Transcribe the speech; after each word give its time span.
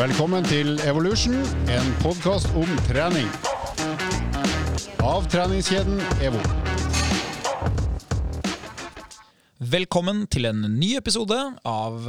Velkommen 0.00 0.40
til 0.48 0.78
Evolution, 0.88 1.34
en 1.68 1.88
podkast 2.00 2.48
om 2.56 2.70
trening. 2.86 3.26
Av 5.04 5.26
treningskjeden 5.28 6.00
EVO. 6.24 6.40
Velkommen 9.74 10.22
til 10.32 10.48
en 10.48 10.64
ny 10.78 10.94
episode 10.96 11.36
av 11.68 12.08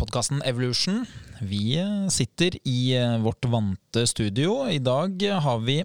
podkasten 0.00 0.42
Evolution. 0.42 1.04
Vi 1.38 1.76
eh, 1.78 2.10
sitter 2.10 2.58
i 2.66 2.96
eh, 2.98 3.14
vårt 3.22 3.46
vante 3.46 4.08
studio. 4.10 4.64
I 4.66 4.82
dag 4.82 5.22
har 5.46 5.62
vi 5.62 5.84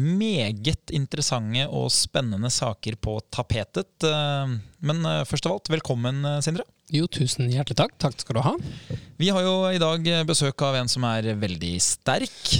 meget 0.00 0.96
interessante 0.96 1.68
og 1.68 1.92
spennende 1.92 2.48
saker 2.48 2.96
på 2.96 3.18
tapetet. 3.28 3.92
Eh, 4.08 4.58
men 4.80 5.08
først 5.28 5.44
av 5.44 5.58
alt, 5.58 5.74
velkommen, 5.76 6.24
Sindre. 6.40 6.64
Jo, 6.90 7.06
tusen 7.06 7.50
hjertelig 7.52 7.78
takk. 7.78 7.96
Takk 8.02 8.18
skal 8.18 8.38
du 8.38 8.42
ha. 8.44 8.54
Vi 9.20 9.30
har 9.30 9.44
jo 9.46 9.56
i 9.70 9.78
dag 9.78 10.06
besøk 10.26 10.62
av 10.66 10.80
en 10.80 10.90
som 10.90 11.04
er 11.06 11.32
veldig 11.38 11.76
sterk. 11.84 12.54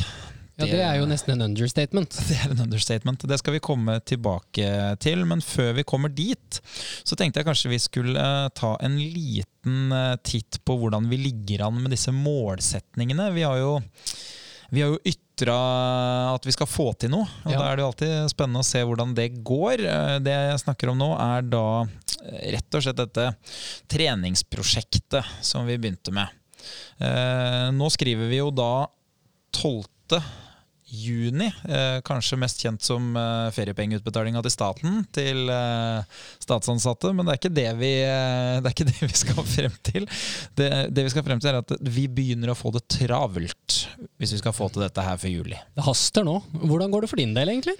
Ja, 0.60 0.66
Det 0.68 0.80
er 0.84 0.98
jo 1.00 1.06
nesten 1.08 1.34
en 1.34 1.46
understatement. 1.48 2.16
Det 2.28 2.36
er 2.36 2.52
en 2.52 2.64
understatement. 2.66 3.24
Det 3.28 3.38
skal 3.40 3.56
vi 3.56 3.62
komme 3.64 3.96
tilbake 4.06 4.72
til. 5.02 5.24
Men 5.28 5.42
før 5.44 5.72
vi 5.78 5.86
kommer 5.88 6.12
dit, 6.12 6.60
så 7.02 7.16
tenkte 7.18 7.40
jeg 7.40 7.48
kanskje 7.48 7.72
vi 7.72 7.80
skulle 7.82 8.20
eh, 8.20 8.50
ta 8.56 8.74
en 8.84 8.98
liten 9.00 9.94
eh, 9.96 10.16
titt 10.26 10.60
på 10.66 10.76
hvordan 10.80 11.08
vi 11.10 11.20
ligger 11.24 11.66
an 11.68 11.80
med 11.80 11.94
disse 11.94 12.12
målsetningene. 12.14 13.30
Vi 13.36 13.46
har 13.46 13.60
jo, 13.60 13.72
vi 14.70 14.82
har 14.84 14.92
jo 14.92 15.00
ytra 15.10 15.56
at 16.34 16.46
vi 16.46 16.54
skal 16.54 16.68
få 16.70 16.90
til 17.00 17.12
noe, 17.12 17.28
og 17.44 17.54
ja. 17.54 17.58
da 17.58 17.68
er 17.68 17.76
det 17.76 17.84
jo 17.84 17.88
alltid 17.90 18.32
spennende 18.32 18.62
å 18.62 18.68
se 18.70 18.82
hvordan 18.86 19.14
det 19.16 19.28
går. 19.46 19.84
Eh, 19.86 20.16
det 20.24 20.36
jeg 20.36 20.62
snakker 20.64 20.92
om 20.92 21.00
nå, 21.00 21.10
er 21.18 21.46
da 21.50 21.64
rett 22.54 22.76
og 22.76 22.84
slett 22.84 23.00
dette 23.00 23.30
treningsprosjektet 23.90 25.44
som 25.46 25.64
vi 25.68 25.78
begynte 25.80 26.12
med. 26.12 26.28
Nå 27.72 27.86
skriver 27.88 28.28
vi 28.28 28.42
jo 28.42 28.50
da 28.52 28.84
12 29.56 30.20
juni. 30.90 31.48
Eh, 31.68 32.00
kanskje 32.06 32.38
mest 32.40 32.60
kjent 32.62 32.84
som 32.84 33.14
eh, 33.16 33.48
feriepengeutbetalinga 33.54 34.42
til 34.44 34.54
staten 34.54 35.00
til 35.14 35.50
eh, 35.52 36.18
statsansatte. 36.42 37.12
Men 37.14 37.26
det 37.26 37.34
er, 37.34 37.40
ikke 37.40 37.54
det, 37.60 37.68
vi, 37.80 37.92
eh, 38.06 38.58
det 38.60 38.70
er 38.70 38.76
ikke 38.76 38.88
det 38.92 39.06
vi 39.06 39.22
skal 39.22 39.48
frem 39.54 39.78
til. 39.92 40.08
Det, 40.58 40.70
det, 40.90 41.06
vi 41.06 41.14
skal 41.14 41.26
frem 41.26 41.42
til, 41.42 41.52
er 41.52 41.62
at 41.62 41.74
vi 41.80 42.06
begynner 42.10 42.52
å 42.52 42.58
få 42.58 42.74
det 42.76 42.84
travelt 42.90 43.80
hvis 44.20 44.34
vi 44.36 44.42
skal 44.42 44.54
få 44.56 44.68
til 44.72 44.84
dette 44.84 45.04
her 45.04 45.18
før 45.20 45.32
juli. 45.32 45.58
Det 45.76 45.86
haster 45.86 46.26
nå. 46.26 46.40
Hvordan 46.60 46.92
går 46.92 47.06
det 47.06 47.12
for 47.12 47.22
din 47.22 47.36
del, 47.36 47.52
egentlig? 47.52 47.78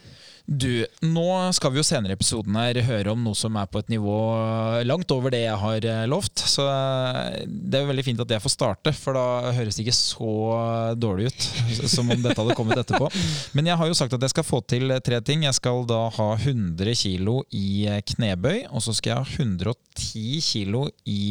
Du, 0.50 0.82
nå 1.06 1.24
skal 1.54 1.70
vi 1.70 1.78
jo 1.78 1.84
senere 1.86 2.10
i 2.10 2.16
episoden 2.18 2.56
her 2.58 2.80
høre 2.82 3.12
om 3.12 3.20
noe 3.22 3.38
som 3.38 3.54
er 3.54 3.68
på 3.70 3.78
et 3.78 3.92
nivå 3.92 4.16
langt 4.82 5.12
over 5.14 5.30
det 5.30 5.44
jeg 5.44 5.58
har 5.62 5.86
eh, 5.86 6.08
lovt. 6.10 6.42
Så 6.42 6.64
eh, 6.66 7.44
det 7.46 7.78
er 7.78 7.84
jo 7.84 7.90
veldig 7.92 8.04
fint 8.08 8.22
at 8.24 8.34
jeg 8.34 8.42
får 8.42 8.54
starte, 8.56 8.92
for 8.98 9.14
da 9.14 9.52
høres 9.54 9.78
det 9.78 9.84
ikke 9.84 9.94
så 9.94 10.32
dårlig 10.98 11.30
ut 11.30 11.46
som 11.94 12.10
om 12.10 12.18
dette 12.18 12.34
hadde 12.34 12.58
kommet 12.58 12.82
etterpå. 12.82 13.06
Men 13.54 13.70
jeg 13.70 13.78
har 13.78 13.92
jo 13.92 13.98
sagt 14.00 14.18
at 14.18 14.26
jeg 14.26 14.34
skal 14.34 14.48
få 14.48 14.58
til 14.66 14.90
tre 15.06 15.22
ting. 15.22 15.46
Jeg 15.46 15.54
skal 15.60 15.86
da 15.86 16.02
ha 16.18 16.28
100 16.34 16.98
kg 16.98 17.30
i 17.54 17.86
knebøy, 18.10 18.64
og 18.74 18.82
så 18.82 18.96
skal 18.98 19.14
jeg 19.14 19.22
ha 19.22 19.44
110 19.46 20.42
kg 20.50 20.88
i 21.06 21.22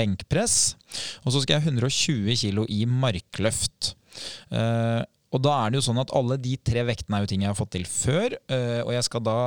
benkpress. 0.00 0.78
Og 1.26 1.36
så 1.36 1.44
skal 1.44 1.58
jeg 1.58 1.66
ha 1.66 1.74
120 1.74 2.40
kg 2.46 2.64
i 2.72 2.86
markløft. 2.88 3.92
Uh, 4.48 5.02
og 5.34 5.42
da 5.42 5.54
er 5.60 5.72
det 5.72 5.80
jo 5.80 5.86
sånn 5.88 6.02
at 6.02 6.12
alle 6.14 6.38
de 6.40 6.56
tre 6.62 6.84
vektene 6.86 7.18
er 7.18 7.24
jo 7.24 7.30
ting 7.32 7.44
jeg 7.44 7.50
har 7.50 7.58
fått 7.58 7.74
til 7.74 7.86
før, 7.90 8.36
eh, 8.54 8.80
og 8.84 8.92
jeg 8.94 9.06
skal 9.08 9.24
da 9.26 9.38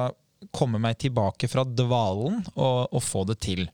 komme 0.53 0.79
meg 0.81 0.99
tilbake 1.01 1.49
fra 1.49 1.63
dvalen 1.65 2.43
og, 2.53 2.91
og 2.91 3.01
få 3.03 3.23
det 3.29 3.39
til. 3.45 3.67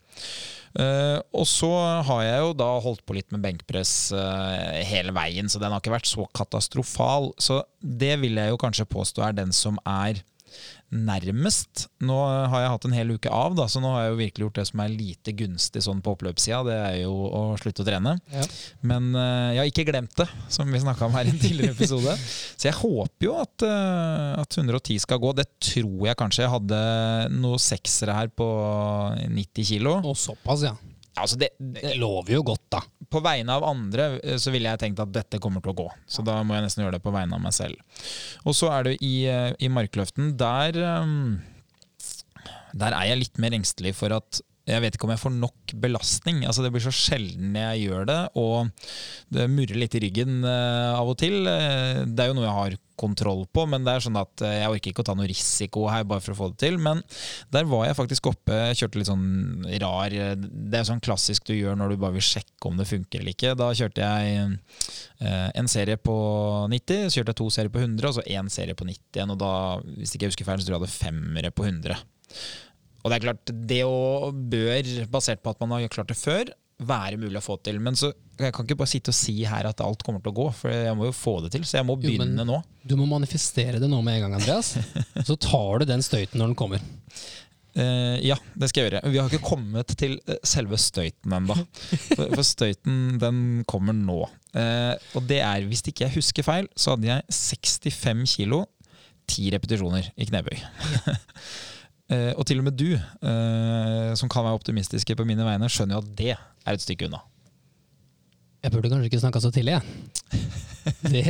Uh, 0.73 1.21
og 1.37 1.45
så 1.45 1.69
har 2.07 2.21
jeg 2.25 2.37
jo 2.41 2.53
da 2.57 2.67
holdt 2.81 3.03
på 3.05 3.13
litt 3.13 3.27
med 3.29 3.43
benkpress 3.43 3.91
uh, 4.17 4.79
hele 4.89 5.13
veien, 5.13 5.45
så 5.51 5.61
den 5.61 5.69
har 5.69 5.83
ikke 5.83 5.93
vært 5.93 6.09
så 6.09 6.25
katastrofal. 6.33 7.29
Så 7.37 7.59
det 7.77 8.15
vil 8.23 8.39
jeg 8.41 8.53
jo 8.53 8.61
kanskje 8.61 8.89
påstå 8.89 9.27
er 9.27 9.37
den 9.37 9.53
som 9.53 9.77
er 9.85 10.23
nærmest. 10.93 11.87
Nå 12.05 12.15
har 12.21 12.63
jeg 12.63 12.71
hatt 12.73 12.85
en 12.87 12.95
hel 12.95 13.13
uke 13.15 13.31
av, 13.33 13.55
da, 13.57 13.65
så 13.69 13.81
nå 13.81 13.91
har 13.95 14.05
jeg 14.05 14.13
jo 14.13 14.19
virkelig 14.19 14.47
gjort 14.47 14.59
det 14.59 14.65
som 14.69 14.83
er 14.83 14.93
lite 14.93 15.33
gunstig 15.37 15.83
sånn 15.85 16.03
på 16.05 16.13
oppløpssida. 16.15 16.61
Det 16.67 16.77
er 16.77 16.97
jo 17.01 17.13
å 17.13 17.43
slutte 17.61 17.83
å 17.83 17.87
trene. 17.87 18.15
Ja. 18.33 18.45
Men 18.85 19.11
uh, 19.17 19.51
jeg 19.55 19.61
har 19.61 19.71
ikke 19.71 19.87
glemt 19.89 20.15
det, 20.19 20.29
som 20.53 20.69
vi 20.69 20.83
snakka 20.83 21.09
om 21.09 21.17
her 21.17 21.29
i 21.29 21.33
en 21.33 21.41
tidligere 21.41 21.75
episode. 21.77 22.15
så 22.21 22.69
jeg 22.69 22.77
håper 22.79 23.27
jo 23.27 23.35
at, 23.41 23.67
uh, 23.67 24.41
at, 24.43 24.59
110 24.61 25.01
skal 25.03 25.21
gå. 25.23 25.33
Det 25.37 25.47
tror 25.73 26.07
jeg 26.09 26.19
kanskje. 26.19 26.45
Jeg 26.45 26.53
hadde 26.53 26.81
noen 27.33 27.61
seksere 27.61 28.17
her 28.21 28.33
på 28.33 28.49
90 29.33 29.71
kilo. 29.73 29.97
Og 30.03 30.17
såpass, 30.19 30.67
ja. 30.69 30.75
Altså 31.13 31.37
det, 31.37 31.51
det, 31.59 31.93
lover 32.01 32.33
jo 32.39 32.43
godt, 32.47 32.63
da. 32.73 32.79
På 33.13 33.21
vegne 33.21 33.53
av 33.53 33.65
andre 33.67 34.07
eh, 34.23 34.39
så 34.41 34.53
ville 34.53 34.71
jeg 34.71 34.81
tenkt 34.81 35.01
at 35.03 35.11
dette 35.13 35.41
kommer 35.41 35.61
til 35.61 35.73
å 35.73 35.79
gå. 35.83 35.89
Så 36.09 36.25
da 36.25 36.39
må 36.41 36.57
jeg 36.57 36.65
nesten 36.65 36.85
gjøre 36.85 36.97
det 36.97 37.05
på 37.05 37.13
vegne 37.13 37.37
av 37.37 37.43
meg 37.43 37.53
selv. 37.55 38.01
Og 38.47 38.57
så 38.57 38.71
er 38.73 38.89
det 38.89 38.95
i, 39.05 39.13
eh, 39.29 39.51
i 39.61 39.69
markløften. 39.69 40.33
Der, 40.39 40.79
eh, 40.81 41.13
der 42.73 42.97
er 42.97 43.11
jeg 43.11 43.21
litt 43.21 43.43
mer 43.43 43.53
engstelig 43.59 43.93
for 43.99 44.15
at 44.17 44.41
jeg 44.63 44.79
vet 44.79 44.95
ikke 44.95 45.05
om 45.09 45.11
jeg 45.11 45.21
får 45.21 45.33
nok 45.35 45.73
belastning. 45.83 46.45
Altså 46.47 46.63
Det 46.63 46.71
blir 46.71 46.85
så 46.85 46.93
sjelden 46.95 47.57
jeg 47.59 47.81
gjør 47.83 48.07
det, 48.07 48.19
og 48.39 48.69
det 49.35 49.49
murrer 49.51 49.75
litt 49.81 49.97
i 49.99 50.01
ryggen 50.05 50.37
uh, 50.47 50.95
av 50.95 51.11
og 51.11 51.17
til. 51.19 51.43
Det 51.43 52.23
er 52.23 52.29
jo 52.31 52.37
noe 52.37 52.47
jeg 52.47 52.55
har 52.55 52.77
kontroll 52.99 53.43
på, 53.53 53.65
men 53.69 53.85
det 53.85 53.95
er 53.95 54.05
sånn 54.05 54.19
at 54.19 54.43
uh, 54.43 54.49
jeg 54.51 54.71
orker 54.71 54.93
ikke 54.93 55.03
å 55.03 55.07
ta 55.07 55.15
noe 55.17 55.29
risiko 55.29 55.85
her 55.91 56.05
bare 56.07 56.23
for 56.23 56.35
å 56.35 56.39
få 56.39 56.49
det 56.53 56.59
til. 56.65 56.79
Men 56.81 57.01
der 57.53 57.67
var 57.69 57.87
jeg 57.87 57.97
faktisk 57.99 58.29
oppe, 58.31 58.59
kjørte 58.77 59.01
litt 59.01 59.09
sånn 59.09 59.67
rar 59.83 60.13
Det 60.13 60.79
er 60.79 60.87
sånn 60.87 61.03
klassisk 61.03 61.47
du 61.49 61.55
gjør 61.55 61.77
når 61.79 61.93
du 61.93 62.01
bare 62.03 62.17
vil 62.17 62.27
sjekke 62.27 62.69
om 62.69 62.79
det 62.79 62.89
funker 62.89 63.21
eller 63.21 63.35
ikke. 63.35 63.55
Da 63.59 63.69
kjørte 63.77 64.09
jeg 64.09 64.57
en 65.23 65.71
serie 65.71 65.97
på 66.01 66.17
90, 66.71 67.07
så 67.07 67.19
kjørte 67.19 67.33
jeg 67.33 67.39
to 67.41 67.49
serier 67.53 67.73
på 67.73 67.81
100, 67.83 68.09
og 68.09 68.17
så 68.17 68.25
én 68.27 68.51
serie 68.53 68.77
på 68.77 68.87
90 68.87 69.17
igjen. 69.17 69.33
Og 69.33 69.39
da, 69.41 69.53
hvis 69.97 70.13
ikke 70.15 70.27
jeg 70.27 70.35
husker 70.35 70.49
feil, 70.49 70.61
så 70.61 70.67
tror 70.67 70.77
jeg 70.77 70.81
jeg 70.81 70.85
hadde 70.87 70.99
femmere 70.99 71.53
på 71.55 71.67
100. 71.69 72.03
Og 73.03 73.11
det 73.11 73.17
er 73.17 73.25
klart, 73.25 73.53
det 73.67 73.81
å 73.83 74.31
bør, 74.31 74.91
basert 75.11 75.43
på 75.43 75.51
at 75.51 75.63
man 75.63 75.75
har 75.75 75.91
klart 75.91 76.11
det 76.11 76.19
før, 76.19 76.51
være 76.87 77.19
mulig 77.21 77.39
å 77.39 77.43
få 77.45 77.57
til. 77.65 77.79
Men 77.83 77.97
så, 77.99 78.11
jeg 78.39 78.53
kan 78.55 78.67
ikke 78.67 78.79
bare 78.79 78.91
sitte 78.91 79.13
og 79.13 79.17
si 79.17 79.37
her 79.47 79.69
at 79.69 79.83
alt 79.85 80.03
kommer 80.05 80.23
til 80.23 80.33
å 80.33 80.37
gå, 80.41 80.49
for 80.57 80.73
jeg 80.73 80.97
må 80.99 81.07
jo 81.09 81.15
få 81.15 81.37
det 81.45 81.53
til. 81.55 81.67
Så 81.67 81.79
jeg 81.79 81.87
må 81.87 81.97
begynne 81.99 82.45
jo, 82.45 82.49
nå. 82.49 82.59
Du 82.83 82.97
må 82.99 83.07
manifestere 83.09 83.81
det 83.81 83.89
nå 83.91 84.01
med 84.05 84.19
en 84.19 84.27
gang, 84.27 84.37
Andreas. 84.41 84.75
så 85.29 85.39
tar 85.39 85.83
du 85.83 85.89
den 85.89 86.05
støyten 86.05 86.41
når 86.41 86.53
den 86.53 86.59
kommer. 86.59 86.83
Uh, 87.73 88.19
ja, 88.21 88.35
det 88.53 88.69
skal 88.69 88.83
jeg 88.83 88.91
gjøre. 88.91 89.01
Vi 89.09 89.17
har 89.17 89.31
ikke 89.31 89.47
kommet 89.47 89.95
til 89.97 90.19
eh, 90.29 90.37
selve 90.45 90.77
støyten 90.77 91.33
ennå. 91.33 91.55
For, 92.13 92.27
for, 92.27 92.43
støyten 92.45 93.17
den 93.21 93.39
kommer 93.69 93.97
nå. 93.97 94.19
Uh, 94.53 94.93
og 95.17 95.25
det 95.29 95.39
er, 95.41 95.65
hvis 95.65 95.81
ikke 95.89 96.05
jeg 96.05 96.19
husker 96.19 96.45
feil, 96.45 96.69
så 96.77 96.93
hadde 96.93 97.09
jeg 97.09 97.25
65 97.33 98.37
kilo, 98.37 98.63
10 99.31 99.53
repetisjoner 99.55 100.11
i 100.13 100.29
knebøy. 100.29 100.57
Ja. 100.59 101.17
Og 102.37 102.43
til 102.45 102.59
og 102.59 102.65
med 102.67 102.75
du, 102.77 102.91
som 104.19 104.29
kan 104.29 104.43
være 104.45 104.59
optimistiske 104.59 105.15
på 105.17 105.23
mine 105.25 105.41
vegne, 105.47 105.65
skjønner 105.71 105.95
jo 105.95 106.01
at 106.03 106.09
det 106.19 106.35
er 106.65 106.77
et 106.77 106.83
stykke 106.83 107.09
unna. 107.09 107.21
Jeg 108.63 108.71
burde 108.71 108.91
kanskje 108.91 109.09
ikke 109.09 109.19
snakka 109.19 109.41
så 109.43 109.51
tidlig, 109.53 109.79
jeg. 109.79 109.83
Det, 111.13 111.23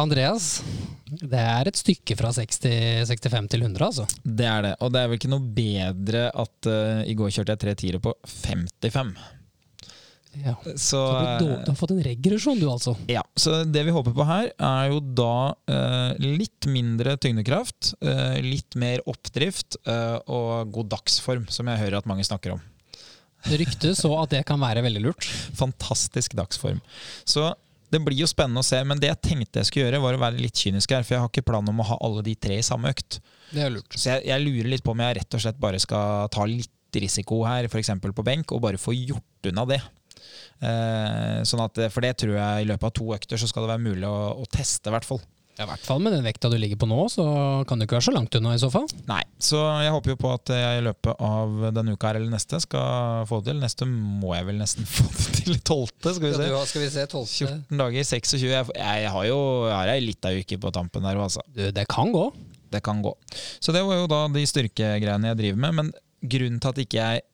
Andreas, 0.00 0.62
det 1.04 1.40
er 1.40 1.68
et 1.68 1.76
stykke 1.76 2.14
fra 2.16 2.30
60, 2.32 2.62
65 3.04 3.50
til 3.52 3.66
100, 3.66 3.84
altså. 3.84 4.06
Det 4.24 4.46
er 4.48 4.64
det. 4.64 4.70
Og 4.80 4.94
det 4.94 5.02
er 5.02 5.10
vel 5.10 5.20
ikke 5.20 5.28
noe 5.32 5.44
bedre 5.58 6.22
at 6.30 6.68
uh, 6.72 7.02
i 7.04 7.12
går 7.18 7.34
kjørte 7.36 7.52
jeg 7.52 7.62
tre 7.66 7.74
tiere 7.82 8.00
på 8.00 8.14
55. 8.24 9.12
Ja. 10.32 10.54
Så, 10.64 10.76
så 10.76 11.00
du, 11.40 11.46
du, 11.50 11.68
har 11.68 11.76
fått 11.76 11.92
en 11.92 12.02
regresjon, 12.04 12.60
du 12.60 12.68
altså? 12.72 12.94
Ja. 13.10 13.20
Så 13.36 13.62
det 13.68 13.84
vi 13.84 13.92
håper 13.92 14.14
på 14.16 14.24
her, 14.24 14.48
er 14.56 14.92
jo 14.92 15.02
da 15.04 15.52
eh, 15.68 16.22
litt 16.24 16.68
mindre 16.72 17.18
tyngdekraft, 17.20 17.92
eh, 18.00 18.38
litt 18.44 18.78
mer 18.80 19.04
oppdrift 19.10 19.76
eh, 19.84 20.16
og 20.32 20.72
god 20.72 20.92
dagsform, 20.96 21.48
som 21.52 21.68
jeg 21.68 21.82
hører 21.84 22.00
at 22.00 22.08
mange 22.08 22.24
snakker 22.24 22.56
om. 22.56 22.62
Det 23.46 23.58
ryktes 23.60 24.02
så 24.04 24.12
at 24.20 24.32
det 24.32 24.44
kan 24.48 24.60
være 24.62 24.84
veldig 24.84 25.02
lurt. 25.04 25.26
Fantastisk 25.58 26.36
dagsform. 26.38 26.80
Så 27.28 27.50
det 27.92 28.00
blir 28.00 28.22
jo 28.22 28.28
spennende 28.30 28.62
å 28.62 28.66
se, 28.66 28.78
men 28.88 29.00
det 29.00 29.10
jeg 29.10 29.20
tenkte 29.28 29.60
jeg 29.60 29.68
skulle 29.68 29.88
gjøre, 29.88 30.00
var 30.00 30.16
å 30.16 30.20
være 30.22 30.40
litt 30.40 30.56
kynisk 30.56 30.94
her, 30.94 31.04
for 31.04 31.16
jeg 31.16 31.24
har 31.24 31.32
ikke 31.32 31.44
planen 31.50 31.72
om 31.74 31.82
å 31.84 31.88
ha 31.90 31.98
alle 32.06 32.24
de 32.24 32.36
tre 32.40 32.56
i 32.56 32.64
samme 32.64 32.92
økt. 32.92 33.18
Det 33.52 33.66
er 33.66 33.74
lurt. 33.74 33.96
Så 33.98 34.14
jeg, 34.14 34.24
jeg 34.30 34.44
lurer 34.46 34.70
litt 34.72 34.84
på 34.86 34.94
om 34.94 35.02
jeg 35.04 35.18
rett 35.18 35.36
og 35.36 35.42
slett 35.44 35.60
bare 35.60 35.80
skal 35.82 36.30
ta 36.32 36.46
litt 36.48 37.02
risiko 37.02 37.42
her, 37.44 37.68
f.eks. 37.68 37.92
på 38.00 38.24
benk, 38.24 38.54
og 38.54 38.64
bare 38.64 38.80
få 38.80 38.94
gjort 38.96 39.50
unna 39.50 39.66
det. 39.68 39.82
Eh, 40.62 41.42
sånn 41.48 41.64
at, 41.64 41.84
for 41.92 42.04
det 42.04 42.14
tror 42.22 42.36
jeg 42.38 42.64
i 42.64 42.68
løpet 42.70 42.88
av 42.88 42.94
to 42.96 43.12
økter 43.16 43.40
så 43.40 43.48
skal 43.50 43.66
det 43.66 43.74
være 43.74 43.84
mulig 43.84 44.08
å, 44.08 44.18
å 44.40 44.48
teste, 44.52 44.88
i 44.88 44.94
hvert 44.94 45.08
fall. 45.08 45.20
Ja, 45.58 45.66
I 45.66 45.68
hvert 45.68 45.84
fall 45.84 46.00
med 46.00 46.14
den 46.14 46.24
vekta 46.24 46.48
du 46.48 46.54
ligger 46.56 46.78
på 46.80 46.86
nå, 46.88 46.96
så 47.12 47.24
kan 47.68 47.76
du 47.76 47.84
ikke 47.84 47.98
være 47.98 48.06
så 48.06 48.14
langt 48.14 48.36
unna 48.38 48.54
i 48.56 48.60
så 48.60 48.70
fall. 48.72 48.86
Nei, 49.08 49.20
så 49.36 49.60
jeg 49.84 49.92
håper 49.92 50.14
jo 50.14 50.18
på 50.22 50.30
at 50.32 50.52
jeg 50.56 50.78
i 50.80 50.84
løpet 50.86 51.20
av 51.28 51.66
denne 51.76 51.92
uka 51.92 52.08
her 52.08 52.20
eller 52.20 52.32
neste 52.32 52.60
skal 52.64 53.26
få 53.28 53.42
det 53.42 53.52
til. 53.52 53.60
Neste 53.60 53.88
må 53.90 54.32
jeg 54.32 54.48
vel 54.48 54.62
nesten 54.62 54.88
få 54.94 55.04
det 55.12 55.26
til. 55.42 55.58
12., 55.60 55.92
skal 56.16 56.24
vi 56.24 56.32
se. 56.38 56.48
Ja, 56.48 56.62
skal 56.70 56.84
vi 56.86 56.88
se 56.94 57.04
12. 57.04 57.26
14 57.28 57.82
dager, 57.82 58.08
26. 58.14 58.48
Jeg, 58.48 58.70
jeg 58.80 59.12
har 59.16 59.28
jo 59.28 59.38
jeg 59.68 59.76
har 59.76 59.92
litt 60.06 60.30
av 60.30 60.40
uke 60.40 60.60
på 60.64 60.72
tampen 60.74 61.04
der 61.04 61.20
altså. 61.20 61.44
Du, 61.52 61.66
det 61.68 61.84
kan 61.92 62.14
gå. 62.16 62.24
Det 62.72 62.80
kan 62.84 63.04
gå. 63.04 63.12
Så 63.60 63.76
det 63.76 63.84
var 63.84 64.00
jo 64.00 64.08
da 64.08 64.24
de 64.32 64.46
styrkegreiene 64.48 65.34
jeg 65.34 65.40
driver 65.42 65.62
med. 65.66 65.78
Men 65.82 65.92
grunnen 66.32 66.62
til 66.64 66.72
at 66.72 66.80
ikke 66.86 67.02
jeg 67.02 67.26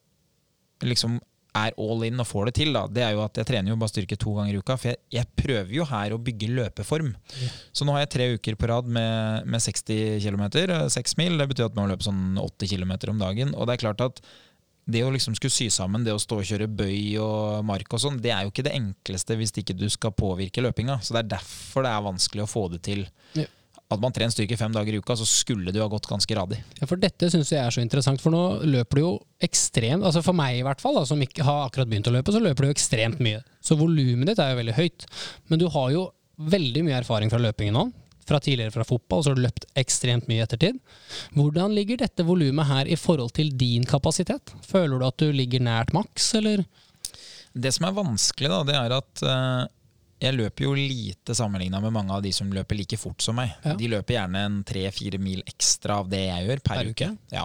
liksom 0.90 1.20
er 1.56 1.76
all 1.80 2.02
in 2.06 2.20
og 2.20 2.28
får 2.28 2.48
det 2.48 2.54
til, 2.60 2.72
da, 2.76 2.84
det 2.92 3.04
er 3.04 3.14
jo 3.16 3.22
at 3.24 3.38
jeg 3.40 3.48
trener 3.48 3.72
jo 3.72 3.78
bare 3.80 3.92
styrke 3.92 4.18
to 4.20 4.34
ganger 4.36 4.56
i 4.56 4.60
uka. 4.60 4.76
For 4.80 4.92
jeg, 4.92 5.00
jeg 5.14 5.30
prøver 5.38 5.72
jo 5.78 5.86
her 5.88 6.14
å 6.14 6.20
bygge 6.22 6.50
løpeform. 6.58 7.14
Ja. 7.40 7.52
Så 7.72 7.86
nå 7.86 7.94
har 7.96 8.04
jeg 8.04 8.12
tre 8.14 8.28
uker 8.36 8.58
på 8.60 8.68
rad 8.70 8.90
med, 8.98 9.48
med 9.48 9.64
60 9.64 10.20
km, 10.24 10.44
6 10.92 11.16
mil. 11.20 11.38
Det 11.40 11.48
betyr 11.52 11.70
at 11.70 11.78
man 11.78 11.88
må 11.88 11.94
løpe 11.94 12.06
sånn 12.06 12.38
80 12.42 12.74
km 12.74 12.94
om 13.14 13.24
dagen. 13.24 13.56
Og 13.56 13.68
det 13.68 13.76
er 13.76 13.84
klart 13.86 14.04
at 14.04 14.22
det 14.88 15.02
å 15.04 15.10
liksom 15.12 15.34
skulle 15.36 15.52
sy 15.52 15.68
sammen 15.72 16.04
det 16.06 16.14
å 16.16 16.20
stå 16.20 16.38
og 16.40 16.48
kjøre 16.48 16.68
bøy 16.72 17.18
og 17.20 17.66
mark 17.68 17.92
og 17.92 18.00
sånn, 18.00 18.16
det 18.24 18.32
er 18.32 18.46
jo 18.46 18.52
ikke 18.52 18.64
det 18.64 18.72
enkleste 18.78 19.36
hvis 19.36 19.52
ikke 19.60 19.76
du 19.76 19.84
skal 19.92 20.14
påvirke 20.16 20.64
løpinga. 20.64 20.96
Så 21.04 21.12
det 21.16 21.26
er 21.26 21.34
derfor 21.36 21.84
det 21.84 21.92
er 21.92 22.06
vanskelig 22.06 22.46
å 22.46 22.48
få 22.48 22.64
det 22.72 22.80
til. 22.88 23.04
Ja. 23.36 23.44
At 23.88 24.00
man 24.02 24.12
trent 24.12 24.34
styrke 24.34 24.56
fem 24.60 24.74
dager 24.74 24.92
i 24.92 24.98
uka, 25.00 25.14
så 25.16 25.24
skulle 25.24 25.72
du 25.72 25.78
ha 25.80 25.86
gått 25.88 26.08
ganske 26.10 26.34
radig. 26.36 26.58
Ja, 26.76 26.88
for 26.90 27.00
dette 27.00 27.30
syns 27.32 27.48
jeg 27.54 27.62
er 27.62 27.72
så 27.72 27.80
interessant, 27.80 28.20
for 28.20 28.34
nå 28.34 28.42
løper 28.68 28.98
du 28.98 29.00
jo 29.00 29.12
ekstremt 29.44 30.04
altså 30.04 30.20
For 30.26 30.36
meg 30.36 30.58
i 30.58 30.64
hvert 30.66 30.82
fall, 30.82 30.98
da, 30.98 31.06
som 31.08 31.22
ikke 31.24 31.46
har 31.46 31.64
akkurat 31.64 31.88
begynt 31.88 32.10
å 32.10 32.12
løpe, 32.12 32.34
så 32.34 32.42
løper 32.42 32.66
du 32.66 32.68
jo 32.68 32.76
ekstremt 32.76 33.22
mye. 33.24 33.40
Så 33.64 33.78
volumet 33.80 34.28
ditt 34.28 34.42
er 34.44 34.52
jo 34.52 34.58
veldig 34.60 34.76
høyt. 34.76 35.06
Men 35.48 35.62
du 35.62 35.70
har 35.72 35.88
jo 35.94 36.04
veldig 36.52 36.84
mye 36.84 36.98
erfaring 37.00 37.32
fra 37.32 37.40
løpingen 37.40 37.78
nå. 37.78 37.86
Fra 38.28 38.42
tidligere 38.44 38.74
fra 38.74 38.84
fotball, 38.84 39.24
så 39.24 39.32
har 39.32 39.38
du 39.38 39.46
løpt 39.46 39.64
ekstremt 39.80 40.28
mye 40.28 40.42
i 40.42 40.44
ettertid. 40.44 40.76
Hvordan 41.32 41.72
ligger 41.72 42.02
dette 42.02 42.26
volumet 42.28 42.68
her 42.68 42.92
i 42.92 42.98
forhold 43.00 43.32
til 43.38 43.54
din 43.56 43.88
kapasitet? 43.88 44.52
Føler 44.68 45.00
du 45.00 45.08
at 45.08 45.24
du 45.24 45.32
ligger 45.32 45.64
nært 45.64 45.94
maks, 45.96 46.34
eller? 46.36 46.66
Det 47.56 47.72
som 47.72 47.88
er 47.88 47.96
vanskelig, 47.96 48.52
da, 48.52 48.60
det 48.68 48.76
er 48.76 48.94
at 48.98 49.24
eh, 49.24 49.62
jeg 50.18 50.34
løper 50.34 50.64
jo 50.66 50.72
lite 50.74 51.34
sammenligna 51.38 51.80
med 51.84 51.92
mange 51.94 52.14
av 52.16 52.22
de 52.24 52.32
som 52.34 52.50
løper 52.52 52.78
like 52.78 52.98
fort 52.98 53.22
som 53.22 53.36
meg. 53.38 53.52
Ja. 53.64 53.76
De 53.78 53.88
løper 53.92 54.16
gjerne 54.16 54.44
en 54.48 54.56
tre-fire 54.66 55.20
mil 55.22 55.42
ekstra 55.46 56.00
av 56.02 56.08
det 56.10 56.24
jeg 56.26 56.48
gjør 56.48 56.62
per, 56.66 56.80
Per 56.82 56.90
uke? 56.92 57.10
uke. 57.12 57.34
Ja. 57.34 57.44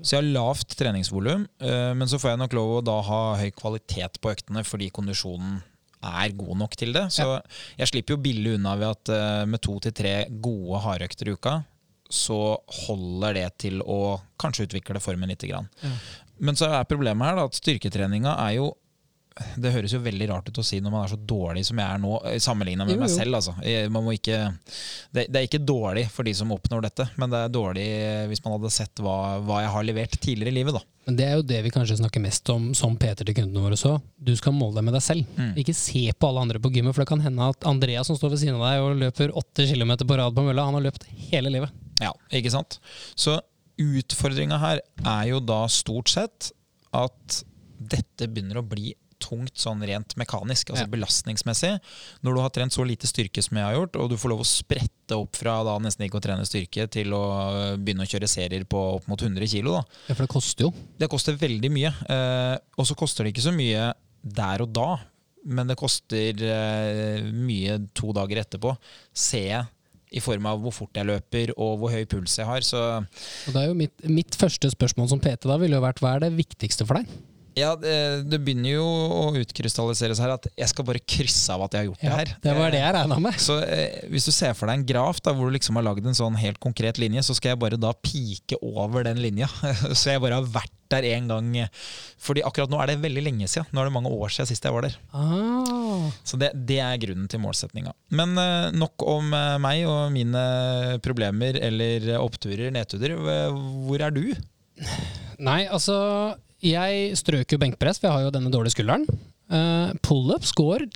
Så 0.00 0.14
jeg 0.14 0.20
har 0.22 0.28
lavt 0.36 0.76
treningsvolum, 0.78 1.46
eh, 1.60 1.90
men 1.98 2.08
så 2.08 2.20
får 2.22 2.32
jeg 2.32 2.40
nok 2.44 2.56
lov 2.56 2.76
å 2.78 2.84
da 2.86 2.98
ha 3.08 3.20
høy 3.40 3.50
kvalitet 3.58 4.20
på 4.22 4.32
øktene 4.32 4.64
fordi 4.64 4.88
kondisjonen 4.94 5.58
er 5.98 6.30
god 6.38 6.60
nok 6.60 6.76
til 6.78 6.92
det. 6.94 7.08
Så 7.12 7.26
jeg 7.76 7.90
slipper 7.90 8.14
jo 8.14 8.22
billig 8.22 8.54
unna 8.56 8.76
ved 8.78 8.94
at 8.94 9.12
eh, 9.12 9.44
med 9.50 9.60
to 9.66 9.76
til 9.82 9.92
tre 9.98 10.14
gode 10.30 10.80
hardøkter 10.84 11.28
i 11.28 11.34
uka, 11.36 11.56
så 12.08 12.56
holder 12.86 13.34
det 13.36 13.48
til 13.66 13.82
å 13.84 14.16
kanskje 14.40 14.68
utvikle 14.68 15.02
formen 15.02 15.28
litt. 15.28 15.42
Grann. 15.44 15.66
Ja. 15.82 15.90
Men 16.40 16.56
så 16.56 16.70
er 16.70 16.86
problemet 16.88 17.26
her 17.28 17.36
da, 17.36 17.48
at 17.50 17.58
styrketreninga 17.58 18.36
er 18.46 18.54
jo 18.60 18.70
det 19.60 19.72
høres 19.74 19.92
jo 19.94 20.00
veldig 20.04 20.28
rart 20.30 20.48
ut 20.50 20.58
å 20.60 20.64
si 20.66 20.80
når 20.82 20.92
man 20.94 21.04
er 21.06 21.12
så 21.12 21.18
dårlig 21.30 21.64
som 21.68 21.78
jeg 21.80 21.86
er 21.94 22.02
nå, 22.02 22.12
sammenligna 22.42 22.86
med 22.88 22.96
Jo, 22.96 23.00
meg 23.04 23.12
selv. 23.12 23.38
Altså. 23.38 23.54
Eh, 23.62 23.88
Man 23.92 24.04
må 24.06 24.14
ikke, 24.16 24.38
det, 25.14 25.26
det 25.28 25.40
er 25.40 25.48
ikke 25.48 25.60
dårlig 25.66 26.06
for 26.14 26.26
de 26.28 26.34
som 26.36 26.52
oppnår 26.54 26.84
dette, 26.88 27.08
men 27.20 27.32
det 27.32 27.40
er 27.46 27.52
dårlig 27.54 27.88
hvis 28.30 28.44
man 28.44 28.56
hadde 28.58 28.72
sett 28.74 29.02
hva, 29.04 29.16
hva 29.44 29.62
jeg 29.64 29.74
har 29.74 29.86
levert 29.88 30.16
tidligere 30.22 30.52
i 30.54 30.58
livet. 30.60 30.78
Da. 30.78 30.84
Men 31.08 31.16
det 31.16 31.24
er 31.24 31.36
jo 31.38 31.44
det 31.48 31.58
vi 31.64 31.70
kanskje 31.72 31.96
snakker 32.02 32.20
mest 32.20 32.50
om 32.52 32.70
som 32.76 32.96
Peter 33.00 33.24
til 33.24 33.36
kundene 33.38 33.62
våre 33.64 33.78
så. 33.80 33.94
Du 34.20 34.34
skal 34.36 34.52
måle 34.56 34.76
deg 34.76 34.84
med 34.90 34.96
deg 34.98 35.04
selv. 35.06 35.30
Mm. 35.38 35.54
Ikke 35.62 35.76
se 35.76 36.02
på 36.12 36.28
alle 36.28 36.42
andre 36.44 36.60
på 36.60 36.72
gymmet, 36.74 36.92
for 36.96 37.04
det 37.04 37.08
kan 37.12 37.22
hende 37.24 37.46
at 37.54 37.64
Andreas 37.70 38.10
som 38.10 38.18
står 38.18 38.34
ved 38.34 38.42
siden 38.42 38.58
av 38.58 38.66
deg 38.68 38.84
og 38.84 38.98
løper 39.06 39.32
åtte 39.40 39.64
kilometer 39.70 40.08
på 40.08 40.18
rad 40.20 40.36
på 40.36 40.44
mølla, 40.44 40.66
han 40.68 40.76
har 40.76 40.84
løpt 40.90 41.06
hele 41.30 41.54
livet. 41.54 41.72
Ja, 42.02 42.12
ikke 42.34 42.52
sant? 42.52 42.76
Så 43.18 43.38
utfordringa 43.78 44.58
her 44.60 44.80
er 45.06 45.24
jo 45.30 45.40
da 45.40 45.62
stort 45.70 46.10
sett 46.12 46.50
at 46.96 47.42
dette 47.78 48.26
begynner 48.28 48.58
å 48.60 48.66
bli 48.66 48.90
tungt 49.22 49.54
sånn 49.58 49.82
rent 49.86 50.14
mekanisk, 50.20 50.70
altså 50.72 50.84
Ja. 50.86 50.90
belastningsmessig. 50.92 51.72
Når 52.22 52.34
du 52.34 52.40
har 52.40 52.50
trent 52.54 52.72
så 52.74 52.84
lite 52.86 53.06
styrke 53.10 53.42
som 53.42 53.56
jeg 53.58 53.64
har 53.66 53.74
gjort, 53.76 53.96
og 54.00 54.10
du 54.10 54.16
får 54.16 54.32
lov 54.34 54.40
å 54.44 54.48
sprette 54.48 55.16
opp 55.18 55.36
fra 55.36 55.58
da 55.66 55.76
nesten 55.82 56.06
ikke 56.06 56.20
å 56.20 56.24
trene 56.24 56.46
styrke 56.46 56.88
til 56.90 57.12
å 57.16 57.22
øh, 57.52 57.76
begynne 57.76 58.06
å 58.06 58.10
kjøre 58.10 58.28
serier 58.30 58.64
på 58.68 58.80
opp 58.96 59.08
mot 59.10 59.20
100 59.20 59.46
kg. 59.50 59.78
Ja, 60.08 60.14
for 60.14 60.24
det 60.26 60.30
koster 60.32 60.68
jo. 60.68 60.72
Det 60.98 61.08
koster 61.10 61.38
veldig 61.40 61.70
mye. 61.74 61.92
Eh, 62.08 62.58
og 62.78 62.86
så 62.86 62.96
koster 62.98 63.24
det 63.24 63.34
ikke 63.34 63.48
så 63.50 63.54
mye 63.56 63.92
der 64.22 64.62
og 64.62 64.72
da, 64.76 64.90
men 65.48 65.66
det 65.70 65.76
koster 65.80 66.34
eh, 66.44 67.22
mye 67.32 67.78
to 67.94 68.12
dager 68.12 68.42
etterpå. 68.42 68.76
Ser 69.14 69.48
jeg 69.48 69.66
i 70.16 70.20
form 70.24 70.46
av 70.48 70.60
hvor 70.64 70.72
fort 70.72 70.96
jeg 70.96 71.04
løper 71.04 71.50
og 71.60 71.74
hvor 71.82 71.92
høy 71.92 72.06
puls 72.08 72.38
jeg 72.40 72.46
har. 72.48 72.64
Så 72.64 72.78
Og 72.80 73.52
det 73.52 73.60
er 73.60 73.66
jo 73.68 73.74
mitt, 73.76 73.92
mitt 74.08 74.36
første 74.40 74.70
spørsmål 74.72 75.10
som 75.12 75.20
PT 75.20 75.44
da 75.50 75.58
ville 75.60 75.76
jo 75.76 75.84
vært 75.84 76.00
hva 76.00 76.14
er 76.16 76.24
det 76.24 76.30
viktigste 76.38 76.86
for 76.88 76.96
deg? 77.00 77.10
Ja, 77.58 77.72
det, 77.78 77.92
det 78.30 78.38
begynner 78.46 78.76
jo 78.78 78.86
å 78.86 79.24
utkrystallisere 79.42 80.14
seg 80.16 80.26
her 80.28 80.34
at 80.38 80.48
jeg 80.54 80.70
skal 80.72 80.86
bare 80.88 81.02
krysse 81.02 81.52
av 81.54 81.66
at 81.66 81.74
jeg 81.76 81.84
har 81.84 81.88
gjort 81.90 82.04
det 82.06 82.14
her. 82.14 82.32
det 82.46 82.54
var 82.58 82.72
det 82.74 82.80
jeg 82.82 82.94
regna 82.96 83.18
med. 83.28 83.38
Så 83.42 83.58
eh, 83.66 84.00
Hvis 84.12 84.28
du 84.28 84.32
ser 84.34 84.56
for 84.58 84.70
deg 84.70 84.80
en 84.80 84.88
graf 84.88 85.20
da, 85.24 85.34
hvor 85.36 85.50
du 85.50 85.56
liksom 85.58 85.78
har 85.80 85.86
lagd 85.90 86.06
en 86.08 86.16
sånn 86.18 86.38
helt 86.40 86.60
konkret 86.62 87.00
linje, 87.02 87.24
så 87.28 87.36
skal 87.38 87.54
jeg 87.54 87.62
bare 87.66 87.78
da 87.80 87.92
pike 87.98 88.58
over 88.64 89.06
den 89.08 89.20
linja. 89.24 89.50
så 89.98 90.14
jeg 90.14 90.22
bare 90.24 90.40
har 90.40 90.50
vært 90.58 90.74
der 90.88 91.04
en 91.04 91.26
gang. 91.28 91.48
Fordi 92.24 92.40
akkurat 92.48 92.70
nå 92.72 92.78
er 92.80 92.88
det 92.94 93.00
veldig 93.02 93.22
lenge 93.26 93.48
siden. 93.52 93.66
Nå 93.76 93.82
er 93.82 93.90
det 93.90 93.94
mange 93.98 94.12
år 94.14 94.32
siden 94.32 94.48
sist 94.48 94.64
jeg 94.64 94.72
var 94.72 94.86
der. 94.86 94.94
Ah, 95.12 96.06
Så 96.24 96.38
det, 96.40 96.48
det 96.68 96.78
er 96.80 97.00
grunnen 97.02 97.28
til 97.28 97.42
målsetninga. 97.44 97.92
Men 98.16 98.32
eh, 98.40 98.70
nok 98.72 99.04
om 99.04 99.28
eh, 99.36 99.58
meg 99.60 99.82
og 99.90 100.08
mine 100.14 100.46
problemer 101.04 101.58
eller 101.60 102.08
oppturer, 102.22 102.70
nedturer. 102.72 103.18
Eh, 103.20 103.60
Hvor 103.88 104.06
er 104.08 104.16
du? 104.16 104.24
nei, 105.42 105.64
altså 105.68 105.94
Jeg 106.64 107.16
strøk 107.18 107.54
jo 107.54 107.60
benkpress, 107.62 108.00
for 108.00 108.08
jeg 108.08 108.16
har 108.16 108.26
jo 108.26 108.34
denne 108.34 108.50
dårlige 108.52 108.74
skulderen. 108.74 109.04
Uh, 109.48 109.92
Pullups 110.04 110.50
går 110.58 110.86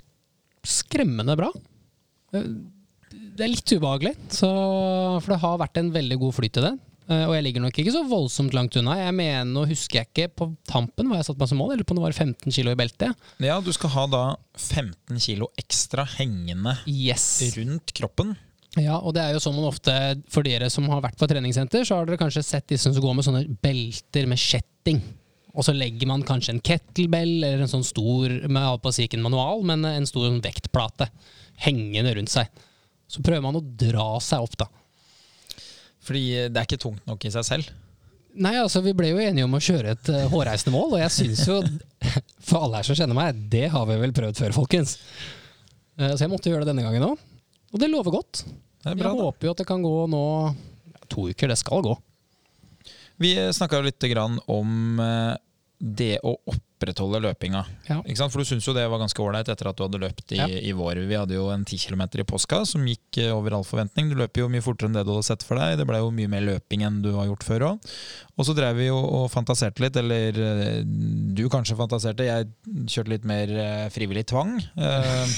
skremmende 0.66 1.36
bra. 1.38 1.50
Eh, 2.34 2.48
det 3.32 3.44
er 3.46 3.50
litt 3.52 3.72
ubehagelig, 3.74 4.12
så, 4.32 4.48
for 5.22 5.32
det 5.34 5.42
har 5.42 5.60
vært 5.62 5.78
en 5.80 5.92
veldig 5.94 6.18
god 6.20 6.34
flyt 6.36 6.58
i 6.60 6.64
det. 6.66 6.72
Eh, 7.10 7.24
og 7.26 7.32
jeg 7.34 7.44
ligger 7.46 7.64
nok 7.64 7.78
ikke 7.82 7.94
så 7.94 8.02
voldsomt 8.08 8.54
langt 8.56 8.76
unna. 8.78 8.94
Jeg 9.00 9.14
mener, 9.16 9.48
Nå 9.48 9.64
husker 9.70 10.00
jeg 10.02 10.10
ikke 10.10 10.28
på 10.38 10.48
tampen 10.68 11.10
hva 11.10 11.18
jeg 11.18 11.26
satte 11.28 11.42
meg 11.42 11.50
som 11.50 11.60
mål, 11.62 11.74
eller 11.74 11.86
på 11.88 11.96
om 11.96 12.00
det 12.00 12.06
var 12.06 12.16
15 12.16 12.54
kilo 12.54 12.74
i 12.74 12.78
beltet. 12.78 13.26
Ja, 13.42 13.58
du 13.64 13.72
skal 13.74 13.92
ha 13.96 14.06
da 14.12 14.22
15 14.60 15.18
kilo 15.24 15.50
ekstra 15.60 16.06
hengende 16.18 16.76
Yes. 16.90 17.26
rundt 17.56 17.94
kroppen. 17.96 18.36
Ja, 18.80 18.96
og 18.96 19.12
det 19.16 19.20
er 19.24 19.34
jo 19.34 19.42
sånn 19.44 19.58
man 19.58 19.68
ofte, 19.68 19.92
for 20.32 20.46
dere 20.46 20.70
som 20.72 20.86
har 20.88 21.02
vært 21.04 21.18
på 21.20 21.28
treningssenter, 21.28 21.84
så 21.84 21.98
har 21.98 22.06
dere 22.08 22.20
kanskje 22.20 22.44
sett 22.46 22.70
disse 22.72 22.88
som 22.88 23.02
går 23.04 23.18
med 23.18 23.26
sånne 23.26 23.42
belter 23.64 24.30
med 24.30 24.40
kjetting. 24.40 25.02
Og 25.52 25.66
så 25.66 25.74
legger 25.76 26.08
man 26.08 26.24
kanskje 26.24 26.54
en 26.54 26.62
kettlebell 26.64 27.42
eller 27.42 27.64
en 27.64 27.70
sånn 27.70 27.84
stor, 27.84 28.32
med 28.48 28.62
jeg 28.64 28.80
på 28.82 28.92
å 28.92 28.96
si 28.96 29.06
ikke 29.06 29.18
en 29.20 29.26
manual, 29.26 29.64
men 29.68 29.84
en 29.84 30.08
stor 30.08 30.24
sånn 30.28 30.40
vektplate 30.44 31.10
hengende 31.66 32.14
rundt 32.16 32.32
seg. 32.32 32.48
Så 33.12 33.20
prøver 33.24 33.44
man 33.44 33.58
å 33.58 33.60
dra 33.60 34.14
seg 34.24 34.46
opp, 34.46 34.56
da. 34.62 34.68
Fordi 36.02 36.24
det 36.48 36.58
er 36.58 36.66
ikke 36.66 36.80
tungt 36.82 37.04
nok 37.06 37.28
i 37.28 37.32
seg 37.34 37.44
selv. 37.46 37.68
Nei, 38.32 38.54
altså 38.56 38.80
vi 38.80 38.94
ble 38.96 39.10
jo 39.10 39.20
enige 39.20 39.44
om 39.44 39.58
å 39.58 39.60
kjøre 39.60 39.92
et 39.92 40.08
uh, 40.08 40.22
hårreisende 40.32 40.72
mål, 40.72 40.94
og 40.96 41.02
jeg 41.02 41.12
syns 41.18 41.42
jo, 41.50 41.58
for 42.48 42.64
alle 42.64 42.80
her 42.80 42.88
som 42.88 42.96
kjenner 42.96 43.18
meg, 43.18 43.42
det 43.52 43.66
har 43.74 43.84
vi 43.90 43.98
vel 44.00 44.14
prøvd 44.16 44.40
før, 44.40 44.54
folkens. 44.56 44.96
Uh, 46.00 46.14
så 46.14 46.24
jeg 46.24 46.32
måtte 46.32 46.48
gjøre 46.48 46.64
det 46.64 46.72
denne 46.72 46.86
gangen 46.86 47.10
òg. 47.10 47.26
Og 47.72 47.80
det 47.80 47.90
lover 47.92 48.16
godt. 48.16 48.46
Det 48.82 48.96
bra, 48.96 49.12
Jeg 49.12 49.20
da. 49.20 49.26
håper 49.28 49.48
jo 49.48 49.52
at 49.52 49.60
det 49.60 49.68
kan 49.68 49.84
gå 49.84 49.92
nå 50.10 50.24
to 51.12 51.28
uker. 51.28 51.52
Det 51.52 51.58
skal 51.60 51.84
gå. 51.84 51.92
Vi 53.22 53.32
snakka 53.54 53.80
litt 53.86 54.02
grann 54.12 54.38
om 54.50 55.00
eh, 55.02 55.32
det 55.82 56.16
å 56.22 56.36
opprettholde 56.46 57.18
løpinga. 57.24 57.60
Ja. 57.88 57.96
Ikke 58.06 58.18
sant? 58.20 58.30
For 58.30 58.42
du 58.42 58.46
syns 58.46 58.66
jo 58.68 58.72
det 58.74 58.84
var 58.90 59.00
ganske 59.02 59.18
ålreit 59.22 59.48
etter 59.50 59.66
at 59.70 59.78
du 59.78 59.82
hadde 59.82 59.98
løpt 60.02 60.30
i, 60.34 60.38
Ja. 60.38 60.46
i 60.46 60.70
vår. 60.78 61.00
Vi 61.10 61.16
hadde 61.18 61.34
jo 61.34 61.48
en 61.50 61.64
10 61.66 61.88
km 61.90 62.04
i 62.22 62.26
påska 62.26 62.60
som 62.70 62.84
gikk 62.86 63.18
eh, 63.22 63.32
over 63.34 63.56
all 63.56 63.66
forventning. 63.66 64.10
Du 64.10 64.14
løper 64.18 64.44
jo 64.44 64.48
mye 64.52 64.62
fortere 64.62 64.90
enn 64.90 64.94
det 64.98 65.02
du 65.06 65.10
hadde 65.14 65.26
sett 65.26 65.42
for 65.46 65.58
deg. 65.58 65.74
Det 65.80 65.86
ble 65.90 65.98
jo 65.98 66.12
mye 66.14 66.30
mer 66.30 66.44
løping 66.46 66.84
enn 66.86 67.00
du 67.02 67.10
har 67.16 67.26
gjort 67.30 67.46
før 67.46 67.64
òg. 67.72 67.88
Og 68.38 68.46
så 68.46 68.54
drev 68.58 68.78
vi 68.78 68.86
jo 68.92 68.98
og 68.98 69.26
fantaserte 69.34 69.82
litt, 69.82 69.98
eller 69.98 70.38
eh, 70.46 70.82
du 70.86 71.42
kanskje 71.50 71.78
fantaserte, 71.78 72.26
jeg 72.30 72.50
kjørte 72.90 73.14
litt 73.16 73.26
mer 73.26 73.50
eh, 73.66 73.88
frivillig 73.94 74.26
tvang. 74.30 74.54
Eh, 74.78 75.34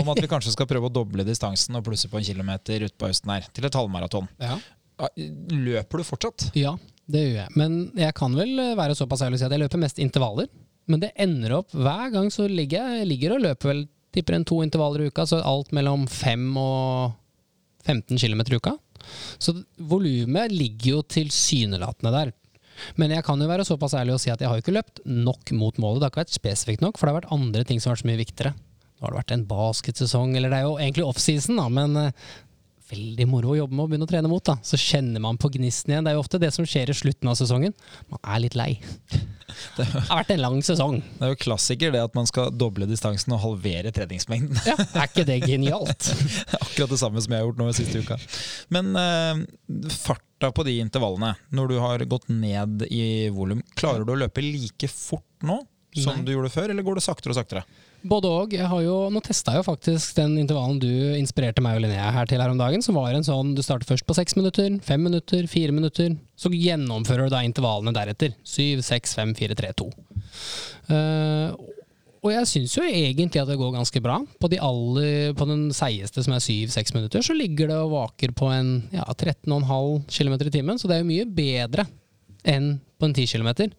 om 0.00 0.12
at 0.12 0.20
vi 0.20 0.28
kanskje 0.32 0.52
skal 0.56 0.68
prøve 0.70 0.88
å 0.92 0.94
doble 1.00 1.24
distansen 1.28 1.76
og 1.80 1.88
plusse 1.88 2.08
på 2.12 2.20
en 2.20 2.28
kilometer 2.28 2.84
utpå 2.88 3.08
høsten 3.12 3.32
her, 3.32 3.48
til 3.56 3.64
et 3.68 3.80
halvmaraton. 3.80 4.28
Ja. 4.44 4.60
Ah, 5.00 5.08
Løper 5.16 6.02
du 6.02 6.04
fortsatt? 6.04 6.50
Ja, 6.60 6.74
det 7.10 7.22
gjør 7.24 7.38
jeg. 7.42 7.54
Men 7.58 7.78
jeg 7.98 8.16
kan 8.18 8.34
vel 8.38 8.52
være 8.78 8.96
såpass 8.98 9.24
ærlig 9.26 9.38
å 9.38 9.42
si 9.42 9.48
at 9.48 9.54
jeg 9.54 9.62
løper 9.64 9.82
mest 9.82 10.02
intervaller. 10.02 10.50
Men 10.90 11.02
det 11.02 11.12
ender 11.22 11.56
opp 11.60 11.74
hver 11.76 12.12
gang 12.14 12.30
så 12.34 12.48
ligger 12.50 12.96
jeg 12.96 13.08
ligger 13.10 13.36
og 13.36 13.44
løper 13.44 13.72
vel 13.72 13.82
tipper 14.14 14.36
en 14.36 14.46
to 14.46 14.58
intervaller 14.64 15.04
i 15.04 15.10
uka, 15.10 15.26
så 15.26 15.38
alt 15.46 15.70
mellom 15.76 16.06
5 16.10 16.46
og 16.58 17.12
15 17.86 18.18
km 18.18 18.42
i 18.42 18.58
uka. 18.58 18.74
Så 19.38 19.54
volumet 19.76 20.52
ligger 20.52 20.96
jo 20.96 21.02
tilsynelatende 21.16 22.14
der. 22.14 22.32
Men 22.96 23.12
jeg 23.12 23.24
kan 23.26 23.40
jo 23.40 23.48
være 23.48 23.66
såpass 23.68 23.94
ærlig 23.98 24.16
å 24.16 24.20
si 24.22 24.32
at 24.32 24.40
jeg 24.40 24.50
har 24.50 24.60
ikke 24.60 24.74
løpt 24.74 25.02
nok 25.04 25.52
mot 25.56 25.78
målet. 25.82 26.00
Det 26.00 26.08
har 26.08 26.14
ikke 26.14 26.22
vært 26.24 26.36
spesifikt 26.36 26.84
nok, 26.84 26.98
for 26.98 27.06
det 27.06 27.14
har 27.14 27.20
vært 27.20 27.34
andre 27.36 27.64
ting 27.68 27.80
som 27.80 27.90
har 27.90 27.98
vært 27.98 28.04
så 28.04 28.10
mye 28.10 28.22
viktigere. 28.22 28.54
Nå 29.00 29.06
har 29.06 29.14
det 29.14 29.20
vært 29.20 29.34
en 29.36 29.48
basketsesong, 29.48 30.36
eller 30.36 30.52
det 30.52 30.60
er 30.60 30.66
jo 30.66 30.78
egentlig 30.78 31.06
offseason, 31.08 31.60
da, 31.60 31.68
men 31.72 31.96
eh, 32.00 32.30
veldig 32.90 33.26
moro 33.30 33.54
å 33.54 33.58
jobbe 33.62 33.76
med 33.76 33.84
å 33.84 33.90
begynne 33.90 34.06
å 34.08 34.10
trene 34.10 34.30
mot. 34.30 34.44
da. 34.44 34.56
Så 34.66 34.78
kjenner 34.80 35.22
man 35.22 35.38
på 35.40 35.50
gnisten 35.54 35.92
igjen. 35.94 36.06
Det 36.06 36.12
er 36.12 36.18
jo 36.18 36.22
ofte 36.24 36.40
det 36.42 36.50
som 36.54 36.66
skjer 36.68 36.90
i 36.92 36.96
slutten 36.96 37.30
av 37.30 37.36
sesongen. 37.38 37.74
Man 38.10 38.22
er 38.22 38.42
litt 38.44 38.56
lei. 38.58 38.72
Det 39.76 39.82
har 39.82 40.20
vært 40.20 40.30
en 40.30 40.42
lang 40.44 40.60
sesong. 40.62 41.00
Det 41.18 41.26
er 41.26 41.32
jo 41.32 41.38
klassiker 41.42 41.90
det 41.90 41.98
at 42.06 42.14
man 42.14 42.28
skal 42.28 42.52
doble 42.54 42.86
distansen 42.86 43.34
og 43.34 43.40
halvere 43.42 43.90
treningsmengden. 43.94 44.60
Ja, 44.62 44.76
Er 44.78 45.08
ikke 45.08 45.24
det 45.26 45.40
genialt? 45.42 46.06
Akkurat 46.60 46.92
det 46.94 47.00
samme 47.00 47.18
som 47.24 47.34
jeg 47.34 47.42
har 47.42 47.48
gjort 47.48 47.58
nå 47.58 47.66
siste 47.74 47.98
uka. 48.04 48.14
Men 48.70 48.94
eh, 48.94 49.42
farta 49.96 50.52
på 50.54 50.64
de 50.68 50.76
intervallene, 50.78 51.32
når 51.50 51.72
du 51.74 51.76
har 51.82 52.06
gått 52.14 52.30
ned 52.30 52.86
i 52.94 53.02
volum, 53.34 53.64
klarer 53.74 54.06
du 54.06 54.14
å 54.14 54.20
løpe 54.22 54.44
like 54.44 54.88
fort 54.92 55.26
nå 55.42 55.58
som 55.98 56.20
Nei. 56.20 56.28
du 56.28 56.36
gjorde 56.36 56.52
før, 56.54 56.70
eller 56.70 56.86
går 56.86 57.00
det 57.00 57.06
saktere 57.08 57.34
og 57.34 57.40
saktere? 57.40 57.64
Både 58.00 58.30
jo, 58.80 58.94
nå 59.12 59.20
testa 59.20 59.52
jeg 59.52 59.60
jo 59.60 59.66
faktisk 59.66 60.16
den 60.16 60.38
intervallen 60.40 60.78
du 60.80 60.90
inspirerte 61.18 61.60
meg 61.64 61.76
og 61.76 61.82
Linnea 61.84 62.08
her 62.14 62.28
til 62.28 62.40
her 62.40 62.52
om 62.52 62.60
dagen, 62.60 62.80
som 62.84 62.96
var 62.96 63.12
en 63.12 63.26
sånn 63.26 63.52
du 63.56 63.60
starter 63.64 63.88
først 63.88 64.06
på 64.08 64.16
seks 64.16 64.38
minutter, 64.38 64.78
fem 64.84 65.02
minutter, 65.04 65.44
fire 65.50 65.74
minutter. 65.76 66.14
Så 66.40 66.52
gjennomfører 66.54 67.28
du 67.28 67.34
da 67.34 67.42
intervallene 67.44 67.92
deretter. 67.96 68.32
Syv, 68.46 68.80
seks, 68.86 69.12
fem, 69.18 69.34
fire, 69.36 69.58
tre, 69.58 69.74
to. 69.76 69.90
Eh, 70.88 71.52
og 72.20 72.32
jeg 72.32 72.48
syns 72.48 72.76
jo 72.76 72.84
egentlig 72.84 73.40
at 73.40 73.48
det 73.48 73.58
går 73.60 73.76
ganske 73.76 74.02
bra. 74.04 74.18
På, 74.40 74.48
de 74.52 74.60
aller, 74.64 75.36
på 75.36 75.48
den 75.48 75.68
seigeste, 75.76 76.24
som 76.24 76.36
er 76.36 76.44
syv-seks 76.44 76.96
minutter, 76.96 77.24
så 77.24 77.36
ligger 77.36 77.68
det 77.68 77.78
og 77.80 77.94
vaker 77.94 78.32
på 78.36 78.48
en 78.52 78.74
ja, 78.92 79.06
13,5 79.12 80.08
km 80.08 80.36
i 80.36 80.52
timen. 80.56 80.80
Så 80.80 80.88
det 80.88 80.98
er 80.98 81.04
jo 81.04 81.12
mye 81.12 81.28
bedre 81.28 81.88
enn 82.48 82.74
på 83.00 83.08
en 83.08 83.16
10 83.16 83.28
km. 83.32 83.70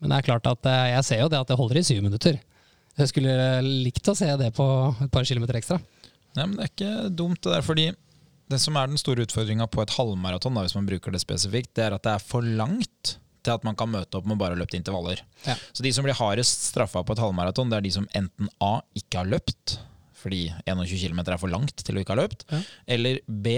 Men 0.00 0.12
det 0.12 0.20
er 0.20 0.28
klart 0.30 0.48
at 0.48 0.68
eh, 0.68 0.86
jeg 0.94 1.08
ser 1.08 1.24
jo 1.24 1.32
det 1.32 1.40
at 1.40 1.52
det 1.52 1.60
holder 1.60 1.80
i 1.80 1.86
syv 1.88 2.04
minutter. 2.04 2.40
Jeg 2.98 3.08
skulle 3.12 3.34
likt 3.64 4.08
å 4.10 4.16
se 4.18 4.28
det 4.40 4.50
på 4.56 4.66
et 5.04 5.10
par 5.12 5.24
kilometer 5.28 5.56
ekstra. 5.60 5.78
Nei, 6.36 6.46
men 6.46 6.56
Det 6.58 6.64
er 6.66 6.70
ikke 6.74 7.10
dumt, 7.16 7.40
det 7.42 7.52
der, 7.54 7.62
fordi 7.66 7.88
det 8.50 8.58
som 8.60 8.76
er 8.76 8.86
den 8.90 8.98
store 8.98 9.22
utfordringa 9.26 9.66
på 9.70 9.82
et 9.82 9.92
halvmaraton, 9.94 10.54
da, 10.54 10.64
hvis 10.66 10.74
man 10.74 10.86
bruker 10.88 11.14
det 11.14 11.20
spesifikt, 11.22 11.72
det 11.78 11.84
er 11.86 11.94
at 11.96 12.02
det 12.06 12.12
er 12.16 12.24
for 12.24 12.42
langt 12.42 13.16
til 13.46 13.54
at 13.54 13.62
man 13.64 13.76
kan 13.78 13.88
møte 13.88 14.18
opp 14.18 14.26
med 14.28 14.36
bare 14.40 14.58
løpt 14.58 14.74
intervaller. 14.76 15.22
Ja. 15.46 15.54
Så 15.72 15.82
de 15.86 15.92
som 15.96 16.04
blir 16.04 16.18
hardest 16.18 16.66
straffa 16.72 17.00
på 17.06 17.14
et 17.14 17.22
halvmaraton, 17.22 17.70
det 17.72 17.78
er 17.78 17.86
de 17.86 17.92
som 17.94 18.08
enten 18.18 18.50
A 18.60 18.80
ikke 18.98 19.22
har 19.22 19.30
løpt, 19.30 19.78
fordi 20.20 20.42
21 20.68 20.98
km 21.06 21.22
er 21.24 21.38
for 21.40 21.48
langt 21.48 21.80
til 21.86 21.96
å 21.96 22.02
ikke 22.02 22.12
ha 22.16 22.20
løpt, 22.20 22.44
Ja. 22.52 22.60
eller 22.98 23.22
B 23.26 23.54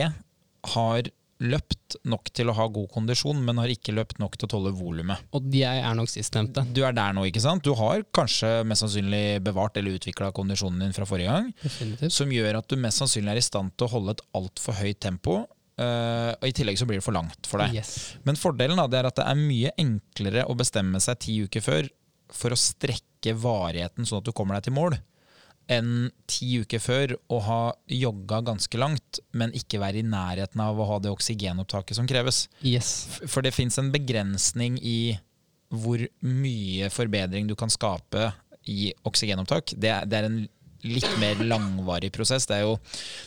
har 0.76 1.02
løpt 1.42 1.96
nok 2.08 2.30
til 2.34 2.50
å 2.50 2.54
ha 2.56 2.66
god 2.72 2.88
kondisjon, 2.94 3.40
men 3.44 3.58
har 3.60 3.70
ikke 3.72 3.94
løpt 3.94 4.20
nok 4.22 4.36
til 4.38 4.48
å 4.48 4.52
tåle 4.54 4.72
volumet. 4.76 5.22
Og 5.36 5.48
jeg 5.54 5.82
er 5.82 5.96
nok 5.98 6.10
sistnevnte. 6.10 6.64
Du 6.74 6.82
er 6.86 6.94
der 6.96 7.16
nå, 7.16 7.24
ikke 7.28 7.42
sant? 7.42 7.64
Du 7.66 7.74
har 7.78 8.04
kanskje 8.14 8.62
mest 8.68 8.84
sannsynlig 8.84 9.42
bevart 9.44 9.76
eller 9.80 9.98
utvikla 9.98 10.30
kondisjonen 10.36 10.84
din 10.86 10.94
fra 10.96 11.08
forrige 11.08 11.32
gang, 11.32 11.50
Definitivt. 11.62 12.14
som 12.14 12.32
gjør 12.32 12.60
at 12.62 12.70
du 12.70 12.78
mest 12.80 13.02
sannsynlig 13.02 13.34
er 13.34 13.42
i 13.42 13.44
stand 13.48 13.74
til 13.76 13.88
å 13.88 13.94
holde 13.96 14.16
et 14.16 14.24
altfor 14.38 14.78
høyt 14.80 15.02
tempo. 15.02 15.42
Uh, 15.80 16.30
og 16.36 16.46
I 16.46 16.54
tillegg 16.54 16.78
så 16.78 16.86
blir 16.86 17.00
det 17.00 17.06
for 17.06 17.16
langt 17.16 17.48
for 17.48 17.62
deg. 17.62 17.78
Yes. 17.80 18.14
Men 18.28 18.38
fordelen 18.38 18.78
da, 18.78 18.86
det 18.92 19.00
er 19.00 19.08
at 19.08 19.18
det 19.18 19.24
er 19.26 19.40
mye 19.40 19.72
enklere 19.80 20.44
å 20.46 20.56
bestemme 20.58 21.00
seg 21.02 21.20
ti 21.24 21.38
uker 21.46 21.64
før 21.64 21.88
for 22.32 22.54
å 22.54 22.58
strekke 22.58 23.34
varigheten 23.36 24.06
sånn 24.08 24.20
at 24.22 24.28
du 24.28 24.32
kommer 24.36 24.56
deg 24.58 24.68
til 24.68 24.76
mål, 24.76 24.96
enn 25.70 26.10
ti 26.30 26.48
uker 26.62 26.82
før 26.82 27.14
å 27.32 27.38
ha 27.46 27.60
jogga 27.90 28.40
ganske 28.46 28.80
langt, 28.80 29.20
men 29.36 29.54
ikke 29.56 29.80
være 29.82 30.00
i 30.00 30.06
nærheten 30.06 30.62
av 30.64 30.80
å 30.80 30.88
ha 30.90 30.98
det 31.02 31.12
oksygenopptaket 31.12 31.98
som 31.98 32.08
kreves. 32.10 32.46
yes. 32.62 33.20
For 33.26 33.44
det 33.44 33.54
fins 33.54 33.78
en 33.78 33.92
begrensning 33.94 34.78
i 34.82 35.18
hvor 35.72 36.02
mye 36.20 36.90
forbedring 36.92 37.46
du 37.48 37.54
kan 37.56 37.72
skape 37.72 38.32
i 38.68 38.92
oksygenopptak. 39.08 39.74
Det 39.80 39.90
er, 39.90 40.04
det 40.06 40.18
er 40.18 40.28
en 40.28 40.42
litt 40.82 41.08
mer 41.20 41.38
langvarig 41.46 42.12
prosess. 42.14 42.46
Det, 42.50 42.58
jo, 42.64 42.76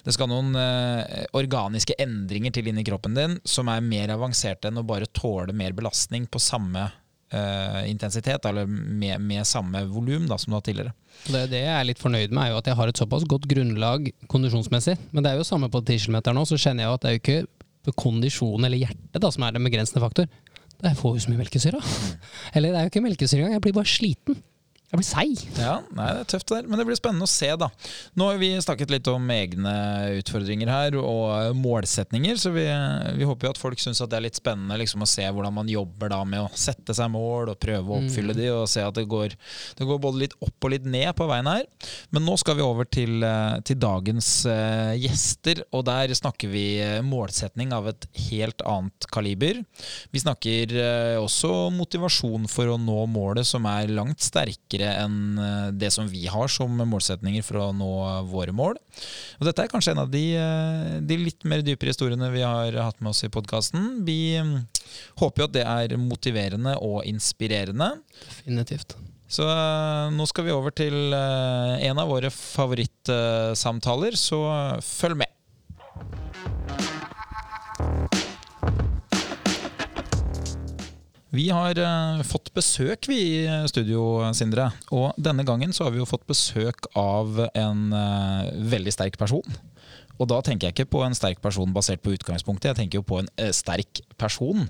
det 0.05 0.13
skal 0.15 0.29
noen 0.31 0.55
eh, 0.59 1.25
organiske 1.37 1.95
endringer 2.01 2.53
til 2.55 2.69
inni 2.71 2.85
kroppen 2.87 3.15
din 3.17 3.39
som 3.47 3.71
er 3.71 3.83
mer 3.85 4.13
avanserte 4.15 4.69
enn 4.69 4.81
å 4.81 4.87
bare 4.87 5.09
tåle 5.15 5.55
mer 5.55 5.75
belastning 5.77 6.27
på 6.27 6.41
samme 6.43 6.85
eh, 6.85 7.01
intensitet, 7.89 8.45
eller 8.45 8.67
med, 8.69 9.19
med 9.21 9.47
samme 9.47 9.81
volum 9.89 10.27
som 10.37 10.51
du 10.51 10.55
har 10.55 10.65
tidligere. 10.65 10.93
Det, 11.25 11.45
det 11.51 11.63
jeg 11.63 11.73
er 11.73 11.87
litt 11.87 12.01
fornøyd 12.01 12.31
med, 12.31 12.43
er 12.43 12.53
jo 12.53 12.59
at 12.61 12.69
jeg 12.69 12.77
har 12.77 12.91
et 12.91 13.01
såpass 13.01 13.25
godt 13.27 13.47
grunnlag 13.49 14.11
kondisjonsmessig. 14.31 14.97
Men 15.11 15.25
det 15.25 15.31
er 15.31 15.41
jo 15.41 15.47
samme 15.47 15.71
på 15.73 15.81
10 15.81 16.05
km 16.05 16.19
nå, 16.37 16.45
så 16.45 16.59
kjenner 16.59 16.85
jeg 16.85 16.91
jo 16.91 16.97
at 16.99 17.05
det 17.05 17.09
er 17.09 17.15
jo 17.17 17.23
ikke 17.23 17.95
kondisjon 18.01 18.65
eller 18.65 18.81
hjerte 18.81 19.21
da, 19.21 19.31
som 19.33 19.45
er 19.45 19.55
den 19.57 19.65
begrensende 19.67 20.03
faktor. 20.03 20.29
Det 20.75 20.91
jeg 20.91 20.99
får 20.99 21.15
jo 21.15 21.23
så 21.23 21.31
mye 21.31 21.41
melkesyre. 21.41 21.81
Eller 22.57 22.73
det 22.73 22.79
er 22.79 22.87
jo 22.87 22.93
ikke 22.93 23.05
melkesyre 23.05 23.41
engang, 23.41 23.57
jeg 23.57 23.65
blir 23.65 23.77
bare 23.77 23.89
sliten. 23.89 24.39
Jeg 24.85 24.99
blir 24.99 25.07
seig. 25.07 25.39
Ja, 25.57 25.79
nei, 25.97 26.11
det 26.13 26.19
er 26.21 26.27
tøft 26.29 26.51
det 26.51 26.59
der, 26.59 26.67
men 26.69 26.77
det 26.77 26.85
blir 26.85 26.97
spennende 26.97 27.25
å 27.25 27.31
se, 27.31 27.47
da. 27.57 27.71
Nå 28.13 28.27
har 28.29 28.37
vi 28.37 28.51
snakket 28.61 28.91
litt 28.93 29.07
om 29.09 29.23
egne 29.33 29.73
utfordringer 30.19 30.69
her, 30.69 30.97
og 31.01 31.57
målsetninger, 31.57 32.37
så 32.37 32.51
vi, 32.53 32.67
vi 33.17 33.25
håper 33.25 33.49
jo 33.49 33.53
at 33.55 33.59
folk 33.59 33.81
syns 33.81 34.03
det 34.05 34.19
er 34.19 34.25
litt 34.27 34.37
spennende 34.37 34.77
liksom, 34.77 35.01
å 35.01 35.09
se 35.09 35.25
hvordan 35.25 35.55
man 35.57 35.71
jobber 35.71 36.13
da 36.13 36.19
med 36.29 36.45
å 36.45 36.51
sette 36.53 36.93
seg 36.93 37.09
mål 37.15 37.55
og 37.55 37.59
prøve 37.65 37.91
å 37.91 37.97
oppfylle 38.03 38.35
de, 38.37 38.45
og 38.53 38.69
se 38.69 38.83
at 38.85 38.93
det 38.99 39.07
går, 39.09 39.33
det 39.79 39.87
går 39.89 40.03
både 40.05 40.21
litt 40.21 40.37
opp 40.45 40.69
og 40.69 40.75
litt 40.75 40.85
ned 40.85 41.09
på 41.17 41.27
veien 41.33 41.49
her. 41.49 41.65
Men 42.13 42.27
nå 42.29 42.37
skal 42.37 42.59
vi 42.59 42.65
over 42.67 42.85
til, 42.85 43.25
eh, 43.25 43.57
til 43.65 43.81
dagens 43.81 44.29
uh, 44.45 44.93
gjester, 45.01 45.63
og 45.73 45.87
der 45.89 46.13
snakker 46.13 46.53
vi 46.53 46.65
eh, 46.83 47.01
målsetning 47.05 47.73
av 47.73 47.89
et 47.89 48.05
helt 48.29 48.61
annet 48.69 49.09
kaliber. 49.09 49.63
Vi 50.13 50.21
snakker 50.21 50.77
uh, 50.77 51.17
også 51.23 51.71
motivasjon 51.73 52.45
for 52.53 52.69
å 52.69 52.79
nå 52.79 53.01
målet, 53.09 53.49
som 53.49 53.65
er 53.73 53.89
langt 53.89 54.21
sterkere 54.21 54.74
enn 54.83 55.39
eh, 55.39 55.67
det 55.75 55.91
som 55.93 56.07
vi 56.09 56.25
har 56.31 56.49
som 56.51 56.73
målsetninger 56.75 57.45
for 57.45 57.61
å 57.61 57.67
nå 57.75 57.91
våre 58.31 58.55
mål. 58.55 58.79
Og 59.39 59.47
dette 59.47 59.63
er 59.63 59.71
kanskje 59.71 59.93
en 59.95 60.03
av 60.03 60.11
de, 60.11 60.23
eh, 60.39 60.95
de 60.99 61.19
litt 61.21 61.45
mer 61.47 61.63
dypere 61.65 61.93
historiene 61.93 62.31
vi 62.33 62.43
har 62.45 62.75
hatt 62.81 63.01
med 63.01 63.13
oss 63.13 63.23
i 63.27 63.31
podkasten. 63.31 64.05
Vi 64.07 64.35
mm, 64.35 64.55
håper 65.21 65.43
jo 65.43 65.49
at 65.49 65.57
det 65.57 65.65
er 65.65 65.97
motiverende 66.01 66.77
og 66.83 67.03
inspirerende. 67.09 67.93
Definitivt. 68.25 68.97
Så 69.31 69.47
eh, 69.49 70.09
nå 70.15 70.27
skal 70.29 70.47
vi 70.49 70.55
over 70.55 70.75
til 70.75 71.15
en 71.15 72.01
av 72.01 72.11
våre 72.11 72.31
favorittsamtaler, 72.33 74.19
så 74.19 74.41
følg 74.83 75.23
med. 75.23 75.34
Vi 81.35 81.49
har 81.51 81.79
uh, 81.81 82.23
fått 82.23 82.51
besøk 82.55 83.09
vi 83.11 83.19
i 83.41 83.45
studio, 83.67 84.23
Sindre. 84.37 84.69
Og 84.95 85.15
denne 85.19 85.43
gangen 85.47 85.73
så 85.75 85.87
har 85.87 85.95
vi 85.95 85.99
jo 85.99 86.07
fått 86.07 86.23
besøk 86.29 86.87
av 86.95 87.41
en 87.51 87.87
uh, 87.91 88.51
veldig 88.71 88.93
sterk 88.93 89.17
person. 89.19 89.57
Og 90.15 90.29
da 90.31 90.37
tenker 90.45 90.69
jeg 90.69 90.75
ikke 90.77 90.93
på 90.93 91.01
en 91.03 91.17
sterk 91.17 91.41
person 91.43 91.73
basert 91.75 92.03
på 92.05 92.13
utgangspunktet, 92.15 92.71
jeg 92.71 92.79
tenker 92.79 93.01
jo 93.01 93.07
på 93.07 93.19
en 93.19 93.27
uh, 93.41 93.49
sterk 93.55 93.99
person. 94.21 94.69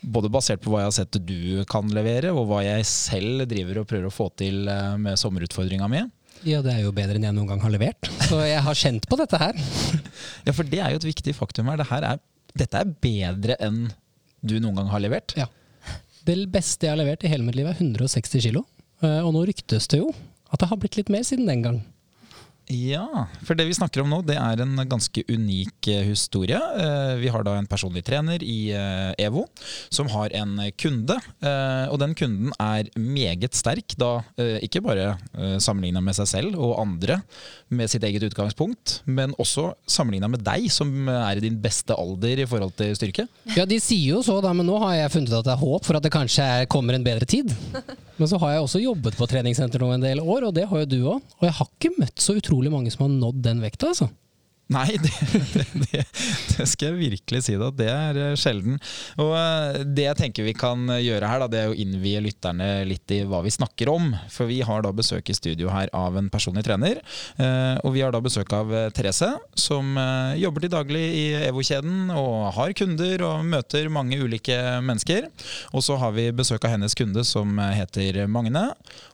Både 0.00 0.30
basert 0.32 0.62
på 0.64 0.72
hva 0.72 0.84
jeg 0.84 0.90
har 0.90 0.96
sett 1.00 1.18
du 1.26 1.64
kan 1.68 1.90
levere, 1.92 2.32
og 2.32 2.48
hva 2.48 2.62
jeg 2.64 2.86
selv 2.88 3.44
driver 3.50 3.82
og 3.82 3.90
prøver 3.90 4.08
å 4.08 4.14
få 4.14 4.28
til 4.38 4.68
eh, 4.70 4.92
med 5.00 5.16
sommerutfordringa 5.18 5.88
mi. 5.90 6.02
Ja, 6.46 6.60
det 6.62 6.74
er 6.76 6.82
jo 6.84 6.92
bedre 6.94 7.16
enn 7.16 7.24
jeg 7.26 7.34
noen 7.34 7.48
gang 7.48 7.64
har 7.64 7.72
levert. 7.72 8.10
Så 8.28 8.38
jeg 8.44 8.60
har 8.62 8.78
kjent 8.78 9.08
på 9.08 9.18
dette 9.18 9.40
her. 9.40 9.56
Ja, 10.46 10.52
for 10.54 10.68
det 10.68 10.78
er 10.78 10.92
jo 10.92 11.00
et 11.00 11.08
viktig 11.08 11.32
faktum 11.34 11.72
her. 11.72 11.80
Det 11.80 11.88
er, 11.96 12.20
dette 12.60 12.84
er 12.84 12.92
bedre 13.02 13.56
enn 13.66 13.88
du 14.46 14.60
noen 14.60 14.76
gang 14.78 14.92
har 14.92 15.02
levert. 15.02 15.34
Ja. 15.40 15.48
Det 16.26 16.36
beste 16.50 16.86
jeg 16.88 16.92
har 16.94 16.98
levert 17.00 17.22
i 17.24 17.30
hele 17.30 17.46
mitt 17.46 17.56
liv 17.58 17.68
er 17.70 17.76
160 17.78 18.42
kilo. 18.48 18.64
Eh, 19.02 19.20
Og 19.22 19.32
nå 19.36 19.44
ryktes 19.46 19.86
det 19.92 20.00
jo 20.02 20.10
at 20.52 20.60
det 20.62 20.68
har 20.70 20.78
blitt 20.80 20.96
litt 20.98 21.10
mer 21.12 21.22
siden 21.26 21.46
den 21.48 21.62
gang. 21.62 21.78
Ja, 22.66 23.26
for 23.46 23.54
det 23.54 23.68
vi 23.68 23.74
snakker 23.76 24.02
om 24.02 24.10
nå, 24.10 24.18
det 24.26 24.34
er 24.42 24.58
en 24.64 24.74
ganske 24.90 25.22
unik 25.30 25.86
eh, 25.92 26.02
historie. 26.08 26.58
Eh, 26.58 27.12
Vi 27.20 27.30
har 27.30 27.44
da 27.46 27.54
en 27.60 27.68
personlig 27.70 28.02
trener 28.06 28.42
i 28.42 28.72
eh, 28.74 29.12
EVO 29.22 29.44
som 29.90 30.08
har 30.10 30.34
en 30.34 30.56
kunde, 30.78 31.14
og 31.90 31.96
den 32.00 32.14
kunden 32.18 32.50
er 32.62 32.88
meget 32.98 33.54
sterk, 33.56 33.94
da 33.98 34.18
ikke 34.64 34.80
bare 34.84 35.14
sammenligna 35.62 36.00
med 36.04 36.16
seg 36.18 36.28
selv 36.28 36.58
og 36.58 36.74
andre 36.82 37.18
med 37.70 37.90
sitt 37.90 38.04
eget 38.06 38.24
utgangspunkt, 38.26 39.00
men 39.06 39.34
også 39.42 39.68
sammenligna 39.90 40.28
med 40.32 40.42
deg, 40.46 40.66
som 40.72 41.08
er 41.10 41.38
i 41.38 41.44
din 41.44 41.58
beste 41.62 41.94
alder 41.96 42.42
i 42.42 42.48
forhold 42.48 42.74
til 42.78 42.94
styrke. 42.98 43.26
Ja, 43.56 43.66
de 43.68 43.78
sier 43.82 44.16
jo 44.16 44.22
så, 44.26 44.38
da, 44.44 44.52
men 44.56 44.68
nå 44.68 44.78
har 44.82 44.96
jeg 44.98 45.14
funnet 45.16 45.36
at 45.38 45.46
det 45.48 45.54
er 45.54 45.62
håp 45.62 45.86
for 45.86 45.98
at 45.98 46.06
det 46.06 46.14
kanskje 46.14 46.48
er, 46.60 46.68
kommer 46.70 46.98
en 46.98 47.06
bedre 47.06 47.28
tid. 47.28 47.52
Men 48.16 48.30
så 48.30 48.38
har 48.40 48.54
jeg 48.54 48.62
også 48.64 48.80
jobbet 48.80 49.16
på 49.18 49.26
treningssenter 49.28 49.82
nå 49.82 49.90
en 49.92 50.00
del 50.00 50.22
år, 50.22 50.46
og 50.48 50.54
det 50.56 50.62
har 50.70 50.78
jo 50.80 50.86
du 50.88 50.94
òg. 51.12 51.24
Og 51.36 51.44
jeg 51.44 51.52
har 51.58 51.66
ikke 51.68 51.90
møtt 52.00 52.22
så 52.24 52.32
utrolig 52.38 52.55
mange 52.72 52.90
som 52.90 53.04
har 53.04 53.12
nådd 53.12 53.42
den 53.44 53.60
vekta, 53.64 53.92
altså. 53.92 54.08
Nei, 54.66 54.96
det, 54.98 55.12
det, 55.78 56.00
det, 56.02 56.64
skal 56.66 56.88
jeg 56.88 56.96
virkelig 56.98 57.42
si 57.46 57.54
deg. 57.54 57.76
Det 57.78 57.86
er 57.86 58.16
eh, 58.18 58.32
sjelden. 58.38 58.80
Og 59.22 59.30
eh, 59.38 59.76
det 59.94 60.08
jeg 60.08 60.18
tenker 60.18 60.46
vi 60.46 60.56
kan 60.58 60.88
gjøre 60.90 61.28
her, 61.30 61.44
da, 61.44 61.46
det 61.52 61.60
er 61.60 61.70
å 61.70 61.76
innvie 61.78 62.18
lytterne 62.24 62.66
litt 62.88 63.14
i 63.14 63.20
hva 63.30 63.44
vi 63.46 63.52
snakker 63.54 63.92
om. 63.92 64.08
For 64.32 64.50
vi 64.50 64.58
har 64.66 64.82
da 64.82 64.90
besøk 64.96 65.30
i 65.30 65.36
studio 65.38 65.70
her 65.70 65.92
av 65.94 66.18
en 66.18 66.30
personlig 66.34 66.64
trener. 66.66 66.98
eh, 67.38 67.76
Og 67.86 67.94
vi 67.94 68.02
har 68.02 68.10
da 68.10 68.18
besøk 68.24 68.50
av 68.58 68.74
eh, 68.74 68.88
Therese, 68.96 69.28
som 69.54 69.92
eh, 70.02 70.34
jobber 70.42 70.66
til 70.66 70.74
daglig 70.74 71.04
i 71.14 71.24
EVO-kjeden 71.46 72.10
og 72.16 72.50
har 72.58 72.74
kunder 72.82 73.22
og 73.28 73.46
møter 73.46 73.86
mange 73.92 74.18
ulike 74.18 74.58
mennesker. 74.82 75.30
Og 75.78 75.86
så 75.86 75.94
har 76.02 76.10
vi 76.18 76.26
besøk 76.34 76.66
av 76.66 76.74
hennes 76.74 76.98
kunde 76.98 77.22
som 77.28 77.54
eh, 77.62 77.70
heter 77.84 78.24
Magne. 78.26 78.66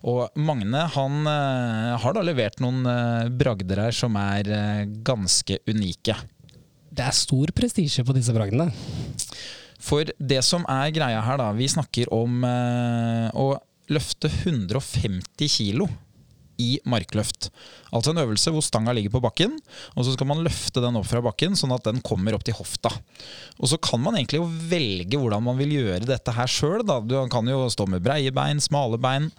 Og 0.08 0.32
Magne 0.40 0.86
han 0.96 1.20
eh, 1.28 1.92
har 2.06 2.16
da 2.16 2.24
levert 2.24 2.56
noen 2.64 2.88
eh, 2.88 3.28
bragder 3.44 3.84
her 3.84 4.00
som 4.00 4.16
er 4.16 4.48
eh, 4.48 4.82
ganske 5.42 5.58
unike. 5.66 6.16
Det 6.92 7.02
er 7.02 7.16
stor 7.16 7.50
prestisje 7.54 8.04
på 8.04 8.14
disse 8.14 8.32
bragdene. 8.32 8.70
For 9.82 10.04
det 10.18 10.42
som 10.44 10.64
er 10.68 10.92
greia 10.94 11.20
her, 11.20 11.38
da 11.38 11.52
Vi 11.52 11.66
snakker 11.66 12.12
om 12.12 12.44
eh, 12.44 13.30
å 13.34 13.58
løfte 13.90 14.28
150 14.28 15.48
kilo 15.48 15.88
i 16.60 16.78
markløft. 16.86 17.50
Altså 17.90 18.12
en 18.12 18.20
øvelse 18.22 18.52
hvor 18.52 18.62
stanga 18.62 18.92
ligger 18.94 19.10
på 19.10 19.22
bakken, 19.24 19.56
og 19.96 20.04
så 20.04 20.12
skal 20.14 20.28
man 20.28 20.44
løfte 20.44 20.80
den 20.84 20.94
opp 21.00 21.08
fra 21.08 21.22
bakken 21.24 21.56
sånn 21.58 21.72
at 21.74 21.88
den 21.88 21.98
kommer 22.04 22.36
opp 22.36 22.44
til 22.44 22.54
hofta. 22.54 22.92
Og 23.58 23.72
så 23.72 23.80
kan 23.82 24.00
man 24.04 24.14
egentlig 24.14 24.44
velge 24.70 25.18
hvordan 25.18 25.42
man 25.42 25.58
vil 25.58 25.74
gjøre 25.80 26.06
dette 26.06 26.36
her 26.36 26.46
sjøl. 26.46 26.84
Du 27.08 27.16
kan 27.32 27.48
jo 27.48 27.66
stå 27.72 27.88
med 27.90 28.04
breie 28.04 28.30
bein, 28.30 28.62
smale 28.62 29.00
bein. 29.00 29.32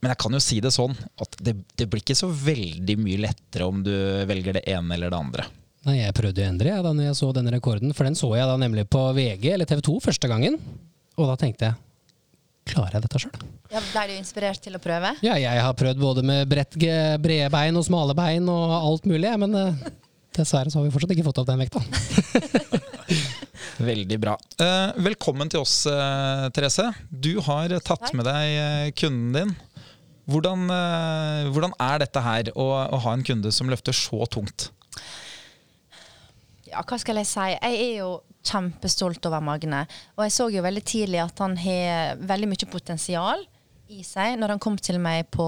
Men 0.00 0.14
jeg 0.14 0.20
kan 0.22 0.32
jo 0.36 0.40
si 0.40 0.58
det 0.64 0.72
sånn 0.72 0.94
at 1.20 1.36
det, 1.44 1.54
det 1.76 1.86
blir 1.92 2.00
ikke 2.00 2.16
så 2.16 2.30
veldig 2.32 2.96
mye 3.02 3.20
lettere 3.26 3.66
om 3.68 3.82
du 3.84 3.92
velger 4.28 4.56
det 4.56 4.64
ene 4.72 4.96
eller 4.96 5.12
det 5.12 5.18
andre. 5.18 5.44
Nei, 5.88 5.98
Jeg 6.02 6.16
prøvde 6.16 6.42
å 6.42 6.48
endre 6.48 6.72
jeg, 6.72 6.84
da 6.84 6.92
når 6.96 7.06
jeg 7.10 7.18
så 7.20 7.28
denne 7.36 7.52
rekorden, 7.54 7.92
for 7.96 8.08
den 8.08 8.16
så 8.16 8.32
jeg 8.36 8.48
da 8.48 8.56
nemlig 8.60 8.86
på 8.92 9.00
VG 9.16 9.46
eller 9.54 9.68
TV 9.68 9.80
2 9.84 9.94
første 10.04 10.28
gangen. 10.28 10.58
Og 11.20 11.28
da 11.28 11.36
tenkte 11.40 11.70
jeg 11.70 11.78
klarer 12.70 12.96
jeg 12.98 13.04
dette 13.06 13.20
sjøl? 13.22 13.46
Ja, 13.72 13.80
Ble 13.92 14.02
du 14.10 14.16
inspirert 14.16 14.60
til 14.64 14.76
å 14.76 14.82
prøve? 14.82 15.14
Ja, 15.24 15.36
jeg 15.40 15.64
har 15.64 15.76
prøvd 15.76 16.00
både 16.00 16.24
med 16.26 16.48
bredt, 16.50 16.76
brede 16.76 17.48
bein 17.52 17.78
og 17.80 17.86
smale 17.86 18.16
bein 18.16 18.48
og 18.52 18.76
alt 18.78 19.08
mulig, 19.10 19.32
men 19.42 19.56
eh, 19.58 19.88
dessverre 20.36 20.72
så 20.72 20.80
har 20.80 20.86
vi 20.86 20.92
fortsatt 20.94 21.16
ikke 21.16 21.26
fått 21.28 21.42
opp 21.42 21.48
den 21.50 21.64
vekta. 21.64 21.82
Veldig 23.90 24.18
bra. 24.20 24.36
Eh, 24.60 24.92
velkommen 25.02 25.50
til 25.50 25.62
oss, 25.64 25.82
eh, 25.88 26.46
Therese. 26.54 26.90
Du 27.08 27.32
har 27.46 27.72
tatt 27.80 28.06
Takk. 28.06 28.14
med 28.18 28.28
deg 28.28 28.94
kunden 29.00 29.32
din. 29.34 29.54
Hvordan, 30.30 30.66
eh, 30.70 31.50
hvordan 31.50 31.74
er 31.82 32.02
dette 32.04 32.22
her 32.24 32.50
å, 32.54 32.66
å 32.94 33.00
ha 33.04 33.14
en 33.16 33.24
kunde 33.26 33.52
som 33.54 33.70
løfter 33.72 33.96
så 33.96 34.26
tungt? 34.30 34.70
Ja, 36.70 36.84
hva 36.86 36.98
skal 37.02 37.18
jeg 37.18 37.26
si? 37.26 37.46
Jeg 37.56 37.78
er 37.82 37.94
jo 37.98 38.10
kjempestolt 38.46 39.24
over 39.28 39.42
Magne. 39.44 39.84
Og 40.16 40.24
jeg 40.26 40.34
så 40.36 40.48
jo 40.52 40.64
veldig 40.64 40.82
tidlig 40.86 41.22
at 41.22 41.42
han 41.42 41.56
har 41.60 42.20
veldig 42.30 42.50
mye 42.52 42.68
potensial 42.70 43.42
i 43.90 44.04
seg. 44.06 44.38
Når 44.38 44.54
han 44.54 44.62
kom 44.62 44.78
til 44.78 45.00
meg 45.02 45.28
på, 45.34 45.46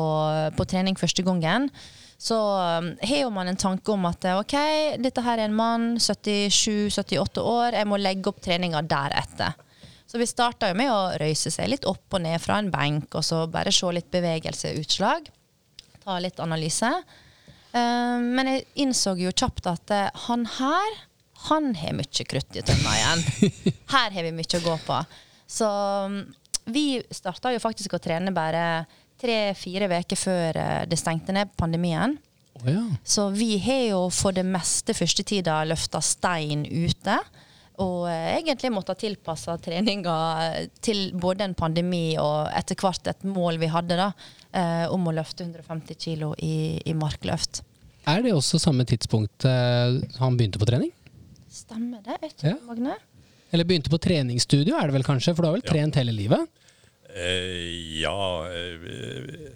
på 0.57 0.67
trening 0.69 0.99
første 0.99 1.25
gangen, 1.27 1.71
så 2.23 2.39
um, 2.79 2.93
har 3.03 3.25
jo 3.25 3.31
man 3.35 3.51
en 3.51 3.59
tanke 3.59 3.95
om 3.95 4.05
at 4.07 4.27
OK, 4.37 4.55
dette 5.03 5.25
her 5.25 5.41
er 5.41 5.49
en 5.49 5.57
mann, 5.59 5.87
77-78 5.99 7.43
år, 7.43 7.79
jeg 7.81 7.89
må 7.91 7.99
legge 7.99 8.31
opp 8.31 8.43
treninga 8.45 8.83
deretter. 8.87 9.57
Så 10.06 10.21
vi 10.21 10.28
starta 10.28 10.68
jo 10.71 10.76
med 10.78 10.92
å 10.92 11.12
røyse 11.21 11.50
seg 11.52 11.71
litt 11.73 11.87
opp 11.88 12.14
og 12.16 12.25
ned 12.25 12.40
fra 12.42 12.59
en 12.61 12.71
benk, 12.73 13.14
og 13.16 13.25
så 13.25 13.44
bare 13.50 13.73
se 13.73 13.88
litt 13.94 14.11
bevegelseutslag. 14.12 15.30
Ta 16.02 16.18
litt 16.21 16.40
analyse. 16.42 16.90
Eh, 17.73 18.18
men 18.21 18.50
jeg 18.50 18.66
innså 18.85 19.16
jo 19.21 19.32
kjapt 19.32 19.71
at 19.71 19.94
eh, 19.94 20.25
han 20.26 20.44
her, 20.59 20.99
han 21.49 21.73
har 21.78 21.97
mye 21.97 22.26
krutt 22.28 22.59
i 22.59 22.64
tønna 22.66 22.97
igjen. 22.99 23.23
Her 23.92 24.12
har 24.14 24.26
vi 24.26 24.35
mye 24.37 24.59
å 24.59 24.64
gå 24.64 24.75
på. 24.85 24.99
Så 25.50 25.68
mm, 26.12 26.21
vi 26.75 26.85
starta 27.11 27.50
jo 27.52 27.62
faktisk 27.62 27.97
å 27.97 28.02
trene 28.02 28.35
bare 28.35 28.85
tre-fire 29.21 29.88
uker 29.90 30.18
før 30.18 30.59
eh, 30.61 30.82
det 30.88 31.00
stengte 31.00 31.35
ned 31.35 31.50
pandemien. 31.59 32.18
Oh, 32.61 32.68
ja. 32.68 32.85
Så 33.04 33.30
vi 33.35 33.56
har 33.64 33.87
jo 33.88 34.02
for 34.12 34.37
det 34.37 34.44
meste 34.47 34.94
første 34.94 35.25
tida 35.26 35.62
løfta 35.64 36.02
stein 36.04 36.66
ute. 36.68 37.18
Og 37.83 38.07
eh, 38.11 38.37
egentlig 38.39 38.71
måtte 38.75 38.95
tilpasse 39.01 39.55
treninga 39.65 40.15
til 40.85 41.11
både 41.19 41.49
en 41.49 41.55
pandemi 41.59 42.15
og 42.23 42.49
etter 42.57 42.79
hvert 42.79 43.11
et 43.12 43.27
mål 43.27 43.59
vi 43.62 43.69
hadde 43.73 43.99
da, 43.99 44.09
eh, 44.55 44.87
om 44.95 45.07
å 45.11 45.15
løfte 45.17 45.45
150 45.47 45.99
kg 46.05 46.33
i, 46.43 46.55
i 46.87 46.95
markløft. 46.99 47.62
Er 48.11 48.23
det 48.25 48.33
også 48.35 48.59
samme 48.62 48.87
tidspunkt 48.89 49.45
eh, 49.47 50.01
han 50.19 50.39
begynte 50.39 50.59
på 50.62 50.67
trening? 50.71 50.91
Stemmer 51.53 52.01
det, 52.07 52.17
jeg 52.23 52.37
tror, 52.41 52.55
Ja. 52.55 52.59
Magne? 52.71 52.99
Eller 53.53 53.67
begynte 53.69 53.91
på 53.93 53.99
treningsstudio, 54.01 54.79
er 54.81 54.89
det 54.89 54.95
vel 54.97 55.05
kanskje? 55.05 55.35
For 55.37 55.45
du 55.45 55.51
har 55.51 55.59
vel 55.59 55.67
Ja. 55.67 55.71
trent 55.75 55.99
hele 56.01 56.15
livet? 56.17 56.47
Eh, 57.12 58.01
ja 58.01 58.15
eh, 58.49 59.51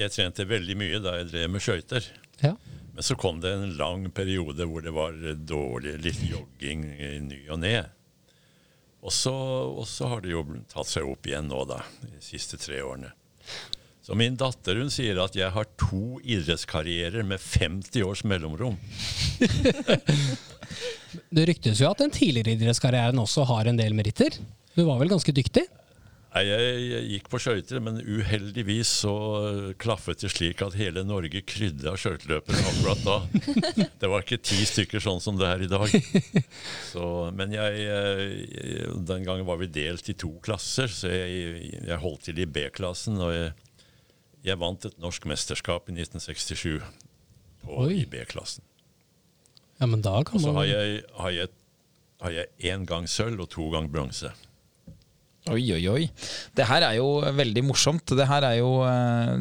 Jeg 0.00 0.12
trente 0.12 0.44
veldig 0.48 0.76
mye 0.76 0.98
da 1.00 1.14
jeg 1.18 1.30
drev 1.30 1.50
med 1.54 1.64
skøyter. 1.64 2.04
Ja. 2.44 2.54
Men 2.94 3.06
så 3.06 3.16
kom 3.18 3.40
det 3.40 3.52
en 3.54 3.72
lang 3.78 4.10
periode 4.14 4.66
hvor 4.66 4.84
det 4.84 4.92
var 4.94 5.16
dårlig, 5.36 5.96
litt 6.04 6.22
jogging 6.26 6.84
i 6.96 7.10
ny 7.24 7.40
og 7.50 7.62
ne. 7.62 7.78
Og 9.00 9.12
så, 9.14 9.32
og 9.32 9.86
så 9.88 10.10
har 10.12 10.24
det 10.24 10.34
jo 10.34 10.44
tatt 10.68 10.90
seg 10.90 11.08
opp 11.08 11.28
igjen 11.28 11.48
nå, 11.48 11.62
da, 11.68 11.80
de 12.04 12.20
siste 12.24 12.58
tre 12.60 12.82
årene. 12.84 13.14
Så 14.04 14.16
min 14.18 14.36
datter 14.36 14.80
hun 14.80 14.90
sier 14.92 15.20
at 15.22 15.36
jeg 15.38 15.52
har 15.54 15.68
to 15.78 16.18
idrettskarrierer 16.24 17.24
med 17.24 17.40
50 17.40 18.04
års 18.04 18.24
mellomrom. 18.26 18.76
Det 21.30 21.44
ryktes 21.48 21.80
jo 21.82 21.88
at 21.90 22.00
den 22.02 22.12
tidligere 22.14 22.54
idrettskarrieren 22.56 23.18
også 23.22 23.44
har 23.48 23.70
en 23.70 23.78
del 23.78 23.94
meritter. 23.98 24.34
Du 24.74 24.82
var 24.86 25.00
vel 25.00 25.10
ganske 25.10 25.34
dyktig? 25.34 25.64
Nei, 26.30 26.44
jeg, 26.46 26.98
gikk 27.10 27.28
på 27.32 27.40
skøyter, 27.42 27.80
men 27.82 27.96
uheldigvis 28.06 28.90
så 29.02 29.14
klaffet 29.82 30.22
det 30.22 30.30
slik 30.30 30.60
at 30.62 30.76
hele 30.78 31.02
Norge 31.02 31.40
krydde 31.42 31.88
av 31.90 31.98
skøyteløpere 31.98 32.60
akkurat 32.70 33.00
da. 33.02 33.16
Det 34.00 34.10
var 34.12 34.22
ikke 34.22 34.38
ti 34.38 34.60
stykker 34.68 35.02
sånn 35.02 35.18
som 35.22 35.40
det 35.40 35.48
er 35.48 35.64
i 35.66 35.70
dag. 35.70 35.90
Så, 36.86 37.02
men 37.34 37.50
jeg, 37.56 37.80
jeg, 37.82 38.92
den 39.10 39.26
gangen 39.26 39.48
var 39.48 39.58
vi 39.58 39.68
delt 39.74 40.06
i 40.12 40.14
to 40.14 40.30
klasser, 40.44 40.92
så 40.92 41.10
jeg, 41.10 41.74
jeg 41.88 41.98
holdt 42.04 42.28
til 42.28 42.38
i 42.38 42.46
B-klassen. 42.46 43.18
Og 43.18 43.34
jeg, 43.34 43.50
jeg 44.46 44.60
vant 44.62 44.86
et 44.86 45.02
norsk 45.02 45.26
mesterskap 45.30 45.90
i 45.90 45.96
1967 45.98 46.78
på, 47.64 47.80
i 47.90 48.04
B-klassen. 48.10 48.62
Ja, 49.80 49.88
men 49.90 50.04
da 50.04 50.20
Og 50.20 50.30
kan 50.30 50.38
så 50.38 50.52
man 50.52 50.62
har 50.62 50.70
jeg, 50.70 51.02
har 51.18 51.34
har 52.20 52.34
jeg 52.36 52.70
én 52.70 52.86
gang 52.86 53.08
sølv 53.08 53.46
og 53.46 53.50
to 53.52 53.66
gang 53.72 53.88
bronse. 53.90 54.30
Oi, 55.50 55.64
oi, 55.74 55.82
oi. 55.90 56.04
Det 56.54 56.66
her 56.68 56.84
er 56.86 56.96
jo 57.00 57.06
veldig 57.34 57.62
morsomt. 57.66 58.12
Det 58.14 58.26
her 58.28 58.44
er 58.46 58.60
jo, 58.60 58.68
eh, 58.86 59.32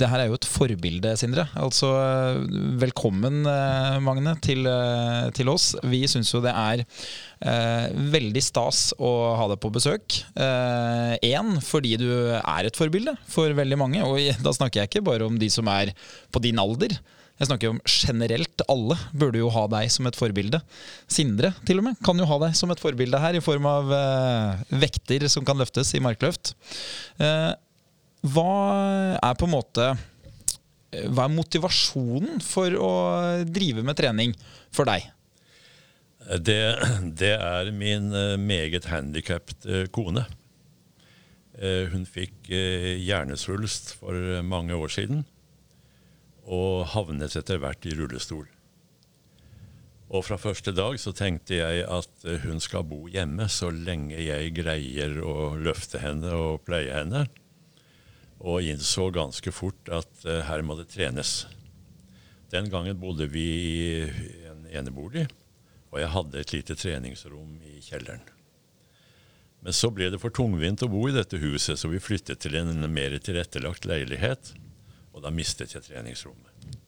det 0.00 0.08
her 0.10 0.24
er 0.24 0.30
jo 0.32 0.38
et 0.38 0.48
forbilde, 0.50 1.12
Sindre. 1.20 1.44
Altså, 1.54 1.92
eh, 1.94 2.40
velkommen, 2.82 3.46
eh, 3.46 3.98
Magne, 4.02 4.34
til, 4.42 4.66
eh, 4.66 5.30
til 5.30 5.48
oss. 5.48 5.76
Vi 5.84 6.02
syns 6.10 6.32
jo 6.34 6.40
det 6.42 6.50
er 6.50 6.82
eh, 6.82 7.86
veldig 7.94 8.42
stas 8.42 8.92
å 8.98 9.36
ha 9.38 9.46
deg 9.52 9.60
på 9.62 9.70
besøk. 9.70 10.24
Én, 10.34 11.62
fordi 11.62 11.96
du 11.98 12.08
er 12.34 12.66
et 12.66 12.76
forbilde 12.76 13.14
for 13.28 13.54
veldig 13.54 13.78
mange. 13.78 14.02
Og 14.02 14.18
da 14.42 14.50
snakker 14.50 14.82
jeg 14.82 14.90
ikke 14.90 15.06
bare 15.06 15.26
om 15.28 15.38
de 15.38 15.48
som 15.48 15.68
er 15.68 15.94
på 16.32 16.42
din 16.42 16.58
alder. 16.58 16.98
Jeg 17.38 17.46
snakker 17.46 17.68
jo 17.68 17.74
om 17.76 17.82
generelt. 17.86 18.64
Alle 18.66 18.96
burde 19.14 19.38
jo 19.38 19.50
ha 19.54 19.64
deg 19.70 19.90
som 19.94 20.08
et 20.10 20.18
forbilde. 20.18 20.58
Sindre 21.10 21.52
til 21.68 21.78
og 21.78 21.86
med 21.86 22.00
kan 22.04 22.18
jo 22.18 22.26
ha 22.26 22.38
deg 22.42 22.56
som 22.58 22.72
et 22.74 22.82
forbilde 22.82 23.20
her, 23.22 23.38
i 23.38 23.44
form 23.44 23.68
av 23.70 23.92
eh, 23.94 24.64
vekter 24.82 25.28
som 25.30 25.46
kan 25.46 25.58
løftes 25.60 25.94
i 25.94 26.02
markløft. 26.02 26.56
Eh, 27.22 27.52
hva 28.26 28.54
er 29.22 29.36
på 29.38 29.46
en 29.46 29.54
måte 29.54 29.84
eh, 29.92 31.06
Hva 31.06 31.28
er 31.28 31.36
motivasjonen 31.36 32.42
for 32.42 32.74
å 32.74 32.90
drive 33.46 33.86
med 33.86 33.98
trening 34.00 34.34
for 34.74 34.90
deg? 34.90 35.06
Det, 36.42 36.58
det 37.22 37.36
er 37.38 37.70
min 37.70 38.10
meget 38.42 38.90
handikappet 38.90 39.70
eh, 39.70 39.86
kone. 39.94 40.26
Hun 41.58 42.04
fikk 42.06 42.46
hjernesvulst 42.46 43.96
for 43.98 44.14
mange 44.46 44.76
år 44.78 44.92
siden 44.94 45.24
og 46.48 46.86
havnet 46.94 47.36
etter 47.36 47.60
hvert 47.60 47.84
i 47.86 47.94
rullestol. 47.98 48.46
Og 50.08 50.24
fra 50.24 50.38
første 50.40 50.72
dag 50.72 50.96
så 51.00 51.12
tenkte 51.12 51.58
jeg 51.58 51.84
at 51.84 52.24
eh, 52.24 52.40
hun 52.46 52.62
skal 52.64 52.86
bo 52.88 53.02
hjemme 53.12 53.44
så 53.52 53.68
lenge 53.74 54.16
jeg 54.16 54.54
greier 54.56 55.18
å 55.20 55.52
løfte 55.60 56.00
henne 56.00 56.32
og 56.32 56.62
pleie 56.64 56.94
henne. 56.94 57.26
Og 58.40 58.64
innså 58.64 59.10
ganske 59.12 59.52
fort 59.52 59.90
at 59.92 60.24
eh, 60.24 60.46
her 60.48 60.64
må 60.64 60.78
det 60.78 60.88
trenes. 60.94 61.42
Den 62.48 62.70
gangen 62.72 62.96
bodde 62.96 63.28
vi 63.28 63.44
i 63.44 64.46
en 64.48 64.64
enebolig, 64.80 65.26
og 65.92 66.00
jeg 66.00 66.12
hadde 66.14 66.40
et 66.40 66.54
lite 66.56 66.76
treningsrom 66.80 67.58
i 67.68 67.76
kjelleren. 67.84 68.24
Men 69.60 69.74
så 69.76 69.90
ble 69.92 70.08
det 70.08 70.20
for 70.22 70.32
tungvint 70.32 70.80
å 70.86 70.88
bo 70.88 71.02
i 71.08 71.12
dette 71.12 71.36
huset, 71.42 71.76
så 71.76 71.90
vi 71.92 72.00
flyttet 72.00 72.40
til 72.40 72.56
en 72.56 72.72
mer 72.94 73.18
tilrettelagt 73.20 73.84
leilighet, 73.90 74.54
og 75.18 75.24
da 75.26 75.34
mistet 75.34 75.74
jeg 75.74 75.84
treningsrommet. 75.84 76.78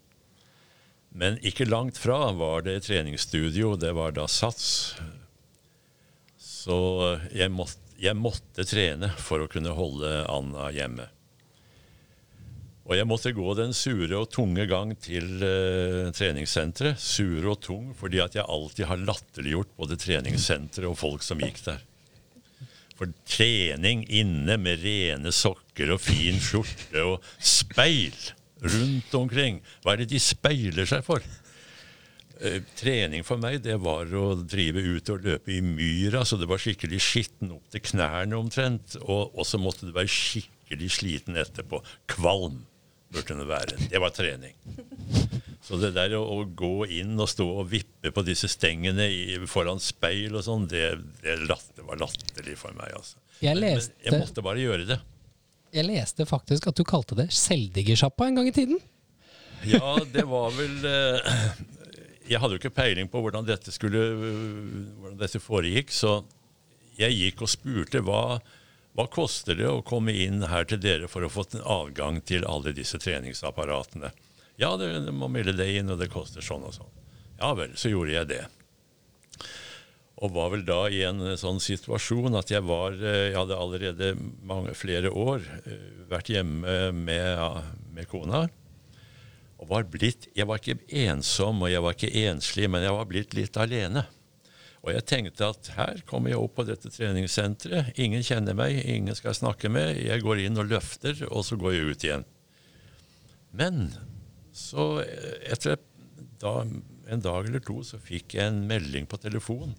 Men 1.10 1.40
ikke 1.42 1.66
langt 1.66 1.98
fra 1.98 2.30
var 2.38 2.62
det 2.62 2.84
treningsstudio, 2.86 3.74
det 3.74 3.90
var 3.98 4.14
da 4.14 4.28
SATS. 4.30 4.68
Så 6.38 6.76
jeg 7.34 7.50
måtte, 7.50 7.82
jeg 7.98 8.14
måtte 8.14 8.64
trene 8.68 9.10
for 9.18 9.42
å 9.42 9.50
kunne 9.50 9.74
holde 9.74 10.20
Anna 10.30 10.70
hjemme. 10.74 11.08
Og 12.86 12.96
jeg 12.96 13.06
måtte 13.06 13.34
gå 13.34 13.52
den 13.58 13.74
sure 13.76 14.18
og 14.18 14.30
tunge 14.34 14.64
gang 14.70 14.94
til 14.98 15.26
uh, 15.42 16.08
treningssenteret. 16.14 16.98
Sure 16.98 17.52
og 17.52 17.60
tung 17.62 17.92
fordi 17.98 18.22
at 18.22 18.38
jeg 18.38 18.46
alltid 18.46 18.88
har 18.90 19.04
latterliggjort 19.04 19.76
både 19.78 19.98
treningssenteret 20.00 20.90
og 20.90 20.98
folk 20.98 21.26
som 21.26 21.42
gikk 21.42 21.62
der. 21.66 21.84
For 23.00 23.08
trening 23.24 24.02
inne 24.12 24.58
med 24.60 24.82
rene 24.84 25.32
sokker 25.32 25.94
og 25.94 26.02
fin 26.04 26.36
skjorte 26.36 27.00
og 27.00 27.30
speil 27.40 28.12
rundt 28.60 29.14
omkring. 29.16 29.62
Hva 29.80 29.94
er 29.94 30.02
det 30.02 30.10
de 30.12 30.20
speiler 30.20 30.84
seg 30.84 31.06
for? 31.06 31.24
Eh, 32.44 32.60
trening 32.76 33.24
for 33.24 33.40
meg, 33.40 33.62
det 33.64 33.78
var 33.80 34.12
å 34.16 34.34
drive 34.44 34.84
ut 34.84 35.08
og 35.12 35.24
løpe 35.24 35.52
i 35.52 35.62
myra, 35.64 36.26
så 36.28 36.36
det 36.40 36.48
var 36.48 36.60
skikkelig 36.60 37.00
skitten 37.04 37.54
opp 37.56 37.72
til 37.72 37.86
knærne 37.88 38.36
omtrent. 38.36 38.98
Og, 39.00 39.40
så 39.48 39.60
måtte 39.60 39.88
du 39.88 39.96
være 39.96 40.12
skikkelig 40.12 40.92
sliten 41.00 41.40
etterpå. 41.40 41.80
Kvalm 42.08 42.62
burde 43.12 43.34
den 43.36 43.48
være. 43.48 43.76
Det 43.90 44.00
var 44.02 44.12
trening. 44.14 44.54
Så 45.66 45.76
det 45.78 45.92
der 45.94 46.14
å, 46.18 46.22
å 46.24 46.44
gå 46.56 46.86
inn 46.96 47.12
og 47.20 47.28
stå 47.30 47.44
og 47.60 47.68
vippe 47.70 48.10
på 48.16 48.22
disse 48.26 48.48
stengene 48.50 49.06
i, 49.12 49.36
foran 49.50 49.78
speil 49.82 50.34
og 50.38 50.44
sånn, 50.46 50.64
det, 50.70 50.86
det, 51.22 51.36
det 51.76 51.84
var 51.86 52.00
latterlig 52.00 52.56
for 52.58 52.74
meg, 52.78 52.94
altså. 52.96 53.18
Jeg 53.40 53.54
Men- 53.56 53.62
leste- 53.76 53.94
Men 54.04 54.12
jeg 54.12 54.20
måtte 54.24 54.42
bare 54.46 54.62
gjøre 54.64 54.86
det. 54.88 54.98
Jeg 55.72 55.86
leste 55.86 56.24
faktisk 56.26 56.66
at 56.66 56.74
du 56.80 56.82
kalte 56.84 57.14
det 57.14 57.28
selvdiggersjappa 57.36 58.26
en 58.26 58.40
gang 58.40 58.48
i 58.50 58.54
tiden. 58.56 58.80
Ja, 59.68 59.92
det 60.08 60.24
var 60.26 60.50
vel 60.56 60.86
eh, 60.88 61.36
Jeg 62.30 62.40
hadde 62.40 62.56
jo 62.56 62.60
ikke 62.62 62.72
peiling 62.74 63.06
på 63.12 63.20
hvordan 63.22 63.44
dette, 63.46 63.70
skulle, 63.74 64.00
hvordan 64.16 65.18
dette 65.20 65.38
foregikk, 65.44 65.92
så 65.94 66.22
jeg 66.98 67.14
gikk 67.16 67.44
og 67.46 67.52
spurte 67.52 68.02
hva, 68.06 68.40
hva 68.98 69.06
koster 69.06 69.56
det 69.58 69.68
å 69.70 69.84
komme 69.86 70.12
inn 70.12 70.42
her 70.50 70.66
til 70.68 70.80
dere 70.82 71.08
for 71.10 71.24
å 71.24 71.30
få 71.30 71.46
adgang 71.62 72.20
til 72.26 72.46
alle 72.48 72.74
disse 72.76 72.98
treningsapparatene. 73.00 74.10
Ja, 74.60 74.74
det 74.76 74.92
må 75.14 75.30
melde 75.32 75.54
deg 75.56 75.80
inn, 75.80 75.92
og 75.92 76.00
det 76.02 76.10
koster 76.12 76.44
sånn 76.44 76.66
og 76.66 76.74
sånn. 76.76 76.90
Ja 77.40 77.54
vel, 77.56 77.76
så 77.80 77.92
gjorde 77.92 78.16
jeg 78.16 78.30
det. 78.32 78.42
Og 80.20 80.34
var 80.34 80.50
vel 80.52 80.66
da 80.68 80.82
i 80.92 81.00
en 81.08 81.22
sånn 81.40 81.62
situasjon 81.64 82.36
at 82.36 82.50
jeg 82.52 82.60
var 82.68 82.92
Jeg 82.92 83.32
hadde 83.32 83.56
allerede 83.56 84.10
mange, 84.44 84.74
flere 84.76 85.08
år 85.08 85.46
vært 86.10 86.28
hjemme 86.28 86.90
med, 86.92 87.70
med 87.94 88.10
kona 88.10 88.42
og 89.60 89.68
var 89.68 89.86
blitt 89.92 90.28
Jeg 90.36 90.48
var 90.48 90.60
ikke 90.60 90.80
ensom, 91.06 91.64
og 91.64 91.72
jeg 91.72 91.84
var 91.84 91.96
ikke 91.96 92.12
enslig, 92.26 92.68
men 92.72 92.84
jeg 92.84 92.96
var 92.96 93.08
blitt 93.08 93.34
litt 93.36 93.58
alene. 93.60 94.06
Og 94.80 94.94
jeg 94.94 95.04
tenkte 95.08 95.50
at 95.52 95.72
her 95.76 96.00
kommer 96.08 96.32
jeg 96.32 96.40
opp 96.40 96.54
på 96.56 96.64
dette 96.68 96.88
treningssenteret. 96.92 97.92
Ingen 98.00 98.24
kjenner 98.24 98.56
meg, 98.56 98.78
ingen 98.80 99.16
skal 99.18 99.36
snakke 99.36 99.68
med. 99.72 99.98
Jeg 100.00 100.24
går 100.24 100.40
inn 100.46 100.56
og 100.60 100.70
løfter, 100.70 101.20
og 101.28 101.44
så 101.44 101.58
går 101.60 101.76
jeg 101.76 101.90
ut 101.90 102.06
igjen. 102.06 102.24
Men 103.52 103.90
så 104.56 105.02
etter 105.44 105.76
da, 106.40 106.62
en 107.10 107.24
dag 107.24 107.48
eller 107.48 107.62
to 107.64 107.82
så 107.84 108.00
fikk 108.00 108.38
jeg 108.38 108.48
en 108.48 108.64
melding 108.70 109.08
på 109.10 109.20
telefon 109.20 109.76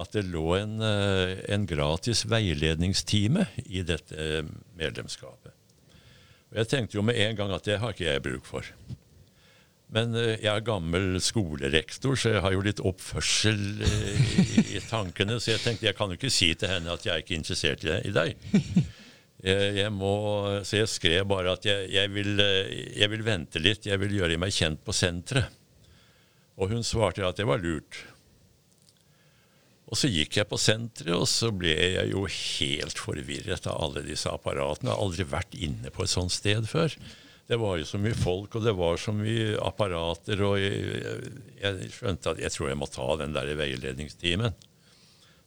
at 0.00 0.10
det 0.16 0.24
lå 0.26 0.48
en, 0.56 0.80
eh, 0.82 1.36
en 1.54 1.66
gratis 1.70 2.24
veiledningstime 2.26 3.46
i 3.66 3.84
dette 3.86 4.42
medlemskapet. 4.74 5.54
Og 6.50 6.58
Jeg 6.58 6.70
tenkte 6.70 6.96
jo 6.98 7.02
med 7.02 7.18
en 7.18 7.36
gang 7.36 7.52
at 7.54 7.64
det 7.64 7.78
har 7.78 7.94
ikke 7.94 8.10
jeg 8.10 8.22
bruk 8.22 8.46
for. 8.46 8.66
Men 9.94 10.16
eh, 10.18 10.34
jeg 10.42 10.50
er 10.50 10.66
gammel 10.66 11.20
skolerektor, 11.22 12.18
så 12.18 12.34
jeg 12.34 12.44
har 12.44 12.54
jo 12.54 12.64
litt 12.66 12.82
oppførsel 12.82 13.84
eh, 13.86 14.36
i, 14.74 14.82
tankene. 14.88 15.38
Så 15.38 15.54
jeg 15.54 15.62
tenkte 15.62 15.88
jeg 15.88 15.98
kan 15.98 16.10
jo 16.10 16.18
ikke 16.18 16.32
si 16.34 16.50
til 16.58 16.72
henne 16.72 16.94
at 16.94 17.06
jeg 17.06 17.14
er 17.14 17.24
ikke 17.24 17.38
interessert 17.38 17.86
i, 17.86 18.14
deg. 18.14 18.36
Jeg 19.44 19.90
må, 19.92 20.14
så 20.64 20.78
jeg 20.78 20.88
skrev 20.88 21.26
bare 21.28 21.52
at 21.52 21.66
jeg, 21.68 21.90
jeg, 21.92 22.08
vil, 22.14 22.38
eh, 22.40 22.72
jeg, 22.96 23.10
vil, 23.12 23.26
vente 23.26 23.60
litt, 23.60 23.84
jeg 23.84 24.00
vil 24.00 24.16
gjøre 24.16 24.40
meg 24.40 24.54
kjent 24.56 24.80
på 24.86 24.94
senteret. 24.96 25.60
Og 26.54 26.70
hun 26.70 26.86
svarte 26.86 27.26
at 27.26 27.36
det 27.36 27.44
var 27.50 27.60
lurt. 27.60 27.98
Og 29.90 29.98
så 30.00 30.08
gikk 30.08 30.38
jeg 30.38 30.48
på 30.48 30.58
senteret, 30.58 31.12
og 31.12 31.28
så 31.28 31.50
ble 31.52 31.74
jeg 31.74 32.08
jo 32.14 32.24
helt 32.24 32.98
forvirret 32.98 33.68
av 33.68 33.82
alle 33.84 34.02
disse 34.06 34.32
apparatene. 34.32 34.88
Jeg 34.88 34.96
har 34.96 35.04
aldri 35.04 35.28
vært 35.28 35.58
inne 35.60 35.92
på 35.92 36.06
et 36.06 36.14
sånt 36.14 36.34
sted 36.34 36.66
før 36.70 36.96
det 37.46 37.56
var 37.60 37.76
jo 37.76 37.84
så 37.84 38.00
mye 38.00 38.16
folk, 38.16 38.54
og 38.56 38.64
det 38.64 38.72
var 38.76 38.96
så 39.00 39.12
mye 39.12 39.58
apparater, 39.60 40.40
og 40.46 40.56
jeg, 40.62 41.32
jeg 41.60 41.90
skjønte 41.92 42.32
at 42.32 42.40
jeg 42.40 42.54
tror 42.54 42.70
jeg 42.70 42.80
må 42.80 42.88
ta 42.88 43.08
den 43.20 43.34
der 43.36 43.50
veiledningstimen. 43.58 44.56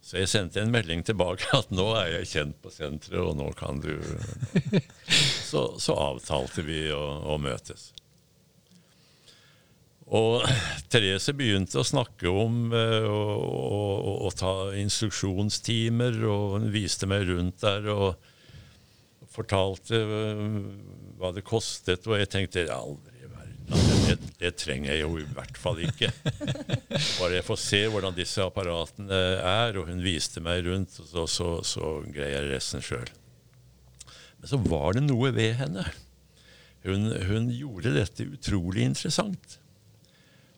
Så 0.08 0.22
jeg 0.22 0.30
sendte 0.32 0.62
en 0.62 0.72
melding 0.72 1.02
tilbake 1.04 1.50
at 1.58 1.72
nå 1.74 1.90
er 1.98 2.20
jeg 2.20 2.30
kjent 2.32 2.60
på 2.64 2.72
senteret, 2.72 3.20
og 3.24 3.34
nå 3.40 3.50
kan 3.58 3.82
du 3.84 3.96
Så, 5.48 5.64
så 5.82 5.96
avtalte 5.96 6.64
vi 6.68 6.86
å, 6.92 7.02
å, 7.34 7.38
møtes. 7.42 7.90
Og 10.08 10.44
Therese 10.92 11.34
begynte 11.36 11.82
å 11.82 11.88
snakke 11.88 12.30
om 12.32 12.72
å, 12.72 13.22
å, 14.28 14.32
ta 14.36 14.74
instruksjonstimer, 14.76 16.20
og 16.28 16.58
hun 16.60 16.68
viste 16.72 17.10
meg 17.10 17.28
rundt 17.32 17.64
der. 17.64 17.88
og 17.92 18.36
fortalte 19.38 20.00
uh, 20.02 20.58
hva 21.18 21.34
det 21.34 21.46
kostet, 21.48 22.06
og 22.08 22.20
jeg 22.20 22.30
tenkte 22.32 22.66
aldri 22.74 23.14
i 23.24 23.30
verden. 23.32 23.86
Det, 24.08 24.18
det, 24.40 24.54
trenger 24.62 24.94
jeg 24.94 25.04
jo 25.04 25.18
i 25.20 25.28
hvert 25.36 25.60
fall 25.60 25.82
ikke. 25.84 26.12
Bare 27.20 27.38
jeg 27.40 27.48
får 27.48 27.62
se 27.62 27.84
hvordan 27.92 28.18
disse 28.18 28.44
apparatene 28.46 29.22
er, 29.42 29.80
og 29.80 29.90
hun 29.90 30.04
viste 30.06 30.44
meg 30.44 30.64
rundt, 30.68 31.00
og 31.04 31.10
så, 31.10 31.28
så, 31.32 31.54
så 31.66 31.94
greier 32.06 32.44
jeg 32.44 32.52
resten 32.54 32.86
sjøl. 32.86 33.10
Men 34.38 34.52
så 34.52 34.60
var 34.62 34.98
det 34.98 35.08
noe 35.08 35.34
ved 35.36 35.58
henne. 35.60 35.86
Hun, 36.88 37.10
hun 37.28 37.50
gjorde 37.52 37.96
dette 37.98 38.28
utrolig 38.30 38.86
interessant. 38.86 39.58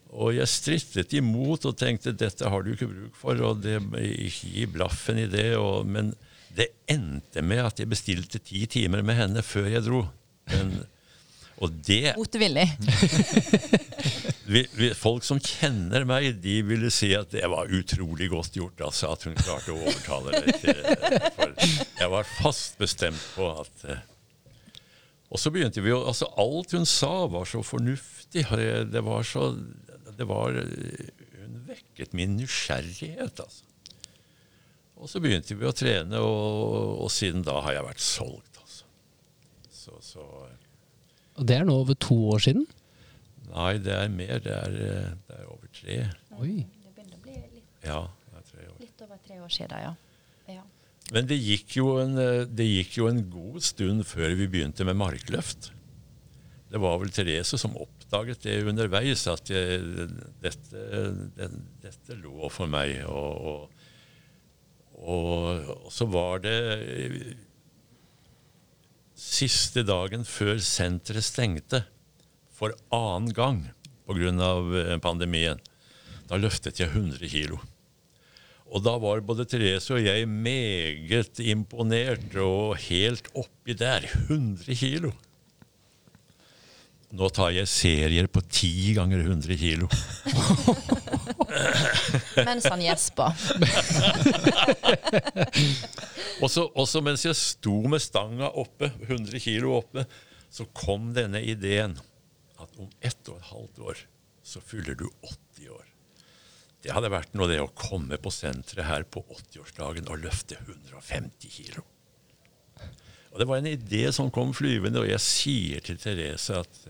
Og 0.10 0.34
jeg 0.34 0.50
strittet 0.50 1.14
imot 1.20 1.68
og 1.70 1.78
tenkte 1.78 2.16
dette 2.18 2.50
har 2.50 2.66
du 2.66 2.74
ikke 2.74 2.90
bruk 2.90 3.18
for, 3.18 3.40
og 3.46 3.62
det, 3.64 3.78
gi 4.34 4.66
blaffen 4.70 5.22
i 5.22 5.28
det. 5.30 5.52
Og, 5.62 5.86
men 5.88 6.12
det 6.56 6.72
endte 6.90 7.44
med 7.46 7.62
at 7.64 7.82
jeg 7.82 7.92
bestilte 7.92 8.42
ti 8.42 8.66
timer 8.70 9.06
med 9.06 9.20
henne 9.20 9.46
før 9.46 9.70
jeg 9.70 9.86
dro. 9.86 10.04
Men, 10.54 10.72
og 11.60 11.74
det 11.84 12.14
Motvillig. 12.16 12.70
folk 15.04 15.26
som 15.28 15.42
kjenner 15.44 16.06
meg, 16.08 16.40
de 16.42 16.62
ville 16.66 16.90
si 16.94 17.12
at 17.18 17.32
det 17.34 17.44
var 17.52 17.68
utrolig 17.76 18.30
godt 18.32 18.56
gjort. 18.56 18.82
altså 18.88 19.12
At 19.14 19.26
hun 19.28 19.36
klarte 19.38 19.76
å 19.76 19.82
overtale 19.82 20.40
deg 20.40 20.50
til. 20.64 20.80
For 21.36 21.50
jeg 22.00 22.10
var 22.16 22.32
fast 22.40 22.80
bestemt 22.80 23.26
på 23.36 23.46
at 23.60 23.76
eh, 23.92 24.02
Og 25.30 25.38
så 25.42 25.52
begynte 25.54 25.84
vi 25.86 25.94
å 25.94 26.08
altså 26.10 26.26
Alt 26.40 26.74
hun 26.78 26.88
sa, 26.90 27.28
var 27.28 27.46
så 27.50 27.62
fornuftig. 27.66 28.44
Det 28.90 29.04
var 29.06 29.24
så 29.28 29.42
det 30.20 30.28
var, 30.28 30.52
Hun 30.52 31.64
vekket 31.68 32.14
min 32.18 32.36
nysgjerrighet, 32.40 33.40
altså. 33.40 33.64
Og 35.00 35.08
så 35.08 35.22
begynte 35.24 35.56
vi 35.56 35.64
å 35.64 35.72
trene, 35.72 36.20
og, 36.20 36.98
og 37.06 37.12
siden 37.14 37.46
da 37.48 37.62
har 37.64 37.78
jeg 37.78 37.86
vært 37.86 38.02
solgt. 38.04 38.59
Så, 39.90 40.02
så 40.14 40.26
Og 41.40 41.48
det 41.48 41.56
er 41.58 41.66
nå 41.66 41.80
over 41.82 41.98
to 41.98 42.18
år 42.34 42.44
siden? 42.44 42.68
Nei, 43.50 43.78
det 43.82 43.96
er 43.96 44.12
mer. 44.14 44.42
Det 44.44 44.54
er, 44.54 44.76
det 45.26 45.40
er 45.40 45.48
over 45.50 45.72
tre. 45.74 45.98
Oi. 46.38 46.52
Det 46.84 46.94
begynner 46.94 47.18
å 47.18 47.24
bli 47.24 47.38
litt, 47.40 47.72
ja, 47.86 48.04
det 48.30 48.42
er 48.42 48.46
tre 48.52 48.68
år. 48.68 48.76
litt 48.84 49.02
over 49.06 49.24
tre 49.26 49.40
år 49.42 49.56
siden, 49.56 49.88
ja. 49.88 49.96
ja. 50.60 50.66
Men 51.16 51.30
det 51.32 51.40
gikk, 51.42 51.80
en, 52.04 52.20
det 52.54 52.68
gikk, 52.68 53.00
jo 53.00 53.10
en, 53.10 53.24
god 53.34 53.66
stund 53.66 54.06
før 54.06 54.36
vi 54.38 54.50
begynte 54.52 54.86
med 54.86 55.00
markløft. 55.00 55.72
Det 56.70 56.78
var 56.78 57.00
vel 57.02 57.10
Therese 57.10 57.58
som 57.58 57.74
oppdaget 57.82 58.44
det 58.46 58.60
underveis, 58.70 59.26
at 59.32 59.50
jeg, 59.50 59.82
dette, 60.44 60.86
det, 61.40 61.50
dette, 61.82 62.18
lå 62.22 62.52
for 62.54 62.70
meg. 62.70 63.00
Og, 63.10 63.50
og, 63.50 63.88
og, 65.00 65.72
og 65.80 65.94
så 65.96 66.06
var 66.14 66.46
det 66.46 66.58
siste 69.20 69.84
dagen 69.84 70.24
før 70.28 70.62
senteret 70.64 71.26
stengte 71.28 71.84
for 72.56 72.74
annen 72.96 73.34
gang 73.36 73.66
pga. 74.08 74.32
Eh, 74.80 74.98
pandemien. 75.04 75.60
Da 76.30 76.38
løftet 76.38 76.80
jeg 76.80 76.90
100 76.90 77.30
kilo. 77.30 77.60
Og 78.70 78.84
da 78.86 78.96
var 79.02 79.22
både 79.26 79.48
Therese 79.50 79.96
og 79.96 80.04
jeg 80.06 80.28
meget 80.30 81.40
imponert 81.42 82.36
og 82.38 82.78
helt 82.86 83.30
oppi 83.34 83.74
der. 83.74 84.06
100 84.30 84.76
kilo. 84.78 85.12
Nå 87.10 87.26
tar 87.34 87.50
jeg 87.56 87.66
serier 87.70 88.28
på 88.30 88.42
10 88.46 88.94
ganger 89.00 89.24
100 89.24 89.58
kilo. 89.58 89.88
mens 92.50 92.68
han 92.70 92.84
gjespa. 92.86 93.30
også, 96.46 96.68
også 96.70 97.02
mens 97.06 97.26
jeg 97.26 97.40
sto 97.40 97.80
med 97.90 98.04
stanga 98.04 98.52
oppe, 98.62 98.92
100 99.08 99.42
kilo 99.42 99.74
oppe, 99.80 100.06
så 100.54 100.68
kom 100.70 101.10
denne 101.18 101.42
ideen 101.42 101.98
at 102.62 102.78
om 102.78 102.90
ett 103.02 103.32
og 103.32 103.40
et 103.40 103.52
halvt 103.56 103.86
år 103.90 104.06
så 104.46 104.62
fyller 104.62 104.98
du 105.00 105.08
80 105.10 105.74
år. 105.74 105.88
Det 106.86 106.94
hadde 106.96 107.12
vært 107.12 107.34
noe 107.36 107.50
det 107.50 107.60
å 107.62 107.74
komme 107.76 108.18
på 108.22 108.32
senteret 108.32 108.88
her 108.88 109.04
på 109.10 109.26
80-årsdagen 109.26 110.08
og 110.14 110.22
løfte 110.24 110.56
150 110.62 111.58
kilo. 111.58 111.84
Og 113.32 113.40
Det 113.40 113.48
var 113.48 113.62
en 113.62 113.70
idé 113.70 114.10
som 114.12 114.32
kom 114.34 114.54
flyvende, 114.54 115.04
og 115.04 115.10
jeg 115.10 115.22
sier 115.22 115.86
til 115.86 116.00
Therese 116.02 116.64
at 116.64 116.82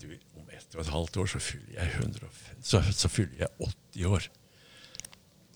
du, 0.00 0.08
om 0.38 0.48
ett 0.54 0.76
og 0.76 0.84
et 0.84 0.94
halvt 0.94 1.16
år 1.22 1.30
så 1.34 1.42
fyller 1.42 1.80
jeg, 1.80 1.92
150, 1.98 2.62
så, 2.62 2.82
så 2.92 3.10
fyller 3.10 3.46
jeg 3.46 3.70
80 3.94 4.10
år 4.12 4.30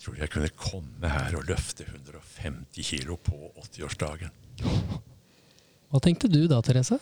tror 0.09 0.19
jeg 0.23 0.33
kunne 0.33 0.51
komme 0.57 1.11
her 1.13 1.37
og 1.37 1.47
løfte 1.49 1.85
150 1.85 2.91
kilo 2.93 3.19
på 3.21 3.37
80-årsdagen. 3.59 4.33
Hva 5.89 6.01
tenkte 6.05 6.31
du 6.31 6.43
da, 6.51 6.61
Therese? 6.65 6.99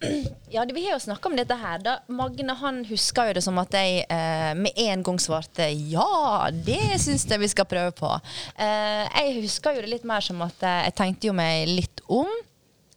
Ja, 0.50 0.64
Vi 0.74 0.84
har 0.84 0.92
jo 0.92 1.00
snakka 1.00 1.28
om 1.28 1.36
dette 1.36 1.54
her. 1.54 1.78
da. 1.78 1.98
Magne 2.08 2.54
han 2.54 2.84
huska 2.84 3.26
jo 3.28 3.36
det 3.36 3.42
som 3.44 3.58
at 3.58 3.74
jeg 3.74 4.04
eh, 4.08 4.52
med 4.54 4.72
en 4.76 5.02
gang 5.02 5.18
svarte 5.20 5.68
ja, 5.90 6.48
det 6.52 7.00
syns 7.02 7.26
jeg 7.28 7.42
vi 7.42 7.48
skal 7.48 7.68
prøve 7.68 7.94
på. 7.96 8.10
Eh, 8.54 9.04
jeg 9.04 9.40
husker 9.42 9.76
jo 9.76 9.84
det 9.84 9.94
litt 9.94 10.06
mer 10.08 10.24
som 10.24 10.42
at 10.46 10.62
eh, 10.62 10.84
jeg 10.88 10.96
tenkte 11.00 11.30
jo 11.30 11.36
meg 11.36 11.68
litt 11.70 12.04
om 12.08 12.30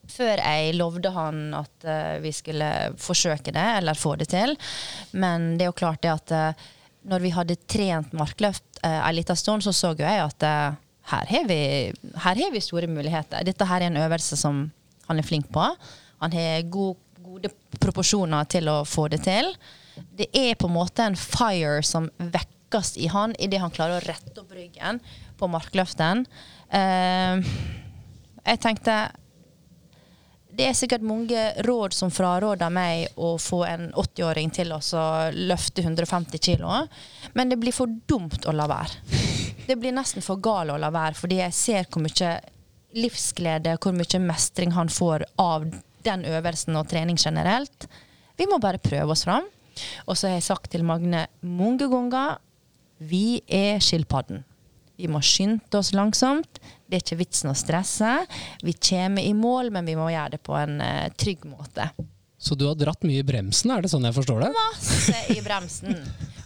før 0.10 0.42
jeg 0.42 0.74
lovde 0.74 1.12
han 1.14 1.42
at 1.54 1.86
uh, 1.86 2.16
vi 2.18 2.32
skulle 2.34 2.66
forsøke 2.98 3.54
det, 3.54 3.66
eller 3.78 3.94
få 3.94 4.16
det 4.18 4.32
til. 4.32 4.56
Men 5.14 5.52
det 5.54 5.68
er 5.68 5.70
jo 5.70 5.78
klart 5.78 6.02
det 6.02 6.10
at 6.10 6.34
uh, 6.34 6.64
når 7.14 7.22
vi 7.22 7.34
hadde 7.36 7.60
trent 7.70 8.16
markløft 8.18 8.82
uh, 8.82 9.06
en 9.06 9.36
stund, 9.38 9.62
så 9.62 9.70
så 9.70 9.94
jo 9.94 10.02
jeg 10.02 10.24
at 10.24 10.48
her, 11.14 11.30
har 11.30 11.46
vi, 11.46 11.94
her 12.26 12.42
har 12.42 12.52
vi 12.52 12.62
store 12.62 12.90
muligheter. 12.90 13.46
Dette 13.46 13.70
her 13.70 13.86
er 13.86 13.92
en 13.92 14.02
øvelse 14.02 14.38
som 14.38 14.72
han 15.06 15.22
er 15.22 15.30
flink 15.30 15.46
på. 15.54 15.68
Han 16.20 16.36
har 16.36 16.68
god, 16.72 16.98
gode 17.24 17.52
proporsjoner 17.80 18.50
til 18.52 18.70
å 18.72 18.82
få 18.88 19.08
det 19.12 19.22
til. 19.28 19.54
Det 19.96 20.30
er 20.36 20.58
på 20.60 20.70
en 20.70 20.76
måte 20.76 21.06
en 21.06 21.18
fire 21.20 21.82
som 21.86 22.10
vekkes 22.20 22.96
i 23.02 23.10
han 23.12 23.36
idet 23.40 23.62
han 23.64 23.74
klarer 23.74 24.00
å 24.00 24.06
rette 24.06 24.36
opp 24.42 24.54
ryggen 24.56 25.02
på 25.40 25.50
markløften. 25.52 26.26
Uh, 26.70 27.42
jeg 28.46 28.62
tenkte 28.64 29.00
det 30.60 30.66
er 30.68 30.76
sikkert 30.76 31.06
mange 31.06 31.40
råd 31.64 31.94
som 31.96 32.12
fraråder 32.12 32.72
meg 32.74 33.14
å 33.22 33.36
få 33.40 33.62
en 33.64 33.86
80-åring 33.94 34.50
til 34.52 34.74
å 34.76 34.80
løfte 35.32 35.86
150 35.86 36.42
kg, 36.42 36.66
men 37.38 37.52
det 37.52 37.60
blir 37.62 37.76
for 37.76 37.88
dumt 38.10 38.48
å 38.50 38.56
la 38.58 38.66
være. 38.68 38.98
Det 39.70 39.78
blir 39.80 39.96
nesten 39.96 40.26
for 40.26 40.42
galt 40.44 40.74
å 40.74 40.80
la 40.82 40.90
være, 40.92 41.16
fordi 41.16 41.38
jeg 41.40 41.56
ser 41.56 41.88
hvor 41.88 42.04
mye 42.04 42.34
livsglede, 42.98 43.78
hvor 43.80 43.96
mye 43.96 44.22
mestring 44.26 44.74
han 44.76 44.90
får 44.92 45.28
av 45.40 45.70
den 46.06 46.26
øvelsen 46.30 46.78
og 46.80 46.88
trening 46.92 47.20
generelt. 47.20 47.88
Vi 48.40 48.48
må 48.50 48.60
bare 48.62 48.82
prøve 48.82 49.16
oss 49.16 49.26
fram. 49.28 49.48
Og 50.08 50.18
så 50.18 50.28
har 50.28 50.38
jeg 50.38 50.48
sagt 50.50 50.72
til 50.74 50.84
Magne 50.88 51.26
mange 51.42 51.88
ganger 51.92 52.40
vi 53.00 53.40
er 53.48 53.80
skilpadden. 53.80 54.44
Vi 55.00 55.08
må 55.08 55.22
skynde 55.24 55.80
oss 55.80 55.94
langsomt. 55.96 56.60
Det 56.84 56.98
er 56.98 57.04
ikke 57.06 57.22
vitsen 57.22 57.54
å 57.54 57.56
stresse. 57.56 58.18
Vi 58.66 58.74
kommer 58.76 59.24
i 59.24 59.32
mål, 59.38 59.72
men 59.72 59.88
vi 59.88 59.96
må 59.96 60.10
gjøre 60.12 60.36
det 60.36 60.42
på 60.44 60.58
en 60.60 60.82
uh, 60.84 61.08
trygg 61.16 61.46
måte. 61.48 61.88
Så 62.40 62.56
du 62.60 62.66
har 62.68 62.76
dratt 62.80 63.04
mye 63.08 63.22
i 63.22 63.28
bremsen, 63.28 63.72
er 63.72 63.84
det 63.84 63.92
sånn 63.92 64.08
jeg 64.08 64.16
forstår 64.16 64.46
det? 64.46 64.50
Masse 64.56 65.24
i 65.36 65.40
bremsen. 65.44 65.96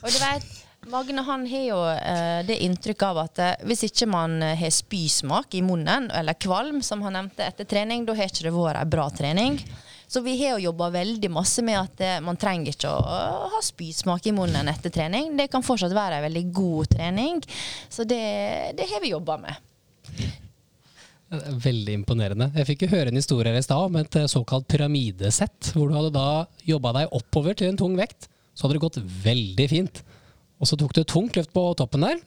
Og 0.02 0.10
du 0.10 0.20
vet, 0.22 0.48
Magne 0.91 1.24
han 1.24 1.46
har 1.48 1.63
jo 1.63 1.80
eh, 1.91 2.41
det 2.48 2.60
inntrykk 2.65 3.06
av 3.08 3.22
at 3.24 3.39
eh, 3.39 3.56
hvis 3.69 3.86
ikke 3.88 4.10
man 4.12 4.41
har 4.43 4.74
spysmak 4.74 5.56
i 5.56 5.63
munnen, 5.63 6.10
eller 6.12 6.36
kvalm, 6.36 6.82
som 6.84 7.02
han 7.06 7.15
nevnte 7.17 7.46
etter 7.46 7.67
trening, 7.69 8.04
da 8.06 8.15
har 8.17 8.30
ikke 8.30 8.50
det 8.50 8.56
vært 8.56 8.82
ei 8.82 8.91
bra 8.91 9.08
trening. 9.13 9.62
Så 10.13 10.22
vi 10.22 10.36
har 10.43 10.60
jo 10.60 10.67
jobba 10.67 10.91
veldig 10.93 11.30
masse 11.34 11.63
med 11.65 11.80
at 11.80 12.02
eh, 12.06 12.19
man 12.22 12.38
trenger 12.38 12.76
ikke 12.76 12.91
å 12.91 13.48
ha 13.50 13.62
spysmak 13.65 14.28
i 14.30 14.34
munnen 14.36 14.67
etter 14.69 14.93
trening. 14.93 15.32
Det 15.39 15.48
kan 15.50 15.65
fortsatt 15.65 15.96
være 15.96 16.19
ei 16.19 16.26
veldig 16.28 16.43
god 16.54 16.91
trening. 16.91 17.39
Så 17.89 18.06
det, 18.06 18.22
det 18.78 18.86
har 18.91 19.02
vi 19.02 19.10
jobba 19.10 19.39
med. 19.41 19.58
Veldig 21.63 21.96
imponerende. 21.98 22.52
Jeg 22.60 22.69
fikk 22.69 22.86
jo 22.86 22.91
høre 22.91 23.10
en 23.10 23.17
historie 23.17 23.50
her 23.50 23.58
i 23.58 23.65
stad 23.65 23.88
om 23.88 23.98
et 23.98 24.19
eh, 24.22 24.30
såkalt 24.30 24.67
pyramidesett, 24.69 25.72
hvor 25.74 25.89
du 25.89 25.98
hadde 25.98 26.13
da 26.13 26.46
jobba 26.67 26.93
deg 27.00 27.17
oppover 27.17 27.58
til 27.58 27.72
en 27.72 27.82
tung 27.82 27.98
vekt. 27.98 28.30
Så 28.54 28.67
hadde 28.67 28.78
det 28.78 28.86
gått 28.86 29.02
veldig 29.26 29.69
fint. 29.72 30.04
Og 30.63 30.69
så 30.69 30.78
tok 30.80 30.93
du 30.95 31.02
et 31.02 31.10
tungt 31.12 31.36
løft 31.36 31.52
på 31.52 31.62
toppen 31.76 32.06
der, 32.06 32.21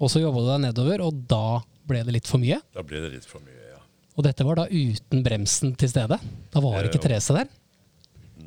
og 0.00 0.08
så 0.08 0.22
jobba 0.22 0.40
du 0.40 0.46
deg 0.48 0.62
nedover, 0.64 1.02
og 1.04 1.18
da 1.28 1.60
ble 1.84 2.00
det 2.06 2.14
litt 2.16 2.30
for 2.30 2.40
mye? 2.40 2.56
Da 2.72 2.80
ble 2.86 3.02
det 3.04 3.10
litt 3.18 3.26
for 3.28 3.44
mye. 3.44 3.58
ja. 3.74 3.82
Og 4.16 4.24
dette 4.24 4.46
var 4.48 4.62
da 4.62 4.64
uten 4.70 5.20
bremsen 5.26 5.74
til 5.76 5.90
stede? 5.92 6.16
Da 6.52 6.62
var 6.64 6.88
ikke 6.88 7.02
Therese 7.04 7.36
der? 7.36 7.52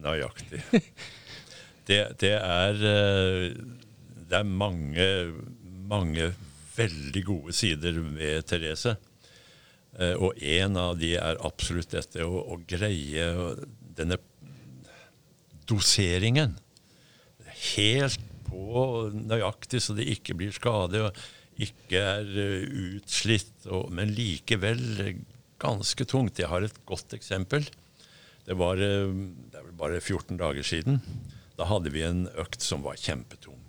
Nøyaktig. 0.01 0.63
Det, 1.85 1.99
det, 2.17 2.31
er, 2.33 2.79
eh, 2.89 3.51
det 4.25 4.33
er 4.39 4.47
mange, 4.49 5.03
mange 5.85 6.31
veldig 6.73 7.21
gode 7.27 7.53
sider 7.53 7.99
ved 8.01 8.47
Therese. 8.49 8.95
Eh, 9.93 10.15
og 10.17 10.41
en 10.41 10.79
av 10.81 10.95
de 10.97 11.11
er 11.13 11.37
absolutt 11.45 11.93
dette 11.93 12.25
å, 12.25 12.41
å 12.41 12.57
greie 12.65 13.27
denne 13.99 14.17
doseringen. 15.69 16.57
Helt 17.75 18.25
på 18.55 18.85
nøyaktig, 19.15 19.81
så 19.83 19.95
det 19.97 20.07
ikke 20.15 20.37
blir 20.39 20.55
skade 20.55 21.01
og 21.03 21.25
ikke 21.61 22.01
er 22.01 22.29
eh, 22.41 22.67
utslitt, 22.97 23.53
og, 23.67 23.91
men 23.95 24.11
likevel 24.15 24.81
ganske 25.61 26.07
tungt. 26.07 26.39
Jeg 26.39 26.51
har 26.51 26.65
et 26.65 26.81
godt 26.87 27.15
eksempel. 27.15 27.67
Det 28.45 28.57
var 28.59 28.79
eh, 28.81 29.07
det 29.51 29.59
er 29.59 29.67
vel 29.69 29.79
bare 29.79 30.01
14 30.01 30.39
dager 30.39 30.67
siden. 30.67 30.99
Da 31.55 31.67
hadde 31.69 31.93
vi 31.93 32.03
en 32.03 32.25
økt 32.41 32.63
som 32.63 32.83
var 32.85 32.99
kjempetung. 32.99 33.59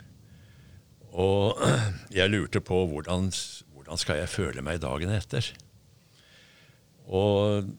Og 1.17 1.63
jeg 2.19 2.33
lurte 2.33 2.63
på 2.65 2.83
hvordan, 2.91 3.31
hvordan 3.77 4.03
skal 4.03 4.23
jeg 4.23 4.35
føle 4.35 4.65
meg 4.67 4.83
dagen 4.83 5.15
etter. 5.15 5.53
Og 7.07 7.71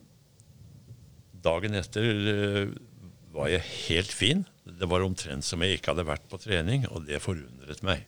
dagen 1.44 1.76
etter 1.76 2.30
eh, 2.32 2.76
var 3.36 3.52
jeg 3.52 3.68
helt 3.88 4.14
fin. 4.14 4.46
Det 4.68 4.88
var 4.90 5.04
omtrent 5.04 5.46
som 5.46 5.62
jeg 5.64 5.78
ikke 5.78 5.94
hadde 5.94 6.06
vært 6.08 6.28
på 6.28 6.40
trening, 6.42 6.84
og 6.92 7.06
det 7.08 7.22
forundret 7.24 7.80
meg. 7.86 8.04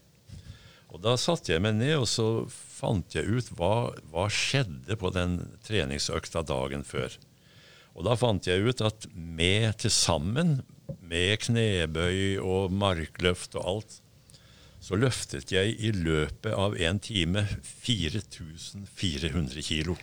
Og 0.90 0.98
da 1.04 1.14
satte 1.20 1.52
jeg 1.52 1.62
meg 1.62 1.76
ned 1.78 1.96
og 2.00 2.08
så 2.10 2.26
fant 2.50 3.14
jeg 3.14 3.28
ut 3.30 3.50
hva, 3.58 3.90
hva 4.10 4.26
skjedde 4.32 4.96
på 4.98 5.10
den 5.14 5.38
treningsøkta 5.66 6.42
dagen 6.46 6.82
før. 6.86 7.14
Og 7.94 8.04
da 8.06 8.16
fant 8.18 8.46
jeg 8.46 8.64
ut 8.66 8.80
at 8.84 9.06
med 9.14 9.78
til 9.82 9.92
sammen, 9.94 10.62
med 11.06 11.38
knebøy 11.44 12.38
og 12.42 12.72
markløft 12.74 13.54
og 13.58 13.66
alt, 13.72 14.00
så 14.80 14.96
løftet 14.98 15.52
jeg 15.52 15.76
i 15.78 15.92
løpet 15.94 16.54
av 16.56 16.74
en 16.80 16.98
time 17.02 17.44
4400 17.84 19.62
kilo. 19.62 19.94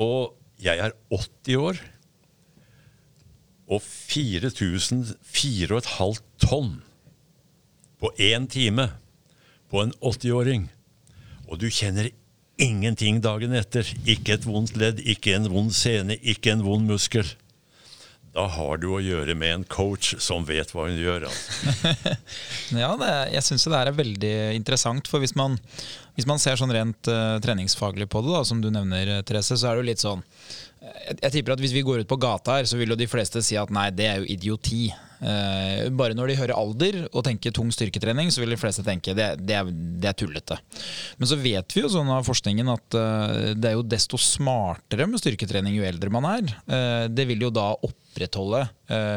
Og 0.00 0.34
jeg 0.62 0.78
er 0.78 0.92
80 1.10 1.56
år. 1.58 1.76
Og 3.68 3.82
4004,5 3.82 6.20
tonn 6.44 6.82
på 8.00 8.10
én 8.20 8.46
time 8.50 8.88
på 9.72 9.82
en 9.82 9.92
80-åring 10.02 10.68
og 11.48 11.60
du 11.60 11.68
kjenner 11.72 12.10
ingenting 12.60 13.20
dagen 13.24 13.54
etter. 13.56 13.88
Ikke 14.08 14.38
et 14.38 14.46
vondt 14.46 14.76
ledd, 14.80 15.00
ikke 15.00 15.34
en 15.36 15.48
vond 15.52 15.72
sene, 15.74 16.16
ikke 16.18 16.54
en 16.54 16.64
vond 16.64 16.86
muskel. 16.88 17.26
Da 18.34 18.48
har 18.50 18.80
du 18.82 18.88
å 18.96 19.02
gjøre 19.02 19.36
med 19.38 19.52
en 19.60 19.64
coach 19.70 20.16
som 20.22 20.42
vet 20.48 20.72
hva 20.74 20.88
hun 20.88 20.98
gjør. 20.98 21.28
Altså. 21.28 21.92
ja, 22.82 22.90
det, 22.98 23.12
jeg 23.36 23.46
syns 23.46 23.68
det 23.70 23.78
er 23.78 23.94
veldig 23.94 24.34
interessant. 24.56 25.10
For 25.10 25.22
hvis 25.22 25.36
man, 25.38 25.54
hvis 26.18 26.26
man 26.26 26.42
ser 26.42 26.58
sånn 26.58 26.74
rent 26.74 27.10
uh, 27.10 27.38
treningsfaglig 27.44 28.08
på 28.10 28.24
det, 28.26 28.34
da, 28.34 28.42
som 28.48 28.62
du 28.64 28.72
nevner, 28.74 29.20
Therese, 29.22 29.54
så 29.54 29.70
er 29.70 29.78
det 29.78 29.84
jo 29.84 29.90
litt 29.92 30.02
sånn 30.02 30.26
jeg, 30.84 31.14
jeg 31.22 31.30
tipper 31.38 31.54
at 31.54 31.62
Hvis 31.62 31.72
vi 31.72 31.84
går 31.86 32.02
ut 32.02 32.10
på 32.10 32.18
gata 32.20 32.58
her, 32.58 32.66
så 32.68 32.76
vil 32.76 32.90
jo 32.92 32.98
de 32.98 33.08
fleste 33.08 33.40
si 33.44 33.56
at 33.56 33.70
nei, 33.72 33.86
det 33.94 34.10
er 34.10 34.20
jo 34.20 34.28
idioti. 34.34 34.88
Uh, 35.24 35.86
bare 35.94 36.18
når 36.18 36.32
de 36.32 36.40
hører 36.42 36.58
alder 36.58 36.98
og 37.06 37.22
tenker 37.24 37.54
tung 37.54 37.70
styrketrening, 37.72 38.34
så 38.34 38.42
vil 38.42 38.52
de 38.52 38.58
fleste 38.60 38.82
tenke 38.84 39.14
det, 39.16 39.30
det, 39.46 39.62
er, 39.62 39.70
det 39.70 40.10
er, 40.10 40.18
tullete. 40.18 40.58
Men 41.22 41.30
så 41.30 41.38
vet 41.38 41.70
vi 41.70 41.86
jo 41.86 41.92
sånn 41.94 42.10
av 42.12 42.26
forskningen 42.26 42.74
at 42.74 42.98
uh, 42.98 43.52
det 43.54 43.70
er 43.70 43.78
jo 43.78 43.86
desto 43.86 44.20
smartere 44.20 45.06
med 45.06 45.22
styrketrening 45.22 45.78
jo 45.78 45.86
eldre 45.86 46.10
man 46.12 46.26
er. 46.34 46.56
Det 47.14 47.30
vil 47.30 47.46
jo 47.46 47.54
da 47.54 47.70
opprettholde 48.14 48.68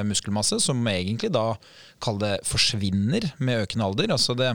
muskelmasse, 0.07 0.57
som 0.63 0.81
egentlig 0.89 1.29
da 1.35 1.53
kall 2.01 2.17
det 2.21 2.33
forsvinner 2.45 3.25
med 3.37 3.63
økende 3.65 3.85
alder. 3.85 4.11
Altså 4.13 4.33
det, 4.37 4.51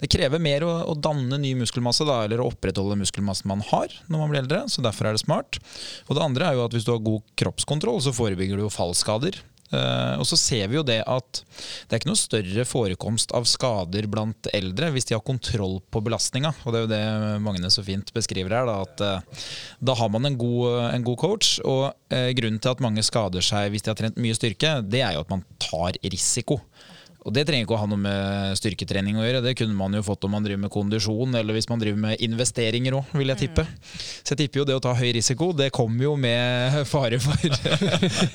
det 0.00 0.10
krever 0.12 0.42
mer 0.42 0.64
å, 0.66 0.72
å, 0.92 0.96
danne 0.98 1.40
ny 1.40 1.54
muskelmasse 1.58 2.06
da, 2.08 2.20
eller 2.24 2.42
å 2.42 2.48
opprettholde 2.52 2.98
muskelmassen 3.00 3.48
man 3.48 3.64
har 3.70 3.92
når 4.08 4.22
man 4.22 4.32
blir 4.32 4.42
eldre. 4.44 4.64
så 4.68 4.84
Derfor 4.84 5.08
er 5.08 5.16
det 5.16 5.24
smart. 5.24 5.60
Og 6.08 6.16
det 6.16 6.24
andre 6.24 6.48
er 6.48 6.58
jo 6.58 6.66
at 6.66 6.76
hvis 6.76 6.88
du 6.88 6.92
har 6.94 7.04
god 7.04 7.24
kroppskontroll, 7.40 8.02
så 8.04 8.14
forebygger 8.16 8.60
du 8.60 8.66
jo 8.66 8.72
fallskader. 8.72 9.40
Uh, 9.68 10.16
og 10.16 10.24
så 10.28 10.38
ser 10.40 10.70
vi 10.70 10.78
jo 10.78 10.84
det 10.86 11.00
at 11.04 11.40
det 11.42 11.92
er 11.92 12.00
ikke 12.00 12.10
noe 12.10 12.20
større 12.20 12.64
forekomst 12.68 13.34
av 13.36 13.44
skader 13.48 14.08
blant 14.08 14.48
eldre 14.56 14.88
hvis 14.94 15.08
de 15.10 15.16
har 15.16 15.24
kontroll 15.26 15.78
på 15.92 16.02
belastninga. 16.04 16.54
Og 16.64 16.72
det 16.72 16.80
er 16.80 16.86
jo 16.86 16.92
det 16.94 17.02
Magne 17.44 17.72
så 17.72 17.84
fint 17.84 18.12
beskriver 18.16 18.56
her. 18.56 18.68
Da, 18.68 18.78
at 18.86 19.04
uh, 19.04 19.48
da 19.90 19.96
har 19.98 20.12
man 20.14 20.28
en 20.28 20.38
god, 20.40 20.68
en 20.92 21.06
god 21.06 21.20
coach. 21.20 21.58
Og 21.68 21.90
grunnen 22.08 22.60
til 22.62 22.72
at 22.72 22.80
mange 22.80 23.02
skader 23.04 23.44
seg 23.44 23.72
hvis 23.72 23.84
de 23.84 23.92
har 23.92 23.98
trent 23.98 24.16
mye 24.20 24.36
styrke, 24.36 24.78
det 24.88 25.02
er 25.04 25.16
jo 25.16 25.24
at 25.26 25.32
man 25.32 25.44
tar 25.60 25.98
risiko. 26.08 26.62
Og 27.28 27.34
det 27.36 27.44
trenger 27.48 27.66
ikke 27.66 27.76
å 27.76 27.82
ha 27.82 27.88
noe 27.90 28.00
med 28.00 28.56
styrketrening 28.56 29.18
å 29.20 29.24
gjøre. 29.26 29.42
Det 29.44 29.54
kunne 29.58 29.76
man 29.76 29.92
jo 29.92 30.00
fått 30.06 30.24
om 30.24 30.32
man 30.32 30.46
driver 30.46 30.62
med 30.64 30.72
kondisjon, 30.72 31.36
eller 31.36 31.56
hvis 31.56 31.68
man 31.68 31.82
driver 31.82 32.00
med 32.00 32.24
investeringer 32.24 32.96
òg, 32.96 33.12
vil 33.20 33.32
jeg 33.34 33.42
tippe. 33.42 33.66
Så 34.22 34.32
jeg 34.32 34.40
tipper 34.42 34.62
jo 34.62 34.66
det 34.70 34.78
å 34.78 34.82
ta 34.84 34.94
høy 34.96 35.10
risiko, 35.18 35.50
det 35.56 35.68
kommer 35.76 36.08
jo 36.08 36.14
med 36.20 36.78
fare 36.92 37.20
for, 37.20 37.36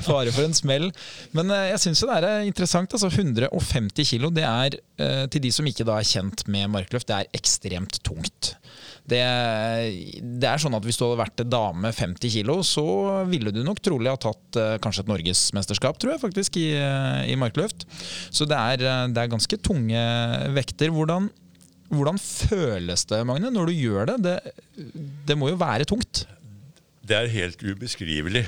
fare 0.06 0.34
for 0.36 0.46
en 0.46 0.54
smell. 0.58 0.92
Men 1.34 1.50
eh, 1.50 1.72
jeg 1.74 1.82
syns 1.88 2.04
jo 2.04 2.12
det 2.12 2.20
er 2.22 2.46
interessant. 2.46 2.94
altså 2.94 3.10
150 3.10 4.06
kilo, 4.14 4.30
det 4.34 4.46
er 4.46 4.78
eh, 4.78 4.93
til 4.94 5.42
de 5.42 5.50
som 5.50 5.66
ikke 5.66 5.88
er 5.90 6.06
kjent 6.06 6.44
med 6.54 6.70
markløft, 6.70 7.08
det 7.10 7.16
er 7.16 7.38
ekstremt 7.40 7.98
tungt. 8.06 8.54
Det, 9.04 9.20
det, 9.20 10.48
er 10.48 10.62
sånn 10.62 10.78
at 10.78 10.86
Hvis 10.88 10.96
du 10.96 11.04
hadde 11.04 11.20
vært 11.20 11.42
dame 11.52 11.92
50 11.92 12.32
kilo, 12.38 12.62
så 12.64 12.86
ville 13.28 13.52
du 13.52 13.60
nok 13.66 13.82
trolig 13.84 14.08
ha 14.08 14.20
tatt 14.20 14.60
uh, 14.60 14.76
kanskje 14.84 15.04
et 15.04 15.12
norgesmesterskap, 15.12 16.00
tror 16.00 16.16
jeg 16.16 16.24
faktisk, 16.24 16.60
i, 16.62 16.70
uh, 16.80 17.20
i 17.28 17.36
markløft. 17.40 17.84
Så 18.32 18.48
det 18.48 18.60
er, 18.60 18.84
det 19.12 19.20
er, 19.20 19.32
ganske 19.34 19.60
tunge 19.60 20.04
vekter. 20.56 20.94
Hvordan, 20.96 21.28
hvordan, 21.92 22.22
føles 22.22 23.04
det, 23.12 23.24
Magne, 23.28 23.52
når 23.52 23.72
du 23.72 23.76
gjør 23.76 24.14
det? 24.14 24.20
det? 24.24 24.38
Det 25.28 25.40
må 25.40 25.52
jo 25.52 25.60
være 25.60 25.90
tungt? 25.90 26.24
Det 27.04 27.18
er 27.20 27.34
helt 27.34 27.60
ubeskrivelig. 27.60 28.46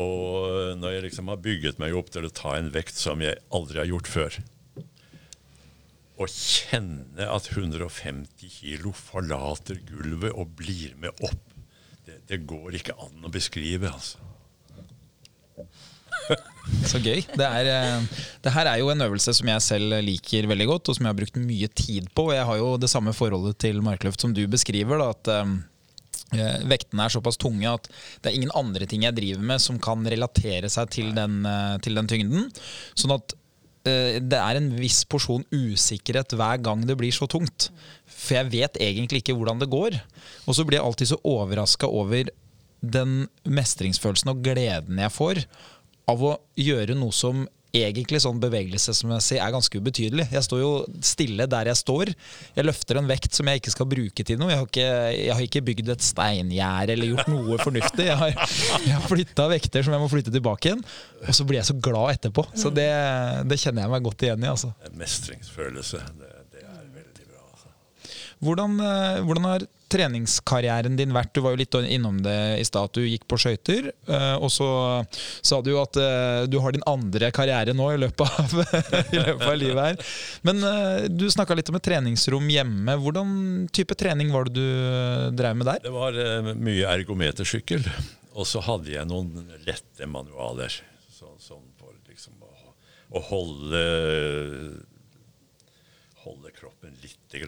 Og 0.00 0.74
når 0.80 0.96
jeg 0.96 1.06
liksom 1.10 1.30
har 1.30 1.42
bygget 1.44 1.78
meg 1.78 1.94
opp 1.94 2.10
til 2.10 2.26
å 2.26 2.32
ta 2.34 2.56
en 2.58 2.72
vekt 2.74 2.98
som 2.98 3.22
jeg 3.22 3.38
aldri 3.54 3.84
har 3.84 3.90
gjort 3.90 4.10
før, 4.10 4.40
å 6.20 6.28
kjenne 6.28 7.28
at 7.32 7.48
150 7.54 8.50
kilo 8.52 8.92
forlater 8.96 9.80
gulvet 9.88 10.34
og 10.34 10.52
blir 10.58 10.96
med 11.00 11.14
opp. 11.24 11.54
det, 12.06 12.20
det 12.28 12.42
går 12.48 12.76
ikke 12.80 12.96
an 13.00 13.24
å 13.24 13.32
beskrive, 13.32 13.88
altså. 13.92 14.20
Så 16.90 17.00
gøy. 17.02 17.22
Det, 17.24 17.46
er, 17.46 17.68
eh, 17.72 18.22
det 18.44 18.52
her 18.54 18.68
er 18.70 18.80
jo 18.82 18.90
en 18.92 19.06
øvelse 19.06 19.34
som 19.36 19.48
jeg 19.50 19.64
selv 19.64 19.96
liker 20.04 20.48
veldig 20.50 20.68
godt, 20.70 20.90
og 20.90 20.96
som 20.96 21.06
jeg 21.06 21.14
har 21.14 21.18
brukt 21.18 21.40
mye 21.40 21.70
tid 21.76 22.08
på. 22.16 22.30
Jeg 22.36 22.46
har 22.46 22.60
jo 22.60 22.76
det 22.80 22.90
samme 22.92 23.14
forholdet 23.16 23.60
til 23.64 23.82
markløft 23.84 24.22
som 24.22 24.34
du 24.36 24.44
beskriver. 24.50 25.00
Da, 25.00 25.10
at 25.16 25.32
eh, 25.34 26.62
vektene 26.70 27.06
er 27.06 27.16
såpass 27.16 27.40
tunge 27.40 27.66
at 27.72 27.90
det 28.22 28.30
er 28.30 28.38
ingen 28.38 28.54
andre 28.58 28.86
ting 28.90 29.06
jeg 29.06 29.16
driver 29.16 29.46
med 29.52 29.62
som 29.62 29.80
kan 29.82 30.06
relatere 30.06 30.70
seg 30.70 30.92
til 30.94 31.12
den, 31.16 31.42
til 31.84 31.98
den 31.98 32.10
tyngden. 32.10 32.50
Sånn 32.94 33.16
at 33.16 33.34
det 33.84 34.36
er 34.36 34.58
en 34.58 34.66
viss 34.76 35.04
porsjon 35.08 35.46
usikkerhet 35.54 36.34
hver 36.36 36.60
gang 36.60 36.82
det 36.84 36.98
blir 37.00 37.14
så 37.16 37.24
tungt. 37.30 37.70
For 38.04 38.36
jeg 38.36 38.50
vet 38.52 38.76
egentlig 38.82 39.22
ikke 39.22 39.36
hvordan 39.38 39.62
det 39.62 39.70
går. 39.72 39.96
Og 40.44 40.56
så 40.56 40.66
blir 40.68 40.80
jeg 40.80 40.86
alltid 40.86 41.12
så 41.12 41.20
overraska 41.24 41.88
over 41.88 42.28
den 42.80 43.26
mestringsfølelsen 43.44 44.32
og 44.32 44.42
gleden 44.44 45.00
jeg 45.00 45.12
får 45.12 45.42
av 46.10 46.22
å 46.24 46.36
gjøre 46.58 46.96
noe 46.98 47.14
som 47.14 47.46
egentlig 47.76 48.18
sånn 48.24 48.40
bevegelsesmessig 48.42 49.38
er 49.38 49.52
ganske 49.54 49.78
ubetydelig. 49.78 50.26
Jeg 50.34 50.42
står 50.46 50.62
jo 50.62 50.70
stille 51.06 51.46
der 51.50 51.70
jeg 51.70 51.78
står. 51.78 52.10
Jeg 52.56 52.66
løfter 52.66 52.98
en 52.98 53.10
vekt 53.10 53.36
som 53.36 53.46
jeg 53.50 53.60
ikke 53.60 53.74
skal 53.74 53.88
bruke 53.90 54.26
til 54.26 54.40
noe. 54.40 54.50
Jeg 54.50 54.58
har 54.60 54.66
ikke, 54.70 54.88
jeg 55.14 55.36
har 55.36 55.44
ikke 55.46 55.62
bygd 55.68 55.92
et 55.94 56.06
steingjerde 56.06 56.96
eller 56.96 57.12
gjort 57.12 57.30
noe 57.30 57.60
fornuftig. 57.62 58.08
Jeg 58.10 58.18
har, 58.24 58.34
jeg 58.86 58.96
har 58.96 59.06
flytta 59.06 59.46
vekter 59.54 59.86
som 59.86 59.94
jeg 59.96 60.02
må 60.02 60.10
flytte 60.10 60.34
tilbake 60.34 60.72
igjen. 60.72 60.82
Og 61.26 61.36
så 61.36 61.46
blir 61.46 61.60
jeg 61.60 61.70
så 61.70 61.78
glad 61.78 62.16
etterpå. 62.16 62.46
Så 62.58 62.72
det, 62.74 62.90
det 63.50 63.60
kjenner 63.62 63.86
jeg 63.86 63.94
meg 63.94 64.06
godt 64.08 64.26
igjen 64.26 64.44
i. 64.46 64.50
altså. 64.50 64.72
En 64.88 64.98
mestringsfølelse. 65.00 66.02
Det, 66.18 66.32
det 66.56 66.64
er 66.66 66.82
veldig 66.96 67.28
bra. 67.28 67.44
Altså. 67.52 67.70
Hvordan, 68.40 68.78
eh, 68.80 69.18
hvordan 69.26 69.44
har 69.44 69.64
treningskarrieren 69.92 70.94
din 70.96 71.12
vært? 71.12 71.32
Du 71.36 71.42
var 71.44 71.52
jo 71.52 71.60
litt 71.60 71.74
innom 71.92 72.22
det 72.24 72.36
i 72.60 72.64
stad, 72.64 72.88
du 72.94 73.02
gikk 73.04 73.26
på 73.28 73.36
skøyter. 73.36 73.90
eh, 74.08 74.36
Og 74.40 74.48
så 74.54 74.68
sa 75.42 75.60
du 75.60 75.72
jo 75.72 75.82
at 75.82 75.96
eh, 76.00 76.46
du 76.48 76.56
har 76.64 76.72
din 76.72 76.86
andre 76.88 77.30
karriere 77.36 77.74
nå 77.76 77.90
i 77.92 77.98
løpet 78.00 78.24
av, 78.24 78.54
i 79.12 79.20
løpet 79.20 79.44
av 79.44 79.58
livet 79.60 79.82
her. 79.84 80.14
Men 80.46 80.64
du 81.12 81.26
snakka 81.28 81.58
litt 81.58 81.68
om 81.68 81.76
et 81.76 81.84
treningsrom 81.84 82.48
hjemme. 82.48 82.96
Hvordan 83.02 83.68
type 83.76 83.94
trening 83.98 84.32
var 84.32 84.48
det 84.48 84.56
du 84.56 85.36
drev 85.36 85.58
med 85.60 85.68
der? 85.68 85.84
Det 85.84 85.92
var 85.92 86.16
mye 86.56 86.88
ergometersykkel, 86.96 87.84
og 88.32 88.48
så 88.48 88.62
hadde 88.64 88.94
jeg 88.94 89.10
noen 89.10 89.50
lette 89.66 90.08
manualer. 90.08 90.80
Sånn, 91.12 91.36
sånn 91.44 91.66
for 91.76 91.92
liksom 92.08 92.40
å, 92.40 92.72
å 93.18 93.24
holde, 93.28 93.84
holde 96.24 96.56
kroppen 96.56 96.96
litt 97.04 97.36
i 97.36 97.44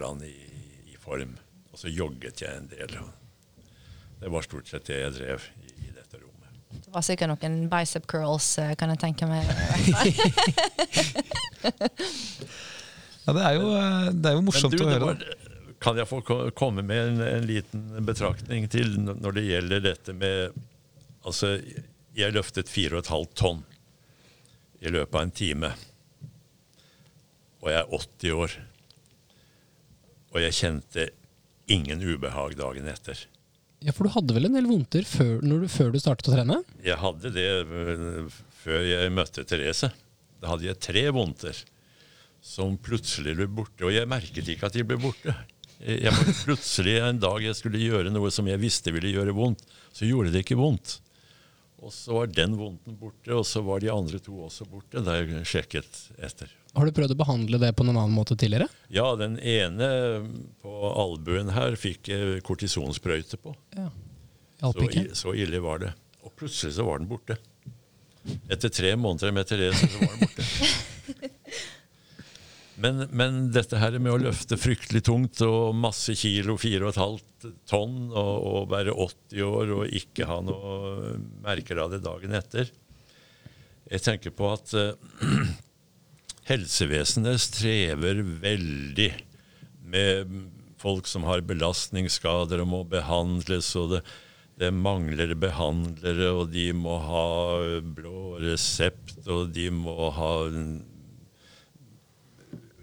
form. 1.03 1.37
Og 1.73 1.81
så 1.81 1.91
jogget 1.93 2.43
jeg 2.45 2.57
en 2.57 2.71
del. 2.71 2.97
Det 4.23 4.31
var 4.31 4.47
stort 4.47 4.71
sett 4.71 4.87
det 4.89 5.01
jeg 5.01 5.15
drev 5.19 5.47
i, 5.63 5.73
i 5.87 5.95
dette 5.95 6.21
rommet. 6.21 6.53
Det 6.73 6.93
var 6.95 7.05
sikkert 7.07 7.33
noen 7.33 7.57
bicep 7.73 8.07
curls, 8.11 8.55
eh, 8.63 8.75
kan 8.79 8.93
jeg 8.95 9.03
tenke 9.03 9.29
meg. 9.31 9.43
Ja, 13.23 13.33
det 13.37 13.43
er 13.47 13.55
jo, 13.55 13.67
eh, 13.79 14.07
det 14.19 14.31
er 14.31 14.35
jo 14.35 14.43
morsomt 14.43 14.75
du, 14.75 14.83
å 14.83 14.89
høre. 14.91 15.13
var, 15.13 15.21
kan 15.83 15.99
jeg 15.99 16.09
få 16.11 16.21
komme 16.59 16.83
med 16.87 17.13
en, 17.13 17.21
en 17.23 17.47
liten 17.47 17.85
betraktning 18.07 18.67
til 18.71 18.97
når 18.99 19.37
det 19.39 19.45
gjelder 19.47 19.85
dette 19.91 20.17
med 20.17 20.61
Altså, 21.23 21.53
jeg 22.19 22.35
løftet 22.35 22.67
4,5 22.67 23.29
tonn 23.39 23.61
i 24.83 24.91
løpet 24.91 25.15
av 25.15 25.23
en 25.23 25.31
time. 25.31 25.69
Og 27.63 27.69
jeg 27.71 27.79
er 27.79 27.93
80 27.95 28.33
år. 28.43 28.57
Og 30.33 30.41
jeg 30.41 30.57
kjente 30.57 31.11
ingen 31.73 32.03
ubehag 32.03 32.57
dagen 32.59 32.89
etter. 32.91 33.19
Ja, 33.83 33.93
For 33.95 34.07
du 34.07 34.15
hadde 34.15 34.37
vel 34.37 34.47
en 34.49 34.57
del 34.57 34.69
vondter 34.71 35.07
før, 35.09 35.41
du, 35.43 35.67
før 35.71 35.91
du 35.93 35.99
startet 36.01 36.31
å 36.31 36.37
trene? 36.37 36.61
Jeg 36.85 36.99
hadde 37.03 37.33
det 37.35 37.49
øh, 37.67 38.33
før 38.63 38.85
jeg 38.87 39.15
møtte 39.15 39.45
Therese. 39.49 39.91
Da 40.43 40.53
hadde 40.53 40.69
jeg 40.69 40.83
tre 40.83 41.05
vondter 41.15 41.59
som 42.43 42.77
plutselig 42.79 43.35
ble 43.39 43.49
borte. 43.51 43.85
Og 43.87 43.95
jeg 43.95 44.11
merket 44.11 44.49
ikke 44.55 44.71
at 44.71 44.79
de 44.79 44.87
ble 44.87 44.99
borte. 45.03 45.35
Jeg 45.83 46.15
var 46.15 46.29
plutselig 46.45 46.93
En 47.03 47.19
dag 47.19 47.43
jeg 47.43 47.59
skulle 47.59 47.81
gjøre 47.83 48.11
noe 48.15 48.31
som 48.31 48.47
jeg 48.47 48.61
visste 48.63 48.93
ville 48.95 49.11
gjøre 49.11 49.35
vondt, 49.35 49.65
så 49.91 50.07
gjorde 50.07 50.31
det 50.31 50.45
ikke 50.45 50.61
vondt. 50.61 51.01
Og 51.83 51.91
så 51.91 52.15
var 52.15 52.31
den 52.31 52.55
vondten 52.55 52.95
borte, 52.95 53.33
og 53.35 53.43
så 53.47 53.65
var 53.67 53.83
de 53.83 53.91
andre 53.91 54.21
to 54.23 54.37
også 54.47 54.69
borte 54.71 55.03
da 55.03 55.17
jeg 55.19 55.43
sjekket 55.51 56.05
etter. 56.23 56.53
Har 56.73 56.89
du 56.89 56.95
prøvd 56.97 57.13
å 57.13 57.19
behandle 57.21 57.61
det 57.61 57.73
på 57.77 57.85
noen 57.85 57.99
annen 58.01 58.17
måte 58.17 58.37
tidligere? 58.39 58.69
Ja, 58.93 59.11
den 59.21 59.37
ene 59.39 59.89
på 60.63 60.73
albuen 60.89 61.53
her 61.53 61.77
fikk 61.77 62.09
jeg 62.13 62.41
kortisonsprøyte 62.47 63.41
på. 63.43 63.53
Ja. 63.77 63.91
Så, 64.63 64.89
så 65.19 65.35
ille 65.35 65.61
var 65.61 65.83
det. 65.83 65.91
Og 66.23 66.33
plutselig 66.39 66.77
så 66.79 66.87
var 66.87 67.03
den 67.03 67.11
borte. 67.11 67.37
Etter 68.49 68.71
tre 68.73 68.95
måneder 68.97 69.35
med 69.35 69.49
Therese 69.51 69.85
så 69.91 70.01
var 70.01 70.17
den 70.17 70.25
borte. 70.25 70.49
Men, 72.83 73.05
men 73.15 73.51
dette 73.55 73.79
her 73.79 73.95
med 74.03 74.11
å 74.11 74.19
løfte 74.19 74.57
fryktelig 74.59 75.05
tungt 75.07 75.43
og 75.45 75.75
masse 75.77 76.17
kilo, 76.19 76.57
4,5 76.59 77.51
tonn, 77.69 77.99
og, 78.11 78.47
og 78.49 78.71
være 78.73 78.95
80 78.97 79.45
år 79.47 79.75
og 79.77 79.99
ikke 80.01 80.27
ha 80.27 80.41
noe 80.43 81.13
merker 81.45 81.79
av 81.85 81.93
det 81.93 82.01
dagen 82.03 82.35
etter 82.35 82.73
Jeg 83.93 84.03
tenker 84.03 84.35
på 84.35 84.51
at 84.51 84.75
eh, 84.79 84.97
helsevesenet 86.49 87.41
strever 87.41 88.23
veldig 88.43 89.11
med 89.93 90.37
folk 90.83 91.07
som 91.07 91.27
har 91.29 91.45
belastningsskader 91.47 92.63
og 92.65 92.71
må 92.73 92.83
behandles, 92.91 93.71
og 93.79 93.97
det, 93.97 94.03
det 94.59 94.73
mangler 94.75 95.35
behandlere, 95.39 96.31
og 96.35 96.51
de 96.55 96.71
må 96.75 96.99
ha 97.03 97.27
blå 97.95 98.39
resept, 98.43 99.21
og 99.27 99.53
de 99.55 99.69
må 99.75 100.11
ha 100.17 100.33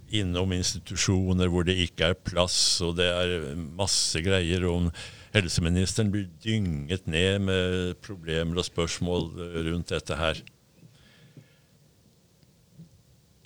innom 0.09 0.53
institusjoner 0.55 1.51
hvor 1.51 1.67
det 1.67 1.77
ikke 1.83 2.11
er 2.11 2.21
plass, 2.25 2.79
og 2.85 2.95
det 2.97 3.09
er 3.11 3.51
masse 3.77 4.21
greier. 4.25 4.65
om 4.65 4.89
helseministeren 5.35 6.09
blir 6.13 6.29
dynget 6.41 7.05
ned 7.05 7.43
med 7.45 7.99
problemer 8.01 8.57
og 8.57 8.65
spørsmål 8.65 9.29
rundt 9.69 9.93
dette 9.93 10.17
her. 10.17 10.39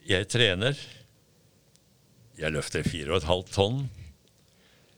Jeg 0.04 0.28
trener. 0.28 0.80
Jeg 2.36 2.52
løfter 2.52 2.84
4,5 2.84 3.46
tonn 3.54 3.86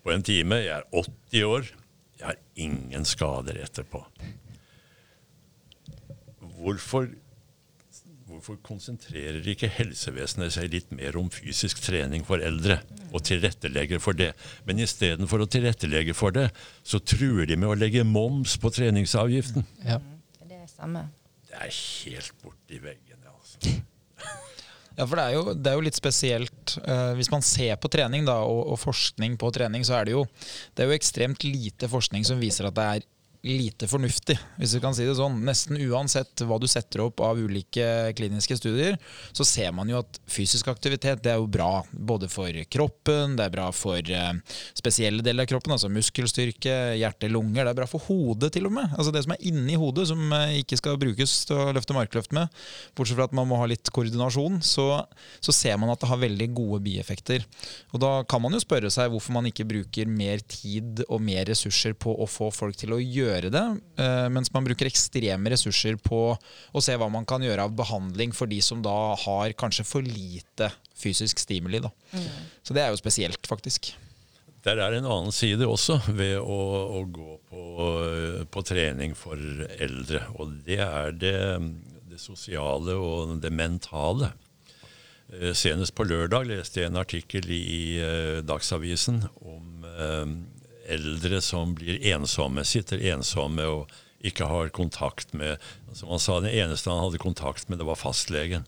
på 0.06 0.14
en 0.14 0.24
time. 0.26 0.62
Jeg 0.64 0.80
er 0.80 0.88
80 0.94 1.46
år. 1.46 1.70
Jeg 2.16 2.26
har 2.32 2.42
ingen 2.56 3.06
skader 3.06 3.60
etterpå. 3.62 4.02
Hvorfor, 6.56 7.10
hvorfor 8.26 8.58
konsentrerer 8.66 9.46
ikke 9.52 9.70
helsevesenet 9.70 10.56
seg 10.56 10.72
litt 10.74 10.94
mer 10.96 11.18
om 11.20 11.28
fysisk 11.30 11.84
trening 11.86 12.24
for 12.26 12.42
eldre, 12.42 12.80
og 13.12 13.26
tilrettelegger 13.28 14.02
for 14.02 14.18
det? 14.18 14.32
Men 14.66 14.82
istedenfor 14.82 15.44
å 15.44 15.50
tilrettelegge 15.52 16.16
for 16.18 16.34
det, 16.34 16.48
så 16.82 17.04
truer 17.04 17.46
de 17.46 17.60
med 17.60 17.76
å 17.76 17.78
legge 17.78 18.08
moms 18.08 18.56
på 18.58 18.74
treningsavgiften. 18.74 19.68
Ja. 19.86 20.00
Det 20.50 20.64
stemmer. 20.72 21.12
Det 21.46 21.60
er 21.62 21.76
helt 21.76 22.40
borti 22.42 22.80
veggene, 22.82 23.36
altså. 23.36 23.76
Ja, 24.96 25.04
for 25.04 25.20
det 25.20 25.26
er 25.26 25.36
jo, 25.36 25.54
det 25.54 25.72
er 25.72 25.76
jo 25.76 25.84
litt 25.84 25.98
spesielt. 25.98 26.78
Uh, 26.86 27.12
hvis 27.18 27.32
man 27.34 27.44
ser 27.46 27.76
på 27.82 27.92
trening 27.92 28.28
da, 28.28 28.38
og, 28.48 28.62
og 28.74 28.80
forskning 28.80 29.36
på 29.42 29.52
trening, 29.56 29.84
så 29.88 30.00
er 30.00 30.08
det 30.08 30.16
jo, 30.16 30.24
det 30.76 30.86
er 30.86 30.92
jo 30.92 30.98
ekstremt 30.98 31.44
lite 31.48 31.90
forskning 31.92 32.24
som 32.28 32.40
viser 32.42 32.70
at 32.70 32.78
det 32.78 32.88
er 32.94 33.08
lite 33.46 33.88
fornuftig, 33.88 34.36
hvis 34.58 34.74
vi 34.74 34.82
kan 34.82 34.96
si 34.98 35.06
det 35.06 35.14
sånn. 35.20 35.38
Nesten 35.46 35.78
uansett 35.86 36.42
hva 36.48 36.58
du 36.62 36.66
setter 36.70 37.04
opp 37.04 37.22
av 37.22 37.38
ulike 37.38 37.86
kliniske 38.18 38.58
studier, 38.58 38.98
så 39.38 39.46
ser 39.46 39.70
man 39.76 39.90
jo 39.92 40.00
at 40.02 40.18
fysisk 40.32 40.72
aktivitet 40.72 41.22
det 41.24 41.36
er 41.36 41.38
jo 41.38 41.50
bra. 41.52 41.84
Både 41.94 42.30
for 42.32 42.50
kroppen, 42.74 43.36
det 43.38 43.46
er 43.46 43.54
bra 43.54 43.68
for 43.76 44.02
eh, 44.02 44.32
spesielle 44.78 45.22
deler 45.26 45.46
av 45.46 45.52
kroppen, 45.52 45.76
altså 45.76 45.92
muskelstyrke, 45.94 46.74
hjerte, 46.98 47.30
lunger. 47.30 47.68
Det 47.68 47.76
er 47.76 47.80
bra 47.84 47.88
for 47.90 48.02
hodet 48.08 48.50
til 48.56 48.66
og 48.70 48.74
med. 48.80 48.96
Altså 48.98 49.14
det 49.14 49.26
som 49.28 49.36
er 49.36 49.46
inni 49.46 49.78
hodet, 49.78 50.08
som 50.10 50.26
eh, 50.40 50.58
ikke 50.64 50.82
skal 50.82 51.00
brukes 51.02 51.38
til 51.46 51.62
å 51.62 51.70
løfte 51.76 51.98
markløft 51.98 52.34
med. 52.36 52.50
Bortsett 52.98 53.20
fra 53.20 53.30
at 53.30 53.38
man 53.38 53.50
må 53.52 53.62
ha 53.62 53.70
litt 53.70 53.94
koordinasjon, 53.94 54.58
så, 54.66 54.88
så 55.38 55.54
ser 55.54 55.78
man 55.82 55.94
at 55.94 56.02
det 56.02 56.10
har 56.10 56.24
veldig 56.24 56.50
gode 56.58 56.82
bieffekter. 56.90 57.46
Og 57.94 58.02
da 58.02 58.16
kan 58.26 58.42
man 58.42 58.58
jo 58.58 58.64
spørre 58.64 58.90
seg 58.94 59.14
hvorfor 59.14 59.38
man 59.38 59.52
ikke 59.52 59.70
bruker 59.70 60.10
mer 60.10 60.42
tid 60.50 61.06
og 61.06 61.22
mer 61.22 61.46
ressurser 61.52 61.94
på 61.94 62.18
å 62.18 62.26
få 62.30 62.50
folk 62.54 62.82
til 62.82 62.98
å 62.98 63.02
gjøre 63.04 63.35
det, 63.42 63.64
eh, 64.02 64.28
mens 64.32 64.52
man 64.54 64.66
bruker 64.66 64.88
ekstreme 64.88 65.52
ressurser 65.52 65.98
på 66.02 66.22
å 66.36 66.84
se 66.84 66.96
hva 66.96 67.10
man 67.12 67.26
kan 67.26 67.44
gjøre 67.44 67.68
av 67.68 67.76
behandling 67.76 68.34
for 68.36 68.48
de 68.48 68.62
som 68.62 68.82
da 68.86 69.16
har 69.20 69.56
kanskje 69.60 69.86
for 69.88 70.06
lite 70.06 70.72
fysisk 70.96 71.40
stimuli. 71.40 71.82
Da. 71.84 71.92
Så 72.64 72.74
det 72.74 72.84
er 72.84 72.94
jo 72.94 73.02
spesielt, 73.02 73.42
faktisk. 73.48 73.94
Der 74.66 74.80
er 74.82 74.96
en 74.98 75.06
annen 75.06 75.34
side 75.36 75.68
også 75.68 76.00
ved 76.18 76.40
å, 76.40 76.62
å 76.98 77.04
gå 77.06 77.36
på, 77.52 77.66
på 78.50 78.66
trening 78.66 79.14
for 79.18 79.38
eldre. 79.78 80.24
Og 80.40 80.56
det 80.66 80.80
er 80.82 81.14
det, 81.14 81.38
det 82.10 82.22
sosiale 82.24 82.96
og 82.98 83.38
det 83.44 83.54
mentale. 83.54 84.32
Eh, 85.34 85.54
Senest 85.58 85.96
på 85.98 86.06
lørdag 86.06 86.48
leste 86.50 86.82
jeg 86.82 86.92
en 86.92 87.02
artikkel 87.02 87.50
i 87.50 87.98
eh, 88.02 88.42
Dagsavisen 88.46 89.24
om 89.42 89.86
eh, 89.90 90.26
eldre 90.92 91.42
som 91.42 91.76
blir 91.78 92.02
ensomme, 92.14 92.66
sitter 92.68 93.02
ensomme 93.14 93.66
og 93.70 93.94
ikke 94.26 94.48
har 94.50 94.72
kontakt 94.74 95.34
med 95.38 95.62
Som 95.94 96.10
han 96.10 96.20
sa, 96.20 96.40
den 96.42 96.52
eneste 96.52 96.90
han 96.90 97.04
hadde 97.04 97.22
kontakt 97.22 97.70
med, 97.70 97.80
det 97.80 97.88
var 97.88 98.00
fastlegen. 98.00 98.66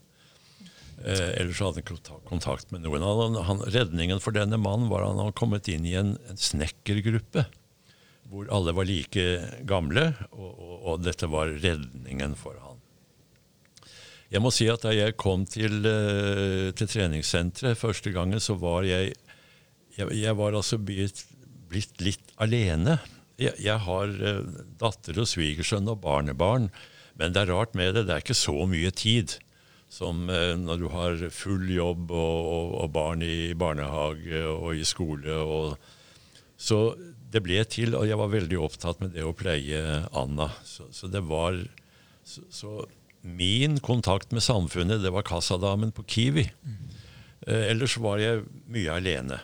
Eh, 1.04 1.42
ellers 1.42 1.60
hadde 1.62 1.84
han 1.84 2.22
kontakt 2.26 2.72
med 2.72 2.86
noen. 2.86 3.04
Han, 3.04 3.38
han, 3.46 3.62
redningen 3.74 4.22
for 4.24 4.34
denne 4.34 4.58
mannen 4.58 4.90
var 4.90 5.04
at 5.04 5.12
han 5.12 5.22
hadde 5.26 5.38
kommet 5.38 5.68
inn 5.70 5.86
i 5.86 5.94
en, 6.00 6.16
en 6.30 6.40
snekkergruppe. 6.40 7.46
Hvor 8.32 8.50
alle 8.52 8.74
var 8.76 8.88
like 8.88 9.26
gamle, 9.68 10.10
og, 10.32 10.48
og, 10.50 10.74
og, 10.78 11.04
dette 11.06 11.30
var 11.32 11.52
redningen 11.52 12.34
for 12.40 12.58
han. 12.64 12.82
Jeg 14.34 14.44
må 14.44 14.52
si 14.52 14.66
at 14.68 14.84
Da 14.84 14.92
jeg 14.92 15.16
kom 15.16 15.46
til, 15.48 15.80
uh, 15.88 16.74
til 16.76 16.90
treningssenteret 16.92 17.80
første 17.80 18.12
gangen, 18.12 18.42
så 18.44 18.58
var 18.60 18.84
jeg 18.88 19.14
Jeg, 19.98 20.14
jeg 20.14 20.38
var 20.38 20.54
altså 20.54 20.78
blitt, 20.78 21.24
blitt 21.70 22.02
litt 22.04 22.34
alene. 22.42 23.00
Jeg, 23.38 23.56
jeg 23.62 23.84
har 23.86 24.14
uh, 24.22 24.62
datter 24.82 25.20
og 25.22 25.30
svigersønn 25.30 25.90
og 25.92 26.02
barnebarn, 26.06 26.72
men 27.18 27.34
det 27.34 27.44
er 27.44 27.54
rart 27.54 27.78
med 27.78 27.96
det. 27.96 28.08
Det 28.08 28.16
er 28.16 28.26
ikke 28.26 28.38
så 28.38 28.66
mye 28.70 28.94
tid 28.96 29.38
som 29.90 30.28
eh, 30.30 30.54
når 30.60 30.82
du 30.82 30.88
har 30.92 31.22
full 31.32 31.70
jobb 31.72 32.12
og, 32.12 32.40
og, 32.52 32.72
og, 32.82 32.90
barn 32.92 33.24
i 33.24 33.54
barnehage 33.58 34.44
og 34.50 34.76
i 34.76 34.84
skole. 34.88 35.32
Og, 35.32 35.78
så 36.60 36.82
det 37.32 37.44
ble 37.46 37.62
til, 37.72 37.96
og 37.98 38.08
jeg 38.08 38.20
var 38.20 38.34
veldig 38.34 38.60
opptatt 38.68 39.02
med 39.04 39.16
det 39.16 39.26
å 39.26 39.36
pleie 39.38 39.82
Anna. 40.12 40.50
Så, 40.68 40.90
så 40.96 41.10
det 41.12 41.24
var 41.28 41.60
så, 42.28 42.44
så, 42.52 42.72
min 43.28 43.80
kontakt 43.84 44.32
med 44.36 44.44
samfunnet, 44.46 45.02
det 45.04 45.12
var 45.16 45.28
kassadamen 45.28 45.94
på 45.96 46.06
Kiwi. 46.08 46.48
Mm. 46.64 46.78
Eh, 47.48 47.64
ellers 47.72 47.98
var 48.04 48.22
jeg 48.22 48.46
mye 48.72 49.00
alene. 49.00 49.42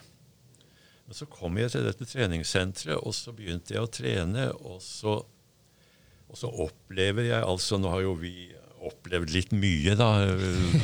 Men 1.04 1.18
så 1.18 1.28
kom 1.28 1.58
jeg 1.60 1.74
til 1.74 1.86
dette 1.86 2.08
treningssenteret, 2.08 3.00
og 3.04 3.16
så 3.16 3.34
begynte 3.36 3.76
jeg 3.76 3.84
å 3.84 3.92
trene. 3.92 4.50
Og 4.64 4.80
så, 4.84 5.18
og 6.30 6.40
så 6.40 6.52
opplever 6.66 7.28
jeg 7.28 7.44
altså 7.44 7.80
Nå 7.82 7.92
har 7.92 8.06
jo 8.06 8.16
vi 8.22 8.34
opplevd 8.84 9.32
litt 9.34 9.52
mye, 9.56 9.96
da. 10.00 10.12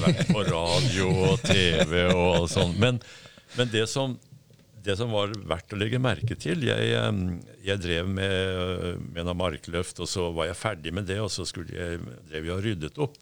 Vært 0.03 0.29
på 0.31 0.43
radio 0.47 1.07
og 1.31 1.45
TV 1.45 2.03
og 2.13 2.49
sånn. 2.51 2.75
Men, 2.79 2.99
men 3.57 3.71
det, 3.71 3.85
som, 3.91 4.17
det, 4.83 4.95
som, 4.99 5.11
var 5.15 5.33
verdt 5.49 5.75
å 5.75 5.79
legge 5.79 6.01
merke 6.03 6.37
til 6.39 6.63
Jeg, 6.67 6.93
jeg 7.65 7.83
drev 7.83 8.11
med, 8.11 9.01
med 9.09 9.25
noen 9.25 9.39
markløft, 9.39 10.03
og 10.03 10.11
så 10.11 10.29
var 10.35 10.51
jeg 10.51 10.59
ferdig 10.59 10.95
med 10.95 11.09
det, 11.11 11.19
og 11.23 11.31
så 11.33 11.47
jeg, 11.47 11.99
drev 12.29 12.39
jeg 12.39 12.55
og 12.55 12.63
ryddet 12.67 13.03
opp. 13.07 13.19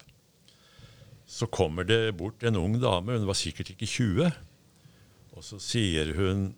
Så 1.28 1.50
kommer 1.52 1.84
det 1.84 2.16
bort 2.16 2.42
en 2.46 2.56
ung 2.56 2.78
dame, 2.80 3.18
hun 3.18 3.28
var 3.28 3.36
sikkert 3.36 3.74
ikke 3.74 3.90
20, 3.90 4.30
og 5.36 5.44
så 5.44 5.58
sier 5.62 6.14
hun 6.16 6.48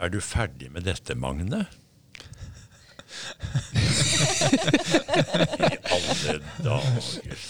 Er 0.00 0.08
du 0.08 0.20
ferdig 0.24 0.70
med 0.72 0.86
dette, 0.88 1.12
Magne? 1.12 1.66
I 5.70 5.76
alle 5.92 6.36
dager 6.64 7.42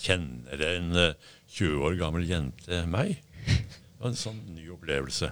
kjenner 0.00 0.62
en 0.64 0.88
20 0.96 1.66
eh, 1.66 1.74
år 1.84 1.98
gammel 2.00 2.24
jente 2.24 2.78
meg. 2.88 3.18
Det 3.44 4.00
var 4.00 4.14
en 4.14 4.16
sånn 4.16 4.40
ny 4.54 4.64
opplevelse. 4.72 5.28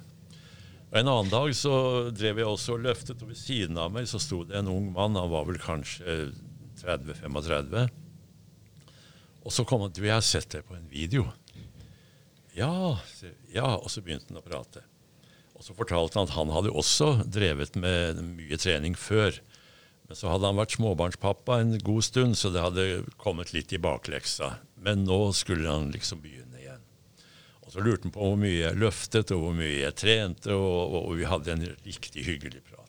Og 0.90 0.98
En 1.00 1.08
annen 1.08 1.32
dag 1.32 1.54
så 1.56 1.72
drev 2.12 2.42
jeg 2.42 2.50
også 2.50 2.76
og 2.76 2.84
løftet, 2.84 3.24
og 3.24 3.32
ved 3.32 3.40
siden 3.40 3.80
av 3.80 3.94
meg 3.94 4.08
så 4.10 4.20
sto 4.20 4.42
det 4.44 4.60
en 4.60 4.68
ung 4.72 4.92
mann. 4.92 5.16
Han 5.16 5.32
var 5.32 5.48
vel 5.48 5.60
kanskje 5.62 6.18
30-35. 6.82 7.88
Og 9.48 9.56
så 9.56 9.64
kom 9.64 9.86
han 9.86 9.92
til 9.96 10.04
'Jeg 10.04 10.20
har 10.20 10.20
sett 10.20 10.50
deg 10.52 10.68
på 10.68 10.76
en 10.76 10.88
video'. 10.92 11.32
Ja, 12.52 12.98
ja, 13.54 13.76
og 13.76 13.88
så 13.88 14.02
begynte 14.02 14.34
han 14.34 14.42
å 14.42 14.44
prate. 14.44 14.84
Og 15.58 15.66
så 15.66 15.74
fortalte 15.74 16.20
han 16.20 16.28
at 16.28 16.36
han 16.36 16.52
hadde 16.54 16.70
også 16.70 17.24
drevet 17.26 17.74
med 17.76 18.22
mye 18.22 18.58
trening 18.60 18.94
før. 18.98 19.40
Men 20.08 20.16
så 20.16 20.30
hadde 20.30 20.48
han 20.48 20.56
vært 20.56 20.76
småbarnspappa 20.78 21.58
en 21.60 21.74
god 21.84 22.04
stund, 22.06 22.38
så 22.38 22.52
det 22.54 22.62
hadde 22.64 22.84
kommet 23.20 23.50
litt 23.52 23.74
i 23.76 23.80
bakleksa. 23.82 24.54
Men 24.80 25.02
nå 25.04 25.18
skulle 25.36 25.68
han 25.68 25.90
liksom 25.92 26.22
begynne 26.22 26.62
igjen. 26.62 26.84
Og 27.66 27.74
Så 27.74 27.82
lurte 27.84 28.06
han 28.06 28.14
på 28.14 28.22
hvor 28.30 28.38
mye 28.40 28.62
jeg 28.62 28.80
løftet, 28.80 29.34
og 29.34 29.42
hvor 29.42 29.58
mye 29.58 29.82
jeg 29.82 29.98
trente, 30.00 30.54
og, 30.54 30.94
og, 31.02 31.10
vi 31.18 31.26
hadde 31.28 31.52
en 31.52 31.66
riktig 31.84 32.24
hyggelig 32.24 32.62
prat. 32.70 32.86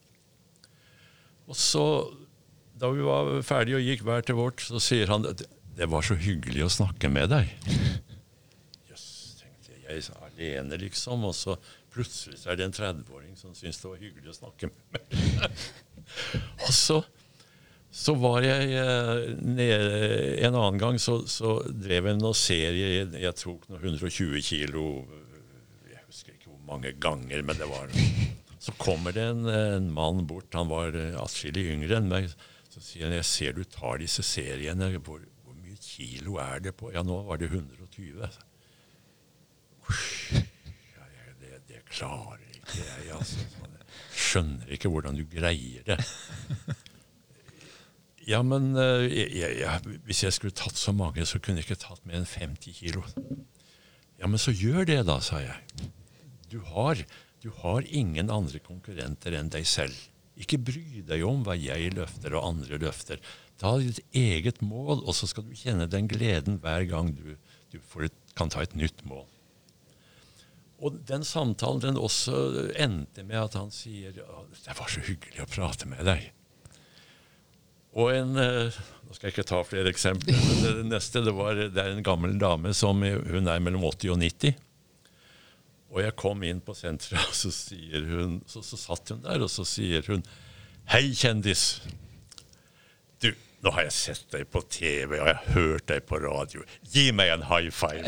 Og 1.50 1.58
så, 1.58 1.86
da 2.80 2.94
vi 2.94 3.04
var 3.04 3.34
ferdige 3.44 3.82
og 3.82 3.90
gikk 3.90 4.06
hver 4.08 4.24
til 4.24 4.38
vårt, 4.40 4.64
så 4.64 4.80
sier 4.80 5.12
han 5.12 5.28
at 5.28 5.44
det 5.76 5.90
var 5.92 6.06
så 6.06 6.16
hyggelig 6.16 6.64
å 6.68 6.72
snakke 6.78 7.12
med 7.12 7.34
deg. 7.34 7.52
Jøss, 8.92 9.04
yes, 9.04 9.12
tenkte 9.42 9.74
jeg. 9.74 9.84
Jeg 9.90 10.06
er 10.06 10.24
alene, 10.30 10.80
liksom. 10.80 11.28
Og 11.28 11.36
så 11.36 11.58
plutselig 12.00 12.40
så 12.40 12.52
er 12.52 12.60
det 12.60 12.68
en 12.70 12.76
30-åring 12.76 13.38
som 13.40 13.56
syns 13.58 13.80
det 13.82 13.90
var 13.90 14.04
hyggelig 14.04 14.32
å 14.32 14.38
snakke 14.38 14.70
med. 14.72 15.64
Og 16.66 16.72
så, 16.74 17.00
så 17.94 18.16
var 18.18 18.46
jeg 18.46 18.72
eh, 18.80 19.26
nede 19.46 20.00
En 20.46 20.58
annen 20.58 20.80
gang 20.82 20.98
så, 21.02 21.20
så 21.30 21.60
drev 21.70 22.10
jeg 22.10 22.20
noen 22.20 22.38
serie. 22.38 23.06
Jeg 23.20 23.36
tok 23.38 23.68
noen 23.70 24.00
120 24.00 24.42
kilo 24.46 24.86
Jeg 25.90 26.02
husker 26.08 26.34
ikke 26.34 26.50
hvor 26.54 26.64
mange 26.72 26.96
ganger, 26.98 27.44
men 27.46 27.60
det 27.60 27.70
var 27.70 27.94
Så 28.58 28.74
kommer 28.82 29.14
det 29.16 29.28
en, 29.36 29.46
en 29.46 29.92
mann 29.94 30.26
bort. 30.30 30.50
Han 30.58 30.72
var 30.72 30.98
atskillig 31.22 31.68
yngre 31.76 32.00
enn 32.00 32.10
meg. 32.10 32.32
Så 32.74 32.82
sier 32.86 33.10
han 33.10 33.18
jeg 33.20 33.28
ser 33.30 33.58
du 33.58 33.64
tar 33.68 34.02
disse 34.02 34.26
seriene. 34.26 34.92
Hvor, 34.98 35.22
hvor 35.46 35.58
mye 35.58 35.78
kilo 35.84 36.40
er 36.42 36.66
det 36.66 36.78
på? 36.80 36.94
Ja, 36.96 37.06
nå 37.06 37.22
var 37.30 37.42
det 37.42 37.52
120. 37.52 38.24
Ja, 38.24 38.30
det, 38.30 38.40
det 38.40 40.19
klarer 41.90 42.46
ikke 42.54 42.84
jeg, 42.84 43.10
altså 43.18 43.48
skjønner 44.20 44.76
ikke 44.76 44.92
hvordan 44.92 45.18
du 45.18 45.26
greier 45.30 45.86
det. 45.88 46.00
Ja, 48.30 48.44
men 48.46 48.76
eh, 48.78 49.08
jeg, 49.10 49.56
jeg, 49.58 49.96
hvis 50.06 50.20
jeg 50.22 50.36
skulle 50.36 50.54
tatt 50.54 50.78
så 50.78 50.94
mange, 50.94 51.24
så 51.26 51.40
kunne 51.42 51.64
jeg 51.64 51.70
ikke 51.70 51.80
tatt 51.82 52.04
mer 52.06 52.20
enn 52.20 52.28
50 52.30 52.76
kilo. 52.78 53.02
Ja, 54.20 54.28
men 54.28 54.38
så 54.42 54.54
gjør 54.54 54.86
det, 54.86 55.00
da, 55.08 55.16
sa 55.24 55.40
jeg. 55.42 55.88
Du 56.52 56.60
har, 56.68 57.02
du 57.42 57.50
har 57.64 57.88
ingen 57.88 58.30
andre 58.30 58.62
konkurrenter 58.62 59.34
enn 59.40 59.50
deg 59.50 59.66
selv. 59.70 59.98
Ikke 60.40 60.60
bry 60.62 61.02
deg 61.08 61.26
om 61.26 61.42
hva 61.48 61.56
jeg 61.58 61.96
løfter 61.96 62.36
og 62.38 62.52
andre 62.52 62.78
løfter. 62.84 63.24
Ta 63.60 63.74
ditt 63.82 64.04
eget 64.16 64.62
mål, 64.62 65.02
og 65.02 65.16
så 65.18 65.28
skal 65.32 65.48
du 65.48 65.58
kjenne 65.58 65.90
den 65.90 66.08
gleden 66.12 66.62
hver 66.64 66.86
gang 66.92 67.10
du, 67.16 67.34
du 67.74 67.82
et, 68.06 68.16
kan 68.38 68.52
ta 68.52 68.62
et 68.64 68.78
nytt 68.78 69.02
mål. 69.10 69.26
Og 70.80 71.00
den 71.08 71.26
samtalen 71.28 71.82
den 71.84 72.00
også 72.00 72.38
endte 72.80 73.26
med 73.28 73.40
at 73.42 73.58
han 73.60 73.72
sier 73.74 74.14
det 74.16 74.76
var 74.78 74.92
så 74.92 75.04
hyggelig 75.04 75.44
å 75.44 75.50
prate 75.52 75.90
med 75.92 76.06
deg. 76.08 76.30
Og 78.00 78.14
en 78.14 78.38
eh, 78.40 78.80
Nå 79.10 79.16
skal 79.18 79.30
jeg 79.30 79.34
ikke 79.34 79.50
ta 79.50 79.60
flere 79.66 79.90
eksempler. 79.90 80.38
men 80.38 80.60
Det 80.62 80.90
neste 80.92 81.24
det, 81.26 81.34
var, 81.34 81.58
det 81.58 81.82
er 81.82 81.96
en 81.96 82.06
gammel 82.06 82.36
dame 82.40 82.76
som 82.78 83.02
hun 83.02 83.50
er 83.50 83.64
mellom 83.66 83.88
80 83.90 84.14
og 84.14 84.20
90. 84.22 84.60
Og 85.90 86.04
jeg 86.04 86.14
kom 86.22 86.44
inn 86.46 86.62
på 86.62 86.76
senteret, 86.78 87.26
og 87.32 87.34
så, 87.36 87.50
sier 87.54 88.06
hun, 88.12 88.38
så, 88.46 88.62
så 88.66 88.78
satt 88.78 89.16
hun 89.16 89.24
der, 89.26 89.42
og 89.42 89.50
så 89.52 89.66
sier 89.68 90.06
hun 90.12 90.22
Hei, 90.90 91.12
kjendis. 91.14 91.82
Nå 93.60 93.74
har 93.76 93.84
jeg 93.90 93.96
sett 93.96 94.30
deg 94.32 94.48
på 94.52 94.62
TV 94.72 95.18
og 95.18 95.28
jeg 95.28 95.36
har 95.36 95.54
hørt 95.56 95.88
deg 95.92 96.06
på 96.08 96.20
radio. 96.24 96.64
Gi 96.88 97.10
meg 97.16 97.34
en 97.34 97.44
high 97.50 97.72
five! 97.76 98.08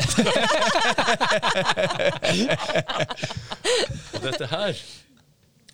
og 4.14 4.20
dette 4.24 4.46
her 4.48 4.72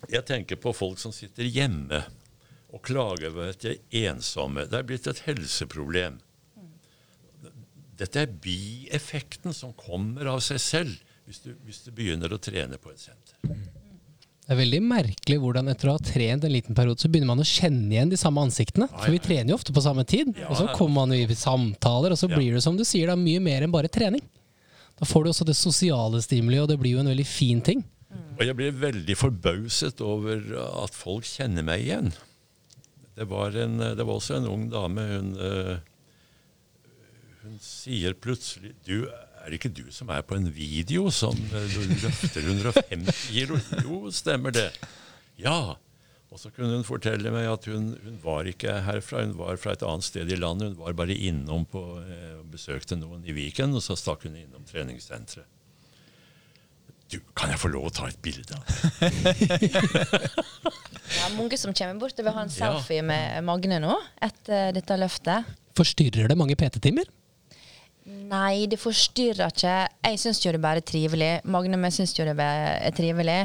Jeg 0.09 0.23
tenker 0.27 0.55
på 0.59 0.73
folk 0.75 0.99
som 0.99 1.11
sitter 1.15 1.43
hjemme 1.47 2.03
og 2.69 2.83
klager 2.85 3.31
over 3.31 3.49
at 3.53 3.63
de 3.63 3.71
er 3.75 4.11
ensomme. 4.11 4.67
Det 4.69 4.77
er 4.77 4.87
blitt 4.87 5.07
et 5.09 5.23
helseproblem. 5.25 6.19
Dette 7.99 8.21
er 8.23 8.35
bieffekten 8.43 9.55
som 9.55 9.73
kommer 9.75 10.25
av 10.31 10.39
seg 10.45 10.59
selv 10.63 10.95
hvis 11.25 11.39
du, 11.45 11.51
hvis 11.65 11.83
du 11.85 11.91
begynner 11.95 12.31
å 12.33 12.41
trene 12.41 12.77
på 12.81 12.91
et 12.93 13.01
senter. 13.01 13.37
Det 14.49 14.55
er 14.55 14.63
veldig 14.63 14.79
merkelig 14.81 15.35
hvordan 15.43 15.67
etter 15.69 15.91
å 15.91 15.93
ha 15.93 16.01
trent 16.01 16.45
en 16.47 16.49
liten 16.49 16.73
periode, 16.73 16.97
så 16.97 17.05
begynner 17.05 17.29
man 17.29 17.43
å 17.43 17.45
kjenne 17.45 17.91
igjen 17.93 18.09
de 18.09 18.17
samme 18.17 18.41
ansiktene. 18.41 18.87
For 18.95 19.13
vi 19.13 19.19
trener 19.21 19.53
jo 19.53 19.57
ofte 19.59 19.75
på 19.75 19.83
samme 19.85 20.01
tid. 20.09 20.31
Og 20.47 20.55
så 20.57 20.65
kommer 20.73 21.03
man 21.03 21.13
jo 21.13 21.21
i 21.21 21.37
samtaler, 21.37 22.15
og 22.15 22.17
så 22.17 22.25
blir 22.31 22.57
det 22.57 22.63
som 22.65 22.73
du 22.73 22.81
sier, 22.81 23.11
da, 23.11 23.17
mye 23.19 23.43
mer 23.45 23.61
enn 23.61 23.75
bare 23.75 23.91
trening. 23.93 24.23
Da 24.97 25.05
får 25.05 25.27
du 25.27 25.29
også 25.29 25.45
det 25.45 25.53
sosiale 25.53 26.23
stimuli, 26.25 26.57
og 26.57 26.65
det 26.71 26.79
blir 26.81 26.97
jo 26.97 27.03
en 27.03 27.11
veldig 27.11 27.27
fin 27.29 27.61
ting. 27.61 27.85
Og 28.39 28.41
jeg 28.47 28.57
blir 28.57 28.81
veldig 28.81 29.19
forbauset 29.21 30.01
over 30.01 30.41
at 30.65 30.97
folk 30.97 31.29
kjenner 31.29 31.69
meg 31.69 31.85
igjen. 31.85 32.09
Det 33.21 33.29
var, 33.29 33.53
en, 33.53 33.77
det 33.77 34.01
var 34.01 34.17
også 34.17 34.39
en 34.39 34.49
ung 34.49 34.65
dame. 34.73 35.05
Hun, 35.13 35.29
eh, 35.45 35.75
hun 37.45 37.61
sier 37.61 38.17
plutselig 38.17 38.73
du 38.89 39.03
er 39.49 39.55
det 39.55 39.59
ikke 39.63 39.73
du 39.73 39.87
som 39.93 40.09
er 40.13 40.21
på 40.29 40.37
en 40.37 40.47
video 40.53 41.09
som 41.13 41.33
eh, 41.33 41.77
løfter 42.03 42.45
150 42.45 43.21
kilo? 43.33 43.57
Jo, 43.81 44.01
stemmer 44.13 44.53
det. 44.53 44.69
Ja. 45.41 45.75
Og 46.29 46.37
så 46.37 46.51
kunne 46.53 46.75
hun 46.77 46.85
fortelle 46.85 47.31
meg 47.33 47.47
at 47.49 47.65
hun, 47.65 47.95
hun, 48.03 48.17
var 48.21 48.45
ikke 48.45 48.75
herfra, 48.85 49.23
hun 49.25 49.33
var 49.39 49.57
fra 49.57 49.73
et 49.73 49.85
annet 49.85 50.05
sted 50.05 50.29
i 50.29 50.37
landet. 50.37 50.75
Hun 50.75 50.83
var 50.83 50.93
bare 50.99 51.15
innom 51.17 51.65
på, 51.65 51.81
eh, 52.05 52.35
besøkte 52.53 52.99
noen 52.99 53.25
i 53.25 53.33
Viken, 53.33 53.73
og 53.73 53.81
så 53.81 53.97
stakk 53.97 54.27
hun 54.29 54.37
innom 54.37 54.67
treningssenteret. 54.69 55.49
Du, 57.09 57.17
kan 57.33 57.49
jeg 57.49 57.57
få 57.57 57.71
lov 57.73 57.87
å 57.89 57.93
ta 57.97 58.05
et 58.05 58.19
bilde 58.21 58.53
av 58.53 58.61
deg? 58.69 59.63
Det 61.09 61.23
er 61.25 61.33
mange 61.33 61.57
som 61.57 61.73
kommer 61.73 61.97
bort 62.03 62.19
og 62.21 62.27
vil 62.27 62.35
ha 62.35 62.43
en 62.45 62.51
Ja. 62.53 62.67
selfie 62.69 63.01
med 63.01 63.41
Magne 63.47 63.79
nå, 63.81 63.95
etter 64.21 64.75
dette 64.77 64.97
løftet. 65.01 65.49
Forstyrrer 65.79 66.29
det 66.29 66.37
mange 66.37 66.53
PT-timer? 66.59 67.09
Nei, 68.09 68.65
det 68.69 68.77
forstyrrer 68.81 69.51
ikke. 69.51 69.73
Jeg 70.05 70.17
syns 70.21 70.39
jo 70.41 70.51
det 70.55 70.59
bare 70.63 70.81
er 70.81 70.85
trivelig. 70.85 71.27
Magne 71.49 71.77
og 71.77 71.83
jeg 71.87 71.95
syns 71.99 72.13
jo 72.17 72.25
det 72.25 72.33
bare 72.37 72.71
er 72.87 72.93
trivelig. 72.97 73.35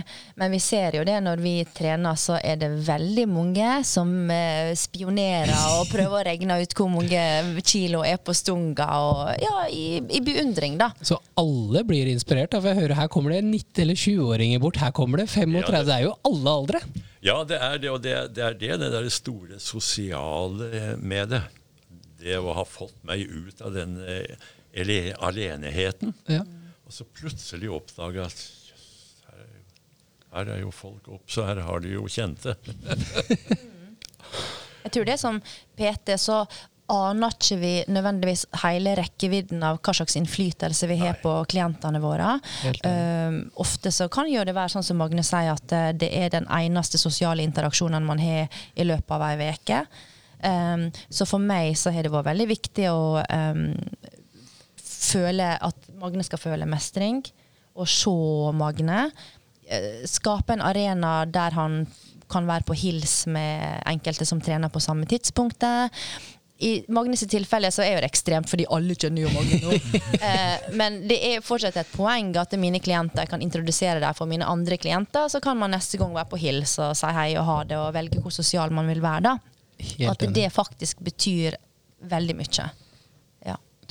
Men 0.40 0.52
vi 0.54 0.60
ser 0.64 0.96
jo 0.96 1.02
det 1.04 1.18
når 1.24 1.42
vi 1.44 1.52
trener, 1.76 2.16
så 2.20 2.38
er 2.40 2.56
det 2.60 2.70
veldig 2.86 3.24
mange 3.28 3.68
som 3.84 4.10
eh, 4.32 4.72
spionerer 4.76 5.52
og 5.78 5.88
prøver 5.92 6.16
å 6.18 6.24
regne 6.30 6.56
ut 6.62 6.76
hvor 6.78 6.88
mange 6.92 7.24
kilo 7.64 8.00
er 8.08 8.16
på 8.24 8.32
stunga, 8.36 8.86
og 9.04 9.42
ja, 9.44 9.64
i, 9.72 10.00
i 10.00 10.20
beundring, 10.24 10.78
da. 10.80 10.90
Så 11.04 11.18
alle 11.40 11.84
blir 11.88 12.08
inspirert. 12.12 12.52
Da, 12.54 12.60
for 12.64 12.72
jeg 12.72 12.80
hører 12.84 13.00
Her 13.02 13.10
kommer 13.12 13.34
det 13.36 13.42
90- 13.44 13.82
eller 13.84 14.00
20-åringer 14.00 14.62
bort. 14.64 14.80
Her 14.80 14.94
kommer 14.96 15.20
det 15.20 15.28
35. 15.32 15.60
Ja, 15.60 15.66
det- 15.76 15.84
det 15.90 15.98
er 15.98 16.06
jo 16.08 16.14
alle 16.30 16.56
aldre. 16.60 16.80
Ja, 17.24 17.38
det 17.48 17.56
er 17.60 17.78
det, 17.80 17.90
og 17.92 18.00
det, 18.04 18.16
det 18.36 18.44
er 18.44 18.56
det, 18.60 18.72
det 18.80 18.90
der 18.92 19.08
store 19.12 19.60
sosiale 19.60 20.96
med 21.00 21.32
det. 21.32 21.42
Det 22.24 22.38
å 22.40 22.54
ha 22.56 22.62
fått 22.64 22.94
meg 23.04 23.20
ut 23.28 23.58
av 23.64 23.74
den 23.74 23.98
eh, 24.08 24.36
ele- 24.74 25.14
aleneheten. 25.18 26.14
Ja. 26.30 26.42
Og 26.84 26.92
så 26.92 27.06
plutselig 27.08 27.70
oppdage 27.72 28.20
at 28.26 28.44
jøss, 28.68 29.24
her, 29.30 29.46
er 29.46 30.44
her 30.44 30.52
er 30.58 30.62
jo 30.64 30.70
folk 30.74 31.08
opp, 31.08 31.24
så 31.30 31.46
her 31.48 31.62
har 31.64 31.80
de 31.84 31.94
jo 31.96 32.04
kjente. 32.10 32.56
Jeg 34.84 34.92
tror 34.92 35.06
det 35.08 35.16
som 35.20 35.38
PT, 35.78 36.16
så 36.20 36.42
aner 36.92 37.32
ikke 37.32 37.56
vi 37.56 37.70
nødvendigvis 37.88 38.42
hele 38.60 38.92
rekkevidden 38.98 39.62
av 39.64 39.78
hva 39.80 39.94
slags 39.96 40.18
innflytelse 40.20 40.84
vi 40.90 40.98
har 41.00 41.14
Nei. 41.14 41.22
på 41.22 41.32
klientene 41.48 42.00
våre. 42.02 42.34
Um, 42.84 43.38
ofte 43.64 43.88
så 43.94 44.10
kan 44.12 44.28
jo 44.28 44.42
det 44.44 44.52
være 44.52 44.74
sånn 44.74 44.84
som 44.84 45.00
Magne 45.00 45.24
sier, 45.24 45.54
at 45.56 45.72
eh, 45.72 45.94
det 45.96 46.10
er 46.12 46.28
den 46.34 46.44
eneste 46.52 47.00
sosiale 47.00 47.40
interaksjonen 47.46 48.04
man 48.04 48.20
har 48.20 48.52
i 48.76 48.84
løpet 48.84 49.14
av 49.16 49.24
ei 49.30 49.48
uke. 49.56 49.80
Um, 50.44 50.90
så 51.08 51.24
for 51.24 51.40
meg 51.40 51.72
så 51.80 51.88
har 51.94 52.04
det 52.04 52.12
vært 52.12 52.28
veldig 52.28 52.48
viktig 52.52 52.90
å 52.92 53.00
um, 53.24 53.64
føle 55.04 55.54
at 55.60 55.90
Magne 56.00 56.24
skal 56.26 56.40
føle 56.42 56.68
mestring, 56.68 57.22
og 57.74 57.90
se 57.90 58.14
Magne. 58.56 59.08
Eh, 59.66 60.04
Skape 60.08 60.56
en 60.56 60.64
arena 60.64 61.22
der 61.26 61.56
han 61.56 61.84
kan 62.30 62.46
være 62.48 62.66
på 62.66 62.76
hils 62.78 63.24
med 63.30 63.82
enkelte 63.86 64.26
som 64.26 64.40
trener 64.42 64.72
på 64.72 64.82
samme 64.82 65.06
tidspunktet. 65.06 65.92
I 66.64 66.84
Magnes 66.88 67.24
tilfelle 67.28 67.68
så 67.74 67.82
er 67.82 67.98
det 67.98 68.08
ekstremt, 68.08 68.48
fordi 68.48 68.64
alle 68.72 68.94
kjenner 68.94 69.26
jo 69.26 69.32
Magne 69.34 69.58
nå. 69.60 69.74
eh, 70.28 70.68
men 70.78 71.00
det 71.10 71.18
er 71.28 71.42
fortsatt 71.44 71.76
et 71.82 71.90
poeng 71.96 72.30
at 72.40 72.54
mine 72.60 72.80
klienter 72.80 73.26
kan 73.28 73.42
introdusere 73.44 73.98
dem 74.00 74.16
for 74.16 74.30
mine 74.30 74.46
andre 74.46 74.78
klienter. 74.80 75.28
Så 75.28 75.42
kan 75.44 75.58
man 75.60 75.74
neste 75.74 75.98
gang 76.00 76.14
være 76.14 76.30
på 76.30 76.40
hils 76.40 76.78
og 76.78 76.94
si 76.98 77.10
hei 77.16 77.32
og 77.40 77.48
ha 77.50 77.58
det, 77.68 77.80
og 77.80 77.92
velge 77.96 78.22
hvor 78.22 78.34
sosial 78.34 78.72
man 78.74 78.88
vil 78.90 79.02
være 79.04 79.26
da. 79.26 79.34
Helt 79.82 80.10
at 80.12 80.22
enig. 80.28 80.34
det 80.38 80.48
faktisk 80.54 81.02
betyr 81.04 81.58
veldig 82.06 82.38
mye. 82.38 82.70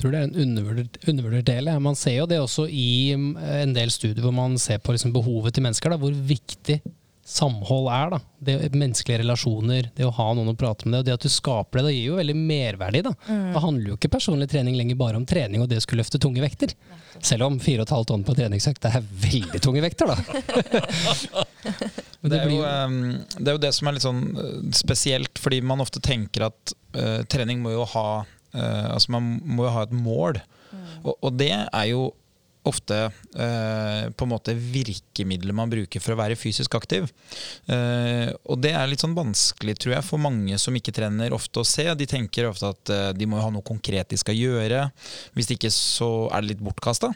Tror 0.03 0.11
det 0.11 0.19
er 0.19 0.25
en 0.27 0.41
undervurdert, 0.43 0.97
undervurdert 1.07 1.47
del. 1.47 1.69
Man 1.79 1.95
ser 1.95 2.17
jo 2.17 2.25
det 2.27 2.41
også 2.43 2.65
i 2.67 3.15
mm, 3.15 3.29
en 3.63 3.77
del 3.77 3.93
studier 3.93 4.19
hvor 4.19 4.35
man 4.35 4.57
ser 4.59 4.81
på 4.83 4.91
liksom 4.91 5.13
behovet 5.15 5.55
til 5.55 5.63
mennesker. 5.63 5.93
Da, 5.93 5.99
hvor 6.01 6.11
viktig 6.11 6.81
samhold 7.23 7.87
er. 7.87 8.11
Da. 8.11 8.19
Det 8.43 8.57
Menneskelige 8.73 9.21
relasjoner, 9.21 9.87
det 9.95 10.03
å 10.03 10.11
ha 10.17 10.25
noen 10.35 10.51
å 10.51 10.57
prate 10.59 10.89
med. 10.89 10.97
Det, 10.97 10.99
og 10.99 11.07
det 11.07 11.15
at 11.15 11.23
du 11.23 11.31
skaper 11.31 11.79
det, 11.79 11.85
det 11.87 11.95
gir 11.95 12.09
jo 12.09 12.19
veldig 12.19 12.35
merverdi. 12.35 13.03
Da. 13.07 13.13
Det 13.23 13.63
handler 13.63 13.93
jo 13.93 13.95
ikke 13.95 14.11
personlig 14.17 14.49
trening 14.51 14.75
lenger 14.75 14.99
bare 14.99 15.21
om 15.21 15.27
trening 15.29 15.63
og 15.63 15.71
det 15.71 15.79
å 15.79 15.85
skulle 15.85 16.03
løfte 16.03 16.19
tunge 16.19 16.43
vekter. 16.43 16.75
Selv 17.23 17.47
om 17.47 17.55
4,5 17.63 18.03
tonn 18.11 18.27
på 18.27 18.35
treningsøkt 18.35 18.83
det 18.83 18.91
er 18.99 19.07
veldig 19.23 19.63
tunge 19.63 19.87
vekter, 19.87 20.11
da. 20.11 21.47
Det 22.23 22.37
er, 22.39 22.51
jo, 22.51 22.61
ehm, 22.63 22.99
det 23.35 23.49
er 23.51 23.55
jo 23.57 23.59
det 23.59 23.71
som 23.75 23.87
er 23.89 23.95
litt 23.97 24.03
sånn 24.05 24.21
eh, 24.39 24.51
spesielt, 24.75 25.39
fordi 25.43 25.57
man 25.63 25.83
ofte 25.83 25.99
tenker 26.03 26.45
at 26.47 26.71
uh, 26.95 27.19
trening 27.27 27.59
må 27.59 27.73
jo 27.73 27.83
ha 27.97 28.05
Altså 28.53 29.13
man 29.15 29.37
må 29.43 29.65
jo 29.67 29.73
ha 29.75 29.85
et 29.87 29.95
mål. 29.95 30.41
Og, 31.03 31.15
og 31.15 31.31
det 31.39 31.51
er 31.53 31.87
jo 31.89 32.11
ofte 32.67 32.97
eh, 33.35 34.09
på 34.15 34.25
en 34.25 34.31
måte 34.31 34.55
virkemidlet 34.55 35.55
man 35.55 35.71
bruker 35.71 36.03
for 36.03 36.15
å 36.15 36.19
være 36.19 36.37
fysisk 36.39 36.75
aktiv. 36.77 37.09
Eh, 37.67 38.29
og 38.47 38.61
det 38.63 38.73
er 38.77 38.87
litt 38.89 39.03
sånn 39.03 39.15
vanskelig, 39.17 39.75
tror 39.81 39.97
jeg, 39.97 40.07
for 40.07 40.23
mange 40.23 40.57
som 40.61 40.75
ikke 40.77 40.93
trener 40.95 41.35
ofte 41.35 41.61
å 41.61 41.67
se. 41.67 41.85
De 41.99 42.07
tenker 42.09 42.47
ofte 42.47 42.71
at 42.71 42.93
eh, 42.93 43.09
de 43.17 43.27
må 43.29 43.41
ha 43.43 43.49
noe 43.53 43.65
konkret 43.67 44.13
de 44.13 44.19
skal 44.19 44.37
gjøre. 44.39 44.85
Hvis 45.35 45.51
ikke 45.55 45.71
så 45.73 46.11
er 46.31 46.43
det 46.43 46.53
litt 46.53 46.63
bortkasta. 46.63 47.11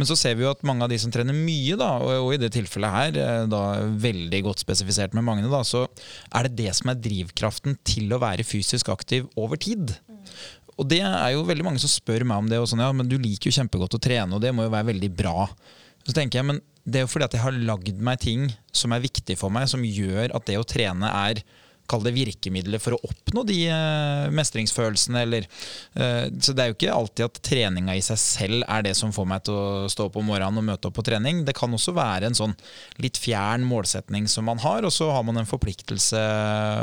Men 0.00 0.10
så 0.10 0.18
ser 0.18 0.36
vi 0.38 0.46
jo 0.46 0.52
at 0.52 0.66
mange 0.66 0.86
av 0.86 0.92
de 0.92 0.98
som 1.00 1.14
trener 1.14 1.36
mye, 1.36 1.78
da, 1.78 1.92
og, 2.02 2.26
og 2.26 2.34
i 2.34 2.42
det 2.42 2.52
tilfellet 2.56 2.96
her, 2.96 3.22
eh, 3.22 3.46
da 3.50 3.64
veldig 4.00 4.44
godt 4.50 4.66
spesifisert 4.66 5.14
med 5.16 5.26
Magne, 5.26 5.50
da, 5.52 5.62
så 5.66 5.86
er 6.34 6.48
det 6.48 6.64
det 6.64 6.74
som 6.78 6.90
er 6.90 7.02
drivkraften 7.02 7.78
til 7.86 8.10
å 8.10 8.22
være 8.22 8.46
fysisk 8.46 8.90
aktiv 8.90 9.30
over 9.38 9.60
tid. 9.60 9.94
Og 10.80 10.88
det 10.88 11.02
er 11.04 11.34
jo 11.34 11.44
veldig 11.44 11.66
mange 11.66 11.82
som 11.82 11.92
spør 11.92 12.24
meg 12.24 12.40
om 12.40 12.48
det. 12.48 12.58
Sånn, 12.70 12.80
ja, 12.80 12.90
men 12.96 13.08
du 13.08 13.18
liker 13.20 13.50
jo 13.50 13.56
kjempegodt 13.58 13.98
å 13.98 14.02
trene, 14.02 14.32
og 14.32 14.40
det 14.40 14.54
må 14.56 14.64
jo 14.64 14.72
være 14.72 14.88
veldig 14.94 15.10
bra. 15.12 15.44
Så 16.06 16.14
tenker 16.16 16.40
jeg, 16.40 16.48
men 16.48 16.60
det 16.88 17.00
er 17.00 17.04
jo 17.04 17.10
fordi 17.12 17.26
at 17.28 17.36
jeg 17.36 17.44
har 17.44 17.58
lagd 17.68 18.00
meg 18.00 18.22
ting 18.22 18.46
som 18.72 18.94
er 18.96 19.04
viktig 19.04 19.36
for 19.38 19.52
meg, 19.52 19.68
som 19.68 19.84
gjør 19.84 20.32
at 20.36 20.46
det 20.48 20.56
å 20.56 20.64
trene 20.66 21.10
er 21.28 21.42
Kall 21.90 22.04
det 22.06 22.14
virkemidler 22.14 22.82
for 22.82 22.96
å 22.96 23.00
oppnå 23.10 23.44
de 23.48 23.58
eh, 23.70 24.26
mestringsfølelsene, 24.36 25.24
eller 25.26 25.46
eh, 25.46 26.26
Så 26.38 26.54
det 26.54 26.64
er 26.64 26.70
jo 26.70 26.76
ikke 26.78 26.94
alltid 26.94 27.26
at 27.26 27.40
treninga 27.46 27.96
i 27.98 28.04
seg 28.04 28.20
selv 28.22 28.66
er 28.66 28.86
det 28.86 28.94
som 28.98 29.14
får 29.14 29.28
meg 29.30 29.44
til 29.48 29.58
å 29.58 29.90
stå 29.90 30.08
opp 30.08 30.20
om 30.20 30.30
morgenen 30.30 30.62
og 30.62 30.68
møte 30.70 30.90
opp 30.90 30.98
på 31.00 31.06
trening. 31.06 31.42
Det 31.46 31.56
kan 31.58 31.74
også 31.74 31.94
være 31.96 32.30
en 32.30 32.38
sånn 32.38 32.54
litt 33.02 33.18
fjern 33.20 33.66
målsetning 33.66 34.28
som 34.30 34.46
man 34.48 34.62
har, 34.62 34.86
og 34.86 34.94
så 34.94 35.10
har 35.14 35.26
man 35.26 35.40
en 35.40 35.50
forpliktelse 35.50 36.20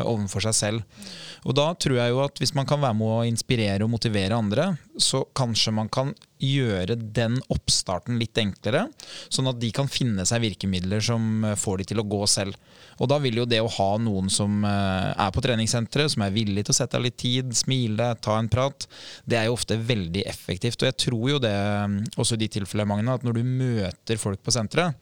overfor 0.04 0.48
seg 0.50 0.58
selv. 0.58 1.08
Og 1.48 1.56
da 1.58 1.72
tror 1.80 2.00
jeg 2.02 2.14
jo 2.14 2.24
at 2.26 2.42
hvis 2.42 2.56
man 2.58 2.68
kan 2.70 2.82
være 2.84 2.98
med 3.00 3.08
å 3.08 3.26
inspirere 3.28 3.86
og 3.86 3.94
motivere 3.94 4.38
andre, 4.38 4.74
så 4.98 5.24
kanskje 5.38 5.74
man 5.76 5.90
kan 5.94 6.14
gjøre 6.38 6.98
den 6.98 7.40
oppstarten 7.54 8.20
litt 8.22 8.38
enklere, 8.38 8.86
sånn 9.34 9.50
at 9.50 9.60
de 9.62 9.72
kan 9.74 9.90
finne 9.90 10.26
seg 10.28 10.44
virkemidler 10.44 11.02
som 11.04 11.46
eh, 11.46 11.58
får 11.58 11.82
de 11.82 11.88
til 11.92 12.02
å 12.02 12.08
gå 12.08 12.22
selv. 12.30 12.58
Og 13.02 13.10
da 13.10 13.20
vil 13.22 13.40
jo 13.42 13.48
det 13.50 13.60
å 13.62 13.72
ha 13.78 13.90
noen 14.02 14.30
som 14.34 14.64
eh, 14.66 15.10
er 15.14 15.34
på 15.34 15.42
treningssenteret, 15.46 16.14
som 16.14 16.24
er 16.26 16.36
villig 16.36 16.66
til 16.66 16.76
å 16.76 16.78
sette 16.78 16.98
av 16.98 17.06
litt 17.06 17.18
tid, 17.22 17.54
smile, 17.58 18.12
ta 18.24 18.38
en 18.38 18.50
prat, 18.52 18.88
det 19.26 19.40
er 19.40 19.48
jo 19.50 19.58
ofte 19.58 19.78
veldig 19.82 20.24
effektivt. 20.30 20.82
Og 20.82 20.90
jeg 20.90 21.00
tror 21.08 21.28
jo 21.34 21.42
det, 21.44 21.54
eh, 21.54 21.98
også 22.18 22.38
i 22.38 22.44
de 22.46 22.52
tilfellene, 22.58 22.88
Magne, 22.88 23.18
at 23.18 23.26
når 23.26 23.40
du 23.40 23.44
møter 23.44 24.22
folk 24.22 24.42
på 24.46 24.54
senteret, 24.54 24.98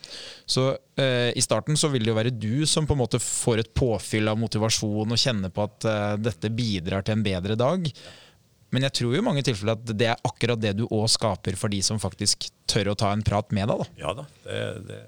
så 0.49 0.71
eh, 0.99 1.31
i 1.35 1.43
starten 1.43 1.79
så 1.79 1.91
vil 1.93 2.05
det 2.05 2.13
jo 2.13 2.19
være 2.19 2.35
du 2.35 2.65
som 2.69 2.87
på 2.87 2.95
en 2.95 3.03
måte 3.03 3.21
får 3.21 3.63
et 3.63 3.73
påfyll 3.75 4.31
av 4.31 4.39
motivasjon 4.39 5.11
og 5.11 5.19
kjenner 5.19 5.53
på 5.53 5.67
at 5.67 5.89
eh, 5.89 6.13
dette 6.29 6.51
bidrar 6.55 7.05
til 7.05 7.17
en 7.17 7.25
bedre 7.25 7.59
dag. 7.59 7.91
Men 8.73 8.87
jeg 8.87 8.95
tror 8.97 9.13
jo 9.15 9.21
i 9.21 9.25
mange 9.25 9.43
tilfeller 9.45 9.77
at 9.77 9.91
det 9.97 10.07
er 10.11 10.23
akkurat 10.27 10.59
det 10.59 10.73
du 10.79 10.85
òg 10.89 11.05
skaper 11.13 11.55
for 11.59 11.71
de 11.71 11.81
som 11.85 11.99
faktisk 12.01 12.49
tør 12.67 12.91
å 12.91 12.97
ta 12.99 13.11
en 13.15 13.23
prat 13.23 13.53
med 13.55 13.69
deg. 13.71 13.83
da. 13.85 13.91
Ja 14.01 14.15
da, 14.17 14.25
det, 14.47 14.63
det 14.89 15.03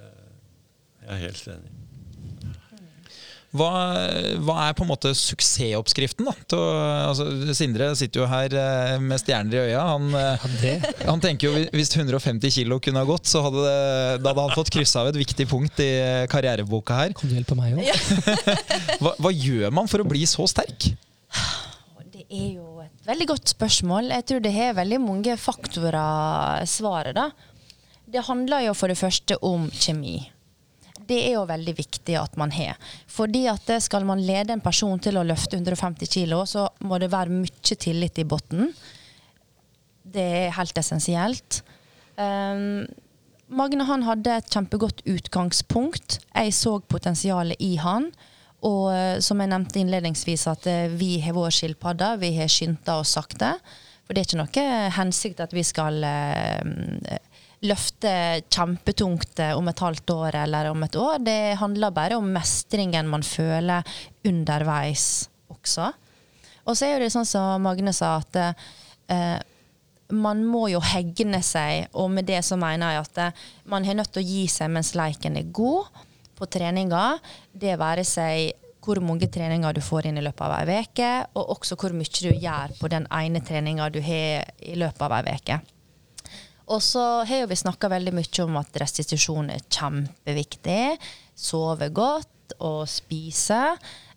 jeg 1.07 1.15
er 1.15 1.25
helt 1.25 1.49
enig. 1.55 1.73
Hva, 3.57 3.67
hva 4.43 4.55
er 4.67 4.73
på 4.75 4.83
en 4.83 4.89
måte 4.91 5.13
suksessoppskriften? 5.15 6.27
da? 6.27 6.33
Til, 6.51 6.59
altså, 7.07 7.25
Sindre 7.57 7.87
sitter 7.97 8.21
jo 8.21 8.27
her 8.29 8.53
eh, 8.59 8.97
med 9.01 9.21
stjerner 9.21 9.55
i 9.55 9.61
øya. 9.71 9.85
Han, 9.87 10.09
eh, 10.19 10.43
Ja, 10.43 10.49
det. 10.61 10.73
han 11.07 11.23
tenker 11.23 11.47
jo 11.47 11.63
hvis 11.73 11.93
150 11.95 12.51
kilo 12.53 12.77
kunne 12.83 13.01
ha 13.01 13.07
gått, 13.07 13.25
så 13.31 13.41
hadde, 13.47 13.63
det, 13.63 13.77
da 14.25 14.33
hadde 14.33 14.45
han 14.49 14.53
fått 14.59 14.71
kryssa 14.75 15.01
av 15.05 15.09
et 15.13 15.19
viktig 15.23 15.47
punkt 15.49 15.79
i 15.81 15.87
karriereboka 16.29 16.99
her. 16.99 17.15
Kan 17.17 17.31
du 17.31 17.37
hjelpe 17.39 17.55
meg 17.57 17.79
òg? 17.79 17.87
Hva, 19.01 19.15
hva 19.15 19.31
gjør 19.33 19.73
man 19.79 19.87
for 19.89 20.03
å 20.03 20.09
bli 20.11 20.27
så 20.29 20.45
sterk? 20.51 20.91
Det 22.11 22.27
er 22.27 22.49
jo 22.59 22.66
veldig 23.07 23.27
godt 23.29 23.53
spørsmål. 23.53 24.11
Jeg 24.15 24.25
tror 24.27 24.41
det 24.43 24.55
har 24.55 24.77
veldig 24.77 24.99
mange 25.03 25.37
faktorer 25.39 26.65
svaret, 26.69 27.15
da. 27.17 27.29
Det 28.07 28.23
handler 28.27 28.67
jo 28.67 28.75
for 28.77 28.91
det 28.91 28.99
første 28.99 29.37
om 29.43 29.67
kjemi. 29.71 30.19
Det 31.07 31.17
er 31.29 31.37
jo 31.37 31.47
veldig 31.47 31.73
viktig 31.77 32.15
at 32.19 32.35
man 32.39 32.51
har. 32.51 32.75
Fordi 33.07 33.45
at 33.51 33.69
skal 33.83 34.05
man 34.07 34.23
lede 34.23 34.55
en 34.55 34.63
person 34.63 34.99
til 34.99 35.19
å 35.19 35.25
løfte 35.27 35.59
150 35.59 36.11
kg, 36.11 36.35
så 36.47 36.67
må 36.87 36.99
det 36.99 37.11
være 37.13 37.31
mye 37.31 37.75
tillit 37.79 38.19
i 38.19 38.27
bunnen. 38.27 38.73
Det 40.07 40.23
er 40.23 40.55
helt 40.55 40.79
essensielt. 40.79 41.61
Um, 42.15 42.87
Magne 43.47 43.85
han 43.87 44.03
hadde 44.03 44.33
et 44.35 44.49
kjempegodt 44.51 45.05
utgangspunkt. 45.07 46.19
Jeg 46.35 46.55
så 46.55 46.77
potensialet 46.83 47.59
i 47.63 47.75
han. 47.79 48.09
Og 48.65 48.89
eh, 48.89 49.19
som 49.21 49.41
jeg 49.41 49.51
nevnte 49.51 49.81
innledningsvis, 49.81 50.47
at 50.49 50.65
eh, 50.69 50.87
vi 50.89 51.17
har 51.21 51.35
vår 51.37 51.53
skilpadde. 51.53 52.15
Vi 52.23 52.33
har 52.39 52.49
skynda 52.49 52.97
oss 53.01 53.13
sakte. 53.17 53.53
For 54.07 54.15
det 54.15 54.23
er 54.23 54.29
ikke 54.29 54.39
noe 54.39 54.93
hensikt 54.95 55.43
at 55.43 55.53
vi 55.53 55.63
skal 55.67 55.99
eh, 56.07 57.19
løfte 57.67 58.13
kjempetungt 58.53 59.41
om 59.51 59.69
et 59.69 59.83
halvt 59.83 60.13
år 60.15 60.39
eller 60.45 60.71
om 60.71 60.85
et 60.87 60.97
år. 60.97 61.19
Det 61.25 61.57
handler 61.61 61.93
bare 61.93 62.17
om 62.17 62.31
mestringen 62.33 63.09
man 63.11 63.25
føler 63.25 63.85
underveis 64.25 65.27
også. 65.53 65.91
Og 66.67 66.75
så 66.77 66.89
er 66.89 67.03
det 67.03 67.13
sånn 67.13 67.27
som 67.27 67.61
Magne 67.63 67.93
sa, 67.95 68.17
at 68.23 68.41
eh, 68.41 69.37
man 70.17 70.43
må 70.47 70.69
jo 70.71 70.79
hegne 70.83 71.43
seg, 71.43 71.91
og 71.99 72.09
med 72.15 72.27
det 72.29 72.39
så 72.47 72.55
mener 72.59 72.95
jeg 72.95 73.05
at 73.05 73.41
man 73.67 73.83
har 73.83 73.97
nødt 73.99 74.13
til 74.15 74.23
å 74.23 74.27
gi 74.27 74.45
seg 74.51 74.71
mens 74.71 74.93
leiken 74.95 75.35
er 75.35 75.49
god 75.51 75.89
på 76.37 76.45
treninger, 76.45 77.19
Det 77.53 77.77
være 77.79 78.05
seg 78.05 78.53
hvor 78.87 79.01
mange 79.03 79.27
treninger 79.27 79.73
du 79.75 79.81
får 79.83 80.07
inn 80.07 80.19
i 80.19 80.23
løpet 80.23 80.45
av 80.45 80.69
ei 80.69 80.83
uke, 80.85 81.09
og 81.35 81.57
også 81.57 81.75
hvor 81.75 81.95
mye 81.95 82.21
du 82.21 82.29
gjør 82.31 82.75
på 82.79 82.91
den 82.93 83.07
ene 83.11 83.41
treninga 83.43 83.89
du 83.91 83.99
har 84.01 84.47
i 84.63 84.77
løpet 84.79 85.03
av 85.03 85.17
ei 85.19 85.35
uke. 85.35 85.59
Og 86.67 86.81
så 86.83 87.03
har 87.27 87.47
vi 87.47 87.55
snakka 87.55 87.89
veldig 87.91 88.13
mye 88.15 88.43
om 88.43 88.57
at 88.59 88.79
restitusjon 88.81 89.51
er 89.53 89.63
kjempeviktig. 89.71 90.97
Sove 91.35 91.87
godt 91.95 92.57
og 92.63 92.87
spise. 92.91 93.59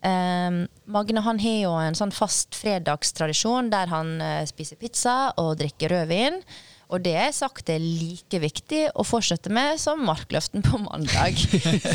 Um, 0.02 0.64
Magne 0.90 1.22
han 1.22 1.38
har 1.42 1.58
jo 1.60 1.74
en 1.78 1.98
sånn 1.98 2.14
fast 2.14 2.56
fredagstradisjon 2.58 3.70
der 3.70 3.90
han 3.92 4.16
uh, 4.22 4.42
spiser 4.48 4.80
pizza 4.80 5.32
og 5.38 5.58
drikker 5.60 5.94
rødvin. 5.94 6.40
Og 6.90 7.02
det 7.04 7.12
er 7.14 7.30
sagt 7.34 7.70
er 7.70 7.78
like 7.78 8.40
viktig 8.42 8.80
å 8.98 9.04
fortsette 9.06 9.50
med 9.54 9.78
som 9.78 10.02
markløften 10.02 10.64
på 10.66 10.80
mandag. 10.82 11.38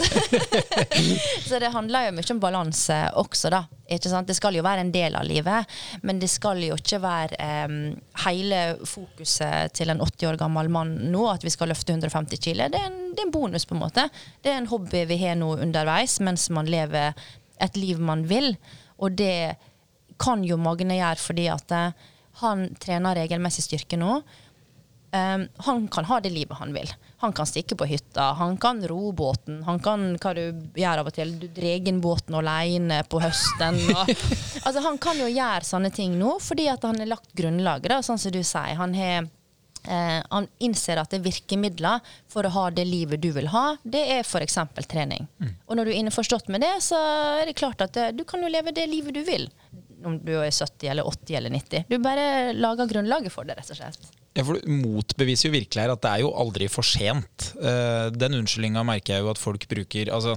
så 1.48 1.60
det 1.60 1.74
handler 1.74 2.08
jo 2.08 2.14
mye 2.16 2.32
om 2.32 2.40
balanse 2.44 3.00
også, 3.20 3.52
da. 3.52 3.66
Det 3.86 4.38
skal 4.38 4.56
jo 4.58 4.64
være 4.66 4.86
en 4.86 4.94
del 4.94 5.18
av 5.20 5.28
livet, 5.28 5.76
men 6.08 6.20
det 6.22 6.30
skal 6.32 6.64
jo 6.64 6.78
ikke 6.80 7.02
være 7.04 7.50
um, 7.68 7.76
hele 8.24 8.62
fokuset 8.88 9.76
til 9.78 9.92
en 9.94 10.02
80 10.02 10.32
år 10.32 10.40
gammel 10.42 10.72
mann 10.74 10.96
nå 11.12 11.28
at 11.30 11.46
vi 11.46 11.54
skal 11.54 11.70
løfte 11.70 11.94
150 11.94 12.40
kg. 12.40 12.66
Det, 12.72 12.82
det, 13.12 13.20
er 13.20 13.28
en 13.28 13.36
bonus, 13.36 13.68
på 13.68 13.76
en 13.76 13.84
måte. 13.84 14.08
Det 14.42 14.54
er 14.54 14.64
en 14.64 14.72
hobby 14.72 15.04
vi 15.12 15.20
har 15.22 15.38
nå 15.38 15.52
underveis 15.60 16.18
mens 16.24 16.48
man 16.56 16.72
lever 16.72 17.14
et 17.62 17.78
liv 17.78 18.02
man 18.02 18.26
vil. 18.32 18.56
Og 19.04 19.14
det 19.20 19.56
kan 20.22 20.42
jo 20.48 20.58
Magne 20.58 20.98
gjøre 20.98 21.22
fordi 21.22 21.50
at 21.52 21.76
uh, 21.76 22.10
han 22.42 22.68
trener 22.82 23.20
regelmessig 23.20 23.68
styrke 23.68 24.00
nå. 24.00 24.18
Um, 25.16 25.48
han 25.56 25.88
kan 25.88 26.06
ha 26.06 26.20
det 26.20 26.30
livet 26.30 26.58
han 26.58 26.74
vil. 26.74 26.90
Han 27.18 27.34
kan 27.34 27.48
stikke 27.48 27.76
på 27.76 27.86
hytta, 27.86 28.22
han 28.22 28.58
kan 28.58 28.88
ro 28.88 29.12
båten. 29.12 29.62
Han 29.64 29.80
kan 29.80 30.18
hva 30.20 30.34
du 30.36 30.44
gjør 30.76 31.04
av 31.04 31.10
og 31.12 31.16
til. 31.16 31.32
Du 31.40 31.48
drar 31.48 31.88
inn 31.90 32.02
båten 32.04 32.36
alene 32.36 33.00
på 33.08 33.22
høsten. 33.24 33.80
Og, 33.94 34.12
altså, 34.66 34.84
han 34.84 35.00
kan 35.02 35.22
jo 35.22 35.30
gjøre 35.32 35.64
sånne 35.68 35.94
ting 35.96 36.18
nå 36.20 36.36
fordi 36.44 36.68
at 36.72 36.84
han 36.84 37.00
har 37.00 37.14
lagt 37.14 37.32
grunnlaget, 37.38 37.90
da, 37.94 38.02
sånn 38.04 38.20
som 38.20 38.34
du 38.36 38.42
sier. 38.44 38.76
Han, 38.82 38.96
har, 38.98 39.30
eh, 39.88 40.20
han 40.20 40.50
innser 40.60 41.00
at 41.00 41.14
det 41.14 41.22
er 41.22 41.28
virkemidler 41.30 42.12
for 42.32 42.48
å 42.48 42.54
ha 42.58 42.66
det 42.76 42.88
livet 42.90 43.24
du 43.24 43.32
vil 43.38 43.48
ha. 43.54 43.78
Det 43.84 44.04
er 44.18 44.26
f.eks. 44.26 44.60
trening. 44.92 45.30
Mm. 45.40 45.56
Og 45.70 45.80
når 45.80 45.88
du 45.88 45.94
er 45.96 46.02
innforstått 46.02 46.52
med 46.52 46.66
det, 46.66 46.76
så 46.84 47.00
er 47.40 47.48
det 47.48 47.56
klart 47.62 47.86
at 47.86 47.96
det, 47.96 48.12
du 48.20 48.26
kan 48.28 48.44
jo 48.44 48.52
leve 48.52 48.76
det 48.76 48.90
livet 48.92 49.16
du 49.16 49.24
vil. 49.24 49.48
Om 50.06 50.20
du 50.22 50.36
er 50.42 50.52
70 50.52 50.92
eller 50.92 51.08
80 51.08 51.40
eller 51.40 51.56
90. 51.56 51.88
Du 51.90 51.98
bare 52.04 52.54
lager 52.54 52.92
grunnlaget 52.92 53.34
for 53.34 53.48
det, 53.48 53.56
rett 53.58 53.72
og 53.72 53.80
slett. 53.80 54.15
Ja, 54.36 54.44
for 54.44 54.60
Du 54.60 54.68
motbeviser 54.68 55.48
jo 55.48 55.54
virkelig 55.54 55.80
her 55.80 55.94
at 55.94 56.02
det 56.04 56.10
er 56.12 56.22
jo 56.26 56.34
aldri 56.36 56.68
for 56.72 56.84
sent. 56.84 57.54
Uh, 57.56 58.12
den 58.12 58.36
unnskyldninga 58.42 58.82
merker 58.84 59.16
jeg 59.16 59.24
jo 59.24 59.30
at 59.32 59.40
folk 59.40 59.64
bruker. 59.72 60.12
Altså, 60.12 60.34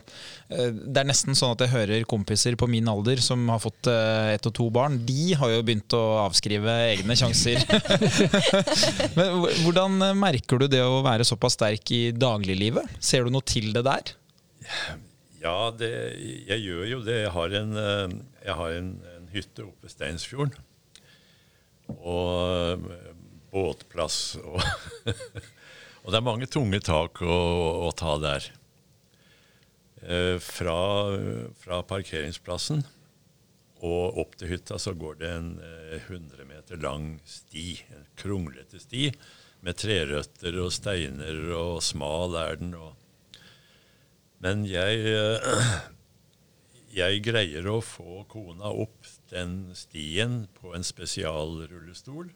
uh, 0.52 0.68
det 0.70 1.02
er 1.02 1.08
nesten 1.08 1.34
sånn 1.38 1.56
at 1.56 1.64
jeg 1.64 1.72
hører 1.72 2.06
kompiser 2.06 2.54
på 2.58 2.68
min 2.70 2.86
alder 2.90 3.18
som 3.24 3.42
har 3.50 3.58
fått 3.62 3.90
uh, 3.90 4.30
ett 4.30 4.46
og 4.46 4.54
to 4.54 4.68
barn. 4.74 5.00
De 5.08 5.34
har 5.40 5.50
jo 5.50 5.64
begynt 5.66 5.98
å 5.98 6.04
avskrive 6.28 6.76
egne 6.92 7.18
sjanser. 7.18 7.58
Men 9.18 9.42
Hvordan 9.64 9.98
merker 10.20 10.62
du 10.62 10.68
det 10.70 10.84
å 10.86 11.02
være 11.02 11.26
såpass 11.26 11.58
sterk 11.58 11.90
i 11.90 12.02
dagliglivet? 12.14 12.94
Ser 13.02 13.26
du 13.26 13.34
noe 13.34 13.42
til 13.42 13.72
det 13.74 13.82
der? 13.88 14.14
Ja, 15.42 15.72
det, 15.74 15.90
jeg 16.46 16.68
gjør 16.68 16.86
jo 16.92 17.02
det. 17.02 17.18
Jeg 17.24 17.34
har 17.34 17.60
en, 17.64 17.76
jeg 18.46 18.58
har 18.62 18.78
en, 18.78 18.94
en 19.16 19.28
hytte 19.34 19.66
oppe 19.66 19.88
ved 19.88 19.96
Steinsfjorden. 19.96 20.54
Og 21.98 22.88
båtplass. 23.52 24.36
Og, 24.42 24.60
og, 26.02 26.10
det 26.10 26.18
er 26.18 26.26
mange 26.26 26.48
tunge 26.50 26.80
tak 26.84 27.22
å, 27.22 27.40
å 27.88 27.90
ta 27.96 28.16
der. 28.22 28.50
Eh, 30.02 30.36
fra, 30.42 30.78
fra, 31.58 31.82
parkeringsplassen 31.82 32.84
og 33.82 34.18
opp 34.22 34.36
til 34.38 34.52
hytta 34.52 34.78
så 34.78 34.94
går 34.98 35.18
det 35.18 35.30
en 35.34 35.50
eh, 35.62 35.98
100 35.98 36.46
meter 36.46 36.78
lang 36.82 37.16
sti, 37.26 37.80
en 37.94 38.06
kronglete 38.18 38.78
sti, 38.82 39.08
med 39.66 39.78
trerøtter 39.78 40.54
og 40.62 40.70
steiner, 40.70 41.38
og 41.58 41.82
smal 41.82 42.36
er 42.38 42.60
den. 42.60 42.74
Og 42.78 42.94
Men 44.38 44.64
jeg, 44.70 45.02
eh, 45.02 45.70
jeg 47.02 47.22
greier 47.26 47.66
å 47.70 47.80
få 47.82 48.22
kona 48.30 48.70
opp 48.70 49.06
den 49.32 49.74
stien 49.78 50.44
på 50.60 50.74
en 50.78 50.86
spesialrullestol 50.86 52.30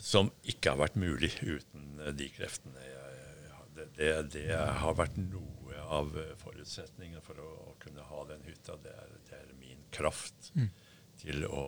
som 0.00 0.30
ikke 0.48 0.72
har 0.72 0.80
vært 0.80 0.98
mulig 1.00 1.32
uten 1.42 2.00
de 2.16 2.28
kreftene. 2.32 2.86
Det, 3.76 3.86
det, 3.96 4.12
det 4.34 4.46
har 4.56 4.96
vært 4.96 5.16
noe 5.20 5.50
av 5.90 6.14
forutsetningen 6.40 7.20
for 7.24 7.40
å, 7.42 7.50
å 7.70 7.74
kunne 7.82 8.04
ha 8.06 8.22
den 8.28 8.44
hytta. 8.46 8.78
Det 8.82 8.94
er, 8.94 9.12
det 9.28 9.36
er 9.40 9.50
min 9.58 9.82
kraft 9.94 10.52
mm. 10.54 10.70
til 11.20 11.44
å, 11.48 11.66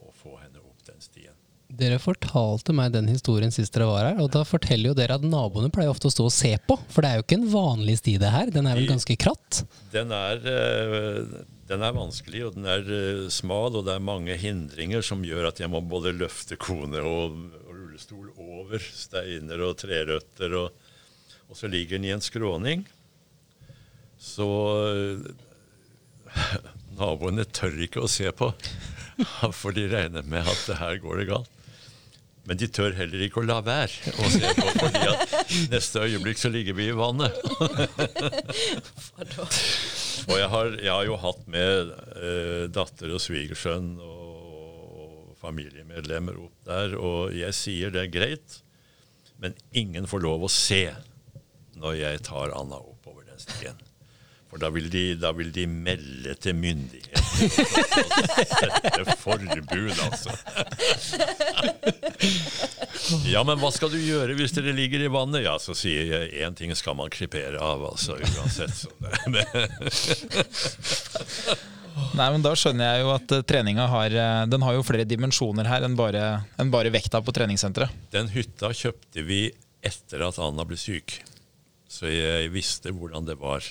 å, 0.00 0.10
få 0.16 0.36
henne 0.40 0.62
opp 0.62 0.82
den 0.88 1.00
stien. 1.04 1.36
Dere 1.70 2.00
fortalte 2.02 2.74
meg 2.74 2.90
den 2.96 3.06
historien 3.06 3.52
sist 3.54 3.76
dere 3.76 3.86
var 3.86 4.08
her, 4.08 4.16
og 4.24 4.32
da 4.34 4.42
forteller 4.48 4.90
jo 4.90 4.96
dere 4.98 5.20
at 5.20 5.26
naboene 5.26 5.70
pleier 5.70 5.92
ofte 5.92 6.08
å 6.10 6.14
stå 6.14 6.26
og 6.26 6.34
se 6.34 6.50
på. 6.66 6.74
For 6.90 7.04
det 7.04 7.12
er 7.12 7.20
jo 7.20 7.26
ikke 7.28 7.38
en 7.38 7.50
vanlig 7.52 8.00
sti, 8.00 8.16
det 8.18 8.32
her. 8.34 8.50
Den 8.50 8.66
er 8.66 8.80
vel 8.80 8.90
ganske 8.90 9.14
kratt? 9.20 9.62
Den 9.94 10.10
er, 10.16 10.42
eh, 10.50 11.36
den 11.70 11.84
er 11.86 11.94
vanskelig, 11.94 12.42
og 12.46 12.56
den 12.56 12.66
er 12.70 12.86
uh, 12.86 13.26
smal, 13.32 13.76
og 13.78 13.86
det 13.86 13.94
er 13.94 14.02
mange 14.02 14.36
hindringer 14.40 15.04
som 15.06 15.22
gjør 15.26 15.50
at 15.52 15.62
jeg 15.62 15.70
må 15.70 15.82
både 15.86 16.14
løfte 16.16 16.58
kone 16.60 17.02
og, 17.06 17.36
og 17.62 17.74
rullestol 17.76 18.32
over 18.34 18.82
steiner 18.82 19.62
og 19.68 19.76
trerøtter, 19.82 20.56
og, 20.58 20.90
og, 21.46 21.54
så 21.58 21.70
ligger 21.70 21.98
den 21.98 22.08
i 22.08 22.14
en 22.16 22.24
skråning. 22.24 22.84
Så 24.20 24.48
uh, 24.48 25.30
naboene 26.98 27.46
tør 27.46 27.78
ikke 27.86 28.02
å 28.02 28.10
se 28.10 28.28
på, 28.34 28.50
for 29.60 29.76
de 29.76 29.86
regner 29.92 30.26
med 30.26 30.50
at 30.50 30.66
det 30.66 30.80
her 30.82 31.00
går 31.02 31.22
det 31.22 31.30
galt. 31.30 31.56
Men 32.48 32.58
de 32.58 32.66
tør 32.72 32.94
heller 32.96 33.20
ikke 33.22 33.42
å 33.42 33.46
la 33.46 33.60
være 33.62 34.10
å 34.16 34.30
se 34.32 34.48
på, 34.56 34.66
fordi 34.80 35.02
at 35.06 35.52
neste 35.70 36.02
øyeblikk 36.02 36.40
så 36.40 36.50
ligger 36.50 36.74
vi 36.74 36.88
i 36.90 36.96
vannet. 36.98 37.36
og 40.28 40.36
jeg 40.38 40.48
har, 40.52 40.72
jeg 40.78 40.92
har, 40.92 41.04
jo 41.08 41.18
hatt 41.20 41.44
med 41.50 41.92
eh, 42.20 42.64
datter 42.72 43.14
og 43.14 43.22
svigersønn 43.22 43.92
og 44.04 45.36
familiemedlemmer 45.40 46.36
opp 46.40 46.66
der, 46.68 46.96
og 46.98 47.36
jeg 47.36 47.56
sier 47.56 47.94
det 47.94 48.04
er 48.04 48.12
greit, 48.12 48.58
men 49.40 49.56
ingen 49.72 50.08
får 50.10 50.24
lov 50.26 50.44
å 50.44 50.52
se 50.52 50.84
når 51.80 51.96
jeg 51.96 52.24
tar 52.28 52.52
Anna 52.56 52.80
oppover 52.82 53.24
den 53.24 53.40
stien. 53.40 53.78
For 54.50 54.58
da 54.58 54.66
vil, 54.74 54.88
de, 54.90 55.14
da 55.14 55.30
vil 55.36 55.52
de 55.54 55.62
melde 55.70 56.34
til 56.42 56.56
myndighetene. 56.58 57.20
Sette 58.50 59.14
forbud, 59.22 60.00
altså. 60.02 60.34
Ja, 63.30 63.44
men 63.46 63.60
hva 63.62 63.70
skal 63.74 63.92
du 63.92 63.98
gjøre 64.02 64.34
hvis 64.38 64.54
dere 64.56 64.74
ligger 64.74 65.04
i 65.06 65.10
vannet? 65.12 65.44
Ja, 65.46 65.54
så 65.62 65.74
sier 65.78 66.10
jeg 66.10 66.32
én 66.42 66.56
ting 66.58 66.74
skal 66.78 66.98
man 66.98 67.12
klippere 67.14 67.62
av, 67.62 67.84
altså. 67.92 68.18
Uansett. 68.18 68.88
Nei, 72.16 72.26
men 72.32 72.42
Da 72.42 72.52
skjønner 72.58 72.94
jeg 72.94 73.04
jo 73.04 73.12
at 73.14 73.34
uh, 73.36 73.42
treninga 73.46 73.86
har, 73.90 74.14
uh, 74.14 74.46
den 74.50 74.64
har 74.66 74.74
jo 74.76 74.84
flere 74.86 75.06
dimensjoner 75.08 75.68
her 75.70 75.86
enn 75.86 75.94
bare, 75.98 76.24
enn 76.58 76.72
bare 76.72 76.90
vekta 76.94 77.22
på 77.22 77.34
treningssenteret. 77.36 77.94
Den 78.14 78.30
hytta 78.34 78.72
kjøpte 78.74 79.22
vi 79.26 79.44
etter 79.86 80.26
at 80.26 80.40
Anna 80.42 80.66
ble 80.68 80.78
syk, 80.80 81.20
så 81.90 82.10
jeg 82.10 82.50
visste 82.54 82.92
hvordan 82.94 83.30
det 83.30 83.38
var. 83.40 83.62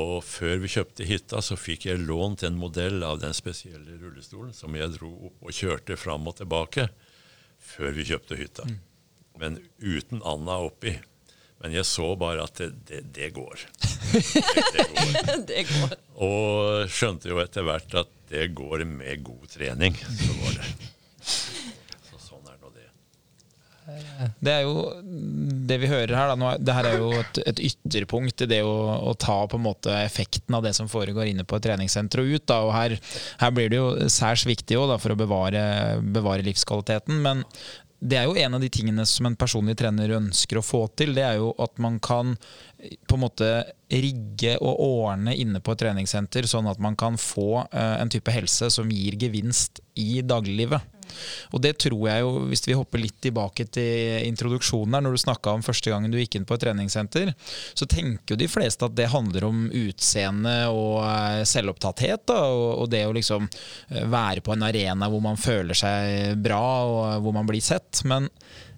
Og 0.00 0.22
før 0.24 0.56
vi 0.62 0.70
kjøpte 0.72 1.04
hytta, 1.04 1.42
så 1.44 1.56
fikk 1.58 1.86
jeg 1.90 2.00
lånt 2.06 2.44
en 2.46 2.56
modell 2.56 3.02
av 3.04 3.20
den 3.20 3.34
spesielle 3.36 3.98
rullestolen 4.00 4.54
som 4.56 4.72
jeg 4.76 4.94
dro 4.94 5.10
opp 5.28 5.44
og 5.44 5.56
kjørte 5.56 5.98
fram 6.00 6.28
og 6.30 6.38
tilbake 6.40 6.88
før 7.62 7.92
vi 7.98 8.06
kjøpte 8.08 8.38
hytta. 8.40 8.66
Mm. 8.68 8.78
Men 9.42 9.58
uten 9.78 10.22
Anna 10.24 10.58
oppi. 10.64 10.96
Men 11.62 11.76
jeg 11.76 11.86
så 11.86 12.08
bare 12.18 12.42
at 12.48 12.56
det, 12.58 12.72
det, 12.88 13.02
det 13.14 13.28
går. 13.36 13.60
Det, 14.12 14.86
går. 14.96 15.12
det 15.46 15.66
går. 15.68 15.94
Og 16.26 16.90
skjønte 16.90 17.30
jo 17.30 17.38
etter 17.44 17.68
hvert 17.68 18.00
at 18.02 18.10
det 18.32 18.48
går 18.56 18.82
med 18.88 19.22
god 19.28 19.44
trening. 19.52 19.94
Så 19.94 20.32
var 20.40 20.56
det. 20.58 20.91
Det 24.42 24.52
er 24.52 24.62
jo 24.62 24.84
det 25.66 25.78
vi 25.82 25.90
hører 25.90 26.14
her. 26.14 26.30
Da, 26.30 26.36
nå, 26.38 26.52
det 26.62 26.76
her 26.76 26.88
er 26.88 26.98
jo 27.00 27.10
et, 27.18 27.40
et 27.50 27.62
ytterpunkt 27.70 28.44
i 28.44 28.48
det 28.50 28.60
å, 28.66 28.74
å, 29.10 29.14
ta 29.18 29.40
på 29.50 29.58
en 29.58 29.66
måte 29.66 29.94
effekten 30.04 30.56
av 30.58 30.64
det 30.66 30.74
som 30.78 30.90
foregår 30.90 31.32
inne 31.32 31.46
på 31.48 31.58
et 31.58 31.66
treningssenter 31.66 32.22
og 32.22 32.34
ut. 32.36 32.46
Da, 32.48 32.60
og 32.66 32.74
her, 32.76 32.96
her, 33.42 33.54
blir 33.54 33.72
det 33.72 33.80
jo 33.80 34.10
særs 34.12 34.46
viktig 34.48 34.78
også, 34.78 34.92
da, 34.94 35.00
for 35.02 35.14
å 35.14 35.18
bevare, 35.18 35.64
bevare, 36.14 36.46
livskvaliteten. 36.46 37.18
Men 37.24 37.42
det 38.02 38.18
er 38.18 38.26
jo 38.26 38.38
en 38.38 38.58
av 38.58 38.62
de 38.62 38.70
tingene 38.72 39.06
som 39.06 39.28
en 39.28 39.38
personlig 39.38 39.76
trener 39.78 40.16
ønsker 40.18 40.58
å 40.58 40.64
få 40.66 40.84
til. 40.98 41.14
Det 41.14 41.26
er 41.26 41.38
jo 41.38 41.52
at 41.62 41.78
man 41.82 42.00
kan 42.02 42.34
på 43.06 43.18
en 43.18 43.22
måte 43.22 43.50
rigge 43.92 44.56
og 44.58 44.80
ordne 44.82 45.36
inne 45.38 45.62
på 45.62 45.74
et 45.74 45.84
treningssenter, 45.84 46.48
sånn 46.50 46.70
at 46.70 46.82
man 46.82 46.98
kan 46.98 47.18
få 47.20 47.62
uh, 47.62 47.94
en 48.00 48.10
type 48.10 48.34
helse 48.34 48.72
som 48.74 48.90
gir 48.90 49.18
gevinst 49.20 49.82
i 49.98 50.18
dagliglivet. 50.26 50.91
Og 51.52 51.62
det 51.64 51.74
tror 51.84 52.06
jeg 52.08 52.24
jo, 52.24 52.32
hvis 52.50 52.64
vi 52.68 52.76
hopper 52.78 53.02
litt 53.02 53.18
tilbake 53.24 53.66
til 53.72 54.26
introduksjonen 54.28 54.96
her, 54.96 55.04
når 55.04 55.16
du 55.16 55.22
snakka 55.24 55.56
om 55.56 55.64
første 55.66 55.92
gangen 55.92 56.12
du 56.12 56.18
gikk 56.20 56.38
inn 56.38 56.48
på 56.48 56.56
et 56.56 56.64
treningssenter, 56.66 57.34
så 57.74 57.88
tenker 57.90 58.34
jo 58.34 58.40
de 58.40 58.50
fleste 58.50 58.88
at 58.88 58.96
det 58.98 59.10
handler 59.12 59.48
om 59.48 59.64
utseende 59.82 60.56
og 60.72 60.98
eh, 61.04 61.44
selvopptatthet. 61.48 62.26
Da, 62.28 62.40
og 62.48 62.90
det 62.92 63.04
å 63.08 63.14
liksom 63.16 63.48
eh, 63.48 64.04
være 64.10 64.44
på 64.44 64.56
en 64.56 64.68
arena 64.68 65.10
hvor 65.12 65.24
man 65.24 65.40
føler 65.40 65.78
seg 65.78 66.36
bra 66.42 66.64
og 66.88 67.24
hvor 67.24 67.34
man 67.36 67.48
blir 67.48 67.64
sett. 67.64 68.04
Men 68.08 68.30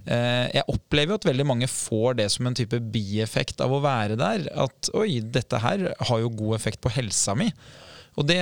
Eh, 0.04 0.50
jeg 0.52 0.68
opplever 0.68 1.14
jo 1.14 1.16
at 1.16 1.26
veldig 1.30 1.46
mange 1.48 1.68
får 1.70 2.18
det 2.18 2.26
som 2.34 2.44
en 2.48 2.56
type 2.56 2.76
bieffekt 2.92 3.62
av 3.64 3.72
å 3.72 3.80
være 3.84 4.18
der. 4.20 4.46
At 4.66 4.90
oi, 4.96 5.22
dette 5.24 5.60
her 5.64 5.88
har 5.96 6.20
jo 6.20 6.34
god 6.42 6.58
effekt 6.58 6.82
på 6.84 6.92
helsa 6.92 7.36
mi. 7.38 7.48
Og 8.14 8.26
det 8.28 8.40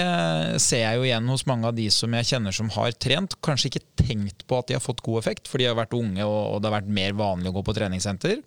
ser 0.60 0.82
jeg 0.84 0.98
jo 0.98 1.06
igjen 1.06 1.28
hos 1.32 1.46
mange 1.48 1.68
av 1.70 1.76
de 1.76 1.86
som 1.92 2.12
jeg 2.18 2.28
kjenner 2.28 2.54
som 2.54 2.68
har 2.74 2.92
trent. 3.00 3.36
Kanskje 3.44 3.70
ikke 3.70 3.84
tenkt 4.02 4.44
på 4.48 4.58
at 4.60 4.68
de 4.68 4.76
har 4.76 4.84
fått 4.84 5.00
god 5.04 5.22
effekt, 5.22 5.48
for 5.48 5.62
de 5.62 5.68
har 5.70 5.78
vært 5.78 5.96
unge 5.96 6.26
og 6.28 6.60
det 6.60 6.68
har 6.68 6.78
vært 6.80 6.92
mer 6.92 7.16
vanlig 7.16 7.52
å 7.52 7.56
gå 7.56 7.64
på 7.66 7.76
treningssenter. 7.78 8.42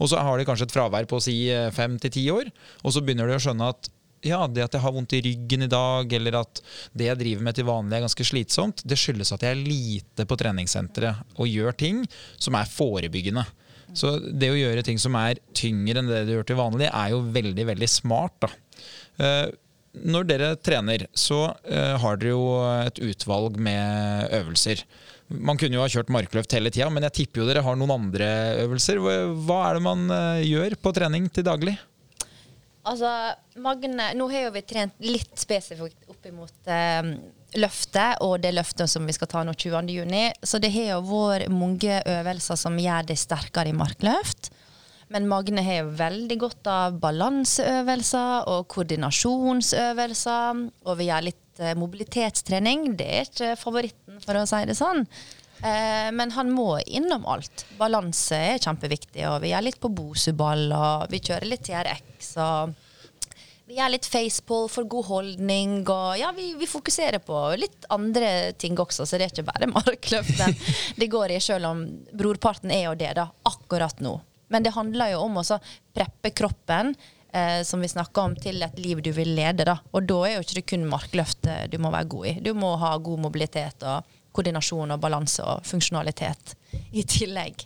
Og 0.00 0.10
så 0.10 0.22
har 0.22 0.38
de 0.38 0.46
kanskje 0.48 0.68
et 0.68 0.74
fravær 0.74 1.06
på 1.10 1.20
å 1.20 1.24
si 1.24 1.36
fem 1.76 1.98
til 2.02 2.14
ti 2.14 2.24
år, 2.34 2.50
og 2.82 2.94
så 2.94 3.04
begynner 3.04 3.30
de 3.30 3.38
å 3.38 3.44
skjønne 3.46 3.70
at 3.74 3.90
ja, 4.24 4.38
det 4.48 4.62
at 4.64 4.72
jeg 4.72 4.80
har 4.80 4.94
vondt 4.94 5.12
i 5.16 5.20
ryggen 5.24 5.66
i 5.66 5.70
dag, 5.70 6.12
eller 6.16 6.38
at 6.40 6.62
det 6.96 7.10
jeg 7.10 7.20
driver 7.20 7.44
med 7.44 7.58
til 7.58 7.66
vanlig 7.68 7.98
er 7.98 8.06
ganske 8.06 8.24
slitsomt, 8.24 8.80
det 8.88 8.96
skyldes 8.96 9.34
at 9.36 9.44
jeg 9.44 9.52
er 9.52 9.66
lite 9.66 10.24
på 10.24 10.38
treningssenteret 10.40 11.36
og 11.36 11.50
gjør 11.50 11.76
ting 11.76 12.00
som 12.40 12.56
er 12.56 12.70
forebyggende. 12.70 13.44
Så 13.94 14.16
det 14.24 14.48
å 14.50 14.56
gjøre 14.56 14.82
ting 14.86 14.98
som 14.98 15.14
er 15.20 15.38
tyngre 15.54 16.00
enn 16.00 16.08
det 16.08 16.24
du 16.26 16.32
gjør 16.34 16.48
til 16.48 16.58
vanlig, 16.58 16.88
er 16.88 17.12
jo 17.12 17.20
veldig, 17.34 17.66
veldig 17.68 17.90
smart. 17.90 18.48
da. 18.48 18.50
Eh, 19.94 20.04
når 20.10 20.28
dere 20.28 20.52
trener, 20.58 21.06
så 21.14 21.46
uh, 21.54 21.94
har 22.02 22.20
dere 22.20 22.34
jo 22.34 22.46
et 22.84 23.00
utvalg 23.12 23.58
med 23.62 24.28
øvelser. 24.42 24.84
Man 25.28 25.58
kunne 25.58 25.78
jo 25.78 25.82
ha 25.84 25.88
kjørt 25.90 26.12
markløft 26.12 26.52
hele 26.54 26.72
tida, 26.74 26.90
men 26.92 27.06
jeg 27.08 27.16
tipper 27.22 27.42
jo 27.42 27.48
dere 27.48 27.64
har 27.64 27.78
noen 27.78 27.94
andre 27.94 28.28
øvelser. 28.66 29.00
Hva 29.00 29.60
er 29.68 29.78
det 29.78 29.84
man 29.86 30.06
uh, 30.10 30.44
gjør 30.44 30.76
på 30.82 30.94
trening 30.96 31.30
til 31.32 31.46
daglig? 31.46 31.78
Altså, 32.84 33.08
Magne, 33.64 34.10
Nå 34.12 34.26
har 34.28 34.46
jo 34.46 34.52
vi 34.58 34.62
trent 34.68 34.98
litt 35.04 35.38
spesifikt 35.40 36.04
opp 36.12 36.26
imot 36.28 36.68
eh, 36.68 37.14
løftet 37.56 38.20
og 38.24 38.34
det 38.44 38.50
løftet 38.52 38.90
som 38.92 39.06
vi 39.08 39.14
skal 39.16 39.30
ta 39.30 39.44
nå 39.46 39.54
20.6. 39.56 40.44
Så 40.44 40.60
det 40.60 40.68
har 40.74 40.90
jo 40.90 40.98
vært 41.08 41.52
mange 41.52 42.02
øvelser 42.02 42.60
som 42.60 42.76
gjør 42.80 43.08
det 43.08 43.16
sterkere 43.20 43.72
i 43.72 43.76
markløft. 43.76 44.50
Men 45.12 45.28
Magne 45.28 45.62
har 45.64 45.82
jo 45.82 45.94
veldig 45.98 46.36
godt 46.40 46.70
av 46.70 46.98
balanseøvelser 47.02 48.48
og 48.52 48.66
koordinasjonsøvelser. 48.72 50.62
Og 50.84 51.00
vi 51.00 51.08
gjør 51.10 51.26
litt 51.28 51.62
eh, 51.62 51.74
mobilitetstrening. 51.78 52.92
Det 52.98 53.08
er 53.08 53.28
ikke 53.28 53.54
favoritten, 53.60 54.20
for 54.24 54.40
å 54.40 54.46
si 54.48 54.62
det 54.68 54.78
sånn. 54.78 55.04
Eh, 55.64 56.08
men 56.16 56.32
han 56.34 56.50
må 56.54 56.78
innom 56.86 57.28
alt. 57.30 57.66
Balanse 57.78 58.40
er 58.54 58.64
kjempeviktig. 58.64 59.26
Og 59.30 59.42
vi 59.44 59.52
gjør 59.52 59.68
litt 59.68 59.80
på 59.82 59.92
bosuball, 59.92 60.66
og 60.72 61.06
vi 61.12 61.22
kjører 61.24 61.50
litt 61.52 61.68
TRX. 61.68 62.34
og 62.44 62.74
vi 63.64 63.78
gjør 63.78 63.94
litt 63.94 64.04
facepull 64.04 64.66
for 64.68 64.84
god 64.92 65.06
holdning, 65.08 65.78
og 65.88 66.18
ja, 66.20 66.28
vi, 66.36 66.50
vi, 66.58 66.66
fokuserer 66.68 67.22
på 67.24 67.38
litt 67.56 67.86
andre 67.94 68.52
ting 68.60 68.76
også, 68.76 69.06
så 69.08 69.16
det 69.16 69.24
er 69.24 69.32
ikke 69.32 69.46
bare 69.48 69.70
markløften 69.72 70.52
det 71.00 71.08
går 71.08 71.32
i, 71.32 71.40
selv 71.40 71.70
om 71.70 71.80
brorparten 72.12 72.74
er 72.74 72.90
jo 72.90 72.92
det, 73.00 73.14
da, 73.16 73.24
akkurat 73.48 74.04
nå. 74.04 74.18
Men 74.52 74.64
det 74.66 74.74
handler 74.76 75.14
jo 75.14 75.24
om 75.26 75.38
å 75.40 75.44
preppe 75.94 76.32
kroppen, 76.36 76.94
eh, 77.32 77.62
som 77.66 77.80
vi 77.80 77.90
snakka 77.90 78.26
om, 78.28 78.36
til 78.36 78.62
et 78.62 78.78
liv 78.78 79.02
du 79.02 79.12
vil 79.16 79.34
lede. 79.36 79.66
Da. 79.68 79.78
Og 79.92 80.08
da 80.08 80.20
er 80.28 80.36
jo 80.36 80.44
ikke 80.44 80.58
det 80.60 80.66
kun 80.72 80.88
markløft 80.90 81.48
du 81.70 81.78
må 81.82 81.92
være 81.94 82.10
god 82.16 82.30
i. 82.32 82.34
Du 82.44 82.52
må 82.58 82.74
ha 82.80 82.96
god 82.98 83.24
mobilitet 83.28 83.86
og 83.88 84.16
koordinasjon 84.34 84.96
og 84.96 85.00
balanse 85.02 85.44
og 85.46 85.64
funksjonalitet 85.66 86.56
i 86.92 87.04
tillegg. 87.06 87.64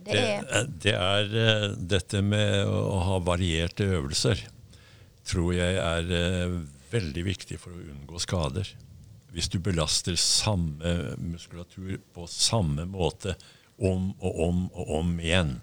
Det 0.00 0.14
er, 0.14 0.44
det, 0.46 0.60
det 0.84 0.94
er, 0.94 1.32
eh, 1.42 1.64
dette 1.96 2.22
med 2.22 2.68
å 2.70 3.00
ha 3.08 3.18
varierte 3.26 3.88
øvelser 3.98 4.46
tror 5.26 5.54
jeg 5.54 5.78
er 5.78 6.12
eh, 6.14 6.54
veldig 6.90 7.24
viktig 7.26 7.58
for 7.60 7.74
å 7.74 7.88
unngå 7.92 8.20
skader. 8.22 8.70
Hvis 9.30 9.50
du 9.50 9.60
belaster 9.62 10.16
samme 10.18 11.14
muskulatur 11.22 12.00
på 12.14 12.26
samme 12.30 12.86
måte 12.90 13.36
om 13.80 14.10
og 14.20 14.40
om 14.48 14.64
og 14.74 14.96
om 15.00 15.14
igjen, 15.20 15.54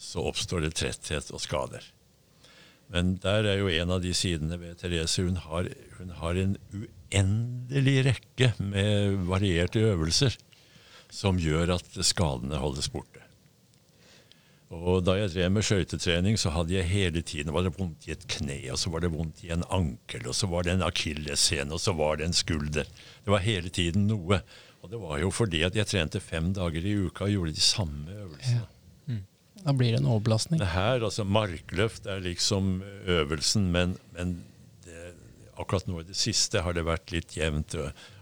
så 0.00 0.24
oppstår 0.30 0.64
det 0.64 0.74
tretthet 0.78 1.32
og 1.34 1.42
skader. 1.42 1.84
Men 2.90 3.14
der 3.22 3.46
er 3.46 3.60
jo 3.60 3.70
en 3.70 3.92
av 3.94 4.02
de 4.02 4.12
sidene 4.16 4.58
ved 4.58 4.80
Therese. 4.80 5.22
Hun 5.22 5.38
har, 5.44 5.68
hun 5.98 6.14
har 6.18 6.38
en 6.38 6.56
uendelig 6.74 7.98
rekke 8.08 8.52
med 8.58 9.20
varierte 9.30 9.82
øvelser 9.92 10.34
som 11.10 11.38
gjør 11.42 11.76
at 11.76 11.98
skadene 12.06 12.58
holdes 12.62 12.90
borte. 12.90 13.20
Og 14.70 15.02
Da 15.02 15.16
jeg 15.18 15.32
drev 15.32 15.50
med 15.50 15.66
skøytetrening, 15.66 16.36
så 16.38 16.52
hadde 16.54 16.76
jeg 16.76 16.86
hele 16.86 17.22
tiden 17.26 17.50
var 17.52 17.64
det 17.66 17.74
vondt 17.74 18.06
i 18.06 18.12
et 18.14 18.26
kne, 18.30 18.60
og 18.70 18.78
så 18.78 18.90
var 18.94 19.02
det 19.02 19.10
vondt 19.10 19.42
i 19.42 19.50
en 19.50 19.64
ankel, 19.66 20.28
og 20.30 20.34
så 20.38 20.46
var 20.46 20.62
det 20.62 20.76
en 20.76 20.86
akilleshæl, 20.86 21.72
og 21.74 21.80
så 21.82 21.92
var 21.98 22.20
det 22.20 22.28
en 22.28 22.36
skulder. 22.38 22.86
Det 22.86 23.34
var 23.34 23.42
hele 23.42 23.68
tiden 23.68 24.06
noe. 24.06 24.38
Og 24.80 24.92
det 24.92 25.00
var 25.00 25.18
jo 25.20 25.30
fordi 25.34 25.64
at 25.66 25.76
jeg 25.76 25.88
trente 25.90 26.20
fem 26.24 26.52
dager 26.56 26.84
i 26.86 26.94
uka 27.06 27.26
og 27.26 27.34
gjorde 27.34 27.56
de 27.56 27.64
samme 27.64 28.14
øvelsene. 28.14 28.62
Ja. 28.62 29.14
Mm. 29.14 29.24
Da 29.64 29.74
blir 29.76 29.92
det 29.92 30.00
en 30.00 30.08
overbelastning. 30.08 30.60
Det 30.62 30.70
her, 30.72 31.04
altså 31.04 31.26
Markløft 31.28 32.08
er 32.08 32.22
liksom 32.24 32.78
øvelsen, 33.06 33.68
men, 33.74 33.98
men 34.16 34.38
det, 34.86 35.12
akkurat 35.60 35.90
nå 35.90 36.00
i 36.00 36.08
det 36.08 36.16
siste 36.16 36.64
har 36.64 36.76
det 36.76 36.86
vært 36.88 37.12
litt 37.12 37.36
jevnt 37.36 37.76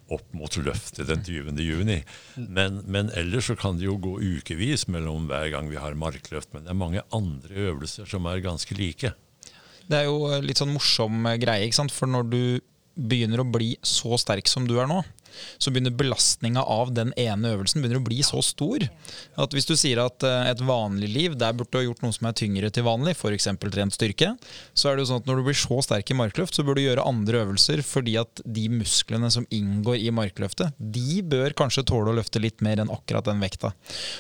opp 0.09 0.33
mot 0.37 0.57
løftet 0.65 1.09
den 1.09 1.23
20. 1.25 1.61
juni. 1.61 1.99
Men, 2.41 2.83
men, 2.89 3.13
ellers 3.17 3.51
så 3.51 3.57
kan 3.61 3.79
det 3.79 3.87
jo 3.87 3.99
gå 4.01 4.17
ukevis 4.39 4.87
mellom 4.89 5.29
hver 5.29 5.51
gang 5.53 5.69
vi 5.71 5.81
har 5.81 5.99
markløft. 6.01 6.51
Men 6.55 6.65
det 6.65 6.73
er 6.73 6.81
mange 6.81 7.05
andre 7.15 7.69
øvelser 7.69 8.09
som 8.09 8.27
er 8.31 8.45
ganske 8.45 8.77
like. 8.79 9.13
Det 9.89 10.01
er 10.01 10.09
jo 10.09 10.41
litt 10.45 10.61
sånn 10.61 10.73
morsom 10.75 11.29
greie, 11.41 11.69
ikke 11.69 11.81
sant? 11.83 11.95
for 11.95 12.11
når 12.11 12.29
du 12.33 12.43
begynner 12.99 13.45
å 13.45 13.49
bli 13.49 13.77
så 13.87 14.19
sterk 14.21 14.51
som 14.51 14.67
du 14.69 14.75
er 14.81 14.89
nå, 14.91 15.03
så 15.59 15.73
begynner 15.73 15.95
belastninga 15.95 16.63
av 16.63 16.93
den 16.97 17.13
ene 17.19 17.55
øvelsen 17.55 17.83
begynner 17.83 18.01
å 18.01 18.07
bli 18.07 18.21
så 18.27 18.43
stor 18.45 18.85
at 19.39 19.55
hvis 19.55 19.69
du 19.69 19.75
sier 19.79 20.01
at 20.03 20.25
eh, 20.27 20.51
et 20.53 20.63
vanlig 20.65 21.11
liv, 21.13 21.37
der 21.39 21.55
burde 21.57 21.73
du 21.73 21.81
ha 21.81 21.85
gjort 21.87 22.03
noe 22.05 22.15
som 22.15 22.29
er 22.29 22.37
tyngre 22.39 22.71
til 22.75 22.87
vanlig, 22.87 23.15
f.eks. 23.17 23.49
trent 23.69 23.95
styrke, 23.95 24.33
så 24.73 24.91
er 24.91 24.97
det 24.97 25.05
jo 25.05 25.11
sånn 25.13 25.23
at 25.23 25.31
når 25.31 25.41
du 25.41 25.49
blir 25.49 25.59
så 25.59 25.81
sterk 25.85 26.13
i 26.13 26.19
markløft, 26.19 26.57
så 26.57 26.65
bør 26.67 26.79
du 26.79 26.85
gjøre 26.85 27.07
andre 27.09 27.43
øvelser 27.45 27.83
fordi 27.87 28.17
at 28.21 28.43
de 28.45 28.67
musklene 28.73 29.31
som 29.33 29.47
inngår 29.55 30.01
i 30.01 30.13
markløftet, 30.15 30.77
de 30.79 31.23
bør 31.27 31.55
kanskje 31.59 31.87
tåle 31.89 32.13
å 32.13 32.19
løfte 32.19 32.43
litt 32.43 32.63
mer 32.65 32.83
enn 32.83 32.93
akkurat 32.93 33.27
den 33.29 33.43
vekta. 33.43 33.73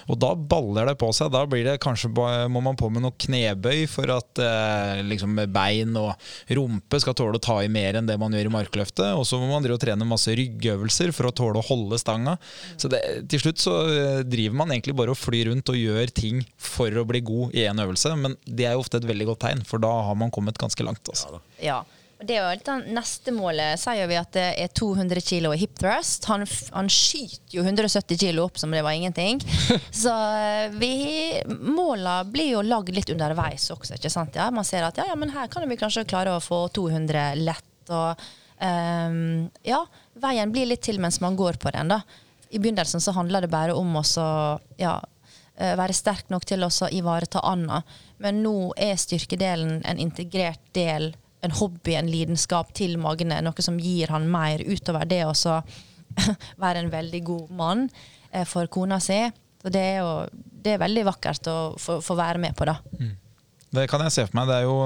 Og 0.09 0.19
da 0.21 0.35
baller 0.35 0.91
det 0.91 0.99
på 1.01 1.11
seg. 1.17 1.33
Da 1.35 1.45
blir 1.49 1.67
det 1.67 1.79
kanskje 1.83 2.11
må 2.51 2.63
man 2.65 2.79
på 2.79 2.91
med 2.93 3.05
noe 3.05 3.17
knebøy 3.19 3.87
for 3.91 4.11
at 4.15 4.43
eh, 4.43 5.03
liksom 5.07 5.37
bein 5.55 5.97
og 5.99 6.15
rumpe 6.59 7.01
skal 7.03 7.17
tåle 7.19 7.39
å 7.39 7.43
ta 7.43 7.61
i 7.65 7.71
mer 7.73 7.99
enn 7.99 8.09
det 8.09 8.19
man 8.21 8.35
gjør 8.35 8.51
i 8.51 8.55
markløftet. 8.59 9.15
Og 9.19 9.27
så 9.29 9.41
må 9.41 9.51
man 9.51 9.65
drive 9.65 9.79
og 9.79 9.85
trene 9.85 10.09
masse 10.09 10.35
ryggøvelser 10.39 10.98
muskler 10.99 11.15
for 11.15 11.29
å 11.29 11.35
tåle 11.35 11.59
å 11.59 11.67
holde 11.67 11.99
stanga. 11.99 12.37
Så 12.77 12.89
det, 12.89 13.01
til 13.29 13.41
slutt 13.43 13.59
så 13.63 13.75
eh, 13.89 14.25
driver 14.25 14.57
man 14.57 14.73
egentlig 14.73 14.97
bare 14.97 15.15
og 15.15 15.19
flyr 15.19 15.51
rundt 15.51 15.69
og 15.69 15.79
gjør 15.79 16.09
ting 16.15 16.43
for 16.57 16.91
å 16.91 17.07
bli 17.07 17.21
god 17.21 17.55
i 17.55 17.67
én 17.69 17.79
øvelse, 17.79 18.17
men 18.17 18.37
det 18.45 18.67
er 18.67 18.75
jo 18.75 18.83
ofte 18.83 18.99
et 18.99 19.09
veldig 19.09 19.33
godt 19.33 19.45
tegn, 19.47 19.65
for 19.65 19.79
da 19.79 19.93
har 20.09 20.19
man 20.19 20.31
kommet 20.31 20.59
ganske 20.59 20.83
langt. 20.85 21.07
Altså. 21.09 21.41
Ja, 21.63 21.85
det 22.19 22.35
er 22.35 22.41
jo 22.43 22.55
litt 22.57 22.67
den 22.67 22.97
Neste 22.97 23.31
målet 23.31 23.79
sier 23.79 24.09
vi 24.11 24.17
at 24.19 24.33
det 24.35 24.47
er 24.59 24.73
200 24.75 25.23
kg 25.23 25.53
hip 25.55 25.77
thrust. 25.79 26.27
Han, 26.27 26.43
han, 26.75 26.91
skyter 26.91 27.61
jo 27.61 27.63
170 27.63 28.19
kg 28.19 28.43
opp 28.43 28.59
som 28.59 28.75
det 28.75 28.83
var 28.83 28.97
ingenting. 28.97 29.39
Så 30.03 30.11
eh, 30.11 30.75
vi, 30.75 31.39
måla 31.47 32.25
blir 32.27 32.57
jo 32.57 32.65
lagd 32.67 32.91
litt 32.97 33.13
underveis 33.15 33.69
også. 33.71 33.95
ikke 33.95 34.11
sant? 34.11 34.35
Ja, 34.35 34.51
man 34.51 34.67
ser 34.67 34.89
at 34.89 34.99
ja, 34.99 35.07
ja, 35.13 35.19
men 35.19 35.31
her 35.37 35.47
kan 35.53 35.69
vi 35.71 35.79
kanskje 35.79 36.09
klare 36.11 36.35
å 36.35 36.43
få 36.43 36.65
200 36.75 37.31
lett. 37.39 37.71
og 37.95 38.19
um, 38.59 39.47
ja, 39.63 39.85
veien 40.23 40.53
blir 40.53 40.69
litt 40.69 40.85
til 40.87 41.01
mens 41.03 41.21
man 41.25 41.37
går 41.39 41.61
på 41.63 41.73
den. 41.75 41.93
da. 41.95 42.03
I 42.51 42.59
begynnelsen 42.59 43.01
så 43.01 43.13
handler 43.17 43.45
det 43.45 43.53
bare 43.53 43.77
om 43.77 43.97
å 44.01 44.05
ja, 44.81 44.99
eh, 45.57 45.75
være 45.77 45.97
sterk 45.97 46.31
nok 46.33 46.47
til 46.49 46.65
å 46.65 46.71
ivareta 46.91 47.43
Anna. 47.45 47.83
Men 48.19 48.43
nå 48.43 48.73
er 48.77 48.97
styrkedelen 48.97 49.83
en 49.85 49.99
integrert 49.99 50.63
del, 50.73 51.13
en 51.41 51.55
hobby, 51.55 51.95
en 51.95 52.11
lidenskap 52.11 52.73
til 52.75 52.97
Magne. 52.99 53.43
Noe 53.45 53.65
som 53.65 53.79
gir 53.79 54.11
han 54.15 54.31
mer 54.31 54.65
utover 54.65 55.07
det 55.07 55.25
å 55.29 55.35
være 56.63 56.85
en 56.85 56.91
veldig 56.91 57.23
god 57.25 57.51
mann 57.51 57.89
eh, 58.33 58.45
for 58.49 58.67
kona 58.67 59.01
si. 59.01 59.21
Så 59.63 59.73
det 59.75 59.83
er 59.83 59.99
jo 60.03 60.13
det 60.59 60.75
er 60.75 60.83
veldig 60.83 61.05
vakkert 61.07 61.49
å 61.51 61.59
få, 61.79 62.01
få 62.05 62.17
være 62.19 62.41
med 62.43 62.57
på, 62.59 62.67
da. 62.69 62.79
Mm. 62.99 63.15
Det 63.79 63.87
kan 63.91 64.03
jeg 64.07 64.15
se 64.15 64.25
for 64.27 64.39
meg. 64.39 64.49
Det 64.49 64.57
er 64.57 64.67
jo, 64.67 64.77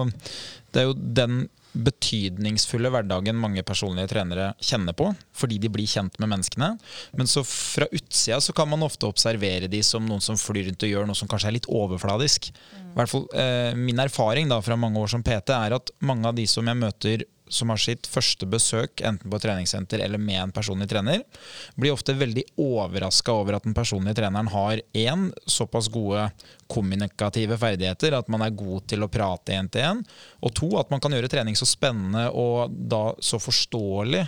det 0.75 0.83
er 0.83 0.89
jo 0.89 0.95
den 1.21 1.43
betydningsfulle 1.73 2.91
hverdagen 2.93 3.39
mange 3.41 3.65
personlige 3.67 4.11
trenere 4.13 4.51
kjenner 4.63 4.97
på, 4.97 5.09
fordi 5.37 5.59
de 5.63 5.71
blir 5.73 5.89
kjent 5.89 6.19
med 6.21 6.31
menneskene. 6.33 6.71
Men 7.19 7.31
så 7.31 7.45
fra 7.49 7.89
utsida 7.91 8.41
så 8.45 8.55
kan 8.57 8.69
man 8.71 8.85
ofte 8.85 9.09
observere 9.09 9.71
de 9.73 9.83
som 9.87 10.05
noen 10.07 10.25
som 10.25 10.39
flyr 10.41 10.69
rundt 10.69 10.87
og 10.87 10.93
gjør 10.93 11.09
noe 11.09 11.19
som 11.19 11.31
kanskje 11.31 11.53
er 11.53 11.59
litt 11.59 11.71
overfladisk. 11.73 12.51
Mm. 12.53 12.91
hvert 12.97 13.13
fall, 13.13 13.29
eh, 13.35 13.75
min 13.79 14.03
erfaring 14.05 14.51
da 14.53 14.61
fra 14.61 14.77
mange 14.77 15.01
år 15.01 15.09
som 15.15 15.25
PT 15.25 15.55
er 15.57 15.79
at 15.79 15.95
mange 16.01 16.29
av 16.29 16.37
de 16.37 16.47
som 16.47 16.67
jeg 16.67 16.77
møter 16.83 17.25
som 17.53 17.73
har 17.73 17.81
sitt 17.81 18.09
første 18.11 18.49
besøk 18.49 19.03
enten 19.05 19.31
på 19.33 19.41
treningssenter 19.43 20.03
eller 20.05 20.21
med 20.21 20.41
en 20.41 20.55
personlig 20.55 20.89
trener, 20.91 21.23
blir 21.77 21.95
ofte 21.95 22.17
veldig 22.17 22.45
overraska 22.61 23.35
over 23.37 23.59
at 23.59 23.67
den 23.69 23.77
personlige 23.77 24.19
treneren 24.21 24.51
har 24.53 24.83
én 24.97 25.29
såpass 25.47 25.91
gode 25.93 26.29
kommunikative 26.73 27.59
ferdigheter 27.61 28.17
at 28.17 28.31
man 28.33 28.45
er 28.47 28.57
god 28.57 28.89
til 28.91 29.05
å 29.05 29.11
prate 29.13 29.57
én 29.57 29.71
til 29.73 29.85
én, 29.93 30.05
og 30.41 30.55
to 30.57 30.73
at 30.81 30.93
man 30.93 31.03
kan 31.03 31.15
gjøre 31.15 31.31
trening 31.33 31.59
så 31.59 31.69
spennende 31.69 32.29
og 32.33 32.73
da 32.73 33.11
så 33.23 33.41
forståelig. 33.43 34.25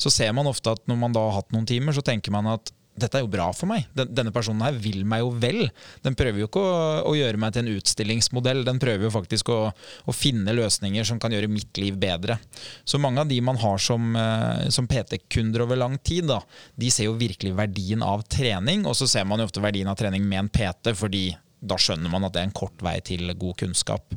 Så 0.00 0.10
ser 0.10 0.32
man 0.34 0.48
ofte 0.50 0.72
at 0.72 0.86
når 0.90 0.98
man 0.98 1.14
da 1.14 1.26
har 1.28 1.42
hatt 1.42 1.52
noen 1.54 1.68
timer, 1.68 1.94
så 1.94 2.02
tenker 2.04 2.34
man 2.34 2.48
at 2.54 2.72
dette 2.92 3.16
er 3.16 3.24
jo 3.24 3.30
bra 3.32 3.46
for 3.56 3.70
meg. 3.70 3.86
Denne 3.96 4.32
personen 4.34 4.64
her 4.66 4.76
vil 4.76 5.00
meg 5.08 5.22
jo 5.22 5.30
vel. 5.40 5.62
Den 6.04 6.16
prøver 6.18 6.42
jo 6.42 6.48
ikke 6.50 6.60
å, 6.60 6.72
å 7.08 7.14
gjøre 7.16 7.40
meg 7.40 7.54
til 7.54 7.64
en 7.64 7.78
utstillingsmodell, 7.78 8.64
den 8.68 8.80
prøver 8.82 9.08
jo 9.08 9.12
faktisk 9.14 9.48
å, 9.52 9.60
å, 9.72 10.14
finne 10.16 10.52
løsninger 10.56 11.06
som 11.08 11.20
kan 11.22 11.32
gjøre 11.32 11.50
mitt 11.50 11.80
liv 11.80 11.96
bedre. 12.00 12.36
Så 12.84 13.00
mange 13.00 13.24
av 13.24 13.30
de 13.30 13.40
man 13.44 13.60
har 13.62 13.80
som, 13.80 14.12
eh, 14.18 14.68
som 14.74 14.88
PT-kunder 14.90 15.64
over 15.64 15.80
lang 15.80 15.96
tid, 16.04 16.28
da, 16.28 16.42
de 16.76 16.92
ser 16.92 17.08
jo 17.08 17.16
virkelig 17.20 17.54
verdien 17.56 18.04
av 18.04 18.26
trening, 18.28 18.84
og 18.84 18.98
så 18.98 19.08
ser 19.08 19.24
man 19.28 19.40
jo 19.40 19.48
ofte 19.48 19.64
verdien 19.64 19.88
av 19.88 19.96
trening 20.00 20.28
med 20.28 20.44
en 20.44 20.52
PT, 20.52 20.92
fordi 20.98 21.30
da 21.62 21.78
skjønner 21.78 22.10
man 22.12 22.26
at 22.26 22.34
det 22.34 22.42
er 22.42 22.50
en 22.50 22.56
kort 22.60 22.84
vei 22.84 22.98
til 23.06 23.32
god 23.38 23.56
kunnskap. 23.62 24.14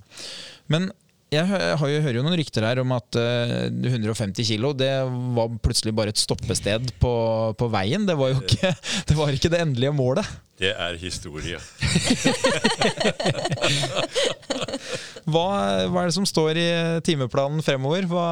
Men 0.72 0.90
jeg 1.34 1.48
hører 1.50 2.20
jo 2.20 2.24
noen 2.24 2.38
rykter 2.38 2.66
her 2.68 2.80
om 2.84 2.92
at 2.96 3.18
150 3.18 4.40
eh, 4.40 4.46
kilo 4.46 4.74
det 4.78 4.92
var 5.36 5.50
plutselig 5.64 5.94
bare 5.98 6.14
et 6.14 6.22
stoppested 6.22 6.94
på, 7.02 7.14
på 7.58 7.70
veien. 7.74 8.06
Det 8.08 8.16
var 8.20 8.30
jo 8.34 8.42
ikke 8.44 8.72
det, 9.10 9.16
var 9.18 9.34
ikke 9.34 9.52
det 9.54 9.62
endelige 9.64 9.94
målet. 9.96 10.28
Det 10.62 10.72
er 10.72 10.96
historie. 11.02 11.60
hva, 15.28 15.48
hva, 15.90 16.00
er 16.00 16.06
det 16.08 16.16
som 16.16 16.28
står 16.30 16.62
i 16.62 16.70
timeplanen 17.04 17.66
fremover? 17.66 18.08
Hva, 18.08 18.28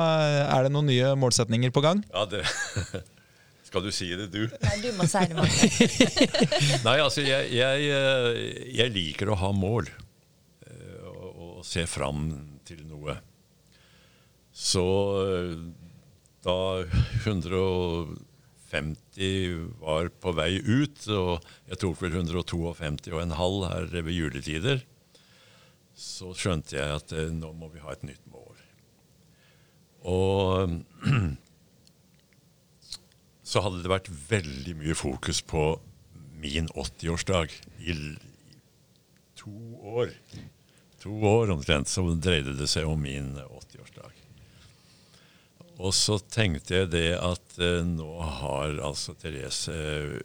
er 0.45 0.67
det 0.67 0.71
noen 0.71 0.87
nye 0.91 1.15
målsetninger 1.19 1.73
på 1.73 1.83
gang? 1.83 2.05
Ja, 2.13 2.23
det... 2.29 2.45
Skal 3.73 3.87
du 3.87 3.89
si 3.89 4.05
det, 4.13 4.29
du? 4.29 4.45
Nei, 4.61 4.75
du 4.83 4.91
må 4.93 5.07
si 5.09 5.17
det, 5.25 5.33
Nei, 6.85 6.99
altså, 7.01 7.23
jeg, 7.25 7.49
jeg, 7.57 7.87
eh, 7.89 8.27
jeg, 8.69 8.93
liker 8.93 9.33
å 9.33 9.37
ha 9.41 9.49
mål. 9.49 9.89
Eh, 10.69 11.07
og, 11.09 11.29
og 11.57 11.65
se 11.65 11.87
fram. 11.89 12.52
Så 14.63 14.83
eh, 15.27 15.57
da 16.45 16.83
150 17.25 18.15
var 19.83 20.09
på 20.23 20.31
vei 20.37 20.53
ut, 20.63 21.07
og 21.11 21.43
jeg 21.67 21.77
tok 21.83 22.01
vel 22.01 22.13
152 22.23 23.11
og 23.11 23.21
en 23.21 23.35
halv 23.39 23.59
her 23.67 23.85
ved 23.99 24.15
juletider, 24.15 24.79
så 25.93 26.33
skjønte 26.37 26.77
jeg 26.79 26.89
at 26.95 27.11
eh, 27.11 27.31
nå 27.35 27.49
må 27.59 27.67
vi 27.73 27.83
ha 27.83 27.89
et 27.93 28.07
nytt 28.07 28.25
mål. 28.31 28.57
Og 30.07 30.79
så 33.51 33.57
hadde 33.63 33.83
det 33.83 33.91
vært 33.91 34.11
veldig 34.31 34.75
mye 34.79 34.95
fokus 34.97 35.39
på 35.43 35.63
min 36.43 36.67
80-årsdag 36.71 37.47
i 37.83 37.93
to 39.39 39.55
år 39.99 40.09
to 41.03 41.11
år 41.27 41.51
omtrent, 41.51 41.87
så 41.87 42.05
dreide 42.15 42.55
det 42.55 42.67
seg 42.71 42.87
om 42.87 43.01
min 43.03 43.35
80-årsdag. 43.35 43.92
Og 45.83 45.91
så 45.95 46.15
tenkte 46.31 46.77
jeg 46.77 46.91
det 46.93 47.09
at 47.19 47.57
eh, 47.59 47.83
nå 47.83 48.09
har 48.39 48.79
altså 48.87 49.15
Therese 49.19 49.73
eh, 49.73 50.21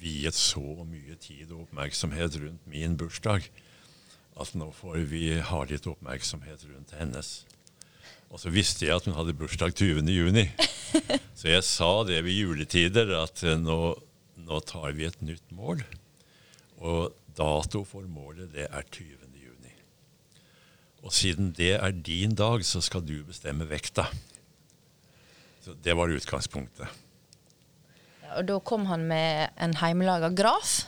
viet 0.00 0.34
så 0.34 0.82
mye 0.82 1.14
tid 1.20 1.52
og 1.52 1.68
oppmerksomhet 1.68 2.38
rundt 2.42 2.66
min 2.70 2.96
bursdag 2.98 3.46
at 4.40 4.54
nå 4.56 4.70
får 4.72 5.04
vi 5.10 5.24
ha 5.44 5.60
litt 5.68 5.86
oppmerksomhet 5.90 6.64
rundt 6.70 6.94
hennes. 6.96 7.30
Og 8.30 8.40
så 8.40 8.50
visste 8.54 8.86
jeg 8.86 8.96
at 8.96 9.06
hun 9.06 9.18
hadde 9.18 9.36
bursdag 9.36 9.74
20.6. 9.76 10.68
Så 11.40 11.48
jeg 11.50 11.64
sa 11.64 11.90
det 12.04 12.18
ved 12.26 12.34
juletider, 12.36 13.14
at 13.20 13.44
eh, 13.46 13.58
nå, 13.60 13.80
nå 14.40 14.62
tar 14.66 14.92
vi 14.96 15.06
et 15.06 15.22
nytt 15.22 15.54
mål. 15.54 15.84
Og 16.80 17.14
dato 17.36 17.84
for 17.86 18.06
målet, 18.10 18.50
det 18.54 18.66
er 18.66 18.86
20. 18.88 19.20
Og 21.00 21.12
siden 21.16 21.52
det 21.56 21.74
er 21.78 21.94
din 21.96 22.34
dag, 22.36 22.64
så 22.64 22.80
skal 22.84 23.04
du 23.06 23.22
bestemme 23.24 23.68
vekta. 23.68 24.04
Så 25.60 25.74
Det 25.82 25.94
var 25.94 26.08
utgangspunktet. 26.08 26.88
Ja, 28.24 28.38
og 28.38 28.46
da 28.48 28.56
kom 28.64 28.86
han 28.88 29.04
med 29.10 29.50
en 29.60 29.76
heimelaga 29.80 30.30
graf 30.32 30.86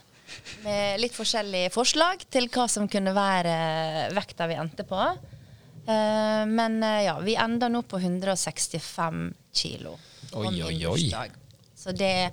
med 0.65 1.01
litt 1.03 1.13
forskjellige 1.13 1.73
forslag 1.75 2.25
til 2.33 2.49
hva 2.53 2.65
som 2.71 2.89
kunne 2.89 3.13
være 3.17 3.55
vekta 4.17 4.49
vi 4.49 4.57
endte 4.57 4.87
på. 4.89 5.03
Uh, 5.83 6.49
men 6.49 6.79
uh, 6.81 7.03
ja, 7.03 7.19
vi 7.21 7.35
ender 7.37 7.73
nå 7.73 7.83
på 7.85 7.99
165 7.99 9.23
kilo. 9.53 9.97
Oi, 10.39 10.55
oi, 10.63 10.77
oi. 10.87 11.27
Så 11.77 11.93
det, 11.93 12.31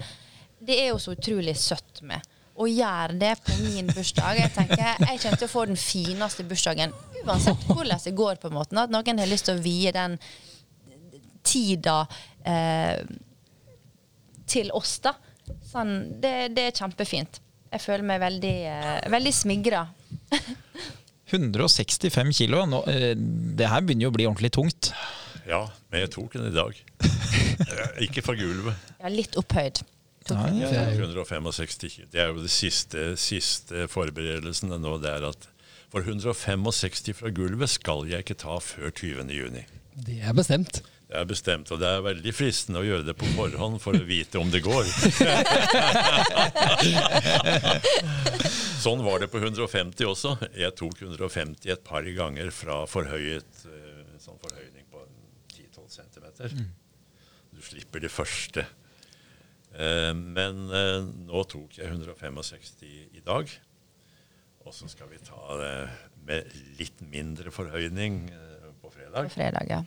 det 0.62 0.78
er 0.84 0.92
jo 0.94 1.00
så 1.02 1.16
utrolig 1.18 1.58
søtt 1.60 2.04
med 2.06 2.24
å 2.60 2.68
gjøre 2.68 3.16
det 3.20 3.34
på 3.44 3.56
min 3.64 3.88
bursdag. 3.88 4.38
Jeg 4.44 4.52
tenker, 4.56 5.00
jeg 5.00 5.22
kommer 5.24 5.40
til 5.40 5.48
å 5.48 5.52
få 5.52 5.66
den 5.70 5.80
fineste 5.80 6.46
bursdagen 6.48 6.94
uansett 7.24 7.66
hvordan 7.68 8.04
det 8.04 8.16
går. 8.16 8.36
på 8.36 8.50
en 8.50 8.58
måte, 8.58 8.76
At 8.80 8.92
noen 8.92 9.20
har 9.20 9.32
lyst 9.32 9.48
til 9.48 9.60
å 9.60 9.64
vie 9.64 9.92
den 9.96 10.18
tida 11.46 12.02
eh, 12.48 13.02
til 14.50 14.72
oss, 14.76 14.98
da. 15.06 15.16
Sånn, 15.66 15.94
det, 16.22 16.54
det, 16.56 16.70
er 16.70 16.78
kjempefint. 16.78 17.42
Jeg 17.70 17.84
føler 17.84 18.06
meg 18.06 18.22
veldig, 18.24 18.56
eh, 18.72 18.98
veldig 19.14 19.36
smigra. 19.36 19.86
165 21.30 22.34
kilo. 22.34 22.64
Nå, 22.70 22.84
eh, 22.90 23.14
det 23.16 23.70
her 23.70 23.86
begynner 23.86 24.08
jo 24.08 24.14
å 24.14 24.18
bli 24.18 24.28
ordentlig 24.30 24.54
tungt. 24.56 24.92
Ja, 25.50 25.64
men 25.90 26.04
jeg 26.04 26.12
tok 26.14 26.36
den 26.38 26.50
i 26.50 26.56
dag. 26.56 26.78
Ikke 28.06 28.24
fra 28.26 28.36
gulvet. 28.38 28.92
Ja, 29.00 29.14
litt 29.14 29.38
opphøyd. 29.40 29.84
Ja, 30.30 30.44
165 30.94 32.04
Det 32.12 32.20
er 32.22 32.28
jo 32.30 32.44
det 32.44 32.52
siste, 32.54 33.16
siste 33.18 33.88
forberedelsen 33.90 34.70
nå. 34.78 34.98
Det 35.02 35.10
er 35.10 35.26
at 35.32 35.48
for 35.90 36.06
165 36.06 37.16
fra 37.18 37.32
gulvet 37.34 37.72
skal 37.74 38.06
jeg 38.06 38.26
ikke 38.26 38.38
ta 38.38 38.60
før 38.62 38.92
20.6. 38.94 39.64
Det 40.06 40.20
er 40.22 40.36
bestemt. 40.38 40.84
Det 41.10 41.18
er 41.18 41.26
bestemt, 41.26 41.72
og 41.74 41.80
det 41.82 41.88
er 41.89 42.03
veldig 42.05 42.32
fristende 42.38 42.84
å 42.84 42.86
gjøre 42.86 43.01
det 43.07 43.16
på 43.18 43.26
forhånd 43.34 43.80
for 43.82 43.97
å 43.97 44.05
vite 44.05 44.38
om 44.38 44.51
det 44.53 44.60
går. 44.62 44.86
sånn 48.84 49.01
var 49.01 49.18
det 49.24 49.30
på 49.34 49.41
150 49.41 50.05
også. 50.05 50.36
Jeg 50.53 50.70
tok 50.78 51.01
150 51.01 51.66
et 51.74 51.82
par 51.88 52.05
ganger 52.14 52.53
fra 52.53 52.86
forhøyet 52.86 53.64
eh, 53.66 54.05
sånn 54.22 54.38
forhøyning 54.43 54.86
på 54.91 55.01
10-12 55.55 55.88
cm. 55.95 56.28
Mm. 56.60 56.68
Du 57.57 57.62
slipper 57.66 57.99
det 58.05 58.12
første. 58.14 58.68
Eh, 59.74 60.14
men 60.14 60.70
eh, 60.70 61.10
nå 61.26 61.41
tok 61.49 61.74
jeg 61.80 61.89
165 61.89 62.86
i 63.18 63.24
dag. 63.26 63.49
Og 64.62 64.70
så 64.78 64.86
skal 64.93 65.10
vi 65.10 65.18
ta 65.26 65.57
det 65.57 65.89
med 66.30 66.53
litt 66.78 67.01
mindre 67.01 67.49
forhøyning 67.49 68.30
på 68.78 68.93
fredag. 68.93 69.26
På 69.26 69.34
fredag, 69.39 69.66
ja. 69.74 69.82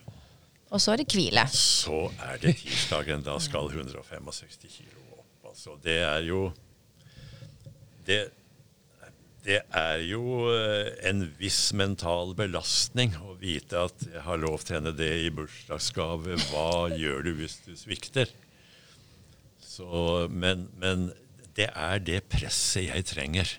Og 0.72 0.80
så 0.80 0.94
er 0.94 1.02
det 1.02 1.12
hvile. 1.12 1.44
Så 1.52 2.06
er 2.24 2.38
det 2.42 2.56
tirsdagen. 2.62 3.24
Da 3.26 3.36
skal 3.44 3.68
165 3.68 4.60
kilo 4.72 5.02
opp. 5.18 5.50
Altså, 5.52 5.76
det 5.84 5.98
er 6.00 6.22
jo 6.24 6.46
det, 8.06 8.22
det 9.44 9.60
er 9.74 10.00
jo 10.06 10.46
en 11.08 11.24
viss 11.38 11.72
mental 11.74 12.32
belastning 12.38 13.14
å 13.20 13.34
vite 13.40 13.84
at 13.88 14.06
jeg 14.06 14.22
har 14.22 14.40
lovt 14.40 14.72
henne 14.74 14.94
det 14.94 15.10
i 15.24 15.32
bursdagsgave. 15.34 16.38
Hva 16.48 16.88
gjør 16.94 17.26
du 17.26 17.32
hvis 17.40 17.58
du 17.66 17.74
svikter? 17.78 18.30
Så, 19.58 20.28
men, 20.30 20.68
men, 20.78 21.10
det 21.56 21.68
er 21.76 22.00
det 22.00 22.22
presset 22.32 22.86
jeg 22.86 23.04
trenger. 23.08 23.50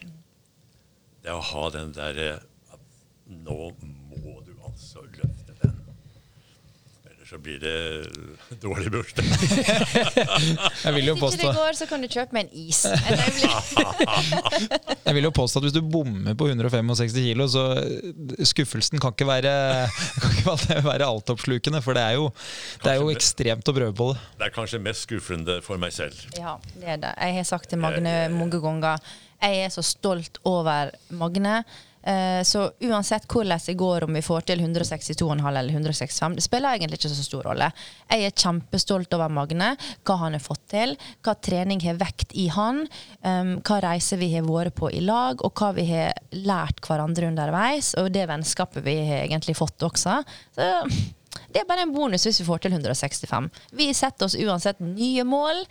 Det 1.24 1.34
å 1.34 1.43
ha 1.51 1.68
den 1.76 1.93
derre 1.95 2.41
Nå 3.24 3.70
må 3.80 4.34
du 4.43 4.51
altså 4.68 5.05
løfte 5.16 5.53
den. 5.61 5.78
Ellers 7.07 7.23
så 7.34 7.40
blir 7.42 7.60
det 7.60 8.06
dårlig 8.62 8.92
bursdag. 8.94 9.26
jeg 10.86 10.94
vil 10.94 11.08
jo 11.08 11.16
påstå 11.18 11.30
Hvis 11.32 11.40
ikke 11.40 11.48
det 11.48 11.58
går, 11.58 11.78
så 11.80 11.88
kan 11.90 12.04
du 12.04 12.08
kjøpe 12.14 12.38
meg 12.38 12.44
en 12.46 12.54
is. 12.62 12.84
jeg 15.08 15.16
vil 15.18 15.26
jo 15.26 15.32
påstå 15.34 15.64
at 15.64 15.66
hvis 15.66 15.74
du 15.74 15.82
bommer 15.82 16.38
på 16.38 16.52
165 16.52 17.16
kilo, 17.18 17.48
så 17.50 17.64
skuffelsen 18.46 19.02
kan 19.02 19.16
ikke 19.16 19.26
være, 19.32 19.54
kan 20.22 20.38
ikke 20.38 20.84
være 20.86 21.10
altoppslukende. 21.10 21.82
For 21.82 21.98
det 21.98 22.06
er, 22.06 22.20
jo, 22.22 22.30
det 22.86 22.94
er 22.94 23.02
jo 23.02 23.10
ekstremt 23.16 23.66
å 23.66 23.78
prøve 23.80 23.98
på 23.98 24.12
det. 24.14 24.22
Det 24.38 24.52
er 24.52 24.54
kanskje 24.60 24.84
mest 24.86 25.08
skuffende 25.08 25.58
for 25.66 25.82
meg 25.82 25.98
selv. 25.98 26.22
Ja, 26.38 26.60
det 26.78 26.86
er 26.86 27.02
det. 27.08 27.16
Jeg 27.18 27.42
har 27.42 27.50
sagt 27.50 27.74
til 27.74 27.82
Magne 27.82 28.28
mange 28.30 28.62
ganger 28.62 29.02
jeg 29.44 29.66
er 29.66 29.72
så 29.74 29.82
stolt 29.84 30.38
over 30.48 30.94
Magne. 31.12 31.64
Eh, 32.04 32.43
så 32.43 32.72
uansett 32.80 33.28
hvordan 33.32 33.60
det 33.66 33.74
går, 33.80 34.04
om 34.04 34.14
vi 34.14 34.22
får 34.22 34.41
til 34.49 34.60
162,5 34.60 35.47
eller 35.47 35.74
165, 35.74 36.36
det 36.36 36.43
spiller 36.43 36.76
egentlig 36.76 36.99
ikke 36.99 37.14
så 37.14 37.24
stor 37.24 37.47
rolle. 37.47 37.70
Jeg 38.12 38.28
er 38.28 38.36
kjempestolt 38.43 39.16
over 39.16 39.32
Magne, 39.32 39.74
hva 40.04 40.20
han 40.26 40.36
har 40.36 40.43
fått 40.43 40.66
til, 40.74 40.97
hva 41.24 41.36
trening 41.39 41.84
har 41.86 41.99
vekt 42.01 42.36
i 42.36 42.49
han, 42.51 42.84
um, 43.24 43.56
hva 43.64 43.80
reiser 43.88 44.20
vi 44.20 44.34
har 44.36 44.47
vært 44.47 44.76
på 44.80 44.91
i 44.91 45.01
lag, 45.04 45.43
og 45.45 45.56
hva 45.60 45.72
vi 45.78 45.88
har 45.93 46.14
lært 46.36 46.84
hverandre 46.84 47.30
underveis, 47.32 47.93
og 47.99 48.12
det 48.14 48.28
vennskapet 48.30 48.84
vi 48.86 48.97
har 49.08 49.24
egentlig 49.24 49.56
fått 49.60 49.84
også. 49.88 50.22
Så 50.56 50.72
Det 51.54 51.62
er 51.62 51.66
bare 51.70 51.86
en 51.86 51.93
bonus 51.93 52.26
hvis 52.28 52.39
vi 52.41 52.45
får 52.45 52.64
til 52.66 52.76
165. 52.76 53.47
Vi 53.78 53.88
setter 53.97 54.28
oss 54.28 54.36
uansett 54.38 54.80
nye 54.84 55.24
mål 55.26 55.64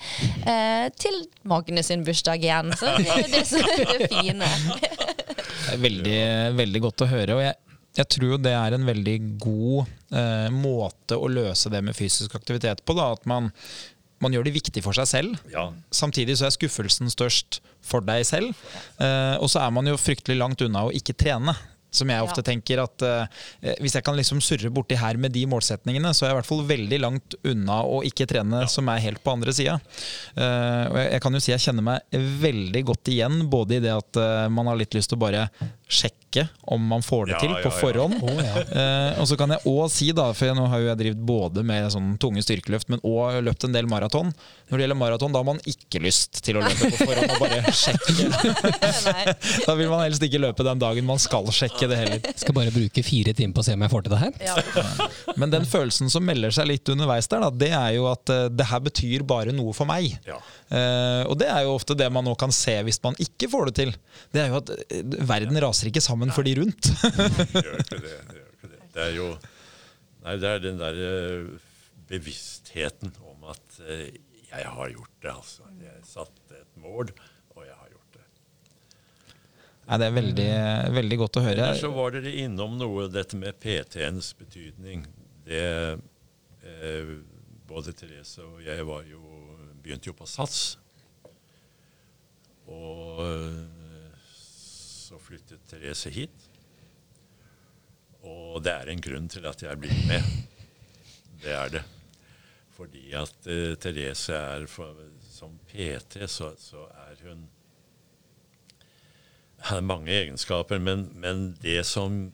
eh, 0.47 0.89
til 0.99 1.23
Magne 1.47 1.83
sin 1.87 2.03
bursdag 2.07 2.43
igjen. 2.43 2.73
Så 2.79 2.97
det 2.99 3.15
er 3.15 3.31
det 3.31 3.45
som 3.47 3.67
er 3.67 3.93
det 3.93 4.11
fine. 4.11 4.51
Det 5.63 5.77
er 5.77 5.83
veldig, 5.83 6.23
veldig 6.59 6.83
godt 6.89 7.05
å 7.07 7.13
høre. 7.13 7.37
og 7.39 7.45
jeg 7.45 7.59
jeg 7.93 8.09
tror 8.09 8.39
det 8.41 8.53
er 8.57 8.73
en 8.73 8.87
veldig 8.89 9.17
god 9.43 9.91
eh, 10.17 10.49
måte 10.55 11.19
å 11.19 11.29
løse 11.29 11.69
det 11.73 11.83
med 11.85 11.97
fysisk 11.97 12.39
aktivitet 12.39 12.81
på. 12.89 12.95
Da, 12.97 13.11
at 13.13 13.27
man, 13.29 13.51
man 14.25 14.33
gjør 14.33 14.49
det 14.49 14.55
viktig 14.55 14.83
for 14.85 14.97
seg 14.97 15.11
selv. 15.11 15.43
Ja. 15.53 15.67
Samtidig 15.93 16.39
så 16.41 16.49
er 16.49 16.55
skuffelsen 16.57 17.13
størst 17.13 17.61
for 17.85 18.05
deg 18.07 18.25
selv. 18.29 18.57
Eh, 18.97 19.37
og 19.37 19.51
så 19.53 19.61
er 19.67 19.75
man 19.77 19.91
jo 19.91 20.01
fryktelig 20.01 20.39
langt 20.41 20.65
unna 20.65 20.87
å 20.89 20.95
ikke 20.97 21.17
trene. 21.21 21.53
Som 21.93 22.09
jeg 22.11 22.25
ofte 22.25 22.41
Ja. 22.41 22.47
tenker 22.49 22.81
at 22.83 23.05
uh, 23.05 23.27
Hvis 23.85 23.95
jeg 23.99 24.05
kan 24.07 24.17
liksom 24.17 24.41
surre 24.45 24.71
borti 24.73 24.97
her 24.97 25.19
med 25.21 25.35
de 25.35 25.45
målsetningene, 25.51 26.15
så 26.17 26.25
er 26.25 26.31
jeg 26.31 26.37
i 26.37 26.41
hvert 26.41 26.49
fall 26.51 26.65
veldig 26.71 27.01
langt 27.05 27.37
unna 27.45 27.83
å 27.85 28.01
ikke 28.09 28.27
trene, 28.31 28.65
som 28.73 28.89
er 28.89 29.03
helt 29.05 29.23
på 29.23 29.35
andre 29.37 29.53
sida. 29.53 29.77
Uh, 30.37 30.89
jeg, 30.97 31.07
jeg 31.13 31.23
kan 31.27 31.37
jo 31.37 31.43
si 31.45 31.53
jeg 31.53 31.65
kjenner 31.69 31.85
meg 31.91 32.19
veldig 32.43 32.85
godt 32.89 33.13
igjen, 33.13 33.43
både 33.53 33.77
i 33.79 33.85
det 33.85 33.93
at 33.95 34.21
uh, 34.21 34.49
man 34.53 34.73
har 34.73 34.81
litt 34.81 34.97
lyst 34.97 35.13
til 35.13 35.21
å 35.21 35.25
bare 35.27 35.47
sjekke 35.87 36.19
om 36.63 36.87
man 36.87 37.03
får 37.05 37.27
det 37.27 37.33
Ja, 37.37 37.41
til 37.43 37.53
på 37.57 37.69
ja. 37.69 37.75
forhånd. 37.77 38.17
Oh, 38.23 38.41
ja. 38.41 38.63
Eh, 38.63 39.21
og 39.21 39.29
så 39.29 39.37
kan 39.41 39.53
jeg 39.55 39.65
òg 39.69 39.85
si, 39.93 40.11
da, 40.17 40.29
for 40.37 40.57
nå 40.57 40.67
har 40.73 40.83
jo 40.83 40.89
jeg 40.91 41.01
drevet 41.01 41.23
både 41.29 41.65
med 41.67 41.89
sånn 41.93 42.15
tunge 42.23 42.43
styrkeløft, 42.45 42.91
men 42.93 43.03
òg 43.07 43.41
løpt 43.45 43.67
en 43.69 43.75
del 43.77 43.89
maraton. 43.91 44.33
Når 44.71 44.79
det 44.79 44.87
gjelder 44.87 45.01
maraton, 45.01 45.35
da 45.35 45.43
har 45.43 45.49
man 45.49 45.61
ikke 45.69 46.01
lyst 46.05 46.43
til 46.47 46.59
å 46.59 46.65
løpe 46.65 46.91
på 46.95 47.09
forhånd 47.09 47.35
og 47.37 47.43
bare 47.45 47.75
sjekke. 47.77 48.29
Da 49.67 49.75
vil 49.79 49.91
man 49.91 50.03
helst 50.05 50.23
ikke 50.25 50.41
løpe 50.43 50.65
den 50.67 50.81
dagen 50.81 51.07
man 51.07 51.21
skal 51.23 51.47
sjekke 51.55 51.87
det 51.91 51.99
heller. 51.99 52.33
Skal 52.39 52.57
bare 52.57 52.73
bruke 52.75 53.05
fire 53.05 53.35
timer 53.37 53.55
på 53.57 53.63
å 53.63 53.67
se 53.67 53.77
om 53.77 53.85
jeg 53.85 53.93
får 53.93 54.07
til 54.07 54.15
det 54.15 54.21
her. 54.23 54.33
Ja. 54.47 54.57
Men 55.41 55.53
den 55.53 55.67
følelsen 55.69 56.11
som 56.13 56.25
melder 56.27 56.55
seg 56.55 56.69
litt 56.71 56.89
underveis 56.93 57.29
der, 57.31 57.45
da, 57.45 57.51
det 57.63 57.71
er 57.77 57.91
jo 57.97 58.09
at 58.11 58.33
uh, 58.33 58.47
det 58.53 58.67
her 58.71 58.83
betyr 58.85 59.27
bare 59.29 59.55
noe 59.55 59.75
for 59.77 59.89
meg. 59.89 60.17
Eh, 60.73 61.23
og 61.29 61.37
det 61.41 61.51
er 61.53 61.67
jo 61.67 61.75
ofte 61.77 61.97
det 61.99 62.07
man 62.13 62.25
nå 62.25 62.33
kan 62.41 62.53
se 62.55 62.79
hvis 62.87 63.01
man 63.05 63.17
ikke 63.21 63.51
får 63.53 63.69
det 63.69 63.75
til. 63.81 63.91
Det 64.33 64.41
er 64.41 64.53
jo 64.53 64.61
at 64.63 64.73
eh, 64.73 65.03
verden 65.29 65.59
raser 65.61 65.91
ikke 65.91 66.05
sammen 66.05 66.33
for 66.33 66.49
de 66.49 66.55
rundt. 66.63 66.93
Det 67.53 67.65
gjør 67.67 67.83
ikke 67.83 68.01
det. 68.01 68.15
Det, 68.31 68.39
gjør 68.39 68.55
ikke 68.57 68.71
det. 68.71 68.81
det 68.95 69.05
er 69.09 69.19
jo 69.19 69.33
Nei, 70.23 70.37
det 70.39 70.51
er 70.53 70.61
den 70.63 70.77
der 70.79 70.99
eh, 71.03 71.47
bevisstheten 72.07 73.11
om 73.27 73.49
at 73.51 73.81
uh, 73.83 74.05
jeg 74.53 74.69
har 74.77 74.93
gjort 74.93 75.17
det, 75.25 75.33
altså. 75.33 75.67
Jeg 75.81 76.05
satte 76.07 76.61
et 76.61 76.77
mål, 76.79 77.11
og 77.57 77.65
jeg 77.65 77.75
har 77.75 77.89
gjort 77.89 78.19
det. 78.19 78.27
Nei, 79.89 79.99
det 79.99 80.07
er 80.07 80.15
veldig, 80.19 80.47
veldig 80.99 81.19
godt 81.25 81.41
å 81.41 81.45
høre. 81.47 81.67
Eller 81.67 81.81
så 81.81 81.91
var 81.97 82.15
dere 82.15 82.37
innom 82.45 82.77
noe, 82.79 83.09
dette 83.11 83.41
med 83.41 83.59
PT-ens 83.65 84.31
betydning. 84.39 85.03
Det 85.49 85.67
uh, 85.99 87.13
Både 87.73 87.95
Therese 87.97 88.45
og 88.45 88.61
jeg 88.63 88.85
var 88.85 89.07
jo, 89.09 89.32
begynte 89.83 90.11
jo 90.11 90.17
på 90.17 90.29
SATS. 90.29 90.63
Og 92.71 93.23
eh, 93.27 94.19
så 94.33 95.19
flyttet 95.21 95.65
Therese 95.71 96.13
hit. 96.15 96.49
Og 98.23 98.63
det 98.63 98.73
er 98.73 98.93
en 98.93 99.03
grunn 99.03 99.27
til 99.31 99.47
at 99.51 99.65
jeg 99.65 99.81
blitt 99.83 100.07
med. 100.07 100.23
Det 101.43 101.57
er 101.59 101.75
det. 101.75 101.83
Fordi 102.73 103.11
at 103.19 103.49
uh, 103.51 103.75
Therese 103.83 104.37
er 104.37 104.67
for, 104.71 104.97
Som 105.33 105.59
PT 105.69 106.23
så, 106.31 106.53
så 106.59 106.87
er 107.09 107.19
hun 107.27 107.49
har 109.63 109.81
mange 109.81 110.11
egenskaper, 110.11 110.81
men, 110.83 111.05
men 111.15 111.53
det, 111.63 111.85
som, 111.87 112.33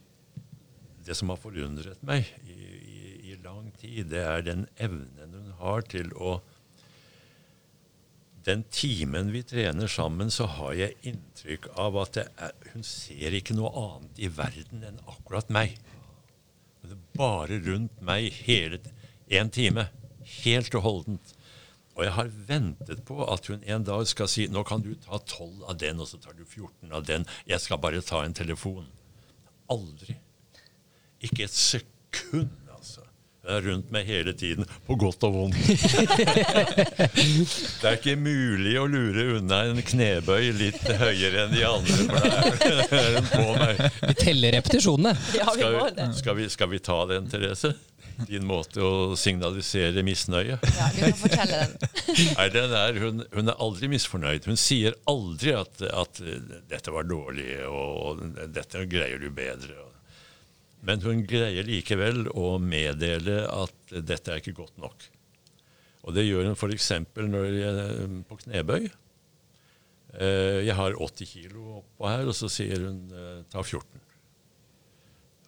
det 1.04 1.16
som 1.16 1.32
har 1.32 1.40
forundret 1.40 2.00
meg 2.06 2.28
i, 2.48 2.56
i, 2.56 3.00
i 3.32 3.36
lang 3.44 3.68
tid, 3.76 4.08
det 4.12 4.22
er 4.24 4.46
den 4.46 4.64
evnen 4.80 5.36
hun 5.36 5.50
har 5.60 5.84
til 5.92 6.08
å 6.16 6.38
Den 8.48 8.62
timen 8.72 9.32
vi 9.32 9.42
trener 9.44 9.90
sammen, 9.92 10.30
så 10.32 10.46
har 10.48 10.72
jeg 10.72 10.96
inntrykk 11.10 11.66
av 11.76 11.98
at 12.00 12.16
er, 12.22 12.54
hun 12.72 12.84
ser 12.86 13.34
ikke 13.36 13.56
noe 13.58 13.68
annet 13.76 14.20
i 14.24 14.30
verden 14.32 14.86
enn 14.88 15.02
akkurat 15.04 15.50
meg. 15.52 15.74
Det 16.80 16.94
er 16.94 17.02
bare 17.18 17.58
rundt 17.66 17.98
meg 18.00 18.30
hele 18.46 18.80
én 19.28 19.52
time. 19.52 19.90
Helt 20.40 20.72
og 20.78 20.86
holdent. 20.86 21.34
Og 21.98 22.04
jeg 22.06 22.14
har 22.14 22.30
ventet 22.48 23.02
på 23.04 23.18
at 23.26 23.50
hun 23.50 23.64
en 23.66 23.84
dag 23.84 24.06
skal 24.08 24.30
si 24.30 24.46
nå 24.48 24.62
kan 24.64 24.84
du 24.84 24.94
ta 25.02 25.18
12 25.18 25.66
av 25.68 25.76
den, 25.82 26.00
og 26.00 26.08
så 26.08 26.20
tar 26.22 26.38
du 26.38 26.44
14 26.46 26.94
av 26.94 27.04
den. 27.04 27.26
Jeg 27.50 27.60
skal 27.60 27.82
bare 27.82 28.00
ta 28.06 28.22
en 28.24 28.36
telefon. 28.38 28.86
Aldri. 29.68 30.16
Ikke 31.20 31.44
et 31.44 31.52
sekund, 31.58 32.54
rundt 33.48 33.90
meg 33.94 34.06
hele 34.08 34.32
tiden, 34.36 34.64
på 34.86 34.94
godt 35.00 35.24
og 35.28 35.32
vondt. 35.34 35.56
det 37.80 37.88
er 37.88 37.94
ikke 37.96 38.16
mulig 38.20 38.74
å 38.80 38.86
lure 38.90 39.22
unna 39.38 39.58
en 39.70 39.80
knebøy 39.82 40.52
litt 40.58 40.82
høyere 41.00 41.38
enn 41.46 41.54
de 41.56 41.62
andre, 41.68 41.98
for 42.08 42.18
er 43.02 43.20
på 43.34 43.46
meg. 43.56 43.74
Vi 44.04 44.14
teller 44.22 44.50
repetisjonene. 44.58 45.12
Ja, 45.38 45.46
vi 45.54 45.60
Skal 45.62 45.72
vi, 45.76 45.80
skal, 46.20 46.34
vi, 46.40 46.44
skal 46.56 46.68
vi 46.74 46.78
ta 46.90 46.98
den, 47.10 47.24
Therese? 47.32 47.70
Din 48.26 48.42
måte 48.48 48.82
å 48.82 49.14
signalisere 49.18 50.02
misnøye? 50.02 50.56
Ja, 50.58 50.86
du 50.94 51.00
kan 51.04 51.12
fortelle 51.20 51.58
den. 51.62 51.72
Nei, 52.38 52.46
den 52.50 52.72
er, 52.74 52.96
hun, 52.98 53.22
hun 53.30 53.52
er 53.52 53.60
aldri 53.62 53.86
misfornøyd. 53.92 54.48
Hun 54.50 54.58
sier 54.58 54.96
aldri 55.10 55.52
at, 55.54 55.78
at 55.86 56.18
eh, 56.24 56.40
'dette 56.70 56.90
var 56.94 57.04
dårlig', 57.06 57.62
og 57.70 58.24
'dette 58.50 58.78
greier 58.90 59.18
du 59.22 59.30
bedre'. 59.34 59.88
Men 60.86 61.02
hun 61.02 61.24
greier 61.26 61.66
likevel 61.66 62.28
å 62.30 62.58
meddele 62.62 63.40
at 63.50 63.74
'dette 63.92 64.30
er 64.32 64.36
ikke 64.42 64.54
godt 64.60 64.76
nok'. 64.78 65.08
Og 66.06 66.14
det 66.14 66.24
gjør 66.28 66.44
hun 66.46 66.54
f.eks. 66.56 66.90
jeg 66.90 67.06
på 68.28 68.36
knebøy. 68.44 68.88
Eh, 70.14 70.64
Jeg 70.64 70.74
har 70.74 70.94
80 70.94 71.26
kilo 71.26 71.78
oppå 71.82 72.08
her, 72.08 72.26
og 72.30 72.34
så 72.34 72.48
sier 72.48 72.78
hun 72.86 73.10
eh, 73.12 73.42
'ta 73.50 73.60
14'. 73.62 74.00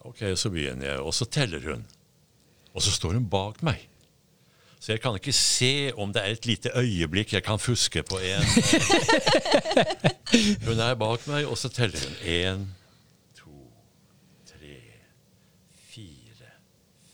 Ok, 0.03 0.19
så 0.35 0.49
begynner 0.49 0.85
jeg, 0.91 0.99
og 0.99 1.13
så 1.13 1.25
teller 1.25 1.61
hun. 1.71 1.85
Og 2.73 2.81
så 2.81 2.91
står 2.91 3.13
hun 3.13 3.29
bak 3.29 3.61
meg. 3.63 3.87
Så 4.81 4.93
jeg 4.95 5.01
kan 5.01 5.13
ikke 5.15 5.33
se 5.33 5.91
om 5.93 6.11
det 6.13 6.21
er 6.23 6.31
et 6.33 6.45
lite 6.49 6.69
øyeblikk 6.75 7.33
jeg 7.33 7.43
kan 7.45 7.59
fuske 7.61 8.01
på 8.03 8.17
en. 8.17 8.41
Hun 10.65 10.79
er 10.79 10.95
bak 10.97 11.27
meg, 11.27 11.45
og 11.45 11.53
så 11.57 11.69
teller 11.69 11.99
hun. 12.01 12.15
Én, 12.25 12.63
to, 13.37 13.51
tre, 14.49 14.79
fire, 15.85 16.49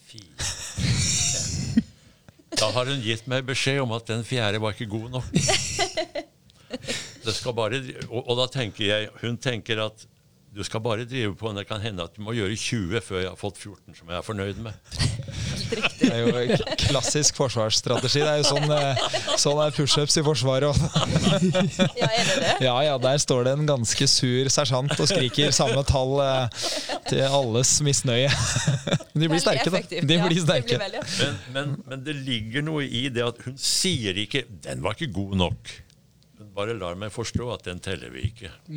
fire, 0.07 0.47
fem. 0.47 1.83
Da 2.57 2.71
har 2.73 2.89
hun 2.89 3.01
gitt 3.05 3.27
meg 3.29 3.45
beskjed 3.45 3.83
om 3.83 3.91
at 3.93 4.07
den 4.09 4.23
fjerde 4.25 4.61
var 4.61 4.73
ikke 4.73 4.89
god 4.89 5.11
nok. 5.19 5.27
Det 7.27 7.33
skal 7.35 7.53
bare, 7.55 7.79
og, 8.07 8.21
og 8.23 8.37
da 8.39 8.45
tenker 8.51 8.85
jeg 8.87 9.09
Hun 9.21 9.35
tenker 9.39 9.81
at 9.83 10.05
du 10.55 10.63
skal 10.63 10.81
bare 10.81 11.05
drive 11.05 11.35
på, 11.37 11.49
men 11.51 11.59
det 11.59 11.67
kan 11.69 11.83
hende 11.83 12.05
at 12.07 12.15
du 12.15 12.23
må 12.23 12.33
gjøre 12.33 12.55
20 12.57 13.01
før 13.03 13.19
jeg 13.19 13.29
har 13.29 13.37
fått 13.37 13.59
14 13.59 13.97
som 13.99 14.09
jeg 14.09 14.17
er 14.17 14.25
fornøyd 14.25 14.61
med. 14.65 14.73
Det 15.69 16.09
er 16.11 16.19
jo 16.23 16.27
klassisk 16.87 17.35
forsvarsstrategi. 17.39 18.21
Det 18.23 18.31
er 18.31 18.37
jo 18.41 18.47
sånn, 18.47 18.71
eh, 18.71 18.95
sånn 19.39 19.59
er 19.63 19.71
pushups 19.75 20.17
i 20.19 20.21
Forsvaret. 20.25 20.75
Ja, 21.97 22.07
er 22.09 22.23
det 22.27 22.35
det? 22.41 22.51
Ja, 22.65 22.75
ja, 22.85 22.95
der 23.01 23.17
står 23.21 23.43
det 23.47 23.53
en 23.57 23.65
ganske 23.69 24.07
sur 24.11 24.49
sersjant 24.53 24.93
og 24.97 25.07
skriker 25.09 25.51
samme 25.55 25.83
tall 25.87 26.13
eh, 26.23 26.47
til 27.09 27.21
alles 27.27 27.69
misnøye. 27.85 28.29
Men 29.13 29.19
de 29.25 29.29
blir 29.31 29.41
sterke, 29.43 29.69
da. 29.73 29.77
De 29.87 29.95
Ja, 30.17 30.21
blir 30.27 30.37
det 30.37 30.45
sterke. 30.45 30.75
Men, 31.23 31.33
men, 31.55 31.67
men 31.87 31.97
det 32.05 32.15
ligger 32.27 32.61
noe 32.65 32.83
i 32.87 33.07
det 33.13 33.23
at 33.25 33.37
hun 33.45 33.55
sier 33.59 34.13
ikke 34.17 34.43
'den 34.47 34.81
var 34.85 34.91
ikke 34.97 35.11
god 35.13 35.33
nok'. 35.43 35.67
Bare 36.57 36.73
lar 36.73 36.95
meg 36.97 37.11
forstå 37.13 37.51
at 37.53 37.61
den 37.67 37.77
teller 37.85 38.09
vi 38.09 38.21
ikke. 38.31 38.49